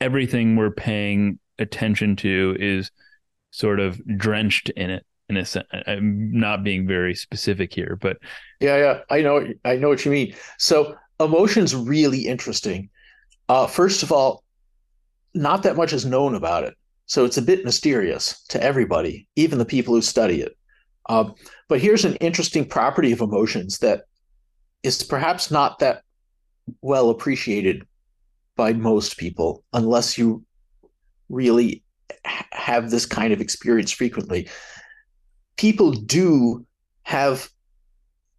everything 0.00 0.56
we're 0.56 0.70
paying 0.70 1.38
attention 1.58 2.16
to 2.16 2.56
is 2.58 2.90
sort 3.50 3.80
of 3.80 4.00
drenched 4.16 4.70
in 4.70 4.90
it 4.90 5.04
in 5.28 5.36
a 5.36 5.44
sense. 5.44 5.66
I'm 5.86 6.30
not 6.32 6.62
being 6.62 6.86
very 6.86 7.14
specific 7.14 7.72
here, 7.74 7.98
but 8.00 8.18
yeah, 8.60 8.76
yeah, 8.76 9.00
I 9.10 9.22
know, 9.22 9.46
I 9.64 9.76
know 9.76 9.88
what 9.88 10.04
you 10.04 10.10
mean. 10.10 10.34
So 10.58 10.96
emotion's 11.20 11.74
really 11.74 12.26
interesting. 12.26 12.90
Uh, 13.48 13.66
first 13.66 14.02
of 14.02 14.12
all, 14.12 14.42
not 15.34 15.64
that 15.64 15.76
much 15.76 15.92
is 15.92 16.06
known 16.06 16.34
about 16.34 16.64
it, 16.64 16.74
so 17.06 17.24
it's 17.24 17.36
a 17.36 17.42
bit 17.42 17.64
mysterious 17.64 18.44
to 18.48 18.62
everybody, 18.62 19.28
even 19.36 19.58
the 19.58 19.64
people 19.64 19.94
who 19.94 20.02
study 20.02 20.42
it. 20.42 20.56
Uh, 21.08 21.30
but 21.68 21.80
here's 21.80 22.04
an 22.04 22.16
interesting 22.16 22.64
property 22.64 23.12
of 23.12 23.20
emotions 23.20 23.78
that 23.78 24.02
is 24.82 25.02
perhaps 25.02 25.50
not 25.50 25.78
that 25.78 26.02
well 26.82 27.10
appreciated 27.10 27.86
by 28.56 28.72
most 28.72 29.16
people 29.16 29.62
unless 29.72 30.18
you 30.18 30.44
really 31.28 31.84
have 32.24 32.90
this 32.90 33.06
kind 33.06 33.32
of 33.32 33.40
experience 33.40 33.92
frequently 33.92 34.48
people 35.56 35.92
do 35.92 36.64
have 37.02 37.48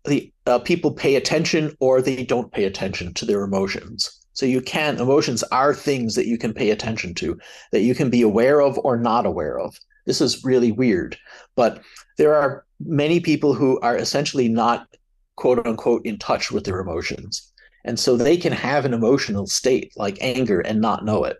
the 0.06 0.32
uh, 0.46 0.60
people 0.60 0.92
pay 0.92 1.16
attention 1.16 1.76
or 1.80 2.02
they 2.02 2.24
don't 2.24 2.52
pay 2.52 2.66
attention 2.66 3.14
to 3.14 3.26
their 3.26 3.44
emotions 3.44 4.17
so 4.38 4.46
you 4.46 4.62
can 4.62 5.00
emotions 5.00 5.44
are 5.52 5.74
things 5.74 6.14
that 6.16 6.28
you 6.28 6.38
can 6.38 6.54
pay 6.54 6.70
attention 6.70 7.14
to 7.14 7.38
that 7.72 7.82
you 7.82 7.96
can 7.96 8.10
be 8.10 8.22
aware 8.22 8.62
of 8.62 8.78
or 8.84 8.98
not 8.98 9.26
aware 9.26 9.60
of 9.60 9.80
this 10.06 10.22
is 10.22 10.44
really 10.44 10.72
weird 10.72 11.18
but 11.56 11.82
there 12.18 12.36
are 12.36 12.66
many 12.80 13.20
people 13.20 13.54
who 13.54 13.80
are 13.80 13.98
essentially 13.98 14.48
not 14.48 14.88
quote 15.36 15.66
unquote 15.66 16.06
in 16.06 16.18
touch 16.20 16.52
with 16.52 16.66
their 16.66 16.80
emotions 16.80 17.52
and 17.84 18.00
so 18.00 18.16
they 18.16 18.38
can 18.38 18.54
have 18.54 18.86
an 18.86 18.94
emotional 18.94 19.48
state 19.48 19.92
like 19.96 20.18
anger 20.22 20.60
and 20.60 20.82
not 20.82 21.06
know 21.06 21.24
it 21.24 21.38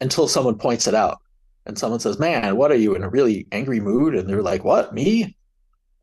until 0.00 0.28
someone 0.28 0.58
points 0.58 0.86
it 0.86 0.94
out 0.94 1.18
and 1.66 1.78
someone 1.78 2.00
says, 2.00 2.18
Man, 2.18 2.56
what 2.56 2.70
are 2.70 2.76
you 2.76 2.94
in 2.94 3.02
a 3.02 3.08
really 3.08 3.46
angry 3.52 3.80
mood? 3.80 4.14
And 4.14 4.28
they're 4.28 4.42
like, 4.42 4.64
What, 4.64 4.92
me? 4.92 5.36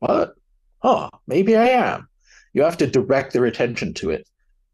What? 0.00 0.34
Huh, 0.82 1.10
maybe 1.26 1.56
I 1.56 1.68
am. 1.68 2.08
You 2.52 2.62
have 2.62 2.76
to 2.78 2.86
direct 2.86 3.32
their 3.32 3.44
attention 3.44 3.94
to 3.94 4.10
it. 4.10 4.28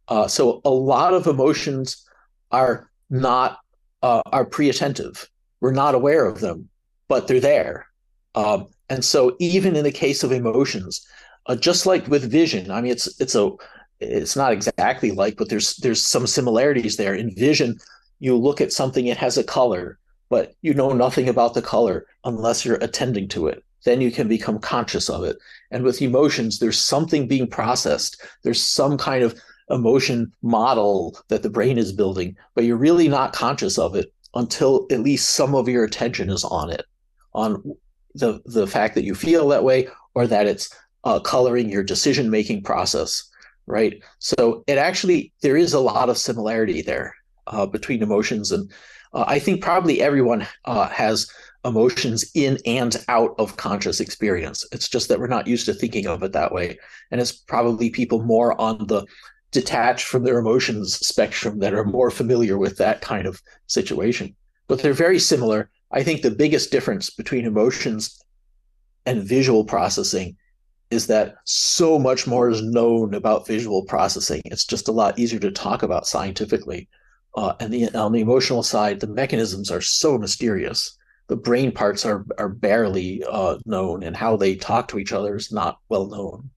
Uh, 0.08 0.26
so 0.26 0.60
a 0.64 0.70
lot 0.70 1.14
of 1.14 1.26
emotions 1.26 2.04
are 2.50 2.90
not 3.10 3.60
uh, 4.02 4.22
are 4.26 4.44
pre-attentive. 4.44 5.28
We're 5.60 5.72
not 5.72 5.94
aware 5.94 6.26
of 6.26 6.40
them, 6.40 6.68
but 7.08 7.26
they're 7.26 7.40
there. 7.40 7.86
Um, 8.34 8.68
and 8.88 9.04
so 9.04 9.36
even 9.38 9.76
in 9.76 9.84
the 9.84 9.92
case 9.92 10.22
of 10.22 10.32
emotions, 10.32 11.06
uh, 11.46 11.56
just 11.56 11.86
like 11.86 12.06
with 12.08 12.30
vision, 12.30 12.70
I 12.70 12.80
mean, 12.80 12.92
it's 12.92 13.20
it's 13.20 13.34
a 13.34 13.50
it's 14.00 14.36
not 14.36 14.52
exactly 14.52 15.10
like, 15.10 15.36
but 15.36 15.48
there's 15.48 15.76
there's 15.76 16.04
some 16.04 16.26
similarities 16.26 16.96
there. 16.96 17.14
In 17.14 17.34
vision, 17.34 17.78
you 18.20 18.36
look 18.36 18.60
at 18.60 18.72
something, 18.72 19.06
it 19.06 19.16
has 19.16 19.36
a 19.36 19.44
color, 19.44 19.98
but 20.30 20.54
you 20.62 20.74
know 20.74 20.92
nothing 20.92 21.28
about 21.28 21.54
the 21.54 21.62
color 21.62 22.06
unless 22.24 22.64
you're 22.64 22.76
attending 22.76 23.28
to 23.28 23.48
it. 23.48 23.64
Then 23.84 24.00
you 24.00 24.10
can 24.10 24.28
become 24.28 24.58
conscious 24.58 25.08
of 25.08 25.24
it. 25.24 25.38
And 25.70 25.84
with 25.84 26.02
emotions, 26.02 26.58
there's 26.58 26.78
something 26.78 27.28
being 27.28 27.46
processed. 27.46 28.22
There's 28.42 28.62
some 28.62 28.98
kind 28.98 29.22
of 29.22 29.40
emotion 29.70 30.32
model 30.42 31.18
that 31.28 31.42
the 31.42 31.50
brain 31.50 31.78
is 31.78 31.92
building, 31.92 32.36
but 32.54 32.64
you're 32.64 32.76
really 32.76 33.08
not 33.08 33.32
conscious 33.32 33.78
of 33.78 33.94
it 33.94 34.12
until 34.34 34.86
at 34.90 35.00
least 35.00 35.30
some 35.30 35.54
of 35.54 35.68
your 35.68 35.84
attention 35.84 36.30
is 36.30 36.44
on 36.44 36.70
it, 36.70 36.84
on 37.34 37.62
the 38.14 38.40
the 38.46 38.66
fact 38.66 38.94
that 38.94 39.04
you 39.04 39.14
feel 39.14 39.48
that 39.48 39.64
way 39.64 39.88
or 40.14 40.26
that 40.26 40.46
it's 40.46 40.74
uh, 41.04 41.20
coloring 41.20 41.70
your 41.70 41.82
decision 41.82 42.30
making 42.30 42.62
process, 42.62 43.28
right? 43.66 44.02
So 44.18 44.64
it 44.66 44.78
actually 44.78 45.32
there 45.42 45.56
is 45.56 45.72
a 45.72 45.80
lot 45.80 46.08
of 46.08 46.18
similarity 46.18 46.82
there 46.82 47.14
uh, 47.46 47.66
between 47.66 48.02
emotions 48.02 48.52
and 48.52 48.70
uh, 49.12 49.24
I 49.26 49.38
think 49.38 49.62
probably 49.62 50.02
everyone 50.02 50.46
uh, 50.66 50.88
has 50.88 51.30
emotions 51.64 52.30
in 52.34 52.58
and 52.66 52.96
out 53.08 53.34
of 53.38 53.56
conscious 53.56 54.00
experience. 54.00 54.64
It's 54.72 54.88
just 54.88 55.08
that 55.08 55.18
we're 55.18 55.26
not 55.26 55.46
used 55.46 55.66
to 55.66 55.74
thinking 55.74 56.06
of 56.06 56.22
it 56.22 56.32
that 56.32 56.52
way. 56.52 56.78
And 57.10 57.20
it's 57.20 57.32
probably 57.32 57.90
people 57.90 58.22
more 58.22 58.58
on 58.60 58.86
the 58.86 59.06
detached 59.50 60.06
from 60.06 60.24
their 60.24 60.38
emotions 60.38 60.94
spectrum 60.94 61.58
that 61.60 61.74
are 61.74 61.84
more 61.84 62.10
familiar 62.10 62.58
with 62.58 62.76
that 62.78 63.00
kind 63.00 63.26
of 63.26 63.42
situation. 63.66 64.34
But 64.66 64.82
they're 64.82 64.92
very 64.92 65.18
similar. 65.18 65.70
I 65.90 66.02
think 66.02 66.20
the 66.20 66.30
biggest 66.30 66.70
difference 66.70 67.10
between 67.10 67.46
emotions 67.46 68.22
and 69.06 69.22
visual 69.22 69.64
processing 69.64 70.36
is 70.90 71.06
that 71.06 71.36
so 71.44 71.98
much 71.98 72.26
more 72.26 72.48
is 72.48 72.62
known 72.62 73.14
about 73.14 73.46
visual 73.46 73.84
processing. 73.84 74.42
It's 74.46 74.64
just 74.64 74.88
a 74.88 74.92
lot 74.92 75.18
easier 75.18 75.40
to 75.40 75.50
talk 75.50 75.82
about 75.82 76.06
scientifically. 76.06 76.88
Uh, 77.36 77.54
and 77.60 77.72
the, 77.72 77.94
on 77.94 78.12
the 78.12 78.20
emotional 78.20 78.62
side, 78.62 79.00
the 79.00 79.06
mechanisms 79.06 79.70
are 79.70 79.80
so 79.80 80.18
mysterious. 80.18 80.96
The 81.28 81.36
brain 81.36 81.72
parts 81.72 82.06
are 82.06 82.24
are 82.38 82.48
barely 82.48 83.22
uh, 83.30 83.58
known, 83.66 84.02
and 84.02 84.16
how 84.16 84.36
they 84.36 84.54
talk 84.56 84.88
to 84.88 84.98
each 84.98 85.12
other 85.12 85.36
is 85.36 85.52
not 85.52 85.78
well 85.90 86.06
known. 86.06 86.50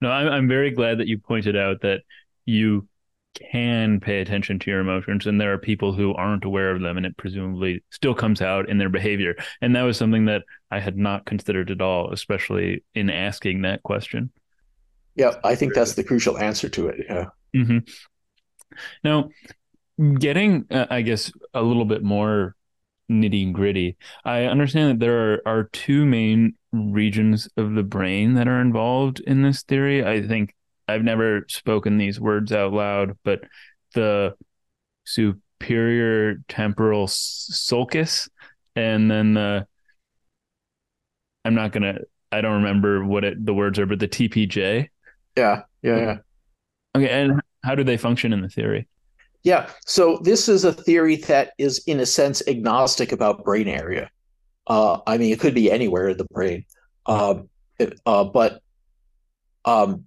No, 0.00 0.10
I'm 0.10 0.26
I'm 0.28 0.48
very 0.48 0.72
glad 0.72 0.98
that 0.98 1.06
you 1.06 1.18
pointed 1.18 1.56
out 1.56 1.80
that 1.82 2.02
you 2.44 2.88
can 3.34 4.00
pay 4.00 4.20
attention 4.20 4.58
to 4.58 4.70
your 4.70 4.80
emotions, 4.80 5.26
and 5.26 5.40
there 5.40 5.52
are 5.52 5.58
people 5.58 5.92
who 5.92 6.14
aren't 6.14 6.44
aware 6.44 6.72
of 6.72 6.82
them, 6.82 6.96
and 6.96 7.06
it 7.06 7.16
presumably 7.16 7.82
still 7.90 8.14
comes 8.14 8.42
out 8.42 8.68
in 8.68 8.78
their 8.78 8.88
behavior. 8.88 9.36
And 9.60 9.74
that 9.76 9.82
was 9.82 9.96
something 9.96 10.24
that 10.26 10.42
I 10.70 10.80
had 10.80 10.96
not 10.96 11.26
considered 11.26 11.70
at 11.70 11.80
all, 11.80 12.12
especially 12.12 12.84
in 12.94 13.08
asking 13.08 13.62
that 13.62 13.82
question. 13.82 14.30
Yeah, 15.14 15.34
I 15.44 15.54
think 15.54 15.74
that's 15.74 15.94
the 15.94 16.04
crucial 16.04 16.38
answer 16.38 16.68
to 16.70 16.88
it. 16.88 17.06
Yeah. 17.08 17.26
Mm-hmm. 17.54 17.78
Now, 19.04 19.30
getting, 20.18 20.66
uh, 20.70 20.86
I 20.90 21.02
guess, 21.02 21.32
a 21.54 21.62
little 21.62 21.84
bit 21.84 22.02
more 22.02 22.56
nitty 23.10 23.52
gritty, 23.52 23.96
I 24.24 24.44
understand 24.44 24.90
that 24.90 25.04
there 25.04 25.34
are, 25.34 25.42
are 25.46 25.64
two 25.72 26.06
main 26.06 26.54
regions 26.72 27.48
of 27.56 27.74
the 27.74 27.82
brain 27.82 28.34
that 28.34 28.48
are 28.48 28.60
involved 28.60 29.20
in 29.20 29.42
this 29.42 29.62
theory. 29.62 30.04
I 30.04 30.26
think 30.26 30.54
I've 30.90 31.04
never 31.04 31.44
spoken 31.48 31.98
these 31.98 32.20
words 32.20 32.52
out 32.52 32.72
loud, 32.72 33.16
but 33.24 33.40
the 33.94 34.34
superior 35.04 36.36
temporal 36.48 37.06
sulcus 37.08 38.28
and 38.76 39.10
then 39.10 39.34
the 39.34 39.66
I'm 41.44 41.54
not 41.54 41.72
gonna 41.72 41.98
I 42.32 42.40
don't 42.40 42.62
remember 42.62 43.04
what 43.04 43.24
it 43.24 43.44
the 43.44 43.54
words 43.54 43.78
are, 43.78 43.86
but 43.86 43.98
the 43.98 44.08
TPJ. 44.08 44.88
Yeah, 45.36 45.62
yeah, 45.82 45.96
yeah. 45.96 46.16
Okay, 46.96 47.08
and 47.08 47.40
how 47.64 47.74
do 47.74 47.84
they 47.84 47.96
function 47.96 48.32
in 48.32 48.40
the 48.40 48.48
theory? 48.48 48.86
Yeah. 49.42 49.70
So 49.86 50.18
this 50.22 50.48
is 50.48 50.64
a 50.64 50.72
theory 50.72 51.16
that 51.16 51.52
is, 51.58 51.82
in 51.86 52.00
a 52.00 52.06
sense, 52.06 52.42
agnostic 52.46 53.12
about 53.12 53.44
brain 53.44 53.68
area. 53.68 54.10
Uh, 54.66 54.98
I 55.06 55.18
mean, 55.18 55.32
it 55.32 55.40
could 55.40 55.54
be 55.54 55.70
anywhere 55.70 56.10
in 56.10 56.18
the 56.18 56.26
brain, 56.26 56.64
um, 57.06 57.48
it, 57.78 57.98
uh, 58.04 58.24
but 58.24 58.60
um, 59.64 60.06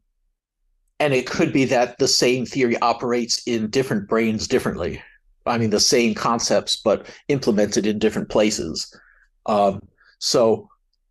and 1.03 1.13
it 1.13 1.27
could 1.29 1.51
be 1.51 1.65
that 1.65 1.99
the 1.99 2.07
same 2.07 2.45
theory 2.45 2.77
operates 2.77 3.43
in 3.45 3.69
different 3.69 4.07
brains 4.07 4.47
differently. 4.47 5.01
I 5.45 5.57
mean, 5.57 5.69
the 5.69 5.81
same 5.81 6.15
concepts, 6.15 6.77
but 6.77 7.07
implemented 7.27 7.85
in 7.85 7.99
different 7.99 8.29
places. 8.29 8.97
Um, 9.45 9.81
so 10.19 10.69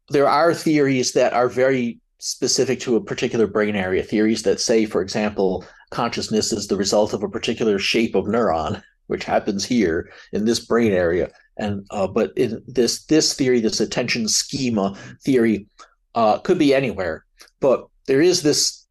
there 0.08 0.26
are 0.26 0.54
theories 0.54 1.12
that 1.12 1.34
are 1.34 1.46
very 1.46 2.00
specific 2.20 2.80
to 2.80 2.96
a 2.96 3.04
particular 3.04 3.46
brain 3.46 3.76
area. 3.76 4.02
Theories 4.02 4.44
that 4.44 4.60
say, 4.60 4.86
for 4.86 5.02
example, 5.02 5.62
consciousness 5.90 6.54
is 6.54 6.68
the 6.68 6.76
result 6.78 7.12
of 7.12 7.22
a 7.22 7.28
particular 7.28 7.78
shape 7.78 8.14
of 8.14 8.24
neuron, 8.24 8.82
which 9.08 9.24
happens 9.24 9.62
here 9.62 10.10
in 10.32 10.46
this 10.46 10.60
brain 10.60 10.92
area. 10.92 11.30
And 11.58 11.84
uh, 11.90 12.06
but 12.06 12.32
in 12.38 12.62
this 12.66 13.04
this 13.04 13.34
theory, 13.34 13.60
this 13.60 13.80
attention 13.80 14.26
schema 14.26 14.96
theory, 15.22 15.66
uh, 16.14 16.38
could 16.38 16.58
be 16.58 16.74
anywhere. 16.74 17.26
But 17.60 17.88
there 18.06 18.22
is 18.22 18.40
this 18.40 18.81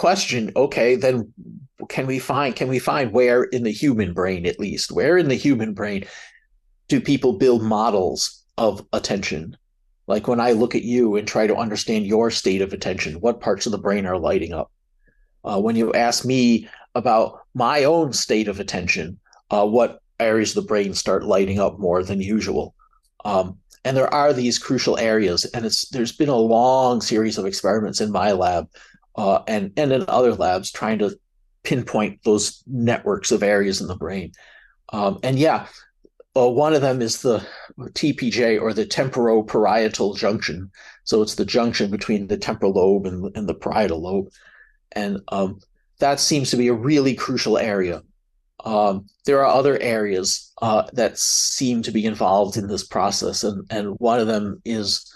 question. 0.00 0.50
Okay, 0.56 0.96
then 0.96 1.30
can 1.90 2.06
we 2.06 2.18
find 2.18 2.56
can 2.56 2.68
we 2.68 2.78
find 2.78 3.12
where 3.12 3.44
in 3.44 3.64
the 3.64 3.70
human 3.70 4.14
brain, 4.14 4.46
at 4.46 4.58
least, 4.58 4.90
where 4.90 5.18
in 5.18 5.28
the 5.28 5.34
human 5.34 5.74
brain 5.74 6.06
do 6.88 7.02
people 7.02 7.34
build 7.34 7.62
models 7.62 8.42
of 8.56 8.82
attention? 8.94 9.58
Like 10.06 10.26
when 10.26 10.40
I 10.40 10.52
look 10.52 10.74
at 10.74 10.84
you 10.84 11.16
and 11.16 11.28
try 11.28 11.46
to 11.46 11.54
understand 11.54 12.06
your 12.06 12.30
state 12.30 12.62
of 12.62 12.72
attention, 12.72 13.20
what 13.20 13.42
parts 13.42 13.66
of 13.66 13.72
the 13.72 13.84
brain 13.86 14.06
are 14.06 14.18
lighting 14.18 14.54
up? 14.54 14.72
Uh, 15.44 15.60
when 15.60 15.76
you 15.76 15.92
ask 15.92 16.24
me 16.24 16.66
about 16.94 17.40
my 17.52 17.84
own 17.84 18.14
state 18.14 18.48
of 18.48 18.58
attention, 18.58 19.20
uh, 19.50 19.66
what 19.66 20.00
areas 20.18 20.56
of 20.56 20.62
the 20.62 20.68
brain 20.68 20.94
start 20.94 21.24
lighting 21.24 21.60
up 21.60 21.78
more 21.78 22.02
than 22.02 22.22
usual? 22.22 22.74
Um, 23.26 23.58
and 23.84 23.94
there 23.94 24.12
are 24.12 24.32
these 24.32 24.58
crucial 24.58 24.98
areas, 24.98 25.44
and 25.44 25.66
it's 25.66 25.90
there's 25.90 26.12
been 26.12 26.30
a 26.30 26.46
long 26.58 27.02
series 27.02 27.36
of 27.36 27.44
experiments 27.44 28.00
in 28.00 28.10
my 28.10 28.32
lab 28.32 28.66
uh, 29.20 29.42
and 29.46 29.70
and 29.76 29.92
in 29.92 30.04
other 30.08 30.34
labs 30.34 30.72
trying 30.72 30.98
to 30.98 31.14
pinpoint 31.62 32.24
those 32.24 32.62
networks 32.66 33.30
of 33.30 33.42
areas 33.42 33.82
in 33.82 33.86
the 33.86 33.94
brain. 33.94 34.32
Um, 34.94 35.18
and 35.22 35.38
yeah, 35.38 35.66
uh, 36.34 36.48
one 36.48 36.72
of 36.72 36.80
them 36.80 37.02
is 37.02 37.20
the 37.20 37.46
TPJ 37.78 38.58
or 38.58 38.72
the 38.72 38.86
temporoparietal 38.86 40.16
junction. 40.16 40.70
So 41.04 41.20
it's 41.20 41.34
the 41.34 41.44
junction 41.44 41.90
between 41.90 42.28
the 42.28 42.38
temporal 42.38 42.72
lobe 42.72 43.06
and, 43.06 43.36
and 43.36 43.46
the 43.46 43.54
parietal 43.54 44.00
lobe. 44.00 44.28
And 44.92 45.20
um, 45.28 45.60
that 45.98 46.18
seems 46.18 46.50
to 46.50 46.56
be 46.56 46.68
a 46.68 46.72
really 46.72 47.14
crucial 47.14 47.58
area. 47.58 48.02
Um, 48.64 49.06
there 49.26 49.44
are 49.44 49.54
other 49.54 49.78
areas 49.80 50.50
uh, 50.62 50.84
that 50.94 51.18
seem 51.18 51.82
to 51.82 51.90
be 51.90 52.06
involved 52.06 52.56
in 52.56 52.68
this 52.68 52.86
process, 52.86 53.44
and, 53.44 53.66
and 53.70 53.96
one 53.98 54.18
of 54.18 54.26
them 54.26 54.60
is 54.64 55.10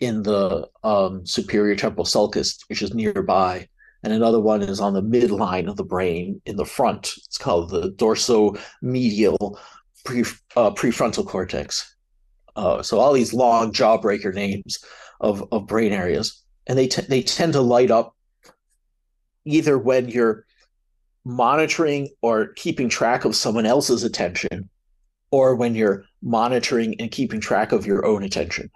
in 0.00 0.22
the 0.22 0.68
um, 0.84 1.26
superior 1.26 1.76
temporal 1.76 2.04
sulcus, 2.04 2.58
which 2.68 2.82
is 2.82 2.94
nearby, 2.94 3.68
and 4.02 4.12
another 4.12 4.40
one 4.40 4.62
is 4.62 4.80
on 4.80 4.94
the 4.94 5.02
midline 5.02 5.68
of 5.68 5.76
the 5.76 5.84
brain 5.84 6.40
in 6.46 6.56
the 6.56 6.64
front. 6.64 7.12
It's 7.26 7.38
called 7.38 7.70
the 7.70 7.90
dorsomedial 7.92 9.58
pre, 10.04 10.20
uh, 10.56 10.70
prefrontal 10.70 11.26
cortex. 11.26 11.96
Uh, 12.54 12.82
so 12.82 12.98
all 12.98 13.12
these 13.12 13.34
long 13.34 13.72
jawbreaker 13.72 14.34
names 14.34 14.78
of, 15.20 15.46
of 15.52 15.66
brain 15.66 15.92
areas, 15.92 16.42
and 16.66 16.78
they 16.78 16.86
t- 16.86 17.02
they 17.02 17.22
tend 17.22 17.52
to 17.54 17.60
light 17.60 17.90
up 17.90 18.14
either 19.44 19.78
when 19.78 20.08
you're 20.08 20.44
monitoring 21.24 22.08
or 22.22 22.48
keeping 22.54 22.88
track 22.88 23.24
of 23.24 23.36
someone 23.36 23.66
else's 23.66 24.04
attention, 24.04 24.68
or 25.30 25.56
when 25.56 25.74
you're 25.74 26.04
monitoring 26.22 27.00
and 27.00 27.10
keeping 27.10 27.40
track 27.40 27.72
of 27.72 27.86
your 27.86 28.06
own 28.06 28.22
attention. 28.22 28.70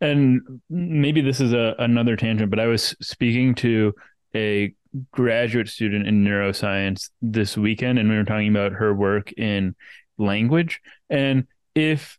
And 0.00 0.60
maybe 0.70 1.20
this 1.20 1.40
is 1.40 1.52
a, 1.52 1.74
another 1.78 2.16
tangent, 2.16 2.50
but 2.50 2.60
I 2.60 2.66
was 2.66 2.94
speaking 3.00 3.54
to 3.56 3.94
a 4.34 4.74
graduate 5.10 5.68
student 5.68 6.06
in 6.06 6.24
neuroscience 6.24 7.10
this 7.20 7.56
weekend, 7.56 7.98
and 7.98 8.08
we 8.08 8.16
were 8.16 8.24
talking 8.24 8.48
about 8.48 8.72
her 8.72 8.94
work 8.94 9.32
in 9.32 9.74
language. 10.18 10.80
And 11.10 11.46
if 11.74 12.18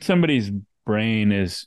somebody's 0.00 0.50
brain 0.84 1.32
is 1.32 1.66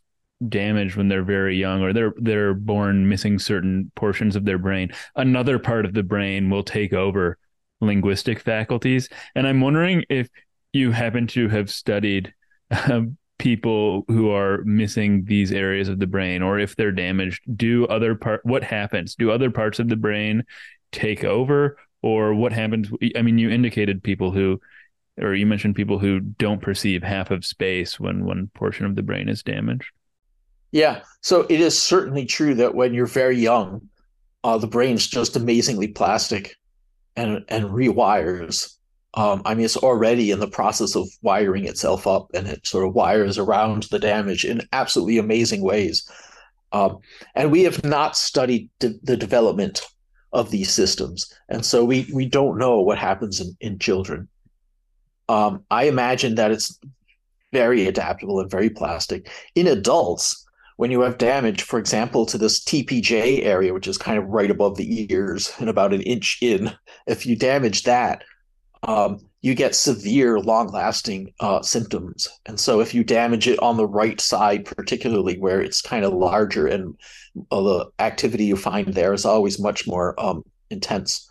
damaged 0.49 0.95
when 0.95 1.07
they're 1.07 1.23
very 1.23 1.57
young 1.57 1.81
or 1.81 1.93
they're 1.93 2.13
they're 2.17 2.53
born 2.53 3.07
missing 3.07 3.39
certain 3.39 3.89
portions 3.95 4.35
of 4.35 4.43
their 4.43 4.57
brain 4.57 4.91
another 5.15 5.57
part 5.57 5.85
of 5.85 5.93
the 5.93 6.03
brain 6.03 6.49
will 6.49 6.63
take 6.63 6.91
over 6.91 7.37
linguistic 7.79 8.41
faculties 8.41 9.07
and 9.33 9.47
i'm 9.47 9.61
wondering 9.61 10.03
if 10.09 10.29
you 10.73 10.91
happen 10.91 11.25
to 11.25 11.47
have 11.47 11.71
studied 11.71 12.33
uh, 12.71 13.01
people 13.37 14.05
who 14.07 14.31
are 14.31 14.63
missing 14.63 15.25
these 15.25 15.51
areas 15.51 15.89
of 15.89 15.99
the 15.99 16.07
brain 16.07 16.41
or 16.41 16.57
if 16.57 16.75
they're 16.75 16.91
damaged 16.91 17.43
do 17.55 17.85
other 17.87 18.15
part 18.15 18.45
what 18.45 18.63
happens? 18.63 19.15
Do 19.15 19.31
other 19.31 19.51
parts 19.51 19.79
of 19.79 19.89
the 19.89 19.95
brain 19.95 20.43
take 20.91 21.23
over 21.23 21.77
or 22.01 22.33
what 22.33 22.53
happens? 22.53 22.89
I 23.15 23.21
mean 23.21 23.37
you 23.37 23.49
indicated 23.49 24.03
people 24.03 24.31
who 24.31 24.61
or 25.19 25.33
you 25.33 25.45
mentioned 25.45 25.75
people 25.75 25.99
who 25.99 26.19
don't 26.19 26.61
perceive 26.61 27.03
half 27.03 27.31
of 27.31 27.45
space 27.45 27.99
when 27.99 28.25
one 28.25 28.49
portion 28.53 28.85
of 28.85 28.95
the 28.95 29.03
brain 29.03 29.29
is 29.29 29.43
damaged. 29.43 29.91
Yeah. 30.71 31.03
So 31.21 31.45
it 31.49 31.61
is 31.61 31.81
certainly 31.81 32.25
true 32.25 32.55
that 32.55 32.75
when 32.75 32.93
you're 32.93 33.05
very 33.05 33.37
young 33.37 33.89
uh, 34.45 34.59
the 34.59 34.67
brain's 34.67 35.07
just 35.07 35.35
amazingly 35.35 35.87
plastic 35.87 36.55
and 37.15 37.43
and 37.49 37.65
rewires 37.65 38.74
um, 39.15 39.41
I 39.45 39.55
mean, 39.55 39.65
it's 39.65 39.77
already 39.77 40.31
in 40.31 40.39
the 40.39 40.47
process 40.47 40.95
of 40.95 41.07
wiring 41.21 41.65
itself 41.65 42.05
up 42.05 42.29
and 42.33 42.47
it 42.47 42.67
sort 42.67 42.85
of 42.85 42.93
wires 42.93 43.37
around 43.37 43.83
the 43.83 43.99
damage 43.99 44.43
in 44.43 44.67
absolutely 44.73 45.17
amazing 45.17 45.61
ways. 45.61 46.09
Um, 46.73 46.99
and 47.33 47.49
we 47.49 47.63
have 47.63 47.83
not 47.85 48.17
studied 48.17 48.69
de- 48.79 48.99
the 49.03 49.15
development 49.15 49.81
of 50.33 50.51
these 50.51 50.69
systems. 50.69 51.33
And 51.47 51.65
so 51.65 51.85
we, 51.85 52.09
we 52.13 52.25
don't 52.25 52.57
know 52.57 52.81
what 52.81 52.97
happens 52.97 53.39
in, 53.39 53.55
in 53.61 53.79
children. 53.79 54.27
Um, 55.29 55.63
I 55.71 55.85
imagine 55.85 56.35
that 56.35 56.51
it's 56.51 56.77
very 57.53 57.87
adaptable 57.87 58.41
and 58.41 58.51
very 58.51 58.69
plastic. 58.69 59.31
In 59.55 59.67
adults, 59.67 60.45
when 60.75 60.91
you 60.91 60.99
have 61.01 61.17
damage, 61.17 61.61
for 61.61 61.79
example, 61.79 62.25
to 62.25 62.37
this 62.37 62.61
TPJ 62.61 63.45
area, 63.45 63.73
which 63.73 63.87
is 63.87 63.97
kind 63.97 64.17
of 64.17 64.27
right 64.27 64.51
above 64.51 64.75
the 64.75 65.07
ears 65.09 65.53
and 65.59 65.69
about 65.69 65.93
an 65.93 66.01
inch 66.01 66.39
in, 66.41 66.73
if 67.07 67.25
you 67.25 67.37
damage 67.37 67.83
that, 67.83 68.25
um, 68.87 69.19
you 69.41 69.53
get 69.53 69.75
severe, 69.75 70.39
long 70.39 70.67
lasting 70.69 71.33
uh, 71.39 71.61
symptoms. 71.61 72.27
And 72.45 72.59
so, 72.59 72.79
if 72.79 72.93
you 72.93 73.03
damage 73.03 73.47
it 73.47 73.59
on 73.59 73.77
the 73.77 73.87
right 73.87 74.19
side, 74.19 74.65
particularly 74.65 75.37
where 75.37 75.61
it's 75.61 75.81
kind 75.81 76.03
of 76.03 76.13
larger 76.13 76.67
and 76.67 76.95
uh, 77.51 77.61
the 77.61 77.85
activity 77.99 78.45
you 78.45 78.55
find 78.55 78.93
there 78.93 79.13
is 79.13 79.25
always 79.25 79.59
much 79.59 79.87
more 79.87 80.19
um, 80.19 80.43
intense. 80.69 81.29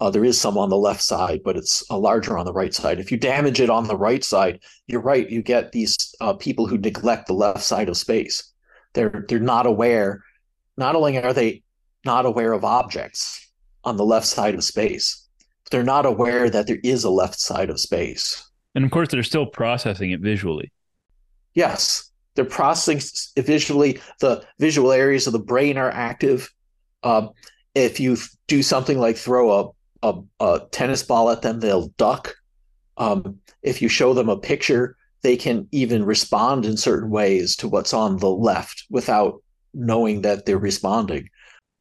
Uh, 0.00 0.10
there 0.10 0.24
is 0.24 0.38
some 0.38 0.58
on 0.58 0.68
the 0.68 0.76
left 0.76 1.02
side, 1.02 1.40
but 1.44 1.56
it's 1.56 1.82
a 1.88 1.98
larger 1.98 2.36
on 2.36 2.44
the 2.44 2.52
right 2.52 2.74
side. 2.74 2.98
If 2.98 3.10
you 3.12 3.16
damage 3.16 3.60
it 3.60 3.70
on 3.70 3.86
the 3.86 3.96
right 3.96 4.24
side, 4.24 4.60
you're 4.86 5.00
right. 5.00 5.30
You 5.30 5.40
get 5.40 5.72
these 5.72 6.14
uh, 6.20 6.34
people 6.34 6.66
who 6.66 6.76
neglect 6.76 7.28
the 7.28 7.32
left 7.32 7.62
side 7.62 7.88
of 7.88 7.96
space. 7.96 8.52
They're 8.92 9.24
they're 9.28 9.38
not 9.38 9.66
aware. 9.66 10.22
Not 10.76 10.96
only 10.96 11.16
are 11.18 11.32
they 11.32 11.62
not 12.04 12.26
aware 12.26 12.52
of 12.52 12.64
objects 12.64 13.50
on 13.84 13.96
the 13.96 14.04
left 14.04 14.26
side 14.26 14.54
of 14.54 14.64
space, 14.64 15.23
they're 15.74 15.82
not 15.82 16.06
aware 16.06 16.48
that 16.48 16.68
there 16.68 16.78
is 16.84 17.02
a 17.02 17.10
left 17.10 17.40
side 17.40 17.68
of 17.68 17.80
space. 17.80 18.48
And 18.76 18.84
of 18.84 18.92
course, 18.92 19.08
they're 19.08 19.24
still 19.24 19.44
processing 19.44 20.12
it 20.12 20.20
visually. 20.20 20.70
Yes, 21.54 22.12
they're 22.36 22.44
processing 22.44 23.00
it 23.34 23.44
visually. 23.44 23.98
The 24.20 24.44
visual 24.60 24.92
areas 24.92 25.26
of 25.26 25.32
the 25.32 25.40
brain 25.40 25.76
are 25.76 25.90
active. 25.90 26.48
Um, 27.02 27.30
if 27.74 27.98
you 27.98 28.16
do 28.46 28.62
something 28.62 29.00
like 29.00 29.16
throw 29.16 29.74
a, 30.04 30.08
a, 30.08 30.22
a 30.38 30.60
tennis 30.70 31.02
ball 31.02 31.28
at 31.30 31.42
them, 31.42 31.58
they'll 31.58 31.88
duck. 31.98 32.36
Um, 32.96 33.40
if 33.64 33.82
you 33.82 33.88
show 33.88 34.14
them 34.14 34.28
a 34.28 34.38
picture, 34.38 34.96
they 35.22 35.36
can 35.36 35.66
even 35.72 36.04
respond 36.04 36.66
in 36.66 36.76
certain 36.76 37.10
ways 37.10 37.56
to 37.56 37.68
what's 37.68 37.92
on 37.92 38.18
the 38.18 38.30
left 38.30 38.84
without 38.90 39.42
knowing 39.72 40.22
that 40.22 40.46
they're 40.46 40.56
responding. 40.56 41.30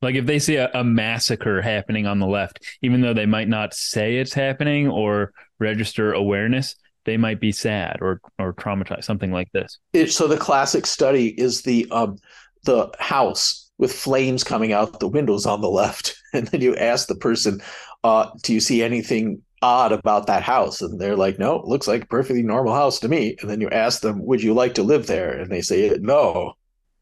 Like 0.03 0.15
if 0.15 0.25
they 0.25 0.39
see 0.39 0.57
a, 0.57 0.69
a, 0.73 0.84
massacre 0.84 1.61
happening 1.61 2.05
on 2.05 2.19
the 2.19 2.27
left, 2.27 2.59
even 2.81 3.01
though 3.01 3.13
they 3.13 3.25
might 3.25 3.47
not 3.47 3.73
say 3.73 4.17
it's 4.17 4.34
happening 4.34 4.89
or 4.89 5.34
register 5.59 6.13
awareness, 6.13 6.75
they 7.05 7.17
might 7.17 7.39
be 7.39 7.51
sad 7.51 7.97
or 8.01 8.21
or 8.38 8.53
traumatized, 8.53 9.05
something 9.05 9.31
like 9.31 9.51
this. 9.51 9.80
It, 9.93 10.11
so 10.11 10.27
the 10.27 10.38
classic 10.38 10.85
study 10.85 11.30
is 11.39 11.61
the 11.61 11.88
um, 11.91 12.17
the 12.63 12.91
house 12.99 13.71
with 13.77 13.91
flames 13.91 14.43
coming 14.43 14.71
out 14.73 14.99
the 14.99 15.07
windows 15.07 15.45
on 15.45 15.61
the 15.61 15.69
left, 15.69 16.15
and 16.34 16.47
then 16.47 16.61
you 16.61 16.75
ask 16.75 17.07
the 17.07 17.15
person, 17.15 17.61
uh, 18.03 18.30
"Do 18.43 18.53
you 18.53 18.59
see 18.59 18.84
anything 18.84 19.41
odd 19.61 19.91
about 19.91 20.27
that 20.27 20.43
house?" 20.43 20.81
And 20.81 20.99
they're 20.99 21.17
like, 21.17 21.39
"No, 21.39 21.55
it 21.55 21.65
looks 21.65 21.88
like 21.88 22.03
a 22.03 22.07
perfectly 22.07 22.43
normal 22.43 22.73
house 22.73 22.99
to 22.99 23.07
me." 23.07 23.35
And 23.41 23.49
then 23.49 23.61
you 23.61 23.69
ask 23.69 24.01
them, 24.01 24.25
"Would 24.25 24.43
you 24.43 24.53
like 24.53 24.75
to 24.75 24.84
live 24.84 25.07
there?" 25.07 25.31
And 25.31 25.51
they 25.51 25.61
say, 25.61 25.97
"No." 25.99 26.53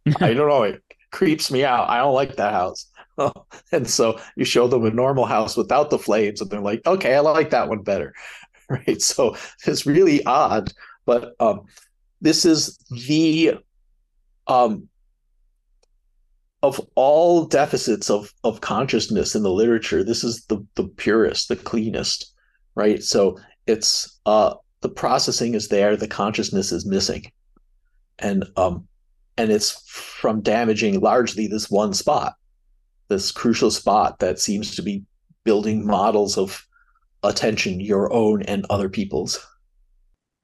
I 0.20 0.34
don't 0.34 0.50
know. 0.50 0.64
It 0.64 0.82
creeps 1.12 1.52
me 1.52 1.64
out. 1.64 1.90
I 1.90 1.98
don't 1.98 2.16
like 2.16 2.38
that 2.38 2.54
house. 2.54 2.88
and 3.72 3.90
so 3.90 4.20
you 4.36 4.46
show 4.46 4.68
them 4.68 4.86
a 4.86 4.92
normal 4.92 5.26
house 5.26 5.58
without 5.58 5.90
the 5.90 6.00
flames, 6.00 6.42
and 6.42 6.50
they're 6.50 6.62
like, 6.62 6.86
okay, 6.86 7.16
I 7.16 7.20
like 7.20 7.50
that 7.52 7.70
one 7.70 7.82
better. 7.84 8.14
Right. 8.70 9.02
So 9.02 9.36
it's 9.68 9.86
really 9.86 10.26
odd, 10.26 10.72
but 11.06 11.36
um, 11.42 11.66
this 12.22 12.46
is 12.46 12.78
the 12.90 13.56
um, 14.48 14.88
of 16.64 16.80
all 16.96 17.46
deficits 17.46 18.10
of 18.10 18.34
of 18.44 18.62
consciousness 18.62 19.36
in 19.36 19.44
the 19.44 19.52
literature, 19.52 20.04
this 20.04 20.24
is 20.24 20.46
the 20.46 20.66
the 20.76 20.88
purest, 20.88 21.48
the 21.48 21.56
cleanest, 21.56 22.34
right? 22.76 23.04
So 23.04 23.40
it's 23.68 24.20
uh 24.26 24.56
the 24.82 24.90
processing 24.90 25.54
is 25.54 25.68
there, 25.68 25.96
the 25.96 26.08
consciousness 26.08 26.72
is 26.72 26.86
missing. 26.86 27.32
And 28.20 28.46
um 28.58 28.88
and 29.38 29.52
it's 29.52 29.82
from 29.90 30.42
damaging 30.42 31.00
largely 31.00 31.48
this 31.48 31.70
one 31.70 31.94
spot 31.94 32.34
this 33.12 33.32
crucial 33.32 33.70
spot 33.70 34.20
that 34.20 34.40
seems 34.40 34.76
to 34.76 34.82
be 34.82 35.04
building 35.44 35.86
models 35.86 36.38
of 36.38 36.66
attention, 37.24 37.80
your 37.82 38.12
own 38.12 38.42
and 38.44 38.66
other 38.70 38.90
people's. 38.90 39.46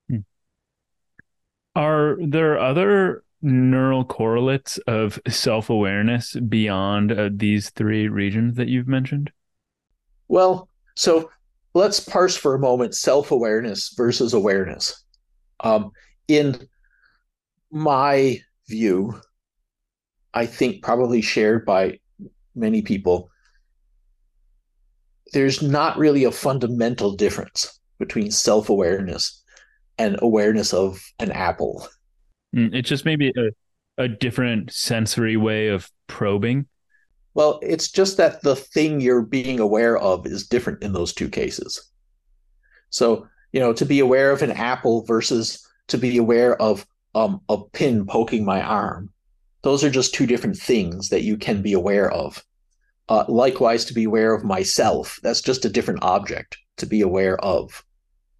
Hmm. 0.09 0.19
Are 1.75 2.17
there 2.21 2.59
other 2.59 3.23
neural 3.41 4.03
correlates 4.03 4.77
of 4.79 5.19
self 5.29 5.69
awareness 5.69 6.35
beyond 6.35 7.11
uh, 7.11 7.29
these 7.33 7.69
three 7.69 8.09
regions 8.09 8.55
that 8.57 8.67
you've 8.67 8.87
mentioned? 8.87 9.31
Well, 10.27 10.67
so 10.95 11.31
let's 11.73 12.01
parse 12.01 12.35
for 12.35 12.53
a 12.53 12.59
moment 12.59 12.95
self 12.95 13.31
awareness 13.31 13.93
versus 13.95 14.33
awareness. 14.33 15.03
Um, 15.61 15.91
in 16.27 16.67
my 17.71 18.41
view, 18.67 19.21
I 20.33 20.45
think 20.45 20.83
probably 20.83 21.21
shared 21.21 21.65
by 21.65 21.99
many 22.57 22.81
people, 22.81 23.29
there's 25.33 25.61
not 25.61 25.97
really 25.97 26.23
a 26.23 26.31
fundamental 26.31 27.11
difference 27.13 27.79
between 27.99 28.31
self 28.31 28.69
awareness 28.69 29.43
and 29.97 30.17
awareness 30.21 30.73
of 30.73 31.01
an 31.19 31.31
apple. 31.31 31.87
Mm, 32.55 32.73
it's 32.73 32.89
just 32.89 33.05
maybe 33.05 33.31
a, 33.35 34.03
a 34.03 34.07
different 34.07 34.71
sensory 34.71 35.37
way 35.37 35.67
of 35.67 35.89
probing. 36.07 36.67
Well, 37.33 37.59
it's 37.61 37.91
just 37.91 38.17
that 38.17 38.41
the 38.41 38.55
thing 38.55 38.99
you're 38.99 39.21
being 39.21 39.59
aware 39.59 39.97
of 39.97 40.25
is 40.25 40.47
different 40.47 40.81
in 40.81 40.93
those 40.93 41.13
two 41.13 41.29
cases. 41.29 41.91
So, 42.89 43.27
you 43.51 43.59
know, 43.59 43.73
to 43.73 43.85
be 43.85 43.99
aware 43.99 44.31
of 44.31 44.41
an 44.41 44.51
apple 44.51 45.03
versus 45.05 45.63
to 45.87 45.97
be 45.97 46.17
aware 46.17 46.59
of 46.61 46.85
um, 47.13 47.41
a 47.49 47.57
pin 47.73 48.05
poking 48.05 48.43
my 48.43 48.61
arm, 48.61 49.11
those 49.61 49.83
are 49.83 49.89
just 49.89 50.13
two 50.13 50.25
different 50.25 50.57
things 50.57 51.09
that 51.09 51.23
you 51.23 51.37
can 51.37 51.61
be 51.61 51.73
aware 51.73 52.11
of. 52.11 52.43
Uh, 53.09 53.23
likewise, 53.27 53.85
to 53.85 53.93
be 53.93 54.03
aware 54.03 54.33
of 54.33 54.43
myself, 54.43 55.19
that's 55.23 55.41
just 55.41 55.65
a 55.65 55.69
different 55.69 56.03
object 56.03 56.57
to 56.77 56.85
be 56.85 57.01
aware 57.01 57.37
of, 57.43 57.83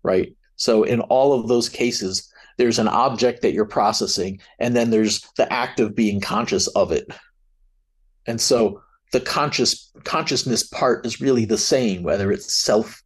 right? 0.03 0.35
So, 0.57 0.83
in 0.83 0.99
all 1.01 1.39
of 1.39 1.47
those 1.47 1.69
cases, 1.69 2.31
there's 2.57 2.79
an 2.79 2.87
object 2.87 3.41
that 3.43 3.53
you're 3.53 3.65
processing, 3.65 4.41
and 4.59 4.75
then 4.75 4.89
there's 4.89 5.21
the 5.37 5.51
act 5.51 5.79
of 5.79 5.95
being 5.95 6.19
conscious 6.19 6.67
of 6.67 6.91
it. 6.91 7.07
And 8.25 8.41
so, 8.41 8.81
the 9.13 9.21
conscious 9.21 9.91
consciousness 10.03 10.63
part 10.63 11.05
is 11.05 11.21
really 11.21 11.45
the 11.45 11.57
same, 11.57 12.03
whether 12.03 12.31
it's 12.31 12.53
self 12.53 13.01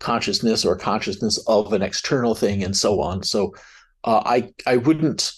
consciousness 0.00 0.64
or 0.64 0.76
consciousness 0.76 1.38
of 1.46 1.72
an 1.72 1.82
external 1.82 2.34
thing, 2.34 2.64
and 2.64 2.76
so 2.76 3.00
on. 3.00 3.22
So, 3.22 3.54
uh, 4.02 4.22
I 4.24 4.52
I 4.66 4.78
wouldn't 4.78 5.32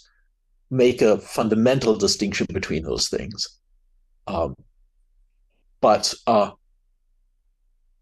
make 0.71 1.03
a 1.03 1.19
fundamental 1.19 1.97
distinction 1.97 2.47
between 2.53 2.85
those 2.85 3.09
things. 3.09 3.47
Um, 4.27 4.55
but 5.81 6.15
uh, 6.27 6.51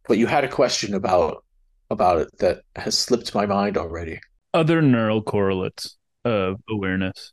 but 0.07 0.19
you 0.19 0.27
had 0.27 0.45
a 0.45 0.49
question 0.49 0.95
about 0.95 1.45
about 1.91 2.19
it 2.19 2.39
that 2.39 2.63
has 2.77 2.97
slipped 2.97 3.35
my 3.35 3.47
mind 3.47 3.77
already. 3.77 4.21
Other 4.55 4.83
neural 4.83 5.23
correlates 5.23 5.97
of 6.25 6.61
awareness. 6.69 7.33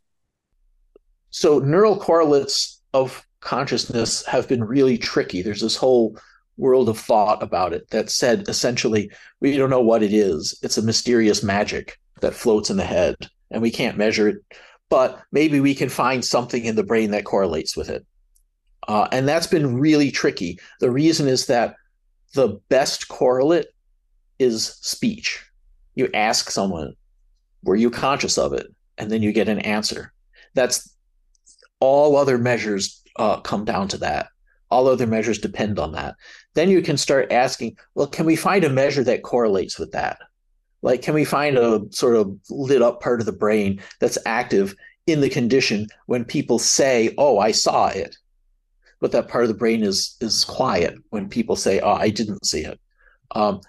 So 1.29 1.59
neural 1.59 1.97
correlates 1.97 2.81
of 2.93 3.25
consciousness 3.41 4.25
have 4.25 4.47
been 4.47 4.63
really 4.63 4.97
tricky. 4.97 5.41
There's 5.41 5.61
this 5.61 5.75
whole 5.75 6.17
world 6.57 6.87
of 6.87 6.97
thought 6.97 7.43
about 7.43 7.73
it 7.73 7.89
that 7.89 8.09
said 8.09 8.47
essentially 8.47 9.11
we 9.41 9.57
don't 9.57 9.69
know 9.69 9.81
what 9.81 10.03
it 10.03 10.13
is. 10.13 10.57
It's 10.61 10.77
a 10.77 10.81
mysterious 10.81 11.43
magic 11.43 11.99
that 12.21 12.33
floats 12.33 12.69
in 12.69 12.77
the 12.77 12.85
head 12.85 13.15
and 13.51 13.61
we 13.61 13.71
can't 13.71 13.97
measure 13.97 14.29
it, 14.29 14.37
but 14.89 15.21
maybe 15.31 15.59
we 15.59 15.75
can 15.75 15.89
find 15.89 16.23
something 16.23 16.63
in 16.63 16.75
the 16.75 16.83
brain 16.83 17.11
that 17.11 17.25
correlates 17.25 17.75
with 17.75 17.89
it. 17.89 18.05
Uh, 18.87 19.07
and 19.11 19.27
that's 19.27 19.47
been 19.47 19.79
really 19.79 20.11
tricky. 20.11 20.59
The 20.79 20.91
reason 20.91 21.27
is 21.27 21.47
that 21.47 21.75
the 22.33 22.59
best 22.69 23.07
correlate 23.07 23.67
is 24.39 24.77
speech. 24.81 25.43
You 25.95 26.09
ask 26.13 26.51
someone, 26.51 26.95
were 27.63 27.75
you 27.75 27.89
conscious 27.89 28.37
of 28.37 28.53
it? 28.53 28.67
And 28.97 29.09
then 29.09 29.21
you 29.21 29.31
get 29.31 29.49
an 29.49 29.59
answer. 29.59 30.13
That's 30.53 30.95
all 31.79 32.15
other 32.15 32.37
measures 32.37 33.01
uh, 33.17 33.39
come 33.41 33.65
down 33.65 33.87
to 33.89 33.97
that. 33.99 34.27
All 34.69 34.87
other 34.87 35.07
measures 35.07 35.39
depend 35.39 35.79
on 35.79 35.91
that. 35.93 36.15
Then 36.53 36.69
you 36.69 36.81
can 36.81 36.97
start 36.97 37.31
asking, 37.31 37.77
well, 37.93 38.07
can 38.07 38.25
we 38.25 38.35
find 38.35 38.63
a 38.63 38.69
measure 38.69 39.03
that 39.03 39.23
correlates 39.23 39.79
with 39.79 39.91
that? 39.91 40.17
Like, 40.81 41.01
can 41.01 41.13
we 41.13 41.25
find 41.25 41.57
a 41.57 41.81
sort 41.91 42.15
of 42.15 42.37
lit 42.49 42.81
up 42.81 43.01
part 43.01 43.19
of 43.19 43.25
the 43.25 43.31
brain 43.31 43.81
that's 43.99 44.17
active 44.25 44.75
in 45.07 45.21
the 45.21 45.29
condition 45.29 45.87
when 46.05 46.25
people 46.25 46.59
say, 46.59 47.13
oh, 47.17 47.39
I 47.39 47.51
saw 47.51 47.87
it? 47.87 48.17
But 48.99 49.11
that 49.11 49.27
part 49.27 49.43
of 49.43 49.49
the 49.49 49.53
brain 49.53 49.83
is 49.83 50.15
is 50.21 50.45
quiet 50.45 50.95
when 51.09 51.29
people 51.29 51.55
say, 51.55 51.79
oh, 51.79 51.93
I 51.93 52.09
didn't 52.09 52.45
see 52.45 52.61
it. 52.61 52.79
Um, 53.31 53.61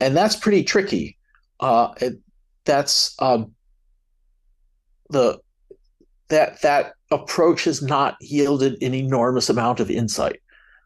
and 0.00 0.16
that's 0.16 0.36
pretty 0.36 0.62
tricky. 0.62 1.16
Uh, 1.60 1.92
it, 2.00 2.14
that's 2.64 3.14
um, 3.20 3.52
the 5.10 5.38
that 6.28 6.60
that 6.62 6.92
approach 7.10 7.64
has 7.64 7.82
not 7.82 8.16
yielded 8.20 8.82
an 8.82 8.94
enormous 8.94 9.48
amount 9.48 9.80
of 9.80 9.90
insight. 9.90 10.40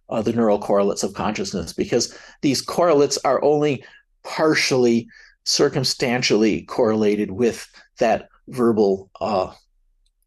Uh, 0.08 0.20
the 0.20 0.32
neural 0.32 0.58
correlates 0.58 1.04
of 1.04 1.14
consciousness, 1.14 1.72
because 1.72 2.16
these 2.42 2.60
correlates 2.60 3.16
are 3.18 3.42
only 3.44 3.84
partially 4.24 5.06
circumstantially 5.44 6.62
correlated 6.62 7.30
with 7.30 7.66
that 7.98 8.28
verbal 8.48 9.08
uh, 9.20 9.52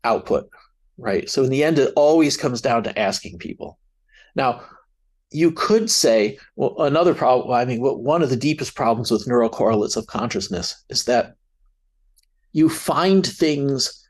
output, 0.04 0.50
right? 0.98 1.30
So 1.30 1.44
in 1.44 1.50
the 1.50 1.64
end, 1.64 1.80
it 1.80 1.94
always 1.96 2.38
comes 2.38 2.62
down 2.62 2.84
to 2.84 3.00
asking 3.00 3.40
people. 3.40 3.80
Now, 4.36 4.62
you 5.32 5.52
could 5.52 5.90
say, 5.90 6.38
well, 6.56 6.76
another 6.80 7.16
problem, 7.16 7.52
I 7.52 7.66
mean, 7.66 7.80
one 7.82 8.22
of 8.22 8.30
the 8.30 8.36
deepest 8.36 8.76
problems 8.76 9.10
with 9.10 9.28
neural 9.28 9.50
correlates 9.50 9.96
of 9.96 10.08
consciousness 10.08 10.84
is 10.90 11.06
that 11.06 11.34
you 12.52 12.70
find 12.70 13.26
things 13.26 14.08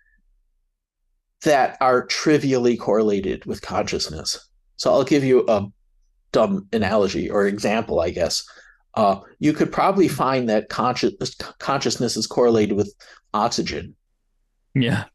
that 1.43 1.77
are 1.81 2.05
trivially 2.05 2.77
correlated 2.77 3.45
with 3.45 3.61
consciousness. 3.61 4.49
So 4.75 4.91
I'll 4.91 5.03
give 5.03 5.23
you 5.23 5.45
a 5.47 5.67
dumb 6.31 6.67
analogy 6.73 7.29
or 7.29 7.47
example, 7.47 8.01
I 8.01 8.09
guess. 8.09 8.45
Uh, 8.95 9.19
you 9.39 9.53
could 9.53 9.71
probably 9.71 10.07
find 10.07 10.49
that 10.49 10.69
conscious, 10.69 11.13
consciousness 11.59 12.17
is 12.17 12.27
correlated 12.27 12.75
with 12.75 12.93
oxygen. 13.33 13.95
Yeah. 14.75 15.05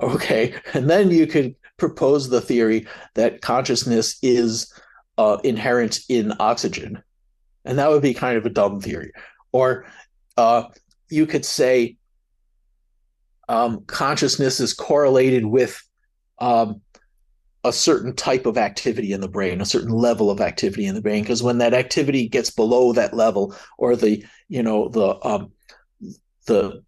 Okay. 0.00 0.54
And 0.74 0.90
then 0.90 1.10
you 1.10 1.26
could 1.26 1.54
propose 1.76 2.28
the 2.28 2.40
theory 2.40 2.86
that 3.14 3.40
consciousness 3.40 4.18
is 4.22 4.72
uh, 5.18 5.38
inherent 5.44 6.00
in 6.08 6.32
oxygen. 6.38 7.02
And 7.64 7.78
that 7.78 7.90
would 7.90 8.02
be 8.02 8.14
kind 8.14 8.36
of 8.36 8.46
a 8.46 8.50
dumb 8.50 8.80
theory. 8.80 9.12
Or 9.52 9.86
uh, 10.36 10.64
you 11.08 11.26
could 11.26 11.44
say 11.44 11.96
um, 13.48 13.84
consciousness 13.86 14.60
is 14.60 14.74
correlated 14.74 15.46
with 15.46 15.82
um, 16.38 16.80
a 17.64 17.72
certain 17.72 18.14
type 18.14 18.46
of 18.46 18.58
activity 18.58 19.12
in 19.12 19.20
the 19.20 19.28
brain, 19.28 19.60
a 19.60 19.66
certain 19.66 19.90
level 19.90 20.30
of 20.30 20.40
activity 20.40 20.86
in 20.86 20.94
the 20.94 21.02
brain. 21.02 21.22
Because 21.22 21.42
when 21.42 21.58
that 21.58 21.74
activity 21.74 22.28
gets 22.28 22.50
below 22.50 22.92
that 22.92 23.14
level, 23.14 23.54
or 23.78 23.96
the 23.96 24.24
you 24.48 24.62
know 24.62 24.88
the 24.88 25.18
um, 25.26 25.52
the 26.46 26.82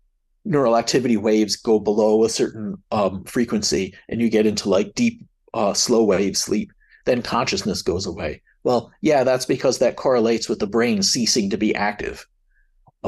neural 0.49 0.77
activity 0.77 1.17
waves 1.17 1.57
go 1.57 1.79
below 1.79 2.25
a 2.25 2.29
certain 2.29 2.83
um, 2.91 3.25
frequency, 3.25 3.95
and 4.09 4.21
you 4.21 4.29
get 4.31 4.47
into 4.47 4.69
like 4.69 4.95
deep 4.95 5.23
uh, 5.55 5.75
slow 5.75 6.05
wave 6.05 6.37
sleep, 6.37 6.73
then 7.05 7.23
consciousness 7.23 7.83
goes 7.83 8.07
away. 8.07 8.43
Well, 8.65 8.91
yeah, 9.01 9.25
that's 9.25 9.47
because 9.47 9.79
that 9.79 9.97
correlates 9.97 10.49
with 10.49 10.59
the 10.59 10.67
brain 10.67 11.03
ceasing 11.03 11.51
to 11.51 11.59
be 11.59 11.75
active, 11.75 12.27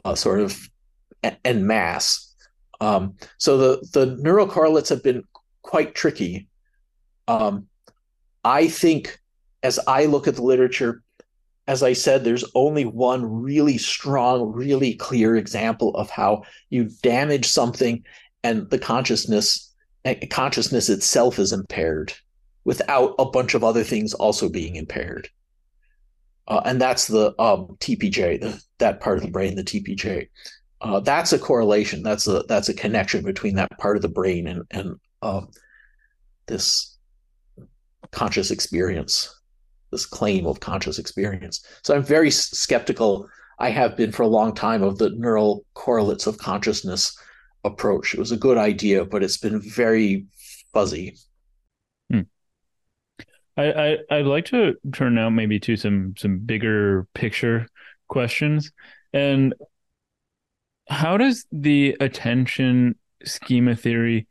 uh, 0.04 0.14
sort 0.14 0.40
of 0.40 0.68
en 1.22 1.66
masse. 1.66 2.34
Um, 2.80 3.16
so 3.38 3.56
the 3.56 3.88
the 3.92 4.16
neural 4.16 4.46
correlates 4.46 4.88
have 4.88 5.02
been 5.02 5.24
quite 5.62 5.94
tricky. 5.94 6.48
Um, 7.28 7.66
I 8.44 8.68
think, 8.68 9.18
as 9.62 9.78
I 9.86 10.06
look 10.06 10.26
at 10.28 10.36
the 10.36 10.42
literature, 10.42 11.02
as 11.66 11.82
I 11.82 11.92
said, 11.92 12.24
there's 12.24 12.44
only 12.54 12.84
one 12.84 13.24
really 13.24 13.78
strong, 13.78 14.52
really 14.52 14.94
clear 14.94 15.36
example 15.36 15.94
of 15.94 16.10
how 16.10 16.42
you 16.68 16.90
damage 17.02 17.46
something 17.46 18.04
and 18.42 18.68
the 18.70 18.78
consciousness 18.78 19.66
consciousness 20.30 20.88
itself 20.88 21.38
is 21.38 21.52
impaired 21.52 22.14
without 22.64 23.14
a 23.18 23.26
bunch 23.26 23.54
of 23.54 23.62
other 23.62 23.84
things 23.84 24.14
also 24.14 24.48
being 24.48 24.76
impaired. 24.76 25.28
Uh, 26.48 26.62
and 26.64 26.80
that's 26.80 27.06
the 27.06 27.28
um, 27.38 27.76
TPJ, 27.80 28.40
the, 28.40 28.62
that 28.78 29.00
part 29.00 29.18
of 29.18 29.22
the 29.22 29.30
brain, 29.30 29.54
the 29.54 29.62
TPJ. 29.62 30.28
Uh, 30.80 31.00
that's 31.00 31.32
a 31.32 31.38
correlation. 31.38 32.02
That's 32.02 32.26
a 32.26 32.42
that's 32.48 32.70
a 32.70 32.74
connection 32.74 33.22
between 33.22 33.54
that 33.56 33.78
part 33.78 33.96
of 33.96 34.02
the 34.02 34.08
brain 34.08 34.46
and 34.48 34.62
and 34.70 34.98
uh, 35.20 35.42
this 36.46 36.96
conscious 38.10 38.50
experience, 38.50 39.39
this 39.90 40.06
claim 40.06 40.46
of 40.46 40.60
conscious 40.60 40.98
experience. 40.98 41.64
So 41.82 41.94
I'm 41.94 42.02
very 42.02 42.30
skeptical. 42.30 43.28
I 43.58 43.70
have 43.70 43.96
been 43.96 44.12
for 44.12 44.22
a 44.22 44.28
long 44.28 44.54
time 44.54 44.82
of 44.82 44.98
the 44.98 45.10
neural 45.10 45.64
correlates 45.74 46.26
of 46.26 46.38
consciousness 46.38 47.16
approach. 47.64 48.14
It 48.14 48.18
was 48.18 48.32
a 48.32 48.36
good 48.36 48.56
idea, 48.56 49.04
but 49.04 49.22
it's 49.22 49.36
been 49.36 49.60
very 49.60 50.26
fuzzy. 50.72 51.16
Hmm. 52.10 52.22
I, 53.56 53.98
I 54.10 54.16
would 54.18 54.26
like 54.26 54.46
to 54.46 54.76
turn 54.92 55.14
now 55.14 55.28
maybe 55.28 55.60
to 55.60 55.76
some 55.76 56.14
some 56.16 56.38
bigger 56.38 57.06
picture 57.14 57.66
questions. 58.08 58.72
And 59.12 59.54
how 60.88 61.16
does 61.16 61.46
the 61.52 61.96
attention 62.00 62.96
schema 63.24 63.76
theory 63.76 64.26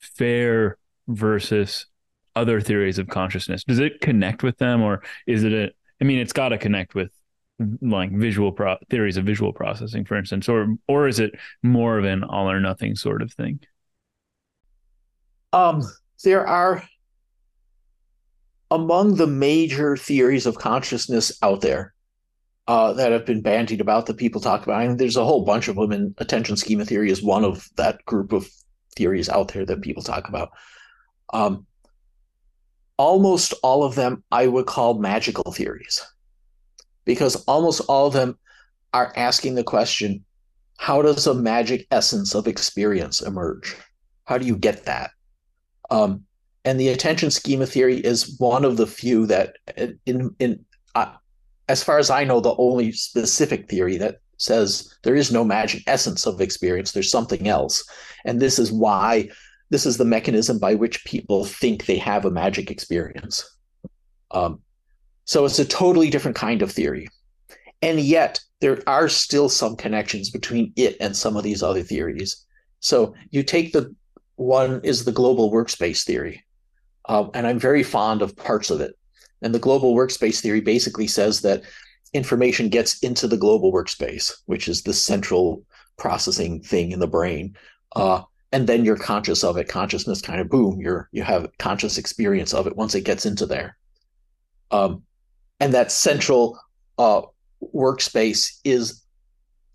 fare 0.00 0.78
versus 1.08 1.86
other 2.36 2.60
theories 2.60 2.98
of 2.98 3.08
consciousness? 3.08 3.64
Does 3.64 3.78
it 3.78 4.00
connect 4.00 4.42
with 4.42 4.58
them, 4.58 4.82
or 4.82 5.02
is 5.26 5.42
it 5.42 5.52
a? 5.52 5.70
I 6.00 6.04
mean, 6.04 6.18
it's 6.18 6.32
got 6.32 6.50
to 6.50 6.58
connect 6.58 6.94
with 6.94 7.10
like 7.80 8.12
visual 8.12 8.52
pro- 8.52 8.76
theories 8.90 9.16
of 9.16 9.24
visual 9.24 9.52
processing, 9.52 10.04
for 10.04 10.16
instance, 10.16 10.48
or 10.48 10.76
or 10.86 11.08
is 11.08 11.18
it 11.18 11.32
more 11.62 11.98
of 11.98 12.04
an 12.04 12.22
all 12.22 12.50
or 12.50 12.60
nothing 12.60 12.94
sort 12.94 13.22
of 13.22 13.32
thing? 13.32 13.60
Um, 15.52 15.82
there 16.22 16.46
are 16.46 16.84
among 18.70 19.14
the 19.14 19.26
major 19.26 19.96
theories 19.96 20.44
of 20.44 20.58
consciousness 20.58 21.36
out 21.42 21.60
there, 21.60 21.94
uh, 22.68 22.92
that 22.94 23.12
have 23.12 23.24
been 23.24 23.42
bandied 23.42 23.80
about 23.80 24.06
that 24.06 24.16
people 24.16 24.40
talk 24.40 24.64
about. 24.64 24.80
I 24.80 24.88
mean, 24.88 24.96
there's 24.96 25.16
a 25.16 25.24
whole 25.24 25.44
bunch 25.44 25.68
of 25.68 25.76
them, 25.76 25.92
and 25.92 26.14
attention 26.18 26.56
schema 26.56 26.84
theory 26.84 27.10
is 27.10 27.22
one 27.22 27.44
of 27.44 27.68
that 27.76 28.04
group 28.06 28.32
of 28.32 28.48
theories 28.96 29.28
out 29.28 29.52
there 29.52 29.64
that 29.64 29.82
people 29.82 30.02
talk 30.02 30.28
about. 30.28 30.50
Um, 31.32 31.66
almost 32.98 33.52
all 33.62 33.84
of 33.84 33.94
them 33.94 34.22
I 34.30 34.46
would 34.46 34.66
call 34.66 34.98
magical 34.98 35.52
theories 35.52 36.04
because 37.04 37.36
almost 37.44 37.80
all 37.88 38.06
of 38.06 38.12
them 38.12 38.38
are 38.92 39.12
asking 39.16 39.54
the 39.54 39.64
question 39.64 40.24
how 40.78 41.02
does 41.02 41.26
a 41.26 41.34
magic 41.34 41.86
essence 41.90 42.34
of 42.34 42.46
experience 42.46 43.22
emerge? 43.22 43.74
How 44.24 44.38
do 44.38 44.46
you 44.46 44.56
get 44.56 44.84
that? 44.84 45.10
Um, 45.90 46.24
and 46.64 46.78
the 46.78 46.88
attention 46.88 47.30
schema 47.30 47.66
theory 47.66 47.98
is 47.98 48.38
one 48.38 48.64
of 48.64 48.76
the 48.76 48.86
few 48.86 49.26
that, 49.26 49.56
in 50.04 50.34
in 50.38 50.64
uh, 50.94 51.14
as 51.68 51.82
far 51.82 51.98
as 51.98 52.10
I 52.10 52.24
know, 52.24 52.40
the 52.40 52.56
only 52.56 52.92
specific 52.92 53.68
theory 53.68 53.96
that 53.98 54.16
says 54.38 54.92
there 55.02 55.14
is 55.14 55.32
no 55.32 55.44
magic 55.44 55.82
essence 55.86 56.26
of 56.26 56.40
experience. 56.40 56.92
There's 56.92 57.10
something 57.10 57.48
else, 57.48 57.84
and 58.24 58.40
this 58.40 58.58
is 58.58 58.72
why 58.72 59.30
this 59.70 59.86
is 59.86 59.96
the 59.96 60.04
mechanism 60.04 60.58
by 60.58 60.74
which 60.74 61.04
people 61.04 61.44
think 61.44 61.86
they 61.86 61.98
have 61.98 62.24
a 62.24 62.30
magic 62.30 62.70
experience. 62.70 63.56
Um, 64.30 64.60
so 65.24 65.44
it's 65.44 65.58
a 65.58 65.64
totally 65.64 66.10
different 66.10 66.36
kind 66.36 66.62
of 66.62 66.70
theory, 66.70 67.08
and 67.82 68.00
yet 68.00 68.40
there 68.60 68.82
are 68.86 69.08
still 69.08 69.48
some 69.48 69.76
connections 69.76 70.30
between 70.30 70.72
it 70.76 70.96
and 71.00 71.16
some 71.16 71.36
of 71.36 71.42
these 71.42 71.62
other 71.62 71.82
theories. 71.82 72.46
So 72.80 73.14
you 73.30 73.42
take 73.42 73.72
the 73.72 73.94
one 74.36 74.80
is 74.84 75.04
the 75.04 75.12
global 75.12 75.50
workspace 75.50 76.04
theory, 76.04 76.44
uh, 77.08 77.28
and 77.34 77.46
I'm 77.46 77.58
very 77.58 77.82
fond 77.82 78.22
of 78.22 78.36
parts 78.36 78.70
of 78.70 78.80
it. 78.80 78.94
And 79.42 79.54
the 79.54 79.58
global 79.58 79.94
workspace 79.94 80.40
theory 80.40 80.60
basically 80.60 81.06
says 81.06 81.40
that 81.42 81.62
information 82.12 82.68
gets 82.68 82.98
into 83.00 83.26
the 83.28 83.36
global 83.36 83.72
workspace, 83.72 84.32
which 84.46 84.68
is 84.68 84.82
the 84.82 84.94
central 84.94 85.62
processing 85.98 86.62
thing 86.62 86.92
in 86.92 87.00
the 87.00 87.06
brain. 87.06 87.56
Uh, 87.94 88.22
and 88.52 88.66
then 88.66 88.84
you're 88.84 88.96
conscious 88.96 89.44
of 89.44 89.56
it. 89.56 89.68
Consciousness 89.68 90.22
kind 90.22 90.40
of 90.40 90.48
boom, 90.48 90.80
you're 90.80 91.08
you 91.12 91.22
have 91.22 91.48
conscious 91.58 91.98
experience 91.98 92.54
of 92.54 92.66
it 92.66 92.76
once 92.76 92.94
it 92.94 93.04
gets 93.04 93.26
into 93.26 93.46
there. 93.46 93.76
Um, 94.70 95.02
and 95.60 95.72
that 95.74 95.92
central 95.92 96.58
uh, 96.98 97.22
workspace 97.74 98.58
is 98.64 99.02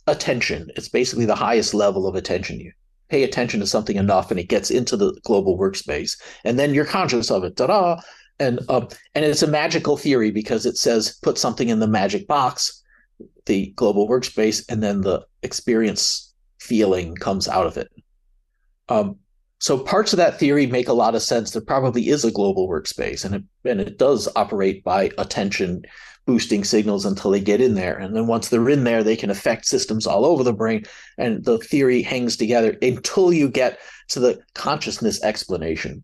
attention. 0.07 0.69
It's 0.75 0.89
basically 0.89 1.25
the 1.25 1.35
highest 1.35 1.73
level 1.73 2.07
of 2.07 2.15
attention. 2.15 2.59
You 2.59 2.71
pay 3.09 3.23
attention 3.23 3.59
to 3.59 3.67
something 3.67 3.97
enough, 3.97 4.31
and 4.31 4.39
it 4.39 4.49
gets 4.49 4.71
into 4.71 4.95
the 4.95 5.13
global 5.23 5.57
workspace, 5.57 6.19
and 6.45 6.57
then 6.57 6.73
you're 6.73 6.85
conscious 6.85 7.31
of 7.31 7.43
it. 7.43 7.57
Ta-da! 7.57 8.01
and 8.41 8.59
um, 8.69 8.87
and 9.13 9.23
it's 9.23 9.43
a 9.43 9.47
magical 9.47 9.95
theory 9.95 10.31
because 10.31 10.65
it 10.65 10.77
says 10.77 11.19
put 11.21 11.37
something 11.37 11.69
in 11.69 11.79
the 11.79 11.87
magic 11.87 12.27
box, 12.27 12.83
the 13.45 13.67
global 13.75 14.09
workspace, 14.09 14.65
and 14.67 14.81
then 14.81 15.01
the 15.01 15.21
experience 15.43 16.33
feeling 16.59 17.15
comes 17.15 17.47
out 17.47 17.67
of 17.67 17.77
it. 17.77 17.89
Um, 18.91 19.17
so 19.59 19.77
parts 19.77 20.11
of 20.11 20.17
that 20.17 20.39
theory 20.39 20.65
make 20.65 20.87
a 20.87 20.93
lot 20.93 21.15
of 21.15 21.21
sense. 21.21 21.51
There 21.51 21.61
probably 21.61 22.09
is 22.09 22.25
a 22.25 22.31
global 22.31 22.67
workspace, 22.67 23.23
and 23.23 23.35
it 23.35 23.43
and 23.63 23.79
it 23.79 23.97
does 23.97 24.27
operate 24.35 24.83
by 24.83 25.11
attention 25.17 25.83
boosting 26.25 26.63
signals 26.63 27.05
until 27.05 27.31
they 27.31 27.39
get 27.39 27.61
in 27.61 27.75
there, 27.75 27.97
and 27.97 28.15
then 28.15 28.27
once 28.27 28.49
they're 28.49 28.69
in 28.69 28.83
there, 28.83 29.03
they 29.03 29.15
can 29.15 29.29
affect 29.29 29.65
systems 29.65 30.05
all 30.05 30.25
over 30.25 30.43
the 30.43 30.53
brain, 30.53 30.83
and 31.17 31.45
the 31.45 31.57
theory 31.57 32.01
hangs 32.01 32.35
together 32.37 32.77
until 32.81 33.31
you 33.33 33.49
get 33.49 33.79
to 34.09 34.19
the 34.19 34.39
consciousness 34.53 35.23
explanation 35.23 36.03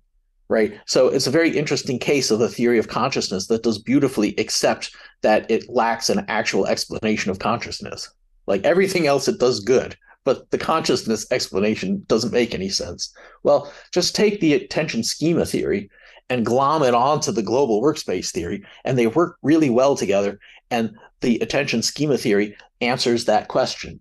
right? 0.49 0.79
So 0.85 1.09
it's 1.09 1.27
a 1.27 1.31
very 1.31 1.49
interesting 1.57 1.99
case 1.99 2.31
of 2.31 2.39
a 2.41 2.47
theory 2.47 2.77
of 2.77 2.87
consciousness 2.87 3.47
that 3.47 3.63
does 3.63 3.79
beautifully, 3.79 4.33
except 4.39 4.95
that 5.21 5.49
it 5.51 5.69
lacks 5.69 6.09
an 6.09 6.23
actual 6.27 6.65
explanation 6.67 7.31
of 7.31 7.39
consciousness. 7.39 8.09
Like 8.45 8.63
everything 8.63 9.07
else, 9.07 9.27
it 9.27 9.39
does 9.39 9.59
good, 9.59 9.97
but 10.27 10.51
the 10.51 10.57
consciousness 10.57 11.25
explanation 11.31 12.03
doesn't 12.07 12.31
make 12.31 12.53
any 12.53 12.69
sense. 12.69 13.11
Well, 13.43 13.71
just 13.91 14.15
take 14.15 14.39
the 14.39 14.53
attention 14.53 15.03
schema 15.03 15.45
theory 15.45 15.89
and 16.29 16.45
glom 16.45 16.83
it 16.83 16.93
onto 16.93 17.31
the 17.31 17.41
global 17.41 17.81
workspace 17.81 18.31
theory, 18.31 18.63
and 18.85 18.97
they 18.97 19.07
work 19.07 19.37
really 19.41 19.71
well 19.71 19.95
together. 19.95 20.39
And 20.69 20.95
the 21.21 21.39
attention 21.39 21.81
schema 21.81 22.17
theory 22.17 22.55
answers 22.81 23.25
that 23.25 23.47
question. 23.47 23.99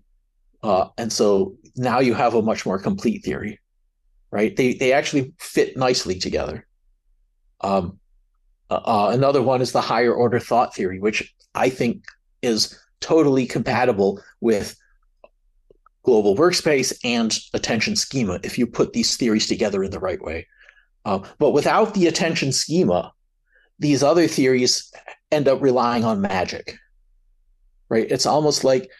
Uh, 0.63 0.89
and 0.99 1.13
so 1.13 1.55
now 1.77 2.01
you 2.01 2.13
have 2.13 2.35
a 2.35 2.43
much 2.43 2.67
more 2.67 2.79
complete 2.79 3.25
theory 3.25 3.59
right? 4.31 4.55
They 4.55 4.75
they 4.75 4.93
actually 4.93 5.33
fit 5.39 5.77
nicely 5.77 6.19
together. 6.19 6.67
Um, 7.63 7.99
uh, 8.71 8.81
uh, 8.85 9.11
another 9.13 9.43
one 9.43 9.63
is 9.63 9.73
the 9.73 9.81
higher 9.81 10.13
order 10.13 10.39
thought 10.39 10.75
theory, 10.75 11.01
which 11.01 11.35
I 11.55 11.71
think 11.71 12.05
is 12.43 12.79
totally 13.01 13.47
compatible 13.47 14.21
with 14.41 14.77
global 16.07 16.37
workspace 16.37 16.97
and 17.05 17.39
attention 17.53 17.97
schema 17.97 18.41
if 18.43 18.59
you 18.59 18.67
put 18.67 18.93
these 18.93 19.17
theories 19.17 19.47
together 19.47 19.85
in 19.85 19.91
the 19.91 20.01
right 20.01 20.23
way. 20.23 20.47
Uh, 21.05 21.19
but 21.39 21.51
without 21.51 21.93
the 21.93 22.07
attention 22.07 22.53
schema, 22.53 23.13
these 23.79 24.03
other 24.03 24.27
theories 24.27 24.91
end 25.31 25.49
up 25.49 25.61
relying 25.61 26.05
on 26.05 26.21
magic, 26.21 26.79
right? 27.89 28.11
It's 28.11 28.27
almost 28.27 28.65
like, 28.65 28.91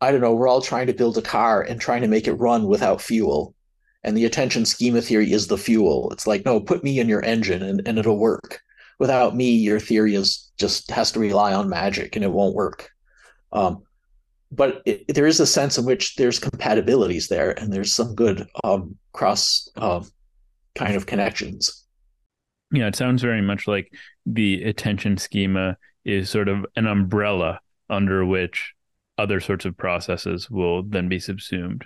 I 0.00 0.12
don't 0.12 0.20
know, 0.20 0.34
we're 0.34 0.48
all 0.48 0.62
trying 0.62 0.86
to 0.86 0.94
build 0.94 1.18
a 1.18 1.22
car 1.22 1.62
and 1.62 1.80
trying 1.80 2.02
to 2.02 2.08
make 2.08 2.28
it 2.28 2.34
run 2.34 2.66
without 2.66 3.02
fuel 3.02 3.54
and 4.02 4.16
the 4.16 4.24
attention 4.24 4.64
schema 4.64 5.00
theory 5.00 5.32
is 5.32 5.46
the 5.46 5.58
fuel 5.58 6.10
it's 6.10 6.26
like 6.26 6.44
no 6.44 6.60
put 6.60 6.82
me 6.82 6.98
in 6.98 7.08
your 7.08 7.24
engine 7.24 7.62
and, 7.62 7.86
and 7.86 7.98
it'll 7.98 8.18
work 8.18 8.60
without 8.98 9.36
me 9.36 9.50
your 9.50 9.80
theory 9.80 10.14
is 10.14 10.50
just 10.58 10.90
has 10.90 11.12
to 11.12 11.20
rely 11.20 11.52
on 11.52 11.68
magic 11.68 12.16
and 12.16 12.24
it 12.24 12.32
won't 12.32 12.54
work 12.54 12.90
um, 13.52 13.82
but 14.52 14.82
it, 14.84 15.14
there 15.14 15.26
is 15.26 15.40
a 15.40 15.46
sense 15.46 15.78
in 15.78 15.84
which 15.84 16.16
there's 16.16 16.40
compatibilities 16.40 17.28
there 17.28 17.58
and 17.58 17.72
there's 17.72 17.92
some 17.92 18.14
good 18.14 18.46
um, 18.64 18.96
cross 19.12 19.68
uh, 19.76 20.02
kind 20.74 20.96
of 20.96 21.06
connections 21.06 21.86
yeah 22.72 22.86
it 22.86 22.96
sounds 22.96 23.22
very 23.22 23.42
much 23.42 23.66
like 23.66 23.92
the 24.26 24.62
attention 24.64 25.16
schema 25.16 25.76
is 26.04 26.30
sort 26.30 26.48
of 26.48 26.64
an 26.76 26.86
umbrella 26.86 27.60
under 27.88 28.24
which 28.24 28.74
other 29.18 29.40
sorts 29.40 29.64
of 29.64 29.76
processes 29.76 30.50
will 30.50 30.82
then 30.82 31.08
be 31.08 31.18
subsumed 31.18 31.84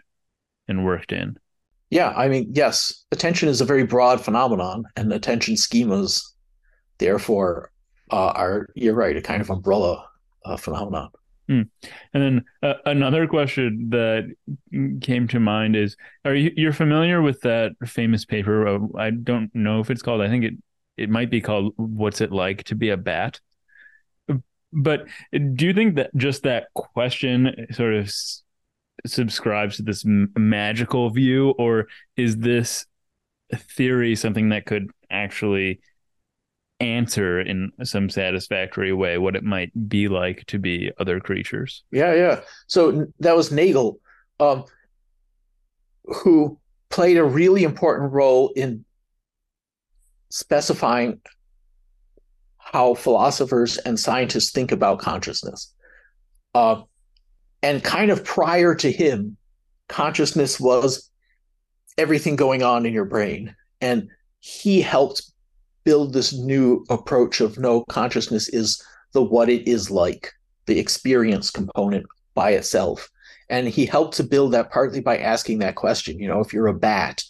and 0.68 0.84
worked 0.84 1.12
in 1.12 1.36
yeah, 1.94 2.12
I 2.16 2.26
mean, 2.26 2.48
yes, 2.50 3.04
attention 3.12 3.48
is 3.48 3.60
a 3.60 3.64
very 3.64 3.84
broad 3.84 4.20
phenomenon, 4.20 4.84
and 4.96 5.12
attention 5.12 5.54
schemas, 5.54 6.24
therefore, 6.98 7.70
uh, 8.10 8.32
are 8.34 8.68
you're 8.74 8.96
right, 8.96 9.16
a 9.16 9.22
kind 9.22 9.40
of 9.40 9.48
umbrella 9.48 10.04
uh, 10.44 10.56
phenomenon. 10.56 11.10
Mm. 11.48 11.68
And 12.14 12.22
then 12.22 12.44
uh, 12.62 12.74
another 12.86 13.26
question 13.26 13.90
that 13.90 14.24
came 15.00 15.28
to 15.28 15.40
mind 15.40 15.76
is: 15.76 15.96
Are 16.24 16.34
you 16.34 16.52
you're 16.56 16.72
familiar 16.72 17.20
with 17.20 17.40
that 17.42 17.72
famous 17.84 18.24
paper? 18.24 18.78
I 18.98 19.10
don't 19.10 19.54
know 19.54 19.80
if 19.80 19.90
it's 19.90 20.02
called. 20.02 20.22
I 20.22 20.28
think 20.28 20.44
it 20.44 20.54
it 20.96 21.10
might 21.10 21.30
be 21.30 21.40
called 21.40 21.74
"What's 21.76 22.20
It 22.20 22.32
Like 22.32 22.64
to 22.64 22.74
Be 22.74 22.90
a 22.90 22.96
Bat." 22.96 23.40
But 24.72 25.06
do 25.30 25.66
you 25.66 25.72
think 25.72 25.96
that 25.96 26.10
just 26.16 26.42
that 26.42 26.66
question 26.74 27.66
sort 27.70 27.94
of 27.94 28.12
subscribes 29.06 29.76
to 29.76 29.82
this 29.82 30.04
m- 30.04 30.32
magical 30.36 31.10
view, 31.10 31.50
or 31.50 31.86
is 32.16 32.38
this 32.38 32.86
theory 33.54 34.16
something 34.16 34.48
that 34.48 34.66
could 34.66 34.90
actually 35.10 35.80
answer 36.80 37.40
in 37.40 37.70
some 37.82 38.10
satisfactory 38.10 38.92
way 38.92 39.18
what 39.18 39.36
it 39.36 39.44
might 39.44 39.70
be 39.88 40.08
like 40.08 40.44
to 40.46 40.58
be 40.58 40.90
other 40.98 41.20
creatures? 41.20 41.84
Yeah, 41.90 42.14
yeah. 42.14 42.40
So 42.66 43.06
that 43.20 43.36
was 43.36 43.50
Nagel, 43.50 44.00
um, 44.40 44.64
who 46.04 46.58
played 46.90 47.16
a 47.16 47.24
really 47.24 47.64
important 47.64 48.12
role 48.12 48.52
in 48.56 48.84
specifying 50.30 51.20
how 52.58 52.94
philosophers 52.94 53.78
and 53.78 53.98
scientists 53.98 54.50
think 54.50 54.72
about 54.72 54.98
consciousness. 54.98 55.72
Uh, 56.54 56.82
and 57.62 57.82
kind 57.82 58.10
of 58.10 58.24
prior 58.24 58.74
to 58.74 58.90
him, 58.90 59.36
consciousness 59.88 60.58
was 60.58 61.10
everything 61.96 62.36
going 62.36 62.62
on 62.62 62.84
in 62.84 62.92
your 62.92 63.04
brain. 63.04 63.54
And 63.80 64.08
he 64.40 64.80
helped 64.80 65.22
build 65.84 66.12
this 66.12 66.32
new 66.32 66.84
approach 66.90 67.40
of 67.40 67.58
no, 67.58 67.84
consciousness 67.84 68.48
is 68.48 68.82
the 69.12 69.22
what 69.22 69.48
it 69.48 69.66
is 69.68 69.90
like, 69.90 70.32
the 70.66 70.78
experience 70.78 71.50
component 71.50 72.06
by 72.34 72.50
itself. 72.50 73.10
And 73.50 73.68
he 73.68 73.86
helped 73.86 74.16
to 74.16 74.24
build 74.24 74.52
that 74.52 74.70
partly 74.70 75.00
by 75.00 75.18
asking 75.18 75.58
that 75.58 75.76
question. 75.76 76.18
You 76.18 76.28
know, 76.28 76.40
if 76.40 76.52
you're 76.52 76.66
a 76.66 76.74
bat, 76.74 77.22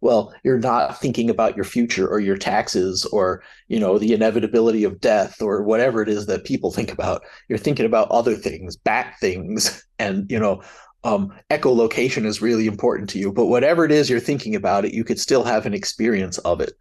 well 0.00 0.32
you're 0.42 0.58
not 0.58 1.00
thinking 1.00 1.30
about 1.30 1.56
your 1.56 1.64
future 1.64 2.08
or 2.08 2.20
your 2.20 2.36
taxes 2.36 3.04
or 3.06 3.42
you 3.68 3.78
know 3.78 3.98
the 3.98 4.12
inevitability 4.12 4.84
of 4.84 5.00
death 5.00 5.40
or 5.40 5.62
whatever 5.62 6.02
it 6.02 6.08
is 6.08 6.26
that 6.26 6.44
people 6.44 6.70
think 6.70 6.92
about 6.92 7.22
you're 7.48 7.58
thinking 7.58 7.86
about 7.86 8.10
other 8.10 8.34
things 8.34 8.76
bat 8.76 9.14
things 9.20 9.84
and 9.98 10.30
you 10.30 10.38
know 10.38 10.62
um, 11.02 11.32
echolocation 11.48 12.26
is 12.26 12.42
really 12.42 12.66
important 12.66 13.08
to 13.08 13.18
you 13.18 13.32
but 13.32 13.46
whatever 13.46 13.86
it 13.86 13.92
is 13.92 14.10
you're 14.10 14.20
thinking 14.20 14.54
about 14.54 14.84
it 14.84 14.92
you 14.92 15.02
could 15.02 15.18
still 15.18 15.44
have 15.44 15.64
an 15.64 15.72
experience 15.72 16.36
of 16.38 16.60
it 16.60 16.72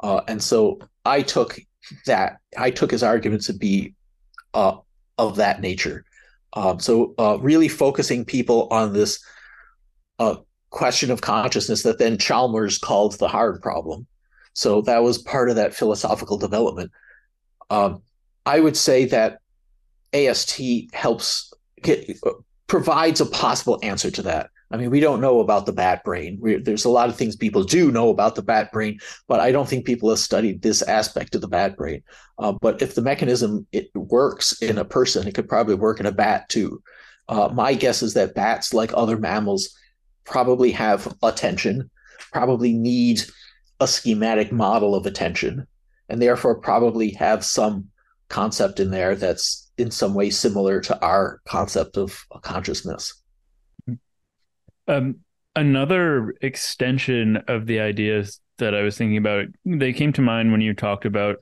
uh, 0.00 0.20
and 0.28 0.42
so 0.42 0.78
i 1.04 1.22
took 1.22 1.58
that 2.06 2.38
i 2.56 2.70
took 2.70 2.90
his 2.90 3.02
argument 3.02 3.42
to 3.42 3.52
be 3.52 3.94
uh, 4.54 4.76
of 5.18 5.36
that 5.36 5.60
nature 5.60 6.04
Um, 6.54 6.80
so 6.80 7.14
uh, 7.18 7.38
really 7.40 7.68
focusing 7.68 8.24
people 8.24 8.68
on 8.70 8.92
this 8.92 9.22
uh, 10.18 10.36
question 10.70 11.10
of 11.10 11.20
consciousness 11.20 11.82
that 11.82 11.98
then 11.98 12.18
Chalmers 12.18 12.78
called 12.78 13.18
the 13.18 13.28
hard 13.28 13.60
problem. 13.62 14.06
So 14.54 14.82
that 14.82 15.02
was 15.02 15.18
part 15.18 15.50
of 15.50 15.56
that 15.56 15.74
philosophical 15.74 16.38
development. 16.38 16.90
Um, 17.70 18.02
I 18.44 18.60
would 18.60 18.76
say 18.76 19.04
that 19.06 19.40
AST 20.12 20.60
helps 20.92 21.52
get, 21.82 22.18
provides 22.66 23.20
a 23.20 23.26
possible 23.26 23.78
answer 23.82 24.10
to 24.10 24.22
that. 24.22 24.50
I 24.70 24.76
mean, 24.76 24.90
we 24.90 25.00
don't 25.00 25.20
know 25.20 25.40
about 25.40 25.64
the 25.64 25.72
bat 25.72 26.04
brain. 26.04 26.38
We, 26.40 26.56
there's 26.56 26.84
a 26.84 26.90
lot 26.90 27.08
of 27.08 27.16
things 27.16 27.36
people 27.36 27.64
do 27.64 27.90
know 27.90 28.10
about 28.10 28.34
the 28.34 28.42
bat 28.42 28.70
brain, 28.70 28.98
but 29.26 29.40
I 29.40 29.50
don't 29.50 29.68
think 29.68 29.86
people 29.86 30.10
have 30.10 30.18
studied 30.18 30.60
this 30.60 30.82
aspect 30.82 31.34
of 31.34 31.40
the 31.40 31.48
bat 31.48 31.76
brain. 31.76 32.02
Uh, 32.38 32.52
but 32.52 32.82
if 32.82 32.94
the 32.94 33.02
mechanism 33.02 33.66
it 33.72 33.90
works 33.94 34.60
in 34.60 34.76
a 34.76 34.84
person, 34.84 35.26
it 35.26 35.34
could 35.34 35.48
probably 35.48 35.74
work 35.74 36.00
in 36.00 36.06
a 36.06 36.12
bat 36.12 36.48
too. 36.48 36.82
Uh, 37.28 37.48
my 37.52 37.74
guess 37.74 38.02
is 38.02 38.14
that 38.14 38.34
bats, 38.34 38.74
like 38.74 38.90
other 38.94 39.16
mammals, 39.16 39.74
probably 40.24 40.70
have 40.70 41.14
attention, 41.22 41.90
probably 42.32 42.72
need 42.72 43.22
a 43.80 43.86
schematic 43.86 44.52
model 44.52 44.94
of 44.94 45.06
attention, 45.06 45.66
and 46.08 46.20
therefore 46.20 46.60
probably 46.60 47.10
have 47.10 47.44
some 47.44 47.86
concept 48.28 48.80
in 48.80 48.90
there 48.90 49.14
that's 49.14 49.70
in 49.78 49.90
some 49.90 50.12
way 50.12 50.28
similar 50.28 50.80
to 50.80 51.00
our 51.02 51.40
concept 51.46 51.96
of 51.96 52.26
consciousness. 52.42 53.14
Um, 54.88 55.16
another 55.54 56.34
extension 56.40 57.36
of 57.48 57.66
the 57.66 57.80
ideas 57.80 58.40
that 58.58 58.74
I 58.74 58.82
was 58.82 58.98
thinking 58.98 59.18
about, 59.18 59.46
they 59.64 59.92
came 59.92 60.12
to 60.14 60.22
mind 60.22 60.50
when 60.50 60.60
you 60.60 60.74
talked 60.74 61.04
about 61.04 61.36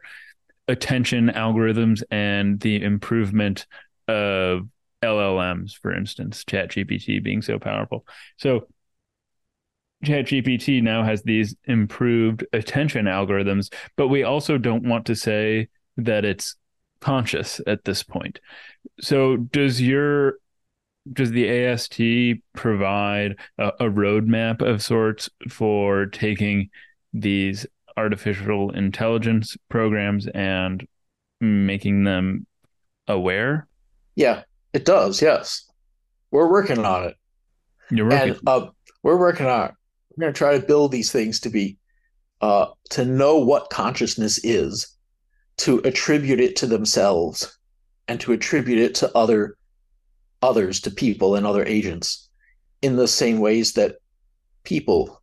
attention 0.68 1.28
algorithms 1.28 2.02
and 2.10 2.60
the 2.60 2.82
improvement 2.82 3.66
of 4.08 4.68
LLMs, 5.02 5.72
for 5.80 5.94
instance, 5.94 6.44
ChatGPT 6.44 7.22
being 7.22 7.42
so 7.42 7.58
powerful. 7.58 8.06
So 8.36 8.66
ChatGPT 10.04 10.82
now 10.82 11.04
has 11.04 11.22
these 11.22 11.54
improved 11.64 12.44
attention 12.52 13.06
algorithms, 13.06 13.72
but 13.96 14.08
we 14.08 14.24
also 14.24 14.58
don't 14.58 14.88
want 14.88 15.06
to 15.06 15.16
say 15.16 15.68
that 15.96 16.24
it's 16.24 16.56
conscious 17.00 17.60
at 17.66 17.84
this 17.84 18.02
point. 18.02 18.40
So 19.00 19.36
does 19.36 19.80
your 19.80 20.38
does 21.12 21.30
the 21.30 21.48
AST 21.48 22.00
provide 22.54 23.36
a, 23.58 23.68
a 23.80 23.84
roadmap 23.84 24.62
of 24.62 24.82
sorts 24.82 25.28
for 25.48 26.06
taking 26.06 26.70
these 27.12 27.66
artificial 27.96 28.70
intelligence 28.72 29.56
programs 29.68 30.26
and 30.28 30.86
making 31.40 32.04
them 32.04 32.46
aware? 33.08 33.66
Yeah, 34.14 34.42
it 34.72 34.84
does. 34.84 35.22
Yes, 35.22 35.70
we're 36.30 36.50
working 36.50 36.84
on 36.84 37.04
it. 37.04 37.16
You're 37.90 38.08
working. 38.08 38.30
And 38.30 38.40
uh, 38.46 38.68
we're 39.02 39.18
working 39.18 39.46
on. 39.46 39.68
It. 39.68 39.74
We're 40.16 40.22
going 40.22 40.34
to 40.34 40.38
try 40.38 40.58
to 40.58 40.66
build 40.66 40.92
these 40.92 41.12
things 41.12 41.40
to 41.40 41.50
be 41.50 41.76
uh, 42.40 42.66
to 42.90 43.04
know 43.04 43.38
what 43.38 43.70
consciousness 43.70 44.38
is, 44.44 44.94
to 45.58 45.78
attribute 45.84 46.40
it 46.40 46.56
to 46.56 46.66
themselves, 46.66 47.58
and 48.08 48.20
to 48.20 48.32
attribute 48.32 48.78
it 48.78 48.94
to 48.96 49.16
other 49.16 49.56
others 50.46 50.80
to 50.80 50.90
people 50.90 51.34
and 51.34 51.44
other 51.44 51.64
agents 51.64 52.28
in 52.82 52.96
the 52.96 53.08
same 53.08 53.38
ways 53.40 53.72
that 53.72 53.96
people 54.62 55.20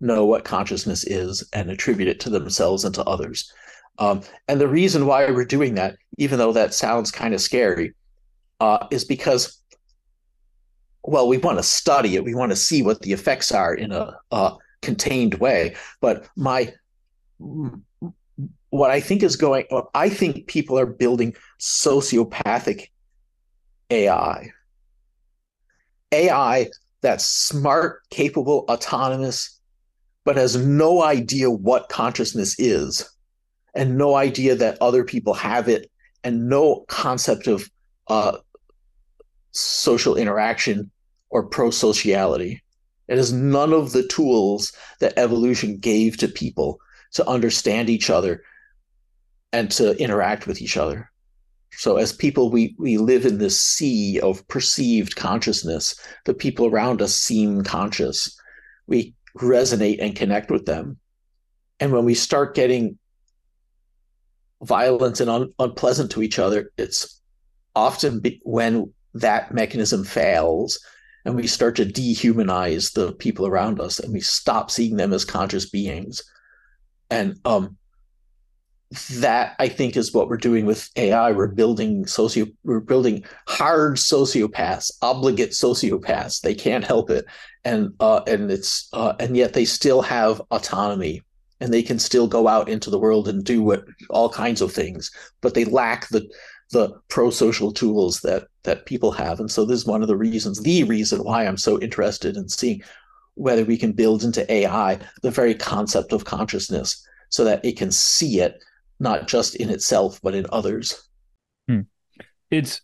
know 0.00 0.24
what 0.24 0.44
consciousness 0.44 1.04
is 1.04 1.48
and 1.52 1.70
attribute 1.70 2.08
it 2.08 2.20
to 2.20 2.30
themselves 2.30 2.84
and 2.84 2.94
to 2.94 3.04
others. 3.04 3.52
Um, 3.98 4.22
and 4.48 4.60
the 4.60 4.68
reason 4.68 5.06
why 5.06 5.30
we're 5.30 5.44
doing 5.44 5.74
that, 5.74 5.96
even 6.18 6.38
though 6.38 6.52
that 6.52 6.74
sounds 6.74 7.10
kind 7.10 7.34
of 7.34 7.40
scary, 7.40 7.94
uh, 8.60 8.86
is 8.90 9.04
because, 9.04 9.60
well, 11.02 11.28
we 11.28 11.38
want 11.38 11.58
to 11.58 11.62
study 11.62 12.16
it. 12.16 12.24
We 12.24 12.34
want 12.34 12.52
to 12.52 12.56
see 12.56 12.82
what 12.82 13.02
the 13.02 13.12
effects 13.12 13.52
are 13.52 13.74
in 13.74 13.92
a, 13.92 14.16
contained 14.82 15.34
way. 15.34 15.74
But 16.02 16.28
my 16.36 16.72
what 18.74 18.90
I 18.90 19.00
think 19.00 19.22
is 19.22 19.36
going, 19.36 19.66
I 19.94 20.08
think 20.08 20.46
people 20.46 20.78
are 20.78 20.86
building 20.86 21.34
sociopathic 21.60 22.88
AI. 23.90 24.52
AI 26.12 26.68
that's 27.02 27.26
smart, 27.26 28.00
capable, 28.10 28.64
autonomous, 28.68 29.60
but 30.24 30.36
has 30.36 30.56
no 30.56 31.02
idea 31.02 31.50
what 31.50 31.88
consciousness 31.88 32.58
is 32.58 33.08
and 33.74 33.98
no 33.98 34.14
idea 34.14 34.54
that 34.54 34.78
other 34.80 35.04
people 35.04 35.34
have 35.34 35.68
it 35.68 35.90
and 36.22 36.48
no 36.48 36.84
concept 36.88 37.46
of 37.46 37.68
uh, 38.08 38.38
social 39.50 40.16
interaction 40.16 40.90
or 41.30 41.44
pro-sociality. 41.44 42.62
It 43.08 43.18
has 43.18 43.32
none 43.32 43.72
of 43.72 43.92
the 43.92 44.06
tools 44.06 44.72
that 45.00 45.18
evolution 45.18 45.76
gave 45.76 46.16
to 46.18 46.28
people 46.28 46.80
to 47.12 47.28
understand 47.28 47.90
each 47.90 48.08
other 48.08 48.42
and 49.52 49.70
to 49.72 49.96
interact 50.00 50.46
with 50.46 50.62
each 50.62 50.76
other. 50.76 51.10
So 51.78 51.96
as 51.96 52.12
people, 52.12 52.50
we 52.50 52.74
we 52.78 52.98
live 52.98 53.26
in 53.26 53.38
this 53.38 53.60
sea 53.60 54.20
of 54.20 54.46
perceived 54.48 55.16
consciousness. 55.16 55.94
The 56.24 56.34
people 56.34 56.66
around 56.66 57.02
us 57.02 57.14
seem 57.14 57.62
conscious. 57.64 58.38
We 58.86 59.14
resonate 59.38 59.98
and 60.00 60.16
connect 60.16 60.50
with 60.50 60.66
them. 60.66 60.98
And 61.80 61.92
when 61.92 62.04
we 62.04 62.14
start 62.14 62.54
getting 62.54 62.98
violent 64.62 65.20
and 65.20 65.28
un- 65.28 65.52
unpleasant 65.58 66.10
to 66.12 66.22
each 66.22 66.38
other, 66.38 66.70
it's 66.78 67.20
often 67.74 68.20
be- 68.20 68.40
when 68.44 68.92
that 69.14 69.52
mechanism 69.52 70.04
fails 70.04 70.78
and 71.24 71.34
we 71.34 71.46
start 71.46 71.76
to 71.76 71.86
dehumanize 71.86 72.92
the 72.92 73.12
people 73.12 73.46
around 73.46 73.80
us 73.80 73.98
and 73.98 74.12
we 74.12 74.20
stop 74.20 74.70
seeing 74.70 74.96
them 74.96 75.12
as 75.12 75.24
conscious 75.24 75.68
beings. 75.68 76.22
And 77.10 77.38
um, 77.44 77.76
that 78.90 79.56
I 79.58 79.68
think 79.68 79.96
is 79.96 80.12
what 80.12 80.28
we're 80.28 80.36
doing 80.36 80.66
with 80.66 80.88
AI. 80.96 81.32
We're 81.32 81.48
building 81.48 82.06
socio, 82.06 82.46
we're 82.62 82.80
building 82.80 83.24
hard 83.48 83.96
sociopaths, 83.96 84.92
obligate 85.02 85.50
sociopaths. 85.50 86.40
They 86.40 86.54
can't 86.54 86.84
help 86.84 87.10
it, 87.10 87.24
and 87.64 87.92
uh, 88.00 88.20
and 88.26 88.50
it's 88.50 88.88
uh, 88.92 89.14
and 89.18 89.36
yet 89.36 89.52
they 89.52 89.64
still 89.64 90.02
have 90.02 90.40
autonomy, 90.50 91.22
and 91.60 91.72
they 91.72 91.82
can 91.82 91.98
still 91.98 92.28
go 92.28 92.46
out 92.46 92.68
into 92.68 92.90
the 92.90 92.98
world 92.98 93.28
and 93.28 93.44
do 93.44 93.62
what 93.62 93.84
all 94.10 94.28
kinds 94.28 94.60
of 94.60 94.72
things, 94.72 95.10
but 95.40 95.54
they 95.54 95.64
lack 95.64 96.08
the 96.08 96.28
the 96.70 96.92
pro-social 97.08 97.72
tools 97.72 98.20
that 98.20 98.46
that 98.64 98.86
people 98.86 99.12
have. 99.12 99.40
And 99.40 99.50
so 99.50 99.64
this 99.64 99.80
is 99.80 99.86
one 99.86 100.02
of 100.02 100.08
the 100.08 100.16
reasons, 100.16 100.60
the 100.60 100.84
reason 100.84 101.22
why 101.24 101.46
I'm 101.46 101.56
so 101.56 101.80
interested 101.80 102.36
in 102.36 102.48
seeing 102.48 102.82
whether 103.34 103.64
we 103.64 103.76
can 103.76 103.92
build 103.92 104.22
into 104.22 104.50
AI 104.52 104.98
the 105.22 105.30
very 105.30 105.54
concept 105.54 106.12
of 106.12 106.24
consciousness 106.24 107.04
so 107.28 107.44
that 107.44 107.64
it 107.64 107.76
can 107.76 107.90
see 107.90 108.40
it 108.40 108.62
not 109.04 109.28
just 109.28 109.54
in 109.54 109.70
itself 109.70 110.20
but 110.22 110.34
in 110.34 110.46
others. 110.50 111.08
Hmm. 111.68 111.82
It's 112.50 112.80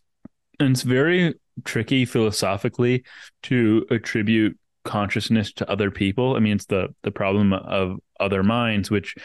it's 0.61 0.83
very 0.83 1.35
tricky 1.65 2.05
philosophically 2.05 3.05
to 3.45 3.87
attribute 3.91 4.57
consciousness 4.85 5.53
to 5.55 5.69
other 5.69 5.91
people. 5.91 6.37
I 6.37 6.39
mean, 6.39 6.55
it's 6.55 6.67
the 6.67 6.95
the 7.03 7.11
problem 7.11 7.53
of 7.53 7.99
other 8.21 8.43
minds, 8.43 8.91
which 8.91 9.17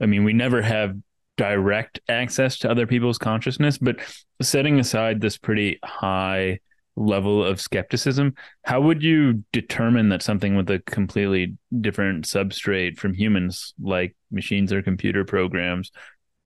I 0.00 0.06
mean, 0.06 0.24
we 0.24 0.32
never 0.32 0.62
have 0.62 0.96
direct 1.36 2.00
access 2.08 2.58
to 2.58 2.70
other 2.70 2.86
people's 2.86 3.18
consciousness, 3.18 3.78
but 3.78 3.96
setting 4.42 4.78
aside 4.78 5.20
this 5.20 5.38
pretty 5.38 5.78
high 5.84 6.58
level 6.96 7.42
of 7.42 7.60
skepticism, 7.60 8.34
how 8.62 8.80
would 8.80 9.02
you 9.02 9.42
determine 9.52 10.10
that 10.10 10.22
something 10.22 10.54
with 10.54 10.68
a 10.70 10.80
completely 10.80 11.56
different 11.80 12.24
substrate 12.24 12.98
from 12.98 13.14
humans, 13.14 13.72
like 13.80 14.14
machines 14.30 14.72
or 14.72 14.82
computer 14.82 15.24
programs, 15.24 15.90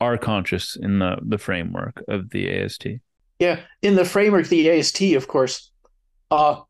are 0.01 0.19
conscious 0.19 0.77
in 0.77 0.99
the 0.99 1.19
the 1.23 1.39
framework 1.39 2.03
of 2.09 2.31
the 2.31 2.51
AST. 2.51 2.87
Yeah, 3.39 3.61
in 3.83 3.97
the 3.97 4.05
framework 4.05 4.45
of 4.45 4.51
the 4.51 4.71
AST, 4.71 5.03
of 5.15 5.29
course. 5.29 5.71
Uh, 6.31 6.63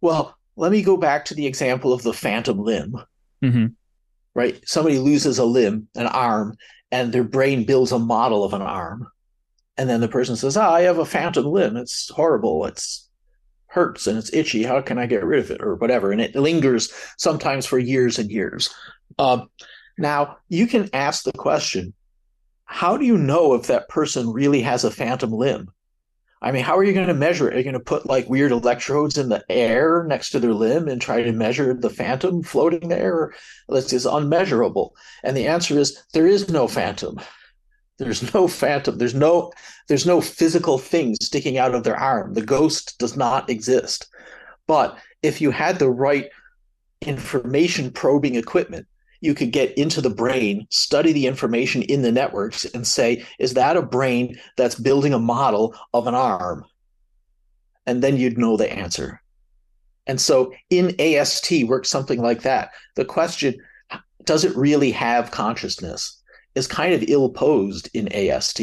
well, 0.00 0.36
let 0.56 0.72
me 0.72 0.82
go 0.82 0.96
back 0.96 1.24
to 1.26 1.34
the 1.34 1.46
example 1.46 1.92
of 1.92 2.02
the 2.02 2.12
phantom 2.12 2.58
limb. 2.58 2.96
Mm-hmm. 3.42 3.66
Right, 4.34 4.60
somebody 4.66 4.98
loses 4.98 5.38
a 5.38 5.44
limb, 5.44 5.88
an 5.94 6.06
arm, 6.06 6.56
and 6.92 7.12
their 7.12 7.24
brain 7.24 7.64
builds 7.64 7.92
a 7.92 7.98
model 7.98 8.44
of 8.44 8.52
an 8.52 8.62
arm, 8.62 9.08
and 9.78 9.88
then 9.88 10.00
the 10.00 10.08
person 10.08 10.36
says, 10.36 10.56
"Ah, 10.56 10.72
I 10.72 10.82
have 10.82 10.98
a 10.98 11.06
phantom 11.06 11.46
limb. 11.46 11.76
It's 11.76 12.10
horrible. 12.10 12.66
It's 12.66 13.08
hurts 13.68 14.06
and 14.06 14.16
it's 14.16 14.32
itchy. 14.32 14.62
How 14.62 14.80
can 14.80 14.98
I 14.98 15.06
get 15.06 15.24
rid 15.24 15.40
of 15.40 15.50
it, 15.50 15.62
or 15.62 15.76
whatever?" 15.76 16.12
And 16.12 16.20
it 16.20 16.34
lingers 16.34 16.92
sometimes 17.16 17.66
for 17.66 17.78
years 17.78 18.18
and 18.18 18.30
years. 18.30 18.68
Um, 19.18 19.48
now, 19.98 20.38
you 20.48 20.66
can 20.66 20.90
ask 20.92 21.24
the 21.24 21.32
question 21.32 21.94
how 22.64 22.96
do 22.96 23.04
you 23.04 23.16
know 23.16 23.54
if 23.54 23.68
that 23.68 23.88
person 23.88 24.32
really 24.32 24.60
has 24.62 24.84
a 24.84 24.90
phantom 24.90 25.32
limb? 25.32 25.70
I 26.42 26.52
mean, 26.52 26.64
how 26.64 26.76
are 26.76 26.84
you 26.84 26.92
going 26.92 27.06
to 27.06 27.14
measure 27.14 27.48
it? 27.48 27.54
Are 27.54 27.58
you 27.58 27.64
going 27.64 27.74
to 27.74 27.80
put 27.80 28.06
like 28.06 28.28
weird 28.28 28.52
electrodes 28.52 29.16
in 29.16 29.28
the 29.28 29.44
air 29.48 30.04
next 30.06 30.30
to 30.30 30.40
their 30.40 30.52
limb 30.52 30.86
and 30.88 31.00
try 31.00 31.22
to 31.22 31.32
measure 31.32 31.72
the 31.72 31.88
phantom 31.88 32.42
floating 32.42 32.88
there? 32.88 33.32
This 33.68 33.92
is 33.92 34.04
unmeasurable. 34.04 34.94
And 35.24 35.36
the 35.36 35.46
answer 35.46 35.78
is 35.78 36.02
there 36.12 36.26
is 36.26 36.50
no 36.50 36.68
phantom. 36.68 37.20
There's 37.98 38.34
no 38.34 38.46
phantom. 38.46 38.98
There's 38.98 39.14
no 39.14 39.52
there's 39.88 40.04
no 40.04 40.20
physical 40.20 40.76
thing 40.78 41.16
sticking 41.22 41.56
out 41.56 41.74
of 41.74 41.84
their 41.84 41.96
arm. 41.96 42.34
The 42.34 42.42
ghost 42.42 42.98
does 42.98 43.16
not 43.16 43.48
exist. 43.48 44.06
But 44.66 44.98
if 45.22 45.40
you 45.40 45.52
had 45.52 45.78
the 45.78 45.90
right 45.90 46.28
information 47.00 47.92
probing 47.92 48.34
equipment, 48.34 48.86
you 49.20 49.34
could 49.34 49.50
get 49.50 49.76
into 49.78 50.00
the 50.00 50.10
brain, 50.10 50.66
study 50.70 51.12
the 51.12 51.26
information 51.26 51.82
in 51.82 52.02
the 52.02 52.12
networks, 52.12 52.64
and 52.66 52.86
say, 52.86 53.24
is 53.38 53.54
that 53.54 53.76
a 53.76 53.82
brain 53.82 54.38
that's 54.56 54.74
building 54.74 55.14
a 55.14 55.18
model 55.18 55.74
of 55.94 56.06
an 56.06 56.14
arm? 56.14 56.64
And 57.86 58.02
then 58.02 58.16
you'd 58.16 58.38
know 58.38 58.56
the 58.56 58.72
answer. 58.72 59.22
And 60.06 60.20
so 60.20 60.52
in 60.70 60.94
AST 61.00 61.64
works 61.64 61.90
something 61.90 62.20
like 62.20 62.42
that. 62.42 62.70
The 62.94 63.04
question, 63.04 63.56
does 64.24 64.44
it 64.44 64.56
really 64.56 64.92
have 64.92 65.30
consciousness, 65.30 66.22
is 66.54 66.66
kind 66.66 66.94
of 66.94 67.04
ill 67.08 67.28
posed 67.28 67.88
in 67.94 68.12
AST. 68.12 68.60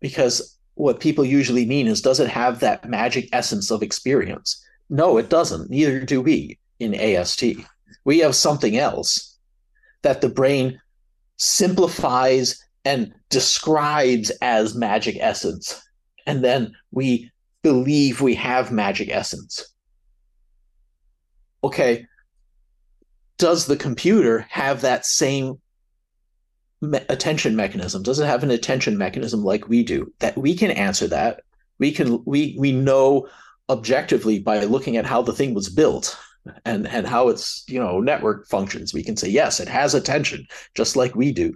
Because 0.00 0.58
what 0.74 1.00
people 1.00 1.24
usually 1.24 1.66
mean 1.66 1.86
is, 1.86 2.02
does 2.02 2.20
it 2.20 2.28
have 2.28 2.60
that 2.60 2.88
magic 2.88 3.28
essence 3.32 3.70
of 3.70 3.82
experience? 3.82 4.64
No, 4.90 5.16
it 5.16 5.30
doesn't. 5.30 5.70
Neither 5.70 6.00
do 6.00 6.20
we 6.20 6.58
in 6.80 6.94
AST. 6.94 7.44
We 8.04 8.18
have 8.18 8.34
something 8.34 8.76
else 8.76 9.31
that 10.02 10.20
the 10.20 10.28
brain 10.28 10.80
simplifies 11.36 12.62
and 12.84 13.12
describes 13.30 14.30
as 14.42 14.74
magic 14.74 15.16
essence. 15.20 15.80
And 16.26 16.44
then 16.44 16.74
we 16.90 17.30
believe 17.62 18.20
we 18.20 18.34
have 18.34 18.72
magic 18.72 19.08
essence. 19.10 19.72
Okay, 21.64 22.06
does 23.38 23.66
the 23.66 23.76
computer 23.76 24.46
have 24.50 24.80
that 24.80 25.06
same 25.06 25.60
me- 26.80 27.00
attention 27.08 27.54
mechanism? 27.54 28.02
Does 28.02 28.18
it 28.18 28.26
have 28.26 28.42
an 28.42 28.50
attention 28.50 28.98
mechanism 28.98 29.44
like 29.44 29.68
we 29.68 29.84
do? 29.84 30.12
That 30.18 30.36
we 30.36 30.56
can 30.56 30.72
answer 30.72 31.06
that. 31.08 31.42
We 31.78 31.92
can 31.92 32.22
we 32.24 32.56
we 32.58 32.72
know 32.72 33.28
objectively 33.68 34.40
by 34.40 34.64
looking 34.64 34.96
at 34.96 35.06
how 35.06 35.22
the 35.22 35.32
thing 35.32 35.54
was 35.54 35.68
built 35.68 36.16
and 36.64 36.86
and 36.88 37.06
how 37.06 37.28
its 37.28 37.64
you 37.68 37.78
know 37.78 38.00
network 38.00 38.46
functions 38.46 38.92
we 38.92 39.02
can 39.02 39.16
say 39.16 39.28
yes 39.28 39.60
it 39.60 39.68
has 39.68 39.94
attention 39.94 40.46
just 40.74 40.96
like 40.96 41.14
we 41.14 41.32
do. 41.32 41.54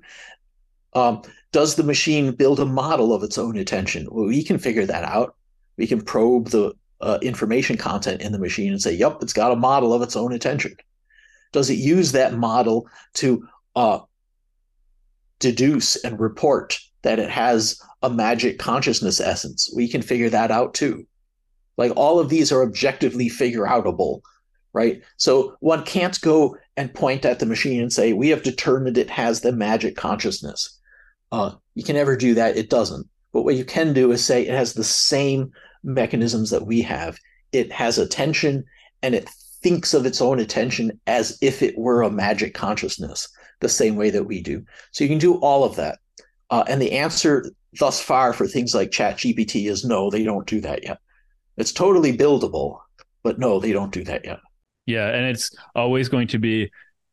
Um, 0.94 1.22
does 1.52 1.74
the 1.74 1.82
machine 1.82 2.32
build 2.32 2.60
a 2.60 2.64
model 2.64 3.12
of 3.12 3.22
its 3.22 3.38
own 3.38 3.56
attention? 3.56 4.08
Well 4.10 4.26
we 4.26 4.42
can 4.42 4.58
figure 4.58 4.86
that 4.86 5.04
out. 5.04 5.36
We 5.76 5.86
can 5.86 6.00
probe 6.00 6.48
the 6.48 6.72
uh, 7.00 7.18
information 7.20 7.76
content 7.76 8.22
in 8.22 8.32
the 8.32 8.38
machine 8.38 8.72
and 8.72 8.80
say 8.80 8.92
yep 8.92 9.18
it's 9.22 9.32
got 9.32 9.52
a 9.52 9.56
model 9.56 9.92
of 9.92 10.02
its 10.02 10.16
own 10.16 10.32
attention. 10.32 10.76
Does 11.52 11.70
it 11.70 11.74
use 11.74 12.12
that 12.12 12.34
model 12.34 12.88
to 13.14 13.46
uh, 13.74 14.00
deduce 15.38 15.96
and 16.04 16.18
report 16.18 16.78
that 17.02 17.18
it 17.18 17.30
has 17.30 17.80
a 18.02 18.10
magic 18.10 18.58
consciousness 18.58 19.20
essence? 19.20 19.72
We 19.74 19.88
can 19.88 20.02
figure 20.02 20.30
that 20.30 20.50
out 20.50 20.74
too. 20.74 21.06
Like 21.76 21.92
all 21.96 22.18
of 22.18 22.28
these 22.28 22.52
are 22.52 22.62
objectively 22.62 23.28
figure 23.28 23.64
outable 23.64 24.22
right? 24.76 25.02
So 25.16 25.56
one 25.60 25.84
can't 25.84 26.20
go 26.20 26.58
and 26.76 26.92
point 26.92 27.24
at 27.24 27.38
the 27.38 27.46
machine 27.46 27.80
and 27.80 27.90
say, 27.90 28.12
we 28.12 28.28
have 28.28 28.42
determined 28.42 28.98
it 28.98 29.08
has 29.08 29.40
the 29.40 29.50
magic 29.50 29.96
consciousness. 29.96 30.78
Uh, 31.32 31.52
you 31.74 31.82
can 31.82 31.96
never 31.96 32.14
do 32.14 32.34
that. 32.34 32.58
It 32.58 32.68
doesn't. 32.68 33.08
But 33.32 33.42
what 33.42 33.54
you 33.54 33.64
can 33.64 33.94
do 33.94 34.12
is 34.12 34.22
say 34.22 34.42
it 34.42 34.54
has 34.54 34.74
the 34.74 34.84
same 34.84 35.50
mechanisms 35.82 36.50
that 36.50 36.66
we 36.66 36.82
have. 36.82 37.16
It 37.52 37.72
has 37.72 37.96
attention 37.96 38.64
and 39.02 39.14
it 39.14 39.30
thinks 39.62 39.94
of 39.94 40.04
its 40.04 40.20
own 40.20 40.40
attention 40.40 41.00
as 41.06 41.38
if 41.40 41.62
it 41.62 41.78
were 41.78 42.02
a 42.02 42.10
magic 42.10 42.52
consciousness, 42.52 43.30
the 43.60 43.70
same 43.70 43.96
way 43.96 44.10
that 44.10 44.24
we 44.24 44.42
do. 44.42 44.62
So 44.90 45.04
you 45.04 45.08
can 45.08 45.18
do 45.18 45.36
all 45.36 45.64
of 45.64 45.76
that. 45.76 46.00
Uh, 46.50 46.64
and 46.68 46.82
the 46.82 46.92
answer 46.92 47.50
thus 47.80 47.98
far 47.98 48.34
for 48.34 48.46
things 48.46 48.74
like 48.74 48.90
ChatGPT 48.90 49.70
is 49.70 49.86
no, 49.86 50.10
they 50.10 50.22
don't 50.22 50.46
do 50.46 50.60
that 50.60 50.84
yet. 50.84 50.98
It's 51.56 51.72
totally 51.72 52.14
buildable, 52.14 52.80
but 53.22 53.38
no, 53.38 53.58
they 53.58 53.72
don't 53.72 53.92
do 53.92 54.04
that 54.04 54.26
yet. 54.26 54.40
Yeah, 54.86 55.08
and 55.08 55.26
it's 55.26 55.50
always 55.74 56.08
going 56.08 56.28
to 56.28 56.38
be 56.38 56.70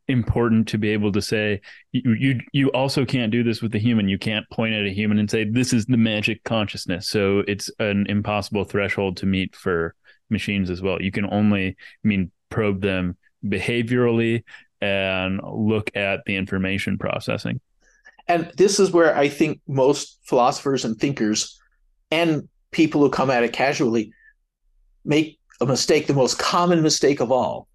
important 0.07 0.67
to 0.67 0.77
be 0.77 0.89
able 0.89 1.11
to 1.13 1.21
say 1.21 1.61
you 1.93 2.13
you 2.13 2.39
you 2.51 2.71
also 2.71 3.05
can't 3.05 3.31
do 3.31 3.43
this 3.43 3.61
with 3.61 3.71
the 3.71 3.79
human. 3.79 4.09
You 4.09 4.17
can't 4.17 4.49
point 4.49 4.73
at 4.73 4.85
a 4.85 4.93
human 4.93 5.17
and 5.17 5.29
say 5.29 5.43
this 5.43 5.73
is 5.73 5.85
the 5.85 5.97
magic 5.97 6.43
consciousness. 6.43 7.07
So 7.07 7.43
it's 7.47 7.71
an 7.79 8.05
impossible 8.07 8.63
threshold 8.63 9.17
to 9.17 9.25
meet 9.25 9.55
for 9.55 9.95
machines 10.29 10.69
as 10.69 10.81
well. 10.81 11.01
You 11.01 11.11
can 11.11 11.25
only 11.31 11.69
I 11.69 12.07
mean 12.07 12.31
probe 12.49 12.81
them 12.81 13.17
behaviorally 13.45 14.43
and 14.81 15.39
look 15.43 15.95
at 15.95 16.21
the 16.25 16.35
information 16.35 16.97
processing. 16.97 17.61
And 18.27 18.51
this 18.55 18.79
is 18.79 18.91
where 18.91 19.17
I 19.17 19.29
think 19.29 19.61
most 19.67 20.19
philosophers 20.23 20.85
and 20.85 20.97
thinkers 20.97 21.59
and 22.11 22.47
people 22.71 23.01
who 23.01 23.09
come 23.09 23.29
at 23.29 23.43
it 23.43 23.53
casually 23.53 24.11
make 25.05 25.39
a 25.63 25.71
mistake, 25.71 26.07
the 26.07 26.13
most 26.13 26.39
common 26.39 26.81
mistake 26.81 27.19
of 27.19 27.31
all, 27.31 27.67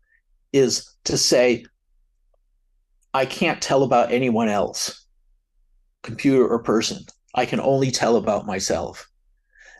is 0.53 0.95
to 1.05 1.19
say, 1.19 1.65
I 3.15 3.27
can't 3.27 3.61
tell 3.61 3.83
about 3.83 4.13
anyone 4.13 4.49
else, 4.49 5.07
computer 6.03 6.47
or 6.47 6.63
person. 6.63 7.05
I 7.35 7.47
can 7.47 7.61
only 7.61 7.91
tell 7.91 8.17
about 8.17 8.47
myself. 8.47 9.09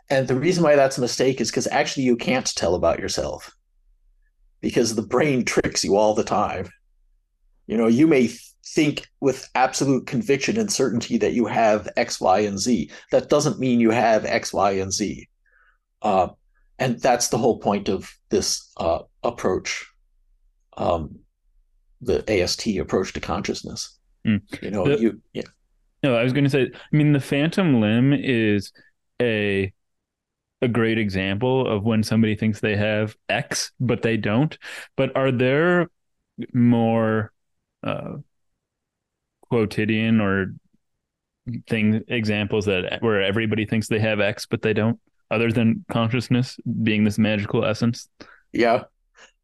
And 0.09 0.27
the 0.27 0.35
reason 0.35 0.63
why 0.63 0.75
that's 0.75 0.97
a 0.97 1.01
mistake 1.01 1.39
is 1.39 1.51
because 1.51 1.67
actually 1.67 2.03
you 2.03 2.15
can't 2.15 2.55
tell 2.55 2.75
about 2.75 2.99
yourself 2.99 3.55
because 4.61 4.95
the 4.95 5.01
brain 5.01 5.45
tricks 5.45 5.83
you 5.83 5.95
all 5.95 6.13
the 6.13 6.23
time. 6.23 6.69
You 7.67 7.77
know, 7.77 7.87
you 7.87 8.07
may 8.07 8.31
think 8.65 9.07
with 9.19 9.47
absolute 9.55 10.07
conviction 10.07 10.57
and 10.57 10.71
certainty 10.71 11.17
that 11.17 11.33
you 11.33 11.45
have 11.45 11.87
X, 11.95 12.19
Y, 12.19 12.39
and 12.39 12.59
Z. 12.59 12.91
That 13.11 13.29
doesn't 13.29 13.59
mean 13.59 13.79
you 13.79 13.91
have 13.91 14.25
X, 14.25 14.53
Y, 14.53 14.71
and 14.71 14.91
Z. 14.91 15.27
Uh, 16.01 16.29
and 16.79 16.99
that's 16.99 17.27
the 17.27 17.37
whole 17.37 17.59
point 17.59 17.89
of 17.89 18.11
this 18.29 18.71
uh, 18.77 18.99
approach, 19.23 19.85
um, 20.77 21.19
the 22.01 22.23
AST 22.41 22.67
approach 22.77 23.13
to 23.13 23.19
consciousness. 23.19 23.99
Mm. 24.25 24.41
You 24.61 24.71
know, 24.71 24.85
the, 24.85 24.99
you 24.99 25.21
yeah. 25.33 25.43
No, 26.01 26.15
I 26.15 26.23
was 26.23 26.33
going 26.33 26.45
to 26.45 26.49
say. 26.49 26.71
I 26.73 26.95
mean, 26.95 27.11
the 27.11 27.19
phantom 27.19 27.81
limb 27.81 28.13
is 28.13 28.71
a 29.21 29.71
a 30.61 30.67
great 30.67 30.97
example 30.97 31.67
of 31.67 31.83
when 31.83 32.03
somebody 32.03 32.35
thinks 32.35 32.59
they 32.59 32.75
have 32.75 33.15
X, 33.27 33.71
but 33.79 34.01
they 34.01 34.17
don't. 34.17 34.57
But 34.95 35.15
are 35.15 35.31
there 35.31 35.89
more 36.53 37.31
uh, 37.83 38.17
quotidian 39.49 40.21
or 40.21 40.53
thing 41.67 42.03
examples 42.07 42.65
that 42.65 43.01
where 43.01 43.21
everybody 43.21 43.65
thinks 43.65 43.87
they 43.87 43.99
have 43.99 44.19
X, 44.19 44.45
but 44.45 44.61
they 44.61 44.73
don't? 44.73 44.99
Other 45.31 45.51
than 45.51 45.85
consciousness 45.91 46.57
being 46.83 47.03
this 47.03 47.17
magical 47.17 47.65
essence? 47.65 48.07
Yeah. 48.51 48.83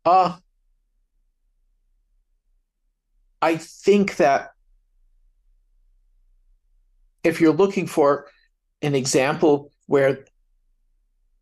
Uh 0.03 0.37
I 3.41 3.57
think 3.57 4.17
that 4.17 4.51
if 7.23 7.41
you're 7.41 7.53
looking 7.53 7.87
for 7.87 8.27
an 8.81 8.95
example 8.95 9.71
where 9.87 10.25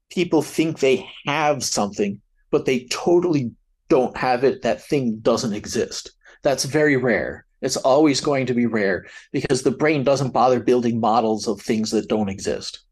people 0.09 0.41
think 0.41 0.79
they 0.79 1.09
have 1.25 1.63
something, 1.63 2.21
but 2.51 2.65
they 2.65 2.85
totally 2.85 3.51
don't 3.89 4.15
have 4.17 4.43
it, 4.43 4.61
that 4.61 4.81
thing 4.81 5.19
doesn't 5.19 5.53
exist. 5.53 6.11
That's 6.41 6.65
very 6.65 6.97
rare. 6.97 7.45
It's 7.61 7.77
always 7.77 8.19
going 8.19 8.45
to 8.47 8.53
be 8.53 8.65
rare 8.65 9.05
because 9.31 9.63
the 9.63 9.71
brain 9.71 10.03
doesn't 10.03 10.33
bother 10.33 10.59
building 10.59 10.99
models 10.99 11.47
of 11.47 11.61
things 11.61 11.91
that 11.91 12.09
don't 12.09 12.29
exist. 12.29 12.83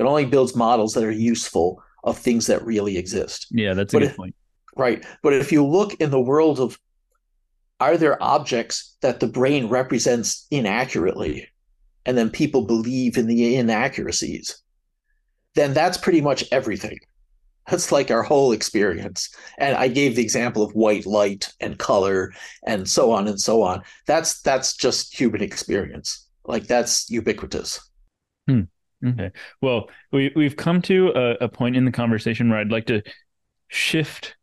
It 0.00 0.06
only 0.06 0.24
builds 0.24 0.56
models 0.56 0.94
that 0.94 1.04
are 1.04 1.10
useful 1.10 1.82
of 2.04 2.16
things 2.16 2.46
that 2.46 2.64
really 2.64 2.96
exist. 2.96 3.46
Yeah, 3.50 3.74
that's 3.74 3.92
a 3.92 3.96
but 3.96 4.00
good 4.00 4.10
if, 4.10 4.16
point. 4.16 4.34
Right. 4.74 5.04
But 5.22 5.34
if 5.34 5.52
you 5.52 5.64
look 5.64 5.94
in 6.00 6.10
the 6.10 6.20
world 6.20 6.58
of 6.58 6.78
are 7.80 7.98
there 7.98 8.22
objects 8.22 8.96
that 9.02 9.20
the 9.20 9.26
brain 9.26 9.68
represents 9.68 10.46
inaccurately 10.50 11.48
and 12.06 12.16
then 12.16 12.30
people 12.30 12.62
believe 12.62 13.18
in 13.18 13.26
the 13.26 13.56
inaccuracies, 13.56 14.62
then 15.54 15.74
that's 15.74 15.98
pretty 15.98 16.22
much 16.22 16.44
everything. 16.50 16.98
That's 17.68 17.92
like 17.92 18.10
our 18.10 18.22
whole 18.22 18.52
experience. 18.52 19.28
And 19.58 19.76
I 19.76 19.88
gave 19.88 20.16
the 20.16 20.22
example 20.22 20.62
of 20.62 20.72
white 20.72 21.04
light 21.04 21.52
and 21.60 21.78
color 21.78 22.32
and 22.66 22.88
so 22.88 23.12
on 23.12 23.28
and 23.28 23.38
so 23.38 23.62
on. 23.62 23.82
That's 24.06 24.40
that's 24.40 24.74
just 24.74 25.18
human 25.18 25.42
experience. 25.42 26.26
Like 26.46 26.66
that's 26.66 27.10
ubiquitous. 27.10 27.80
Hmm. 28.48 28.62
Mm-hmm. 29.04 29.20
Okay. 29.20 29.30
Well, 29.60 29.88
we 30.12 30.32
we've 30.36 30.56
come 30.56 30.82
to 30.82 31.08
a, 31.14 31.44
a 31.44 31.48
point 31.48 31.76
in 31.76 31.84
the 31.84 31.92
conversation 31.92 32.50
where 32.50 32.58
I'd 32.58 32.72
like 32.72 32.86
to 32.86 33.02
shift 33.68 34.36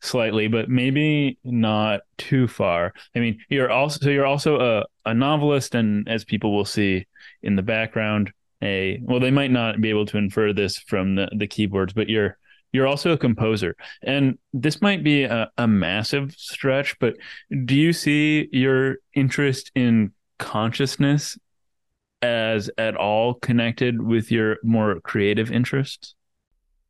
slightly, 0.00 0.48
but 0.48 0.68
maybe 0.68 1.38
not 1.44 2.00
too 2.16 2.48
far. 2.48 2.92
I 3.14 3.18
mean, 3.20 3.38
you're 3.48 3.70
also 3.70 3.98
so 4.00 4.10
you're 4.10 4.26
also 4.26 4.60
a, 4.60 5.10
a 5.10 5.14
novelist, 5.14 5.74
and 5.74 6.08
as 6.08 6.24
people 6.24 6.54
will 6.54 6.64
see 6.64 7.06
in 7.42 7.56
the 7.56 7.62
background, 7.62 8.32
a 8.62 9.00
well, 9.02 9.20
they 9.20 9.30
might 9.30 9.50
not 9.50 9.80
be 9.80 9.90
able 9.90 10.06
to 10.06 10.18
infer 10.18 10.52
this 10.52 10.78
from 10.78 11.14
the, 11.16 11.28
the 11.36 11.46
keyboards, 11.46 11.92
but 11.92 12.08
you're 12.08 12.38
you're 12.72 12.86
also 12.86 13.12
a 13.12 13.18
composer, 13.18 13.76
and 14.02 14.38
this 14.52 14.80
might 14.80 15.02
be 15.04 15.24
a, 15.24 15.50
a 15.58 15.66
massive 15.66 16.32
stretch, 16.32 16.98
but 17.00 17.16
do 17.64 17.74
you 17.74 17.92
see 17.92 18.48
your 18.52 18.98
interest 19.14 19.72
in 19.74 20.12
consciousness 20.38 21.36
as 22.22 22.70
at 22.78 22.96
all 22.96 23.34
connected 23.34 24.02
with 24.02 24.30
your 24.30 24.58
more 24.62 25.00
creative 25.00 25.50
interests? 25.50 26.14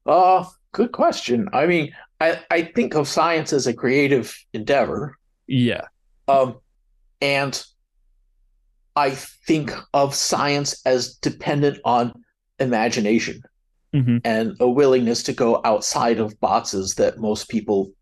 Uh, 0.06 0.44
good 0.72 0.92
question. 0.92 1.48
I 1.52 1.66
mean, 1.66 1.94
I, 2.20 2.40
I 2.50 2.62
think 2.62 2.94
of 2.94 3.08
science 3.08 3.52
as 3.52 3.66
a 3.66 3.74
creative 3.74 4.36
endeavor. 4.52 5.16
Yeah. 5.46 5.86
Um, 6.28 6.58
and 7.20 7.62
I 8.96 9.10
think 9.10 9.72
of 9.94 10.14
science 10.14 10.80
as 10.84 11.14
dependent 11.14 11.78
on 11.84 12.12
imagination 12.58 13.42
mm-hmm. 13.94 14.18
and 14.24 14.56
a 14.60 14.68
willingness 14.68 15.22
to 15.24 15.32
go 15.32 15.60
outside 15.64 16.18
of 16.18 16.38
boxes 16.40 16.94
that 16.96 17.18
most 17.18 17.48
people 17.48 17.92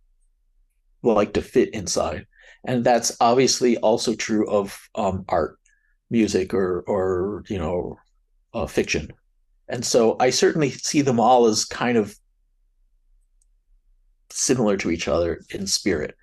like 1.02 1.34
to 1.34 1.42
fit 1.42 1.74
inside. 1.74 2.26
And 2.64 2.84
that's 2.84 3.16
obviously 3.20 3.76
also 3.78 4.14
true 4.14 4.48
of 4.50 4.78
um, 4.94 5.24
art, 5.28 5.58
music, 6.10 6.54
or 6.54 6.80
or 6.86 7.44
you 7.48 7.58
know, 7.58 7.98
uh, 8.54 8.66
fiction. 8.66 9.12
And 9.68 9.84
so 9.84 10.16
I 10.18 10.30
certainly 10.30 10.70
see 10.70 11.02
them 11.02 11.20
all 11.20 11.46
as 11.46 11.64
kind 11.64 11.98
of 11.98 12.16
similar 14.30 14.76
to 14.78 14.90
each 14.90 15.08
other 15.08 15.42
in 15.50 15.66
spirit. 15.66 16.14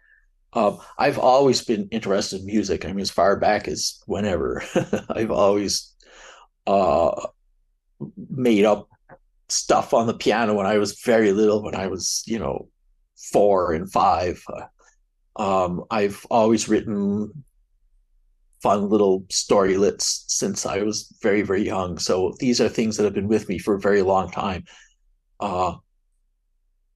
Um, 0.53 0.79
I've 0.97 1.19
always 1.19 1.63
been 1.63 1.89
interested 1.89 2.39
in 2.39 2.45
music. 2.45 2.85
I 2.85 2.87
mean, 2.89 3.01
as 3.01 3.11
far 3.11 3.37
back 3.37 3.67
as 3.67 4.01
whenever, 4.05 4.63
I've 5.09 5.31
always 5.31 5.93
uh, 6.65 7.27
made 8.29 8.65
up 8.65 8.87
stuff 9.49 9.93
on 9.93 10.07
the 10.07 10.13
piano 10.13 10.53
when 10.55 10.65
I 10.65 10.77
was 10.77 10.99
very 11.01 11.31
little, 11.31 11.61
when 11.61 11.75
I 11.75 11.87
was, 11.87 12.23
you 12.25 12.39
know, 12.39 12.69
four 13.15 13.73
and 13.73 13.91
five. 13.91 14.41
Uh, 14.47 15.41
um, 15.41 15.83
I've 15.91 16.25
always 16.31 16.69
written 16.69 17.31
fun 18.61 18.89
little 18.89 19.21
storylets 19.23 20.23
since 20.27 20.65
I 20.65 20.81
was 20.81 21.13
very, 21.21 21.41
very 21.41 21.63
young. 21.63 21.97
So 21.97 22.33
these 22.39 22.59
are 22.61 22.69
things 22.69 22.97
that 22.97 23.03
have 23.03 23.13
been 23.13 23.27
with 23.27 23.47
me 23.49 23.57
for 23.57 23.75
a 23.75 23.79
very 23.79 24.01
long 24.01 24.31
time. 24.31 24.65
Uh, 25.39 25.75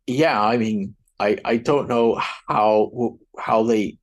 yeah, 0.08 0.42
I 0.42 0.58
mean, 0.58 0.96
I 1.20 1.38
I 1.46 1.58
don't 1.58 1.88
know 1.88 2.20
how 2.48 3.18
how 3.38 3.64
they 3.64 3.98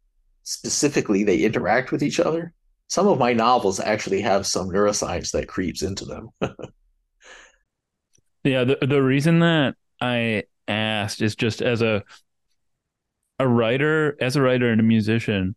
specifically 0.45 1.25
they 1.25 1.39
interact 1.39 1.91
with 1.91 2.03
each 2.03 2.21
other. 2.21 2.53
Some 2.89 3.09
of 3.09 3.19
my 3.19 3.33
novels 3.33 3.81
actually 3.81 4.21
have 4.21 4.47
some 4.47 4.69
neuroscience 4.69 5.33
that 5.33 5.49
creeps 5.49 5.83
into 5.83 6.05
them. 6.05 6.29
yeah, 8.45 8.65
the 8.65 8.79
the 8.81 9.03
reason 9.03 9.41
that 9.41 9.75
I 10.01 10.45
asked 10.69 11.21
is 11.23 11.35
just 11.35 11.63
as 11.63 11.83
a 11.83 12.05
a 13.39 13.49
writer, 13.49 14.17
as 14.21 14.37
a 14.37 14.43
writer 14.43 14.71
and 14.71 14.81
a 14.81 14.85
musician, 14.85 15.55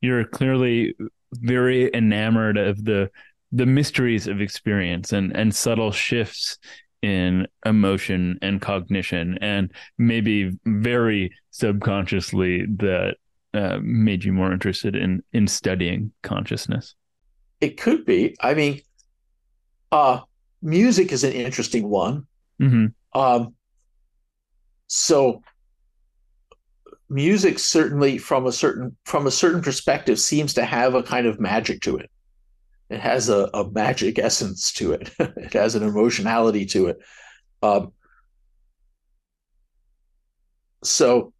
you're 0.00 0.24
clearly 0.24 0.94
very 1.32 1.90
enamored 1.94 2.56
of 2.56 2.84
the 2.84 3.10
the 3.52 3.66
mysteries 3.66 4.26
of 4.26 4.40
experience 4.40 5.12
and 5.12 5.36
and 5.36 5.54
subtle 5.54 5.92
shifts 5.92 6.58
in 7.02 7.46
emotion 7.66 8.38
and 8.42 8.62
cognition 8.62 9.36
and 9.40 9.72
maybe 9.98 10.56
very 10.64 11.30
subconsciously 11.50 12.64
that 12.76 13.16
uh, 13.54 13.78
made 13.82 14.24
you 14.24 14.32
more 14.32 14.52
interested 14.52 14.96
in 14.96 15.22
in 15.32 15.46
studying 15.46 16.12
consciousness. 16.22 16.94
It 17.60 17.78
could 17.78 18.04
be. 18.06 18.34
I 18.40 18.54
mean 18.54 18.80
uh 19.90 20.20
music 20.62 21.12
is 21.12 21.24
an 21.24 21.32
interesting 21.32 21.88
one. 21.88 22.26
Mm-hmm. 22.60 23.18
um 23.18 23.54
so 24.86 25.42
music 27.12 27.58
certainly 27.58 28.18
from 28.18 28.46
a 28.46 28.52
certain 28.52 28.96
from 29.04 29.26
a 29.26 29.30
certain 29.30 29.60
perspective 29.60 30.18
seems 30.18 30.54
to 30.54 30.64
have 30.64 30.94
a 30.94 31.02
kind 31.02 31.26
of 31.26 31.38
magic 31.38 31.82
to 31.82 31.96
it. 31.98 32.10
It 32.88 33.00
has 33.00 33.28
a, 33.28 33.48
a 33.54 33.70
magic 33.70 34.18
essence 34.18 34.72
to 34.74 34.92
it. 34.92 35.10
It 35.18 35.52
has 35.52 35.74
an 35.74 35.82
emotionality 35.82 36.66
to 36.66 36.88
it. 36.88 36.98
Um, 37.62 37.92
so 40.82 41.32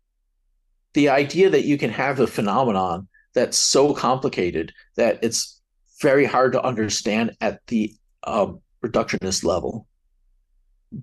the 0.94 1.08
idea 1.08 1.50
that 1.50 1.64
you 1.64 1.78
can 1.78 1.90
have 1.90 2.20
a 2.20 2.26
phenomenon 2.26 3.08
that's 3.34 3.56
so 3.56 3.94
complicated 3.94 4.72
that 4.96 5.18
it's 5.22 5.60
very 6.00 6.24
hard 6.24 6.52
to 6.52 6.62
understand 6.62 7.36
at 7.40 7.60
the 7.66 7.94
um, 8.24 8.60
reductionist 8.84 9.44
level 9.44 9.86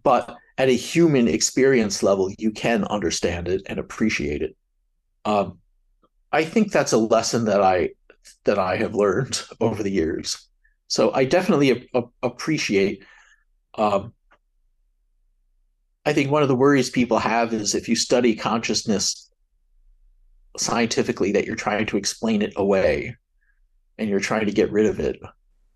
but 0.03 0.37
at 0.57 0.69
a 0.69 0.73
human 0.73 1.27
experience 1.27 2.03
level 2.03 2.31
you 2.37 2.51
can 2.51 2.83
understand 2.85 3.47
it 3.47 3.61
and 3.65 3.79
appreciate 3.79 4.41
it 4.41 4.55
um, 5.29 5.59
I 6.31 6.43
think 6.43 6.71
that's 6.71 6.93
a 6.93 6.97
lesson 6.97 7.45
that 7.45 7.61
I 7.61 7.91
that 8.45 8.59
I 8.59 8.77
have 8.77 8.95
learned 8.95 9.41
over 9.61 9.83
the 9.83 9.91
years. 9.91 10.47
So 10.87 11.13
I 11.13 11.25
definitely 11.25 11.71
a- 11.71 11.99
a- 11.99 12.09
appreciate. 12.23 13.03
Um, 13.75 14.13
I 16.05 16.13
think 16.13 16.31
one 16.31 16.41
of 16.41 16.47
the 16.47 16.55
worries 16.55 16.89
people 16.89 17.19
have 17.19 17.53
is 17.53 17.75
if 17.75 17.87
you 17.87 17.95
study 17.95 18.35
consciousness 18.35 19.29
scientifically, 20.57 21.31
that 21.33 21.45
you're 21.45 21.55
trying 21.55 21.85
to 21.85 21.97
explain 21.97 22.41
it 22.41 22.53
away, 22.55 23.15
and 23.97 24.09
you're 24.09 24.19
trying 24.19 24.47
to 24.47 24.51
get 24.51 24.71
rid 24.71 24.87
of 24.87 24.99
it. 24.99 25.19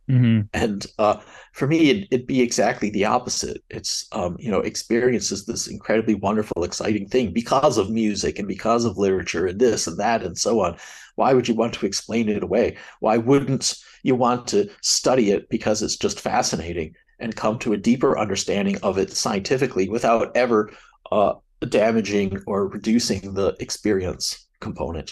Mm-hmm. 0.09 0.41
And 0.53 0.85
uh, 0.99 1.17
for 1.53 1.67
me, 1.67 1.89
it, 1.89 2.07
would 2.11 2.27
be 2.27 2.41
exactly 2.41 2.89
the 2.89 3.05
opposite. 3.05 3.63
It's, 3.69 4.05
um, 4.11 4.35
you 4.37 4.51
know, 4.51 4.59
experience 4.59 5.31
is 5.31 5.45
this 5.45 5.67
incredibly 5.67 6.15
wonderful, 6.15 6.63
exciting 6.63 7.07
thing 7.07 7.31
because 7.31 7.77
of 7.77 7.89
music 7.89 8.37
and 8.37 8.47
because 8.47 8.85
of 8.85 8.97
literature 8.97 9.47
and 9.47 9.59
this 9.59 9.87
and 9.87 9.97
that 9.99 10.23
and 10.23 10.37
so 10.37 10.59
on. 10.59 10.77
Why 11.15 11.33
would 11.33 11.47
you 11.47 11.55
want 11.55 11.73
to 11.75 11.85
explain 11.85 12.27
it 12.27 12.43
away? 12.43 12.77
Why 12.99 13.17
wouldn't 13.17 13.75
you 14.03 14.15
want 14.15 14.47
to 14.47 14.69
study 14.81 15.31
it 15.31 15.49
because 15.49 15.81
it's 15.81 15.97
just 15.97 16.19
fascinating 16.19 16.95
and 17.19 17.35
come 17.35 17.57
to 17.59 17.73
a 17.73 17.77
deeper 17.77 18.17
understanding 18.17 18.77
of 18.81 18.97
it 18.97 19.11
scientifically 19.11 19.87
without 19.87 20.35
ever 20.35 20.71
uh, 21.11 21.33
damaging 21.69 22.41
or 22.45 22.67
reducing 22.67 23.33
the 23.33 23.55
experience 23.59 24.47
component? 24.59 25.11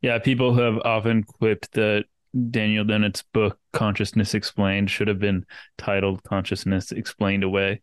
Yeah, 0.00 0.18
people 0.18 0.54
have 0.54 0.78
often 0.84 1.24
quipped 1.24 1.72
that 1.72 2.04
Daniel 2.50 2.84
Dennett's 2.84 3.22
book 3.32 3.58
Consciousness 3.72 4.34
Explained 4.34 4.90
should 4.90 5.08
have 5.08 5.18
been 5.18 5.46
titled 5.76 6.22
Consciousness 6.22 6.92
Explained 6.92 7.44
Away. 7.44 7.82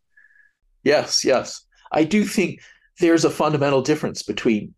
Yes, 0.84 1.26
yes. 1.26 1.66
I 1.92 2.04
do 2.04 2.24
think 2.24 2.62
there's 3.00 3.26
a 3.26 3.30
fundamental 3.30 3.82
difference 3.82 4.24
between 4.24 4.74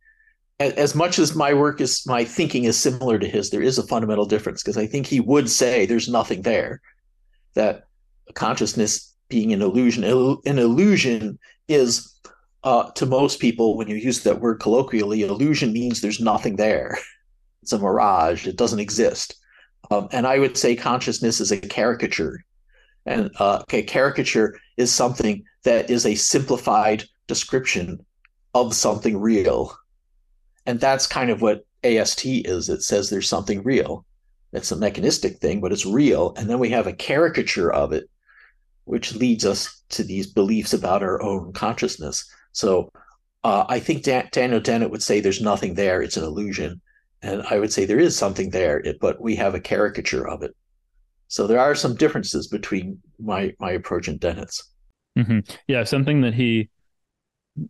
as 0.59 0.95
much 0.95 1.19
as 1.19 1.35
my 1.35 1.53
work 1.53 1.79
is 1.81 2.05
my 2.07 2.25
thinking 2.25 2.63
is 2.63 2.77
similar 2.77 3.19
to 3.19 3.27
his 3.27 3.49
there 3.49 3.61
is 3.61 3.77
a 3.77 3.85
fundamental 3.85 4.25
difference 4.25 4.63
because 4.63 4.77
i 4.77 4.87
think 4.87 5.05
he 5.05 5.19
would 5.19 5.49
say 5.49 5.85
there's 5.85 6.09
nothing 6.09 6.41
there 6.41 6.81
that 7.53 7.83
consciousness 8.33 9.13
being 9.29 9.53
an 9.53 9.61
illusion 9.61 10.03
an 10.03 10.57
illusion 10.59 11.37
is 11.67 12.13
uh, 12.63 12.89
to 12.91 13.05
most 13.05 13.39
people 13.39 13.77
when 13.77 13.87
you 13.87 13.95
use 13.95 14.23
that 14.23 14.41
word 14.41 14.59
colloquially 14.59 15.21
illusion 15.21 15.71
means 15.71 16.01
there's 16.01 16.19
nothing 16.19 16.55
there 16.55 16.97
it's 17.61 17.71
a 17.71 17.77
mirage 17.77 18.47
it 18.47 18.57
doesn't 18.57 18.79
exist 18.79 19.35
um, 19.89 20.07
and 20.11 20.27
I 20.27 20.39
would 20.39 20.57
say 20.57 20.75
consciousness 20.75 21.39
is 21.39 21.51
a 21.51 21.57
caricature. 21.57 22.43
And 23.05 23.31
uh, 23.39 23.63
a 23.71 23.83
caricature 23.83 24.59
is 24.75 24.93
something 24.93 25.43
that 25.63 25.89
is 25.89 26.05
a 26.05 26.15
simplified 26.15 27.05
description 27.27 28.05
of 28.53 28.73
something 28.73 29.17
real. 29.17 29.77
And 30.65 30.79
that's 30.79 31.07
kind 31.07 31.29
of 31.29 31.41
what 31.41 31.65
AST 31.83 32.25
is. 32.25 32.69
It 32.69 32.83
says 32.83 33.09
there's 33.09 33.29
something 33.29 33.63
real. 33.63 34.05
It's 34.51 34.71
a 34.71 34.77
mechanistic 34.77 35.37
thing, 35.37 35.61
but 35.61 35.71
it's 35.71 35.85
real. 35.85 36.33
And 36.35 36.49
then 36.49 36.59
we 36.59 36.69
have 36.69 36.87
a 36.87 36.93
caricature 36.93 37.71
of 37.71 37.93
it, 37.93 38.09
which 38.85 39.15
leads 39.15 39.45
us 39.45 39.81
to 39.89 40.03
these 40.03 40.27
beliefs 40.27 40.73
about 40.73 41.03
our 41.03 41.21
own 41.21 41.53
consciousness. 41.53 42.29
So 42.51 42.91
uh, 43.43 43.65
I 43.69 43.79
think 43.79 44.03
Dan- 44.03 44.29
Daniel 44.31 44.59
Dennett 44.59 44.89
would 44.89 45.03
say 45.03 45.19
there's 45.19 45.41
nothing 45.41 45.75
there, 45.75 46.01
it's 46.01 46.17
an 46.17 46.23
illusion. 46.23 46.81
And 47.21 47.41
I 47.43 47.59
would 47.59 47.73
say 47.73 47.85
there 47.85 47.99
is 47.99 48.17
something 48.17 48.51
there, 48.51 48.83
but 49.01 49.19
we 49.19 49.35
have 49.35 49.55
a 49.55 49.59
caricature 49.59 50.27
of 50.27 50.43
it. 50.43 50.55
So 51.27 51.47
there 51.47 51.59
are 51.59 51.75
some 51.75 51.95
differences 51.95 52.47
between 52.47 52.99
my 53.19 53.53
my 53.59 53.71
approach 53.71 54.07
and 54.07 54.19
Dennett's. 54.19 54.71
Mm-hmm. 55.17 55.39
Yeah, 55.67 55.83
something 55.83 56.21
that 56.21 56.33
he 56.33 56.69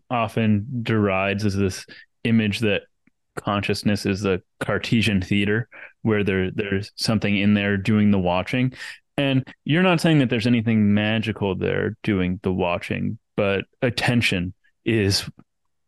often 0.09 0.67
derides 0.83 1.45
is 1.45 1.55
this 1.55 1.85
image 2.23 2.59
that 2.59 2.83
consciousness 3.35 4.05
is 4.05 4.25
a 4.25 4.41
Cartesian 4.59 5.21
theater 5.21 5.69
where 6.01 6.23
there 6.23 6.51
there's 6.51 6.91
something 6.95 7.35
in 7.37 7.53
there 7.53 7.77
doing 7.77 8.11
the 8.11 8.19
watching. 8.19 8.73
And 9.17 9.43
you're 9.65 9.83
not 9.83 10.01
saying 10.01 10.19
that 10.19 10.29
there's 10.29 10.45
anything 10.45 10.93
magical 10.93 11.55
there 11.55 11.97
doing 12.03 12.39
the 12.43 12.53
watching, 12.53 13.17
but 13.35 13.65
attention 13.81 14.53
is 14.85 15.27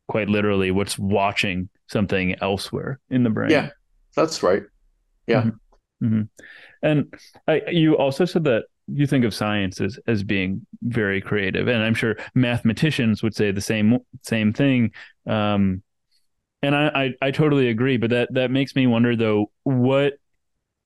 quite 0.07 0.29
literally 0.29 0.71
what's 0.71 0.97
watching 0.97 1.69
something 1.89 2.35
elsewhere 2.41 2.99
in 3.09 3.23
the 3.23 3.29
brain. 3.29 3.51
Yeah, 3.51 3.69
that's 4.15 4.43
right. 4.43 4.63
Yeah. 5.27 5.43
Mm-hmm. 5.43 6.05
Mm-hmm. 6.05 6.21
And 6.81 7.13
I, 7.47 7.61
you 7.69 7.97
also 7.97 8.25
said 8.25 8.45
that 8.45 8.63
you 8.87 9.05
think 9.05 9.25
of 9.25 9.33
science 9.33 9.81
as, 9.81 9.99
as 10.07 10.23
being 10.23 10.65
very 10.81 11.21
creative, 11.21 11.67
and 11.67 11.83
I'm 11.83 11.93
sure 11.93 12.15
mathematicians 12.33 13.21
would 13.21 13.35
say 13.35 13.51
the 13.51 13.61
same 13.61 13.99
same 14.23 14.53
thing. 14.53 14.91
Um, 15.27 15.83
and 16.61 16.75
I, 16.75 16.87
I, 17.21 17.27
I 17.27 17.31
totally 17.31 17.69
agree, 17.69 17.97
but 17.97 18.09
that 18.11 18.33
that 18.33 18.51
makes 18.51 18.75
me 18.75 18.87
wonder 18.87 19.15
though 19.15 19.51
what 19.63 20.13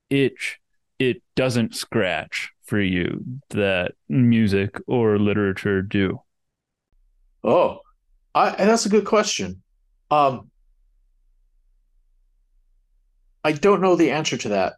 itch 0.09 0.59
it 0.99 1.21
doesn't 1.35 1.75
scratch 1.75 2.51
for 2.63 2.79
you 2.79 3.23
that 3.49 3.93
music 4.09 4.79
or 4.87 5.19
literature 5.19 5.81
do? 5.81 6.21
Oh, 7.43 7.79
I, 8.33 8.51
that's 8.51 8.85
a 8.85 8.89
good 8.89 9.05
question. 9.05 9.61
Um, 10.09 10.49
I 13.43 13.51
don't 13.51 13.81
know 13.81 13.95
the 13.95 14.11
answer 14.11 14.37
to 14.37 14.49
that. 14.49 14.73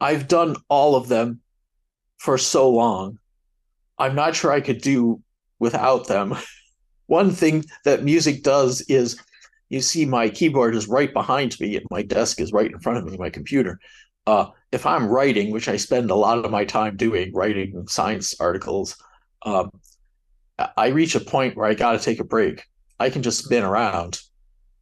I've 0.00 0.28
done 0.28 0.56
all 0.68 0.96
of 0.96 1.08
them 1.08 1.40
for 2.18 2.36
so 2.36 2.68
long. 2.70 3.18
I'm 3.98 4.14
not 4.14 4.34
sure 4.34 4.50
I 4.50 4.60
could 4.60 4.80
do 4.80 5.22
without 5.58 6.08
them. 6.08 6.34
One 7.06 7.30
thing 7.30 7.64
that 7.84 8.04
music 8.04 8.42
does 8.42 8.80
is 8.82 9.20
you 9.68 9.80
see 9.80 10.04
my 10.04 10.28
keyboard 10.28 10.74
is 10.74 10.88
right 10.88 11.12
behind 11.12 11.58
me 11.60 11.76
and 11.76 11.86
my 11.90 12.02
desk 12.02 12.40
is 12.40 12.52
right 12.52 12.70
in 12.70 12.78
front 12.80 12.98
of 12.98 13.04
me, 13.04 13.16
my 13.16 13.30
computer. 13.30 13.78
Uh, 14.26 14.46
if 14.70 14.86
I'm 14.86 15.06
writing, 15.06 15.50
which 15.50 15.68
I 15.68 15.76
spend 15.76 16.10
a 16.10 16.14
lot 16.14 16.44
of 16.44 16.50
my 16.50 16.64
time 16.64 16.96
doing, 16.96 17.32
writing 17.32 17.86
science 17.88 18.38
articles, 18.40 18.96
um, 19.44 19.70
I 20.76 20.88
reach 20.88 21.14
a 21.14 21.20
point 21.20 21.56
where 21.56 21.66
I 21.66 21.74
got 21.74 21.92
to 21.92 21.98
take 21.98 22.20
a 22.20 22.24
break. 22.24 22.64
I 23.00 23.10
can 23.10 23.22
just 23.22 23.44
spin 23.44 23.64
around, 23.64 24.20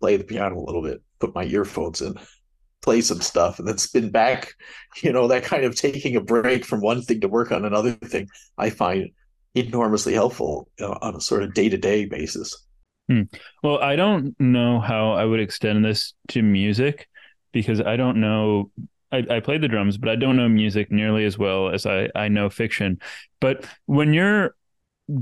play 0.01 0.17
the 0.17 0.25
piano 0.25 0.59
a 0.59 0.65
little 0.65 0.83
bit, 0.83 1.03
put 1.21 1.35
my 1.35 1.45
earphones 1.45 2.03
in, 2.03 2.19
play 2.83 3.01
some 3.01 3.21
stuff, 3.21 3.59
and 3.59 3.69
then 3.69 3.79
spin 3.79 4.11
back. 4.11 4.55
You 5.05 5.13
know, 5.13 5.29
that 5.29 5.45
kind 5.45 5.63
of 5.63 5.77
taking 5.77 6.17
a 6.17 6.21
break 6.21 6.65
from 6.65 6.81
one 6.81 7.03
thing 7.03 7.21
to 7.21 7.29
work 7.29 7.53
on 7.53 7.65
another 7.65 7.93
thing, 7.93 8.29
I 8.59 8.71
find 8.71 9.11
enormously 9.55 10.15
helpful 10.15 10.69
on 10.81 11.15
a 11.15 11.21
sort 11.21 11.45
of 11.45 11.55
day 11.55 11.69
to 11.69 11.77
day 11.77 12.07
basis. 12.07 12.67
Hmm. 13.09 13.23
Well, 13.63 13.79
I 13.79 13.95
don't 13.95 14.35
know 14.41 14.81
how 14.81 15.13
I 15.13 15.25
would 15.25 15.39
extend 15.39 15.85
this 15.85 16.15
to 16.29 16.43
music 16.43 17.09
because 17.53 17.81
I 17.81 17.97
don't 17.97 18.21
know. 18.21 18.71
I, 19.13 19.25
I 19.31 19.41
play 19.41 19.59
the 19.59 19.69
drums, 19.69 19.97
but 19.97 20.09
I 20.09 20.17
don't 20.17 20.37
know 20.37 20.49
music 20.49 20.91
nearly 20.91 21.25
as 21.25 21.37
well 21.37 21.71
as 21.71 21.87
I, 21.87 22.09
I 22.15 22.29
know 22.29 22.51
fiction. 22.51 23.01
But 23.41 23.65
when 23.87 24.13
you're 24.13 24.55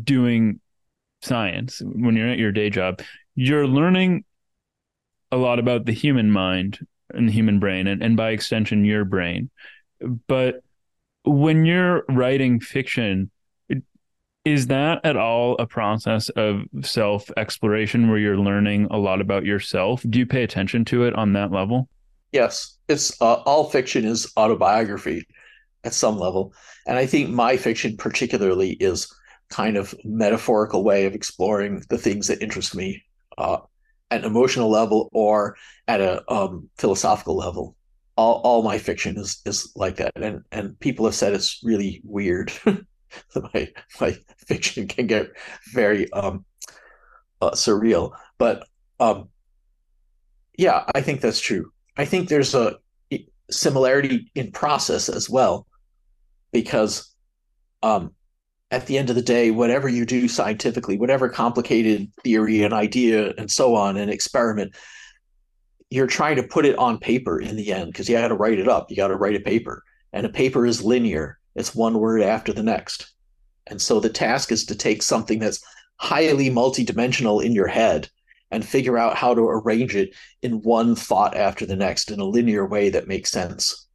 doing 0.02 0.60
science, 1.22 1.80
when 1.84 2.16
you're 2.16 2.28
at 2.28 2.38
your 2.38 2.52
day 2.52 2.70
job, 2.70 3.00
you're 3.34 3.66
learning 3.66 4.24
a 5.32 5.36
lot 5.36 5.58
about 5.58 5.86
the 5.86 5.92
human 5.92 6.30
mind 6.30 6.86
and 7.10 7.28
the 7.28 7.32
human 7.32 7.58
brain, 7.58 7.86
and, 7.86 8.02
and 8.02 8.16
by 8.16 8.30
extension, 8.30 8.84
your 8.84 9.04
brain. 9.04 9.50
But 10.26 10.62
when 11.24 11.64
you're 11.64 12.04
writing 12.08 12.60
fiction, 12.60 13.30
is 14.44 14.68
that 14.68 15.00
at 15.04 15.16
all 15.16 15.56
a 15.58 15.66
process 15.66 16.28
of 16.30 16.62
self 16.82 17.30
exploration 17.36 18.08
where 18.08 18.18
you're 18.18 18.38
learning 18.38 18.86
a 18.90 18.96
lot 18.96 19.20
about 19.20 19.44
yourself? 19.44 20.02
Do 20.08 20.18
you 20.18 20.26
pay 20.26 20.42
attention 20.42 20.84
to 20.86 21.04
it 21.04 21.14
on 21.14 21.34
that 21.34 21.50
level? 21.50 21.88
Yes, 22.32 22.78
it's 22.88 23.20
uh, 23.20 23.42
all 23.42 23.68
fiction 23.68 24.04
is 24.04 24.32
autobiography 24.36 25.26
at 25.84 25.94
some 25.94 26.18
level, 26.18 26.54
and 26.86 26.96
I 26.98 27.06
think 27.06 27.30
my 27.30 27.56
fiction 27.56 27.96
particularly 27.96 28.72
is 28.72 29.12
kind 29.50 29.76
of 29.76 29.94
metaphorical 30.04 30.84
way 30.84 31.06
of 31.06 31.14
exploring 31.14 31.82
the 31.88 31.98
things 31.98 32.26
that 32.26 32.42
interest 32.42 32.74
me 32.74 33.02
uh, 33.38 33.58
an 34.10 34.24
emotional 34.24 34.70
level 34.70 35.08
or 35.12 35.56
at 35.86 36.00
a 36.00 36.22
um, 36.32 36.68
philosophical 36.78 37.36
level. 37.36 37.76
All, 38.16 38.40
all 38.42 38.62
my 38.62 38.78
fiction 38.78 39.16
is 39.16 39.40
is 39.44 39.72
like 39.76 39.96
that, 39.96 40.12
and 40.16 40.42
and 40.50 40.78
people 40.80 41.04
have 41.04 41.14
said 41.14 41.34
it's 41.34 41.60
really 41.62 42.00
weird. 42.04 42.50
my 43.54 43.68
my 44.00 44.16
fiction 44.38 44.88
can 44.88 45.06
get 45.06 45.30
very 45.72 46.10
um, 46.12 46.44
uh, 47.40 47.52
surreal, 47.52 48.12
but 48.36 48.66
um, 48.98 49.28
yeah, 50.56 50.84
I 50.94 51.00
think 51.00 51.20
that's 51.20 51.40
true. 51.40 51.72
I 51.96 52.04
think 52.04 52.28
there's 52.28 52.54
a 52.54 52.78
similarity 53.50 54.30
in 54.34 54.50
process 54.50 55.08
as 55.08 55.30
well, 55.30 55.66
because 56.52 57.14
um, 57.82 58.12
at 58.70 58.86
the 58.86 58.98
end 58.98 59.08
of 59.08 59.16
the 59.16 59.22
day, 59.22 59.50
whatever 59.50 59.88
you 59.88 60.04
do 60.04 60.28
scientifically, 60.28 60.98
whatever 60.98 61.28
complicated 61.28 62.10
theory 62.22 62.62
and 62.62 62.74
idea 62.74 63.32
and 63.38 63.50
so 63.50 63.74
on, 63.74 63.96
and 63.96 64.10
experiment, 64.10 64.74
you're 65.90 66.06
trying 66.06 66.36
to 66.36 66.42
put 66.42 66.66
it 66.66 66.78
on 66.78 66.98
paper 66.98 67.40
in 67.40 67.56
the 67.56 67.72
end 67.72 67.92
because 67.92 68.08
you 68.08 68.16
got 68.16 68.28
to 68.28 68.34
write 68.34 68.58
it 68.58 68.68
up. 68.68 68.90
You 68.90 68.96
got 68.96 69.08
to 69.08 69.16
write 69.16 69.36
a 69.36 69.40
paper, 69.40 69.82
and 70.12 70.26
a 70.26 70.30
paper 70.30 70.66
is 70.66 70.84
linear. 70.84 71.38
It's 71.54 71.74
one 71.74 71.98
word 71.98 72.22
after 72.22 72.52
the 72.52 72.62
next, 72.62 73.10
and 73.66 73.80
so 73.80 74.00
the 74.00 74.10
task 74.10 74.52
is 74.52 74.66
to 74.66 74.74
take 74.74 75.02
something 75.02 75.38
that's 75.38 75.64
highly 75.96 76.50
multidimensional 76.50 77.42
in 77.42 77.52
your 77.52 77.66
head 77.66 78.08
and 78.50 78.64
figure 78.64 78.96
out 78.96 79.16
how 79.16 79.34
to 79.34 79.42
arrange 79.42 79.94
it 79.94 80.14
in 80.42 80.62
one 80.62 80.94
thought 80.94 81.36
after 81.36 81.66
the 81.66 81.76
next 81.76 82.10
in 82.10 82.20
a 82.20 82.24
linear 82.24 82.66
way 82.66 82.90
that 82.90 83.08
makes 83.08 83.30
sense. 83.30 83.86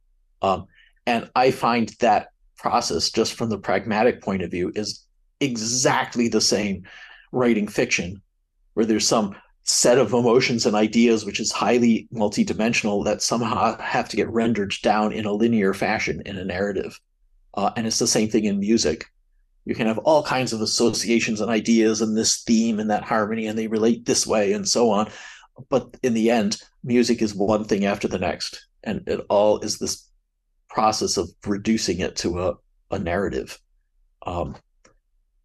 Um, 0.42 0.66
and 1.06 1.30
I 1.34 1.50
find 1.50 1.88
that 2.00 2.28
process, 2.64 3.10
just 3.10 3.34
from 3.34 3.50
the 3.50 3.58
pragmatic 3.58 4.22
point 4.22 4.40
of 4.40 4.50
view, 4.50 4.72
is 4.74 5.04
exactly 5.40 6.28
the 6.28 6.40
same 6.40 6.82
writing 7.30 7.68
fiction, 7.68 8.22
where 8.72 8.86
there's 8.86 9.06
some 9.06 9.36
set 9.64 9.98
of 9.98 10.14
emotions 10.14 10.64
and 10.64 10.74
ideas 10.74 11.26
which 11.26 11.40
is 11.40 11.52
highly 11.52 12.08
multidimensional 12.10 13.04
that 13.04 13.20
somehow 13.20 13.78
have 13.78 14.08
to 14.08 14.16
get 14.16 14.30
rendered 14.30 14.72
down 14.82 15.12
in 15.12 15.26
a 15.26 15.32
linear 15.32 15.74
fashion 15.74 16.22
in 16.24 16.38
a 16.38 16.44
narrative. 16.44 16.98
Uh, 17.52 17.70
and 17.76 17.86
it's 17.86 17.98
the 17.98 18.06
same 18.06 18.30
thing 18.30 18.46
in 18.46 18.58
music. 18.58 19.04
You 19.66 19.74
can 19.74 19.86
have 19.86 19.98
all 19.98 20.22
kinds 20.22 20.54
of 20.54 20.62
associations 20.62 21.42
and 21.42 21.50
ideas 21.50 22.00
and 22.00 22.16
this 22.16 22.44
theme 22.44 22.80
and 22.80 22.88
that 22.88 23.04
harmony, 23.04 23.46
and 23.46 23.58
they 23.58 23.66
relate 23.66 24.06
this 24.06 24.26
way 24.26 24.54
and 24.54 24.66
so 24.66 24.88
on. 24.88 25.10
But 25.68 25.98
in 26.02 26.14
the 26.14 26.30
end, 26.30 26.62
music 26.82 27.20
is 27.20 27.34
one 27.34 27.64
thing 27.64 27.84
after 27.84 28.08
the 28.08 28.18
next. 28.18 28.68
And 28.82 29.06
it 29.06 29.20
all 29.28 29.58
is 29.58 29.78
this 29.78 30.08
process 30.74 31.16
of 31.16 31.30
reducing 31.46 32.00
it 32.00 32.16
to 32.16 32.40
a, 32.40 32.54
a 32.90 32.98
narrative. 32.98 33.58
Um, 34.26 34.56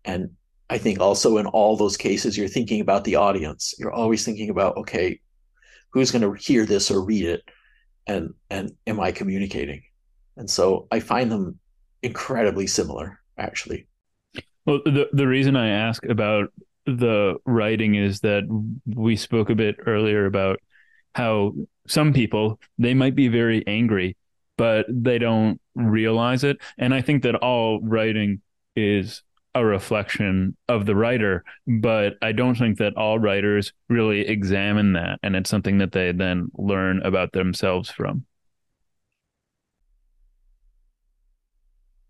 and 0.04 0.32
I 0.72 0.80
think 0.80 1.00
also 1.00 1.38
in 1.38 1.46
all 1.46 1.78
those 1.78 1.98
cases, 1.98 2.36
you're 2.36 2.48
thinking 2.48 2.82
about 2.82 3.04
the 3.04 3.16
audience. 3.16 3.76
You're 3.78 3.94
always 3.94 4.26
thinking 4.26 4.50
about, 4.50 4.76
okay, 4.78 5.20
who's 5.92 6.10
going 6.12 6.24
to 6.24 6.34
hear 6.34 6.66
this 6.66 6.90
or 6.90 7.06
read 7.06 7.26
it? 7.26 7.44
And, 8.08 8.34
and 8.50 8.72
am 8.88 9.00
I 9.00 9.12
communicating? 9.12 9.84
And 10.36 10.50
so 10.50 10.88
I 10.92 11.00
find 11.00 11.32
them 11.32 11.60
incredibly 12.02 12.66
similar, 12.66 13.20
actually. 13.38 13.88
Well, 14.66 14.80
the, 14.84 15.10
the 15.14 15.28
reason 15.28 15.56
I 15.56 15.70
ask 15.70 16.04
about 16.06 16.52
the 16.86 17.36
writing 17.46 17.94
is 17.94 18.22
that 18.22 18.44
we 18.86 19.16
spoke 19.16 19.52
a 19.52 19.56
bit 19.56 19.76
earlier 19.86 20.26
about 20.26 20.60
how 21.14 21.54
some 21.88 22.14
people 22.14 22.60
they 22.78 22.94
might 22.94 23.16
be 23.16 23.28
very 23.28 23.66
angry 23.68 24.16
but 24.60 24.86
they 24.90 25.18
don't 25.18 25.62
realize 25.74 26.44
it. 26.44 26.58
And 26.78 26.94
I 26.94 27.02
think 27.02 27.24
that 27.24 27.36
all 27.36 27.80
writing 27.82 28.42
is 28.76 29.24
a 29.56 29.64
reflection 29.64 30.58
of 30.68 30.86
the 30.86 30.98
writer, 30.98 31.46
but 31.66 32.16
I 32.22 32.34
don't 32.34 32.58
think 32.58 32.78
that 32.80 32.98
all 32.98 33.20
writers 33.20 33.72
really 33.88 34.28
examine 34.28 34.92
that. 34.94 35.20
And 35.24 35.38
it's 35.38 35.50
something 35.50 35.78
that 35.78 35.94
they 35.94 36.12
then 36.12 36.50
learn 36.58 37.02
about 37.04 37.32
themselves 37.32 37.90
from. 37.90 38.26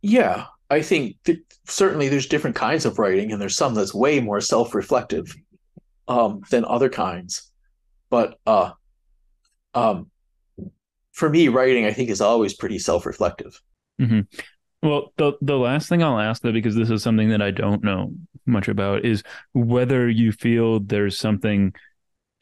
Yeah, 0.02 0.46
I 0.72 0.82
think 0.82 1.18
th- 1.26 1.44
certainly 1.68 2.10
there's 2.10 2.26
different 2.26 2.56
kinds 2.56 2.84
of 2.86 2.98
writing, 2.98 3.32
and 3.32 3.40
there's 3.40 3.58
some 3.58 3.76
that's 3.76 3.94
way 3.94 4.20
more 4.20 4.42
self 4.42 4.74
reflective 4.74 5.36
um, 6.08 6.42
than 6.50 6.66
other 6.66 6.90
kinds. 6.90 7.52
But 8.10 8.40
uh, 8.48 8.72
um, 9.76 10.09
for 11.20 11.30
me, 11.30 11.50
writing 11.50 11.86
I 11.86 11.92
think 11.92 12.10
is 12.10 12.22
always 12.22 12.54
pretty 12.54 12.80
self-reflective. 12.80 13.62
Mm-hmm. 14.02 14.22
Well, 14.82 15.12
the 15.18 15.34
the 15.42 15.58
last 15.58 15.90
thing 15.90 16.02
I'll 16.02 16.20
ask 16.20 16.42
though, 16.42 16.54
because 16.54 16.76
this 16.76 16.90
is 16.90 17.04
something 17.04 17.30
that 17.30 17.42
I 17.42 17.52
don't 17.52 17.84
know 17.84 18.14
much 18.46 18.70
about, 18.70 19.04
is 19.04 19.22
whether 19.54 20.10
you 20.10 20.32
feel 20.32 20.80
there's 20.80 21.20
something 21.20 21.74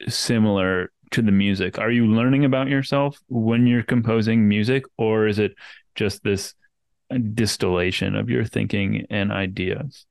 similar 0.06 0.92
to 1.10 1.22
the 1.22 1.32
music. 1.32 1.78
Are 1.78 1.90
you 1.90 2.06
learning 2.06 2.44
about 2.44 2.68
yourself 2.68 3.18
when 3.28 3.66
you're 3.66 3.82
composing 3.82 4.48
music, 4.48 4.84
or 4.96 5.26
is 5.26 5.40
it 5.40 5.54
just 5.96 6.22
this 6.22 6.54
distillation 7.34 8.14
of 8.14 8.30
your 8.30 8.44
thinking 8.44 9.06
and 9.10 9.32
ideas? 9.32 10.06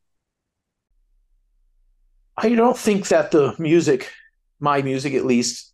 I 2.35 2.49
don't 2.49 2.77
think 2.77 3.07
that 3.07 3.31
the 3.31 3.55
music, 3.57 4.11
my 4.59 4.81
music 4.81 5.13
at 5.13 5.25
least, 5.25 5.73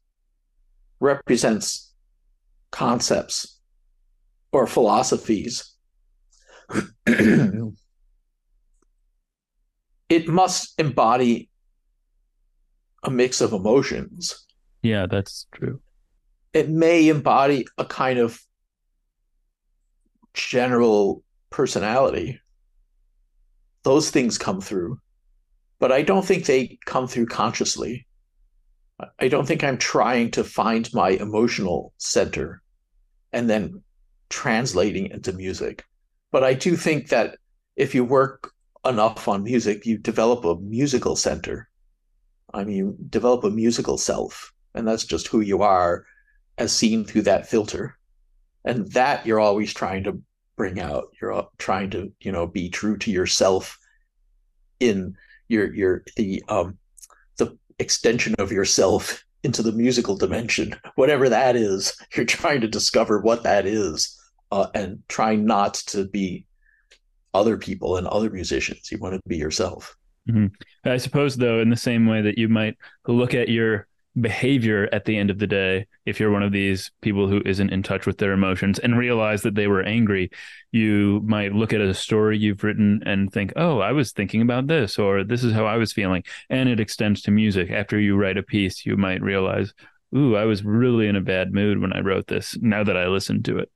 represents 1.00 1.93
concepts 2.74 3.60
or 4.52 4.68
philosophies. 4.68 5.74
it 7.06 7.74
must 10.28 10.80
embody 10.80 11.50
a 13.04 13.12
mix 13.12 13.42
of 13.42 13.54
emotions. 13.54 14.46
Yeah, 14.82 15.06
that's 15.06 15.48
true. 15.54 15.82
It 16.52 16.70
may 16.70 17.08
embody 17.08 17.68
a 17.78 17.86
kind 17.86 18.20
of 18.20 18.42
general 20.34 21.24
personality. 21.52 22.40
Those 23.84 24.10
things 24.10 24.38
come 24.38 24.62
through, 24.62 25.00
but 25.80 25.92
I 25.92 26.02
don't 26.02 26.26
think 26.26 26.46
they 26.46 26.80
come 26.86 27.08
through 27.08 27.28
consciously. 27.28 28.08
I 29.20 29.28
don't 29.28 29.46
think 29.46 29.64
I'm 29.64 29.78
trying 29.78 30.32
to 30.32 30.44
find 30.44 30.92
my 30.94 31.10
emotional 31.10 31.94
center 31.98 32.63
and 33.34 33.50
then 33.50 33.82
translating 34.30 35.08
into 35.08 35.34
music. 35.34 35.84
But 36.32 36.44
I 36.44 36.54
do 36.54 36.76
think 36.76 37.10
that 37.10 37.38
if 37.76 37.94
you 37.94 38.06
work 38.06 38.52
enough 38.86 39.28
on 39.28 39.44
music, 39.44 39.86
you 39.86 39.98
develop 39.98 40.46
a 40.46 40.60
musical 40.62 41.16
center. 41.16 41.68
I 42.54 42.64
mean, 42.64 42.78
you 42.78 42.98
develop 43.10 43.44
a 43.44 43.50
musical 43.50 43.98
self, 43.98 44.54
and 44.76 44.88
that's 44.88 45.06
just 45.06 45.28
who 45.28 45.42
you 45.42 45.64
are 45.64 46.06
as 46.58 46.72
seen 46.72 47.04
through 47.04 47.24
that 47.24 47.48
filter. 47.48 47.98
And 48.66 48.92
that 48.94 49.26
you're 49.26 49.40
always 49.40 49.74
trying 49.74 50.04
to 50.06 50.22
bring 50.56 50.80
out. 50.80 51.06
You're 51.22 51.48
trying 51.58 51.90
to, 51.92 52.12
you 52.22 52.32
know, 52.32 52.48
be 52.48 52.70
true 52.70 52.98
to 53.00 53.12
yourself 53.12 53.78
in 54.80 55.16
your 55.48 55.74
your 55.74 56.04
the 56.16 56.44
um 56.48 56.78
the 57.38 57.58
extension 57.80 58.36
of 58.38 58.52
yourself 58.52 59.24
into 59.44 59.62
the 59.62 59.72
musical 59.72 60.16
dimension, 60.16 60.76
whatever 60.96 61.30
that 61.30 61.56
is. 61.56 61.96
You're 62.16 62.26
trying 62.26 62.62
to 62.62 62.68
discover 62.68 63.20
what 63.20 63.44
that 63.44 63.66
is, 63.66 64.20
uh, 64.52 64.68
and 64.74 65.04
trying 65.08 65.46
not 65.46 65.76
to 65.88 66.06
be 66.06 66.46
other 67.34 67.58
people 67.58 67.98
and 67.98 68.08
other 68.08 68.30
musicians. 68.30 68.92
You 68.92 68.98
want 69.00 69.16
to 69.16 69.22
be 69.28 69.38
yourself. 69.38 69.96
Mm-hmm. 70.30 70.48
I 70.90 70.98
suppose, 70.98 71.36
though, 71.36 71.60
in 71.60 71.70
the 71.70 71.76
same 71.76 72.06
way 72.06 72.22
that 72.22 72.38
you 72.38 72.48
might 72.48 72.78
look 73.08 73.34
at 73.34 73.50
your 73.50 73.88
behavior 74.20 74.88
at 74.92 75.06
the 75.06 75.18
end 75.18 75.30
of 75.30 75.40
the 75.40 75.48
day, 75.48 75.88
if 76.06 76.20
you're 76.20 76.32
one 76.32 76.44
of 76.44 76.52
these 76.52 76.92
people 77.02 77.28
who 77.28 77.42
isn't 77.46 77.72
in 77.72 77.82
touch 77.82 78.06
with 78.06 78.18
their 78.18 78.32
emotions 78.32 78.80
and 78.80 78.98
realize 78.98 79.42
that 79.42 79.56
they 79.56 79.68
were 79.68 79.82
angry, 79.82 80.30
you 80.72 81.22
might 81.26 81.54
look 81.54 81.74
at 81.74 81.82
a 81.82 81.94
story 81.94 82.38
you've 82.38 82.64
written 82.64 83.02
and 83.06 83.32
think, 83.32 83.54
oh, 83.56 83.80
I 83.80 83.92
was 83.92 84.12
thinking 84.12 84.42
about 84.42 84.68
this, 84.68 85.00
or 85.00 85.24
this 85.24 85.44
is 85.44 85.54
how 85.54 85.66
I 85.66 85.78
was 85.78 85.94
feeling. 85.94 86.24
And 86.50 86.70
it 86.70 86.80
extends 86.80 87.22
to 87.24 87.32
music. 87.32 87.72
After 87.72 88.00
you 88.00 88.16
write 88.16 88.38
a 88.38 88.44
piece, 88.44 88.86
you 88.86 88.98
might 88.98 89.22
realize, 89.22 89.74
ooh, 90.16 90.36
I 90.36 90.46
was 90.46 90.64
really 90.64 91.08
in 91.08 91.16
a 91.16 91.22
bad 91.22 91.54
mood 91.54 91.80
when 91.80 91.94
I 91.94 92.02
wrote 92.02 92.28
this 92.28 92.58
now 92.62 92.84
that 92.84 92.98
I 92.98 93.08
listened 93.08 93.46
to 93.46 93.58
it. 93.60 93.72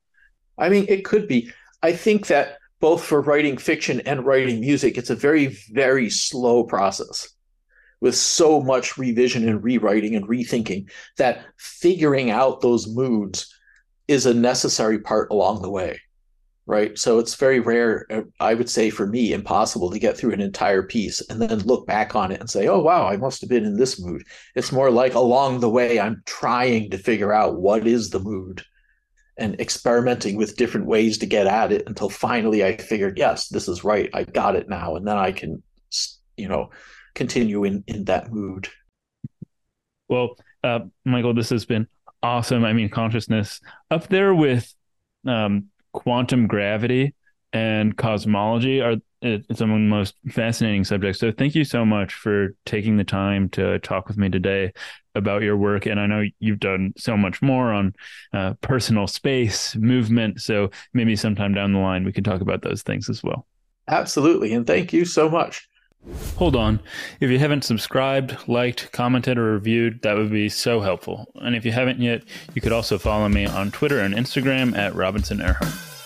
I 0.57 0.69
mean, 0.69 0.85
it 0.87 1.03
could 1.05 1.27
be. 1.27 1.51
I 1.81 1.93
think 1.93 2.27
that 2.27 2.57
both 2.79 3.03
for 3.03 3.21
writing 3.21 3.57
fiction 3.57 4.01
and 4.01 4.25
writing 4.25 4.59
music, 4.59 4.97
it's 4.97 5.09
a 5.09 5.15
very, 5.15 5.57
very 5.71 6.09
slow 6.09 6.63
process 6.63 7.29
with 7.99 8.15
so 8.15 8.61
much 8.61 8.97
revision 8.97 9.47
and 9.47 9.63
rewriting 9.63 10.15
and 10.15 10.27
rethinking 10.27 10.89
that 11.17 11.45
figuring 11.57 12.29
out 12.29 12.61
those 12.61 12.87
moods 12.87 13.53
is 14.07 14.25
a 14.25 14.33
necessary 14.33 14.99
part 14.99 15.31
along 15.31 15.61
the 15.61 15.69
way. 15.69 15.99
Right. 16.69 16.99
So 16.99 17.17
it's 17.17 17.35
very 17.35 17.61
rare, 17.61 18.05
I 18.41 18.53
would 18.53 18.69
say 18.69 18.89
for 18.89 19.07
me, 19.07 19.31
impossible 19.31 19.89
to 19.89 19.99
get 19.99 20.17
through 20.17 20.33
an 20.33 20.41
entire 20.41 20.83
piece 20.83 21.21
and 21.29 21.41
then 21.41 21.59
look 21.59 21.87
back 21.87 22.13
on 22.13 22.29
it 22.29 22.41
and 22.41 22.49
say, 22.49 22.67
oh, 22.67 22.81
wow, 22.81 23.07
I 23.07 23.15
must 23.15 23.39
have 23.39 23.49
been 23.49 23.63
in 23.63 23.77
this 23.77 24.03
mood. 24.03 24.23
It's 24.53 24.73
more 24.73 24.91
like 24.91 25.13
along 25.13 25.61
the 25.61 25.69
way, 25.69 25.97
I'm 25.97 26.21
trying 26.25 26.89
to 26.89 26.97
figure 26.97 27.31
out 27.31 27.61
what 27.61 27.87
is 27.87 28.09
the 28.09 28.19
mood 28.19 28.65
and 29.37 29.57
experimenting 29.61 30.35
with 30.35 30.57
different 30.57 30.87
ways 30.87 31.17
to 31.19 31.25
get 31.25 31.47
at 31.47 31.71
it 31.71 31.87
until 31.87 32.09
finally 32.09 32.65
I 32.65 32.75
figured, 32.75 33.17
yes, 33.17 33.47
this 33.47 33.69
is 33.69 33.85
right. 33.85 34.09
I 34.13 34.25
got 34.25 34.57
it 34.57 34.67
now. 34.67 34.97
And 34.97 35.07
then 35.07 35.17
I 35.17 35.31
can, 35.31 35.63
you 36.35 36.49
know, 36.49 36.69
continue 37.17 37.63
in, 37.63 37.83
in 37.87 38.05
that 38.05 38.31
mood. 38.31 38.69
Well, 40.07 40.35
uh, 40.63 40.79
Michael, 41.03 41.33
this 41.33 41.49
has 41.49 41.65
been 41.65 41.87
awesome. 42.23 42.63
I 42.63 42.73
mean, 42.73 42.89
consciousness 42.89 43.59
up 43.91 44.07
there 44.07 44.33
with 44.33 44.73
um, 45.25 45.65
quantum 45.91 46.47
gravity 46.47 47.13
and 47.51 47.97
cosmology 47.97 48.81
are 48.81 48.95
it's 49.23 49.57
some 49.57 49.71
of 49.71 49.77
the 49.77 49.79
most 49.79 50.13
fascinating 50.29 50.83
subjects. 50.83 51.19
So 51.19 51.31
thank 51.31 51.55
you 51.55 51.63
so 51.63 51.83
much 51.83 52.13
for 52.13 52.55
taking 52.67 52.97
the 52.97 53.03
time 53.03 53.49
to 53.49 53.79
talk 53.79 54.07
with 54.07 54.15
me 54.15 54.29
today 54.29 54.73
about 55.15 55.41
your 55.41 55.57
work. 55.57 55.87
And 55.87 55.99
I 55.99 56.05
know 56.05 56.23
you've 56.39 56.59
done 56.59 56.93
so 56.97 57.17
much 57.17 57.41
more 57.41 57.73
on 57.73 57.95
uh, 58.31 58.53
personal 58.61 59.07
space, 59.07 59.75
movement. 59.75 60.41
So 60.41 60.69
maybe 60.93 61.15
sometime 61.15 61.55
down 61.55 61.73
the 61.73 61.79
line 61.79 62.03
we 62.03 62.13
can 62.13 62.23
talk 62.23 62.41
about 62.41 62.61
those 62.61 62.83
things 62.83 63.09
as 63.09 63.23
well. 63.23 63.47
Absolutely. 63.87 64.53
And 64.53 64.67
thank 64.67 64.93
you 64.93 65.03
so 65.03 65.27
much. 65.27 65.67
Hold 66.37 66.55
on. 66.55 66.79
If 67.19 67.29
you 67.29 67.39
haven't 67.39 67.63
subscribed, 67.63 68.37
liked, 68.47 68.91
commented, 68.91 69.37
or 69.37 69.53
reviewed, 69.53 70.01
that 70.03 70.15
would 70.15 70.31
be 70.31 70.49
so 70.49 70.81
helpful. 70.81 71.31
And 71.35 71.55
if 71.55 71.65
you 71.65 71.71
haven't 71.71 71.99
yet, 71.99 72.23
you 72.53 72.61
could 72.61 72.71
also 72.71 72.97
follow 72.97 73.27
me 73.27 73.45
on 73.45 73.71
Twitter 73.71 73.99
and 73.99 74.13
Instagram 74.13 74.77
at 74.77 74.95
Robinson 74.95 75.39
Erhardt. 75.39 75.96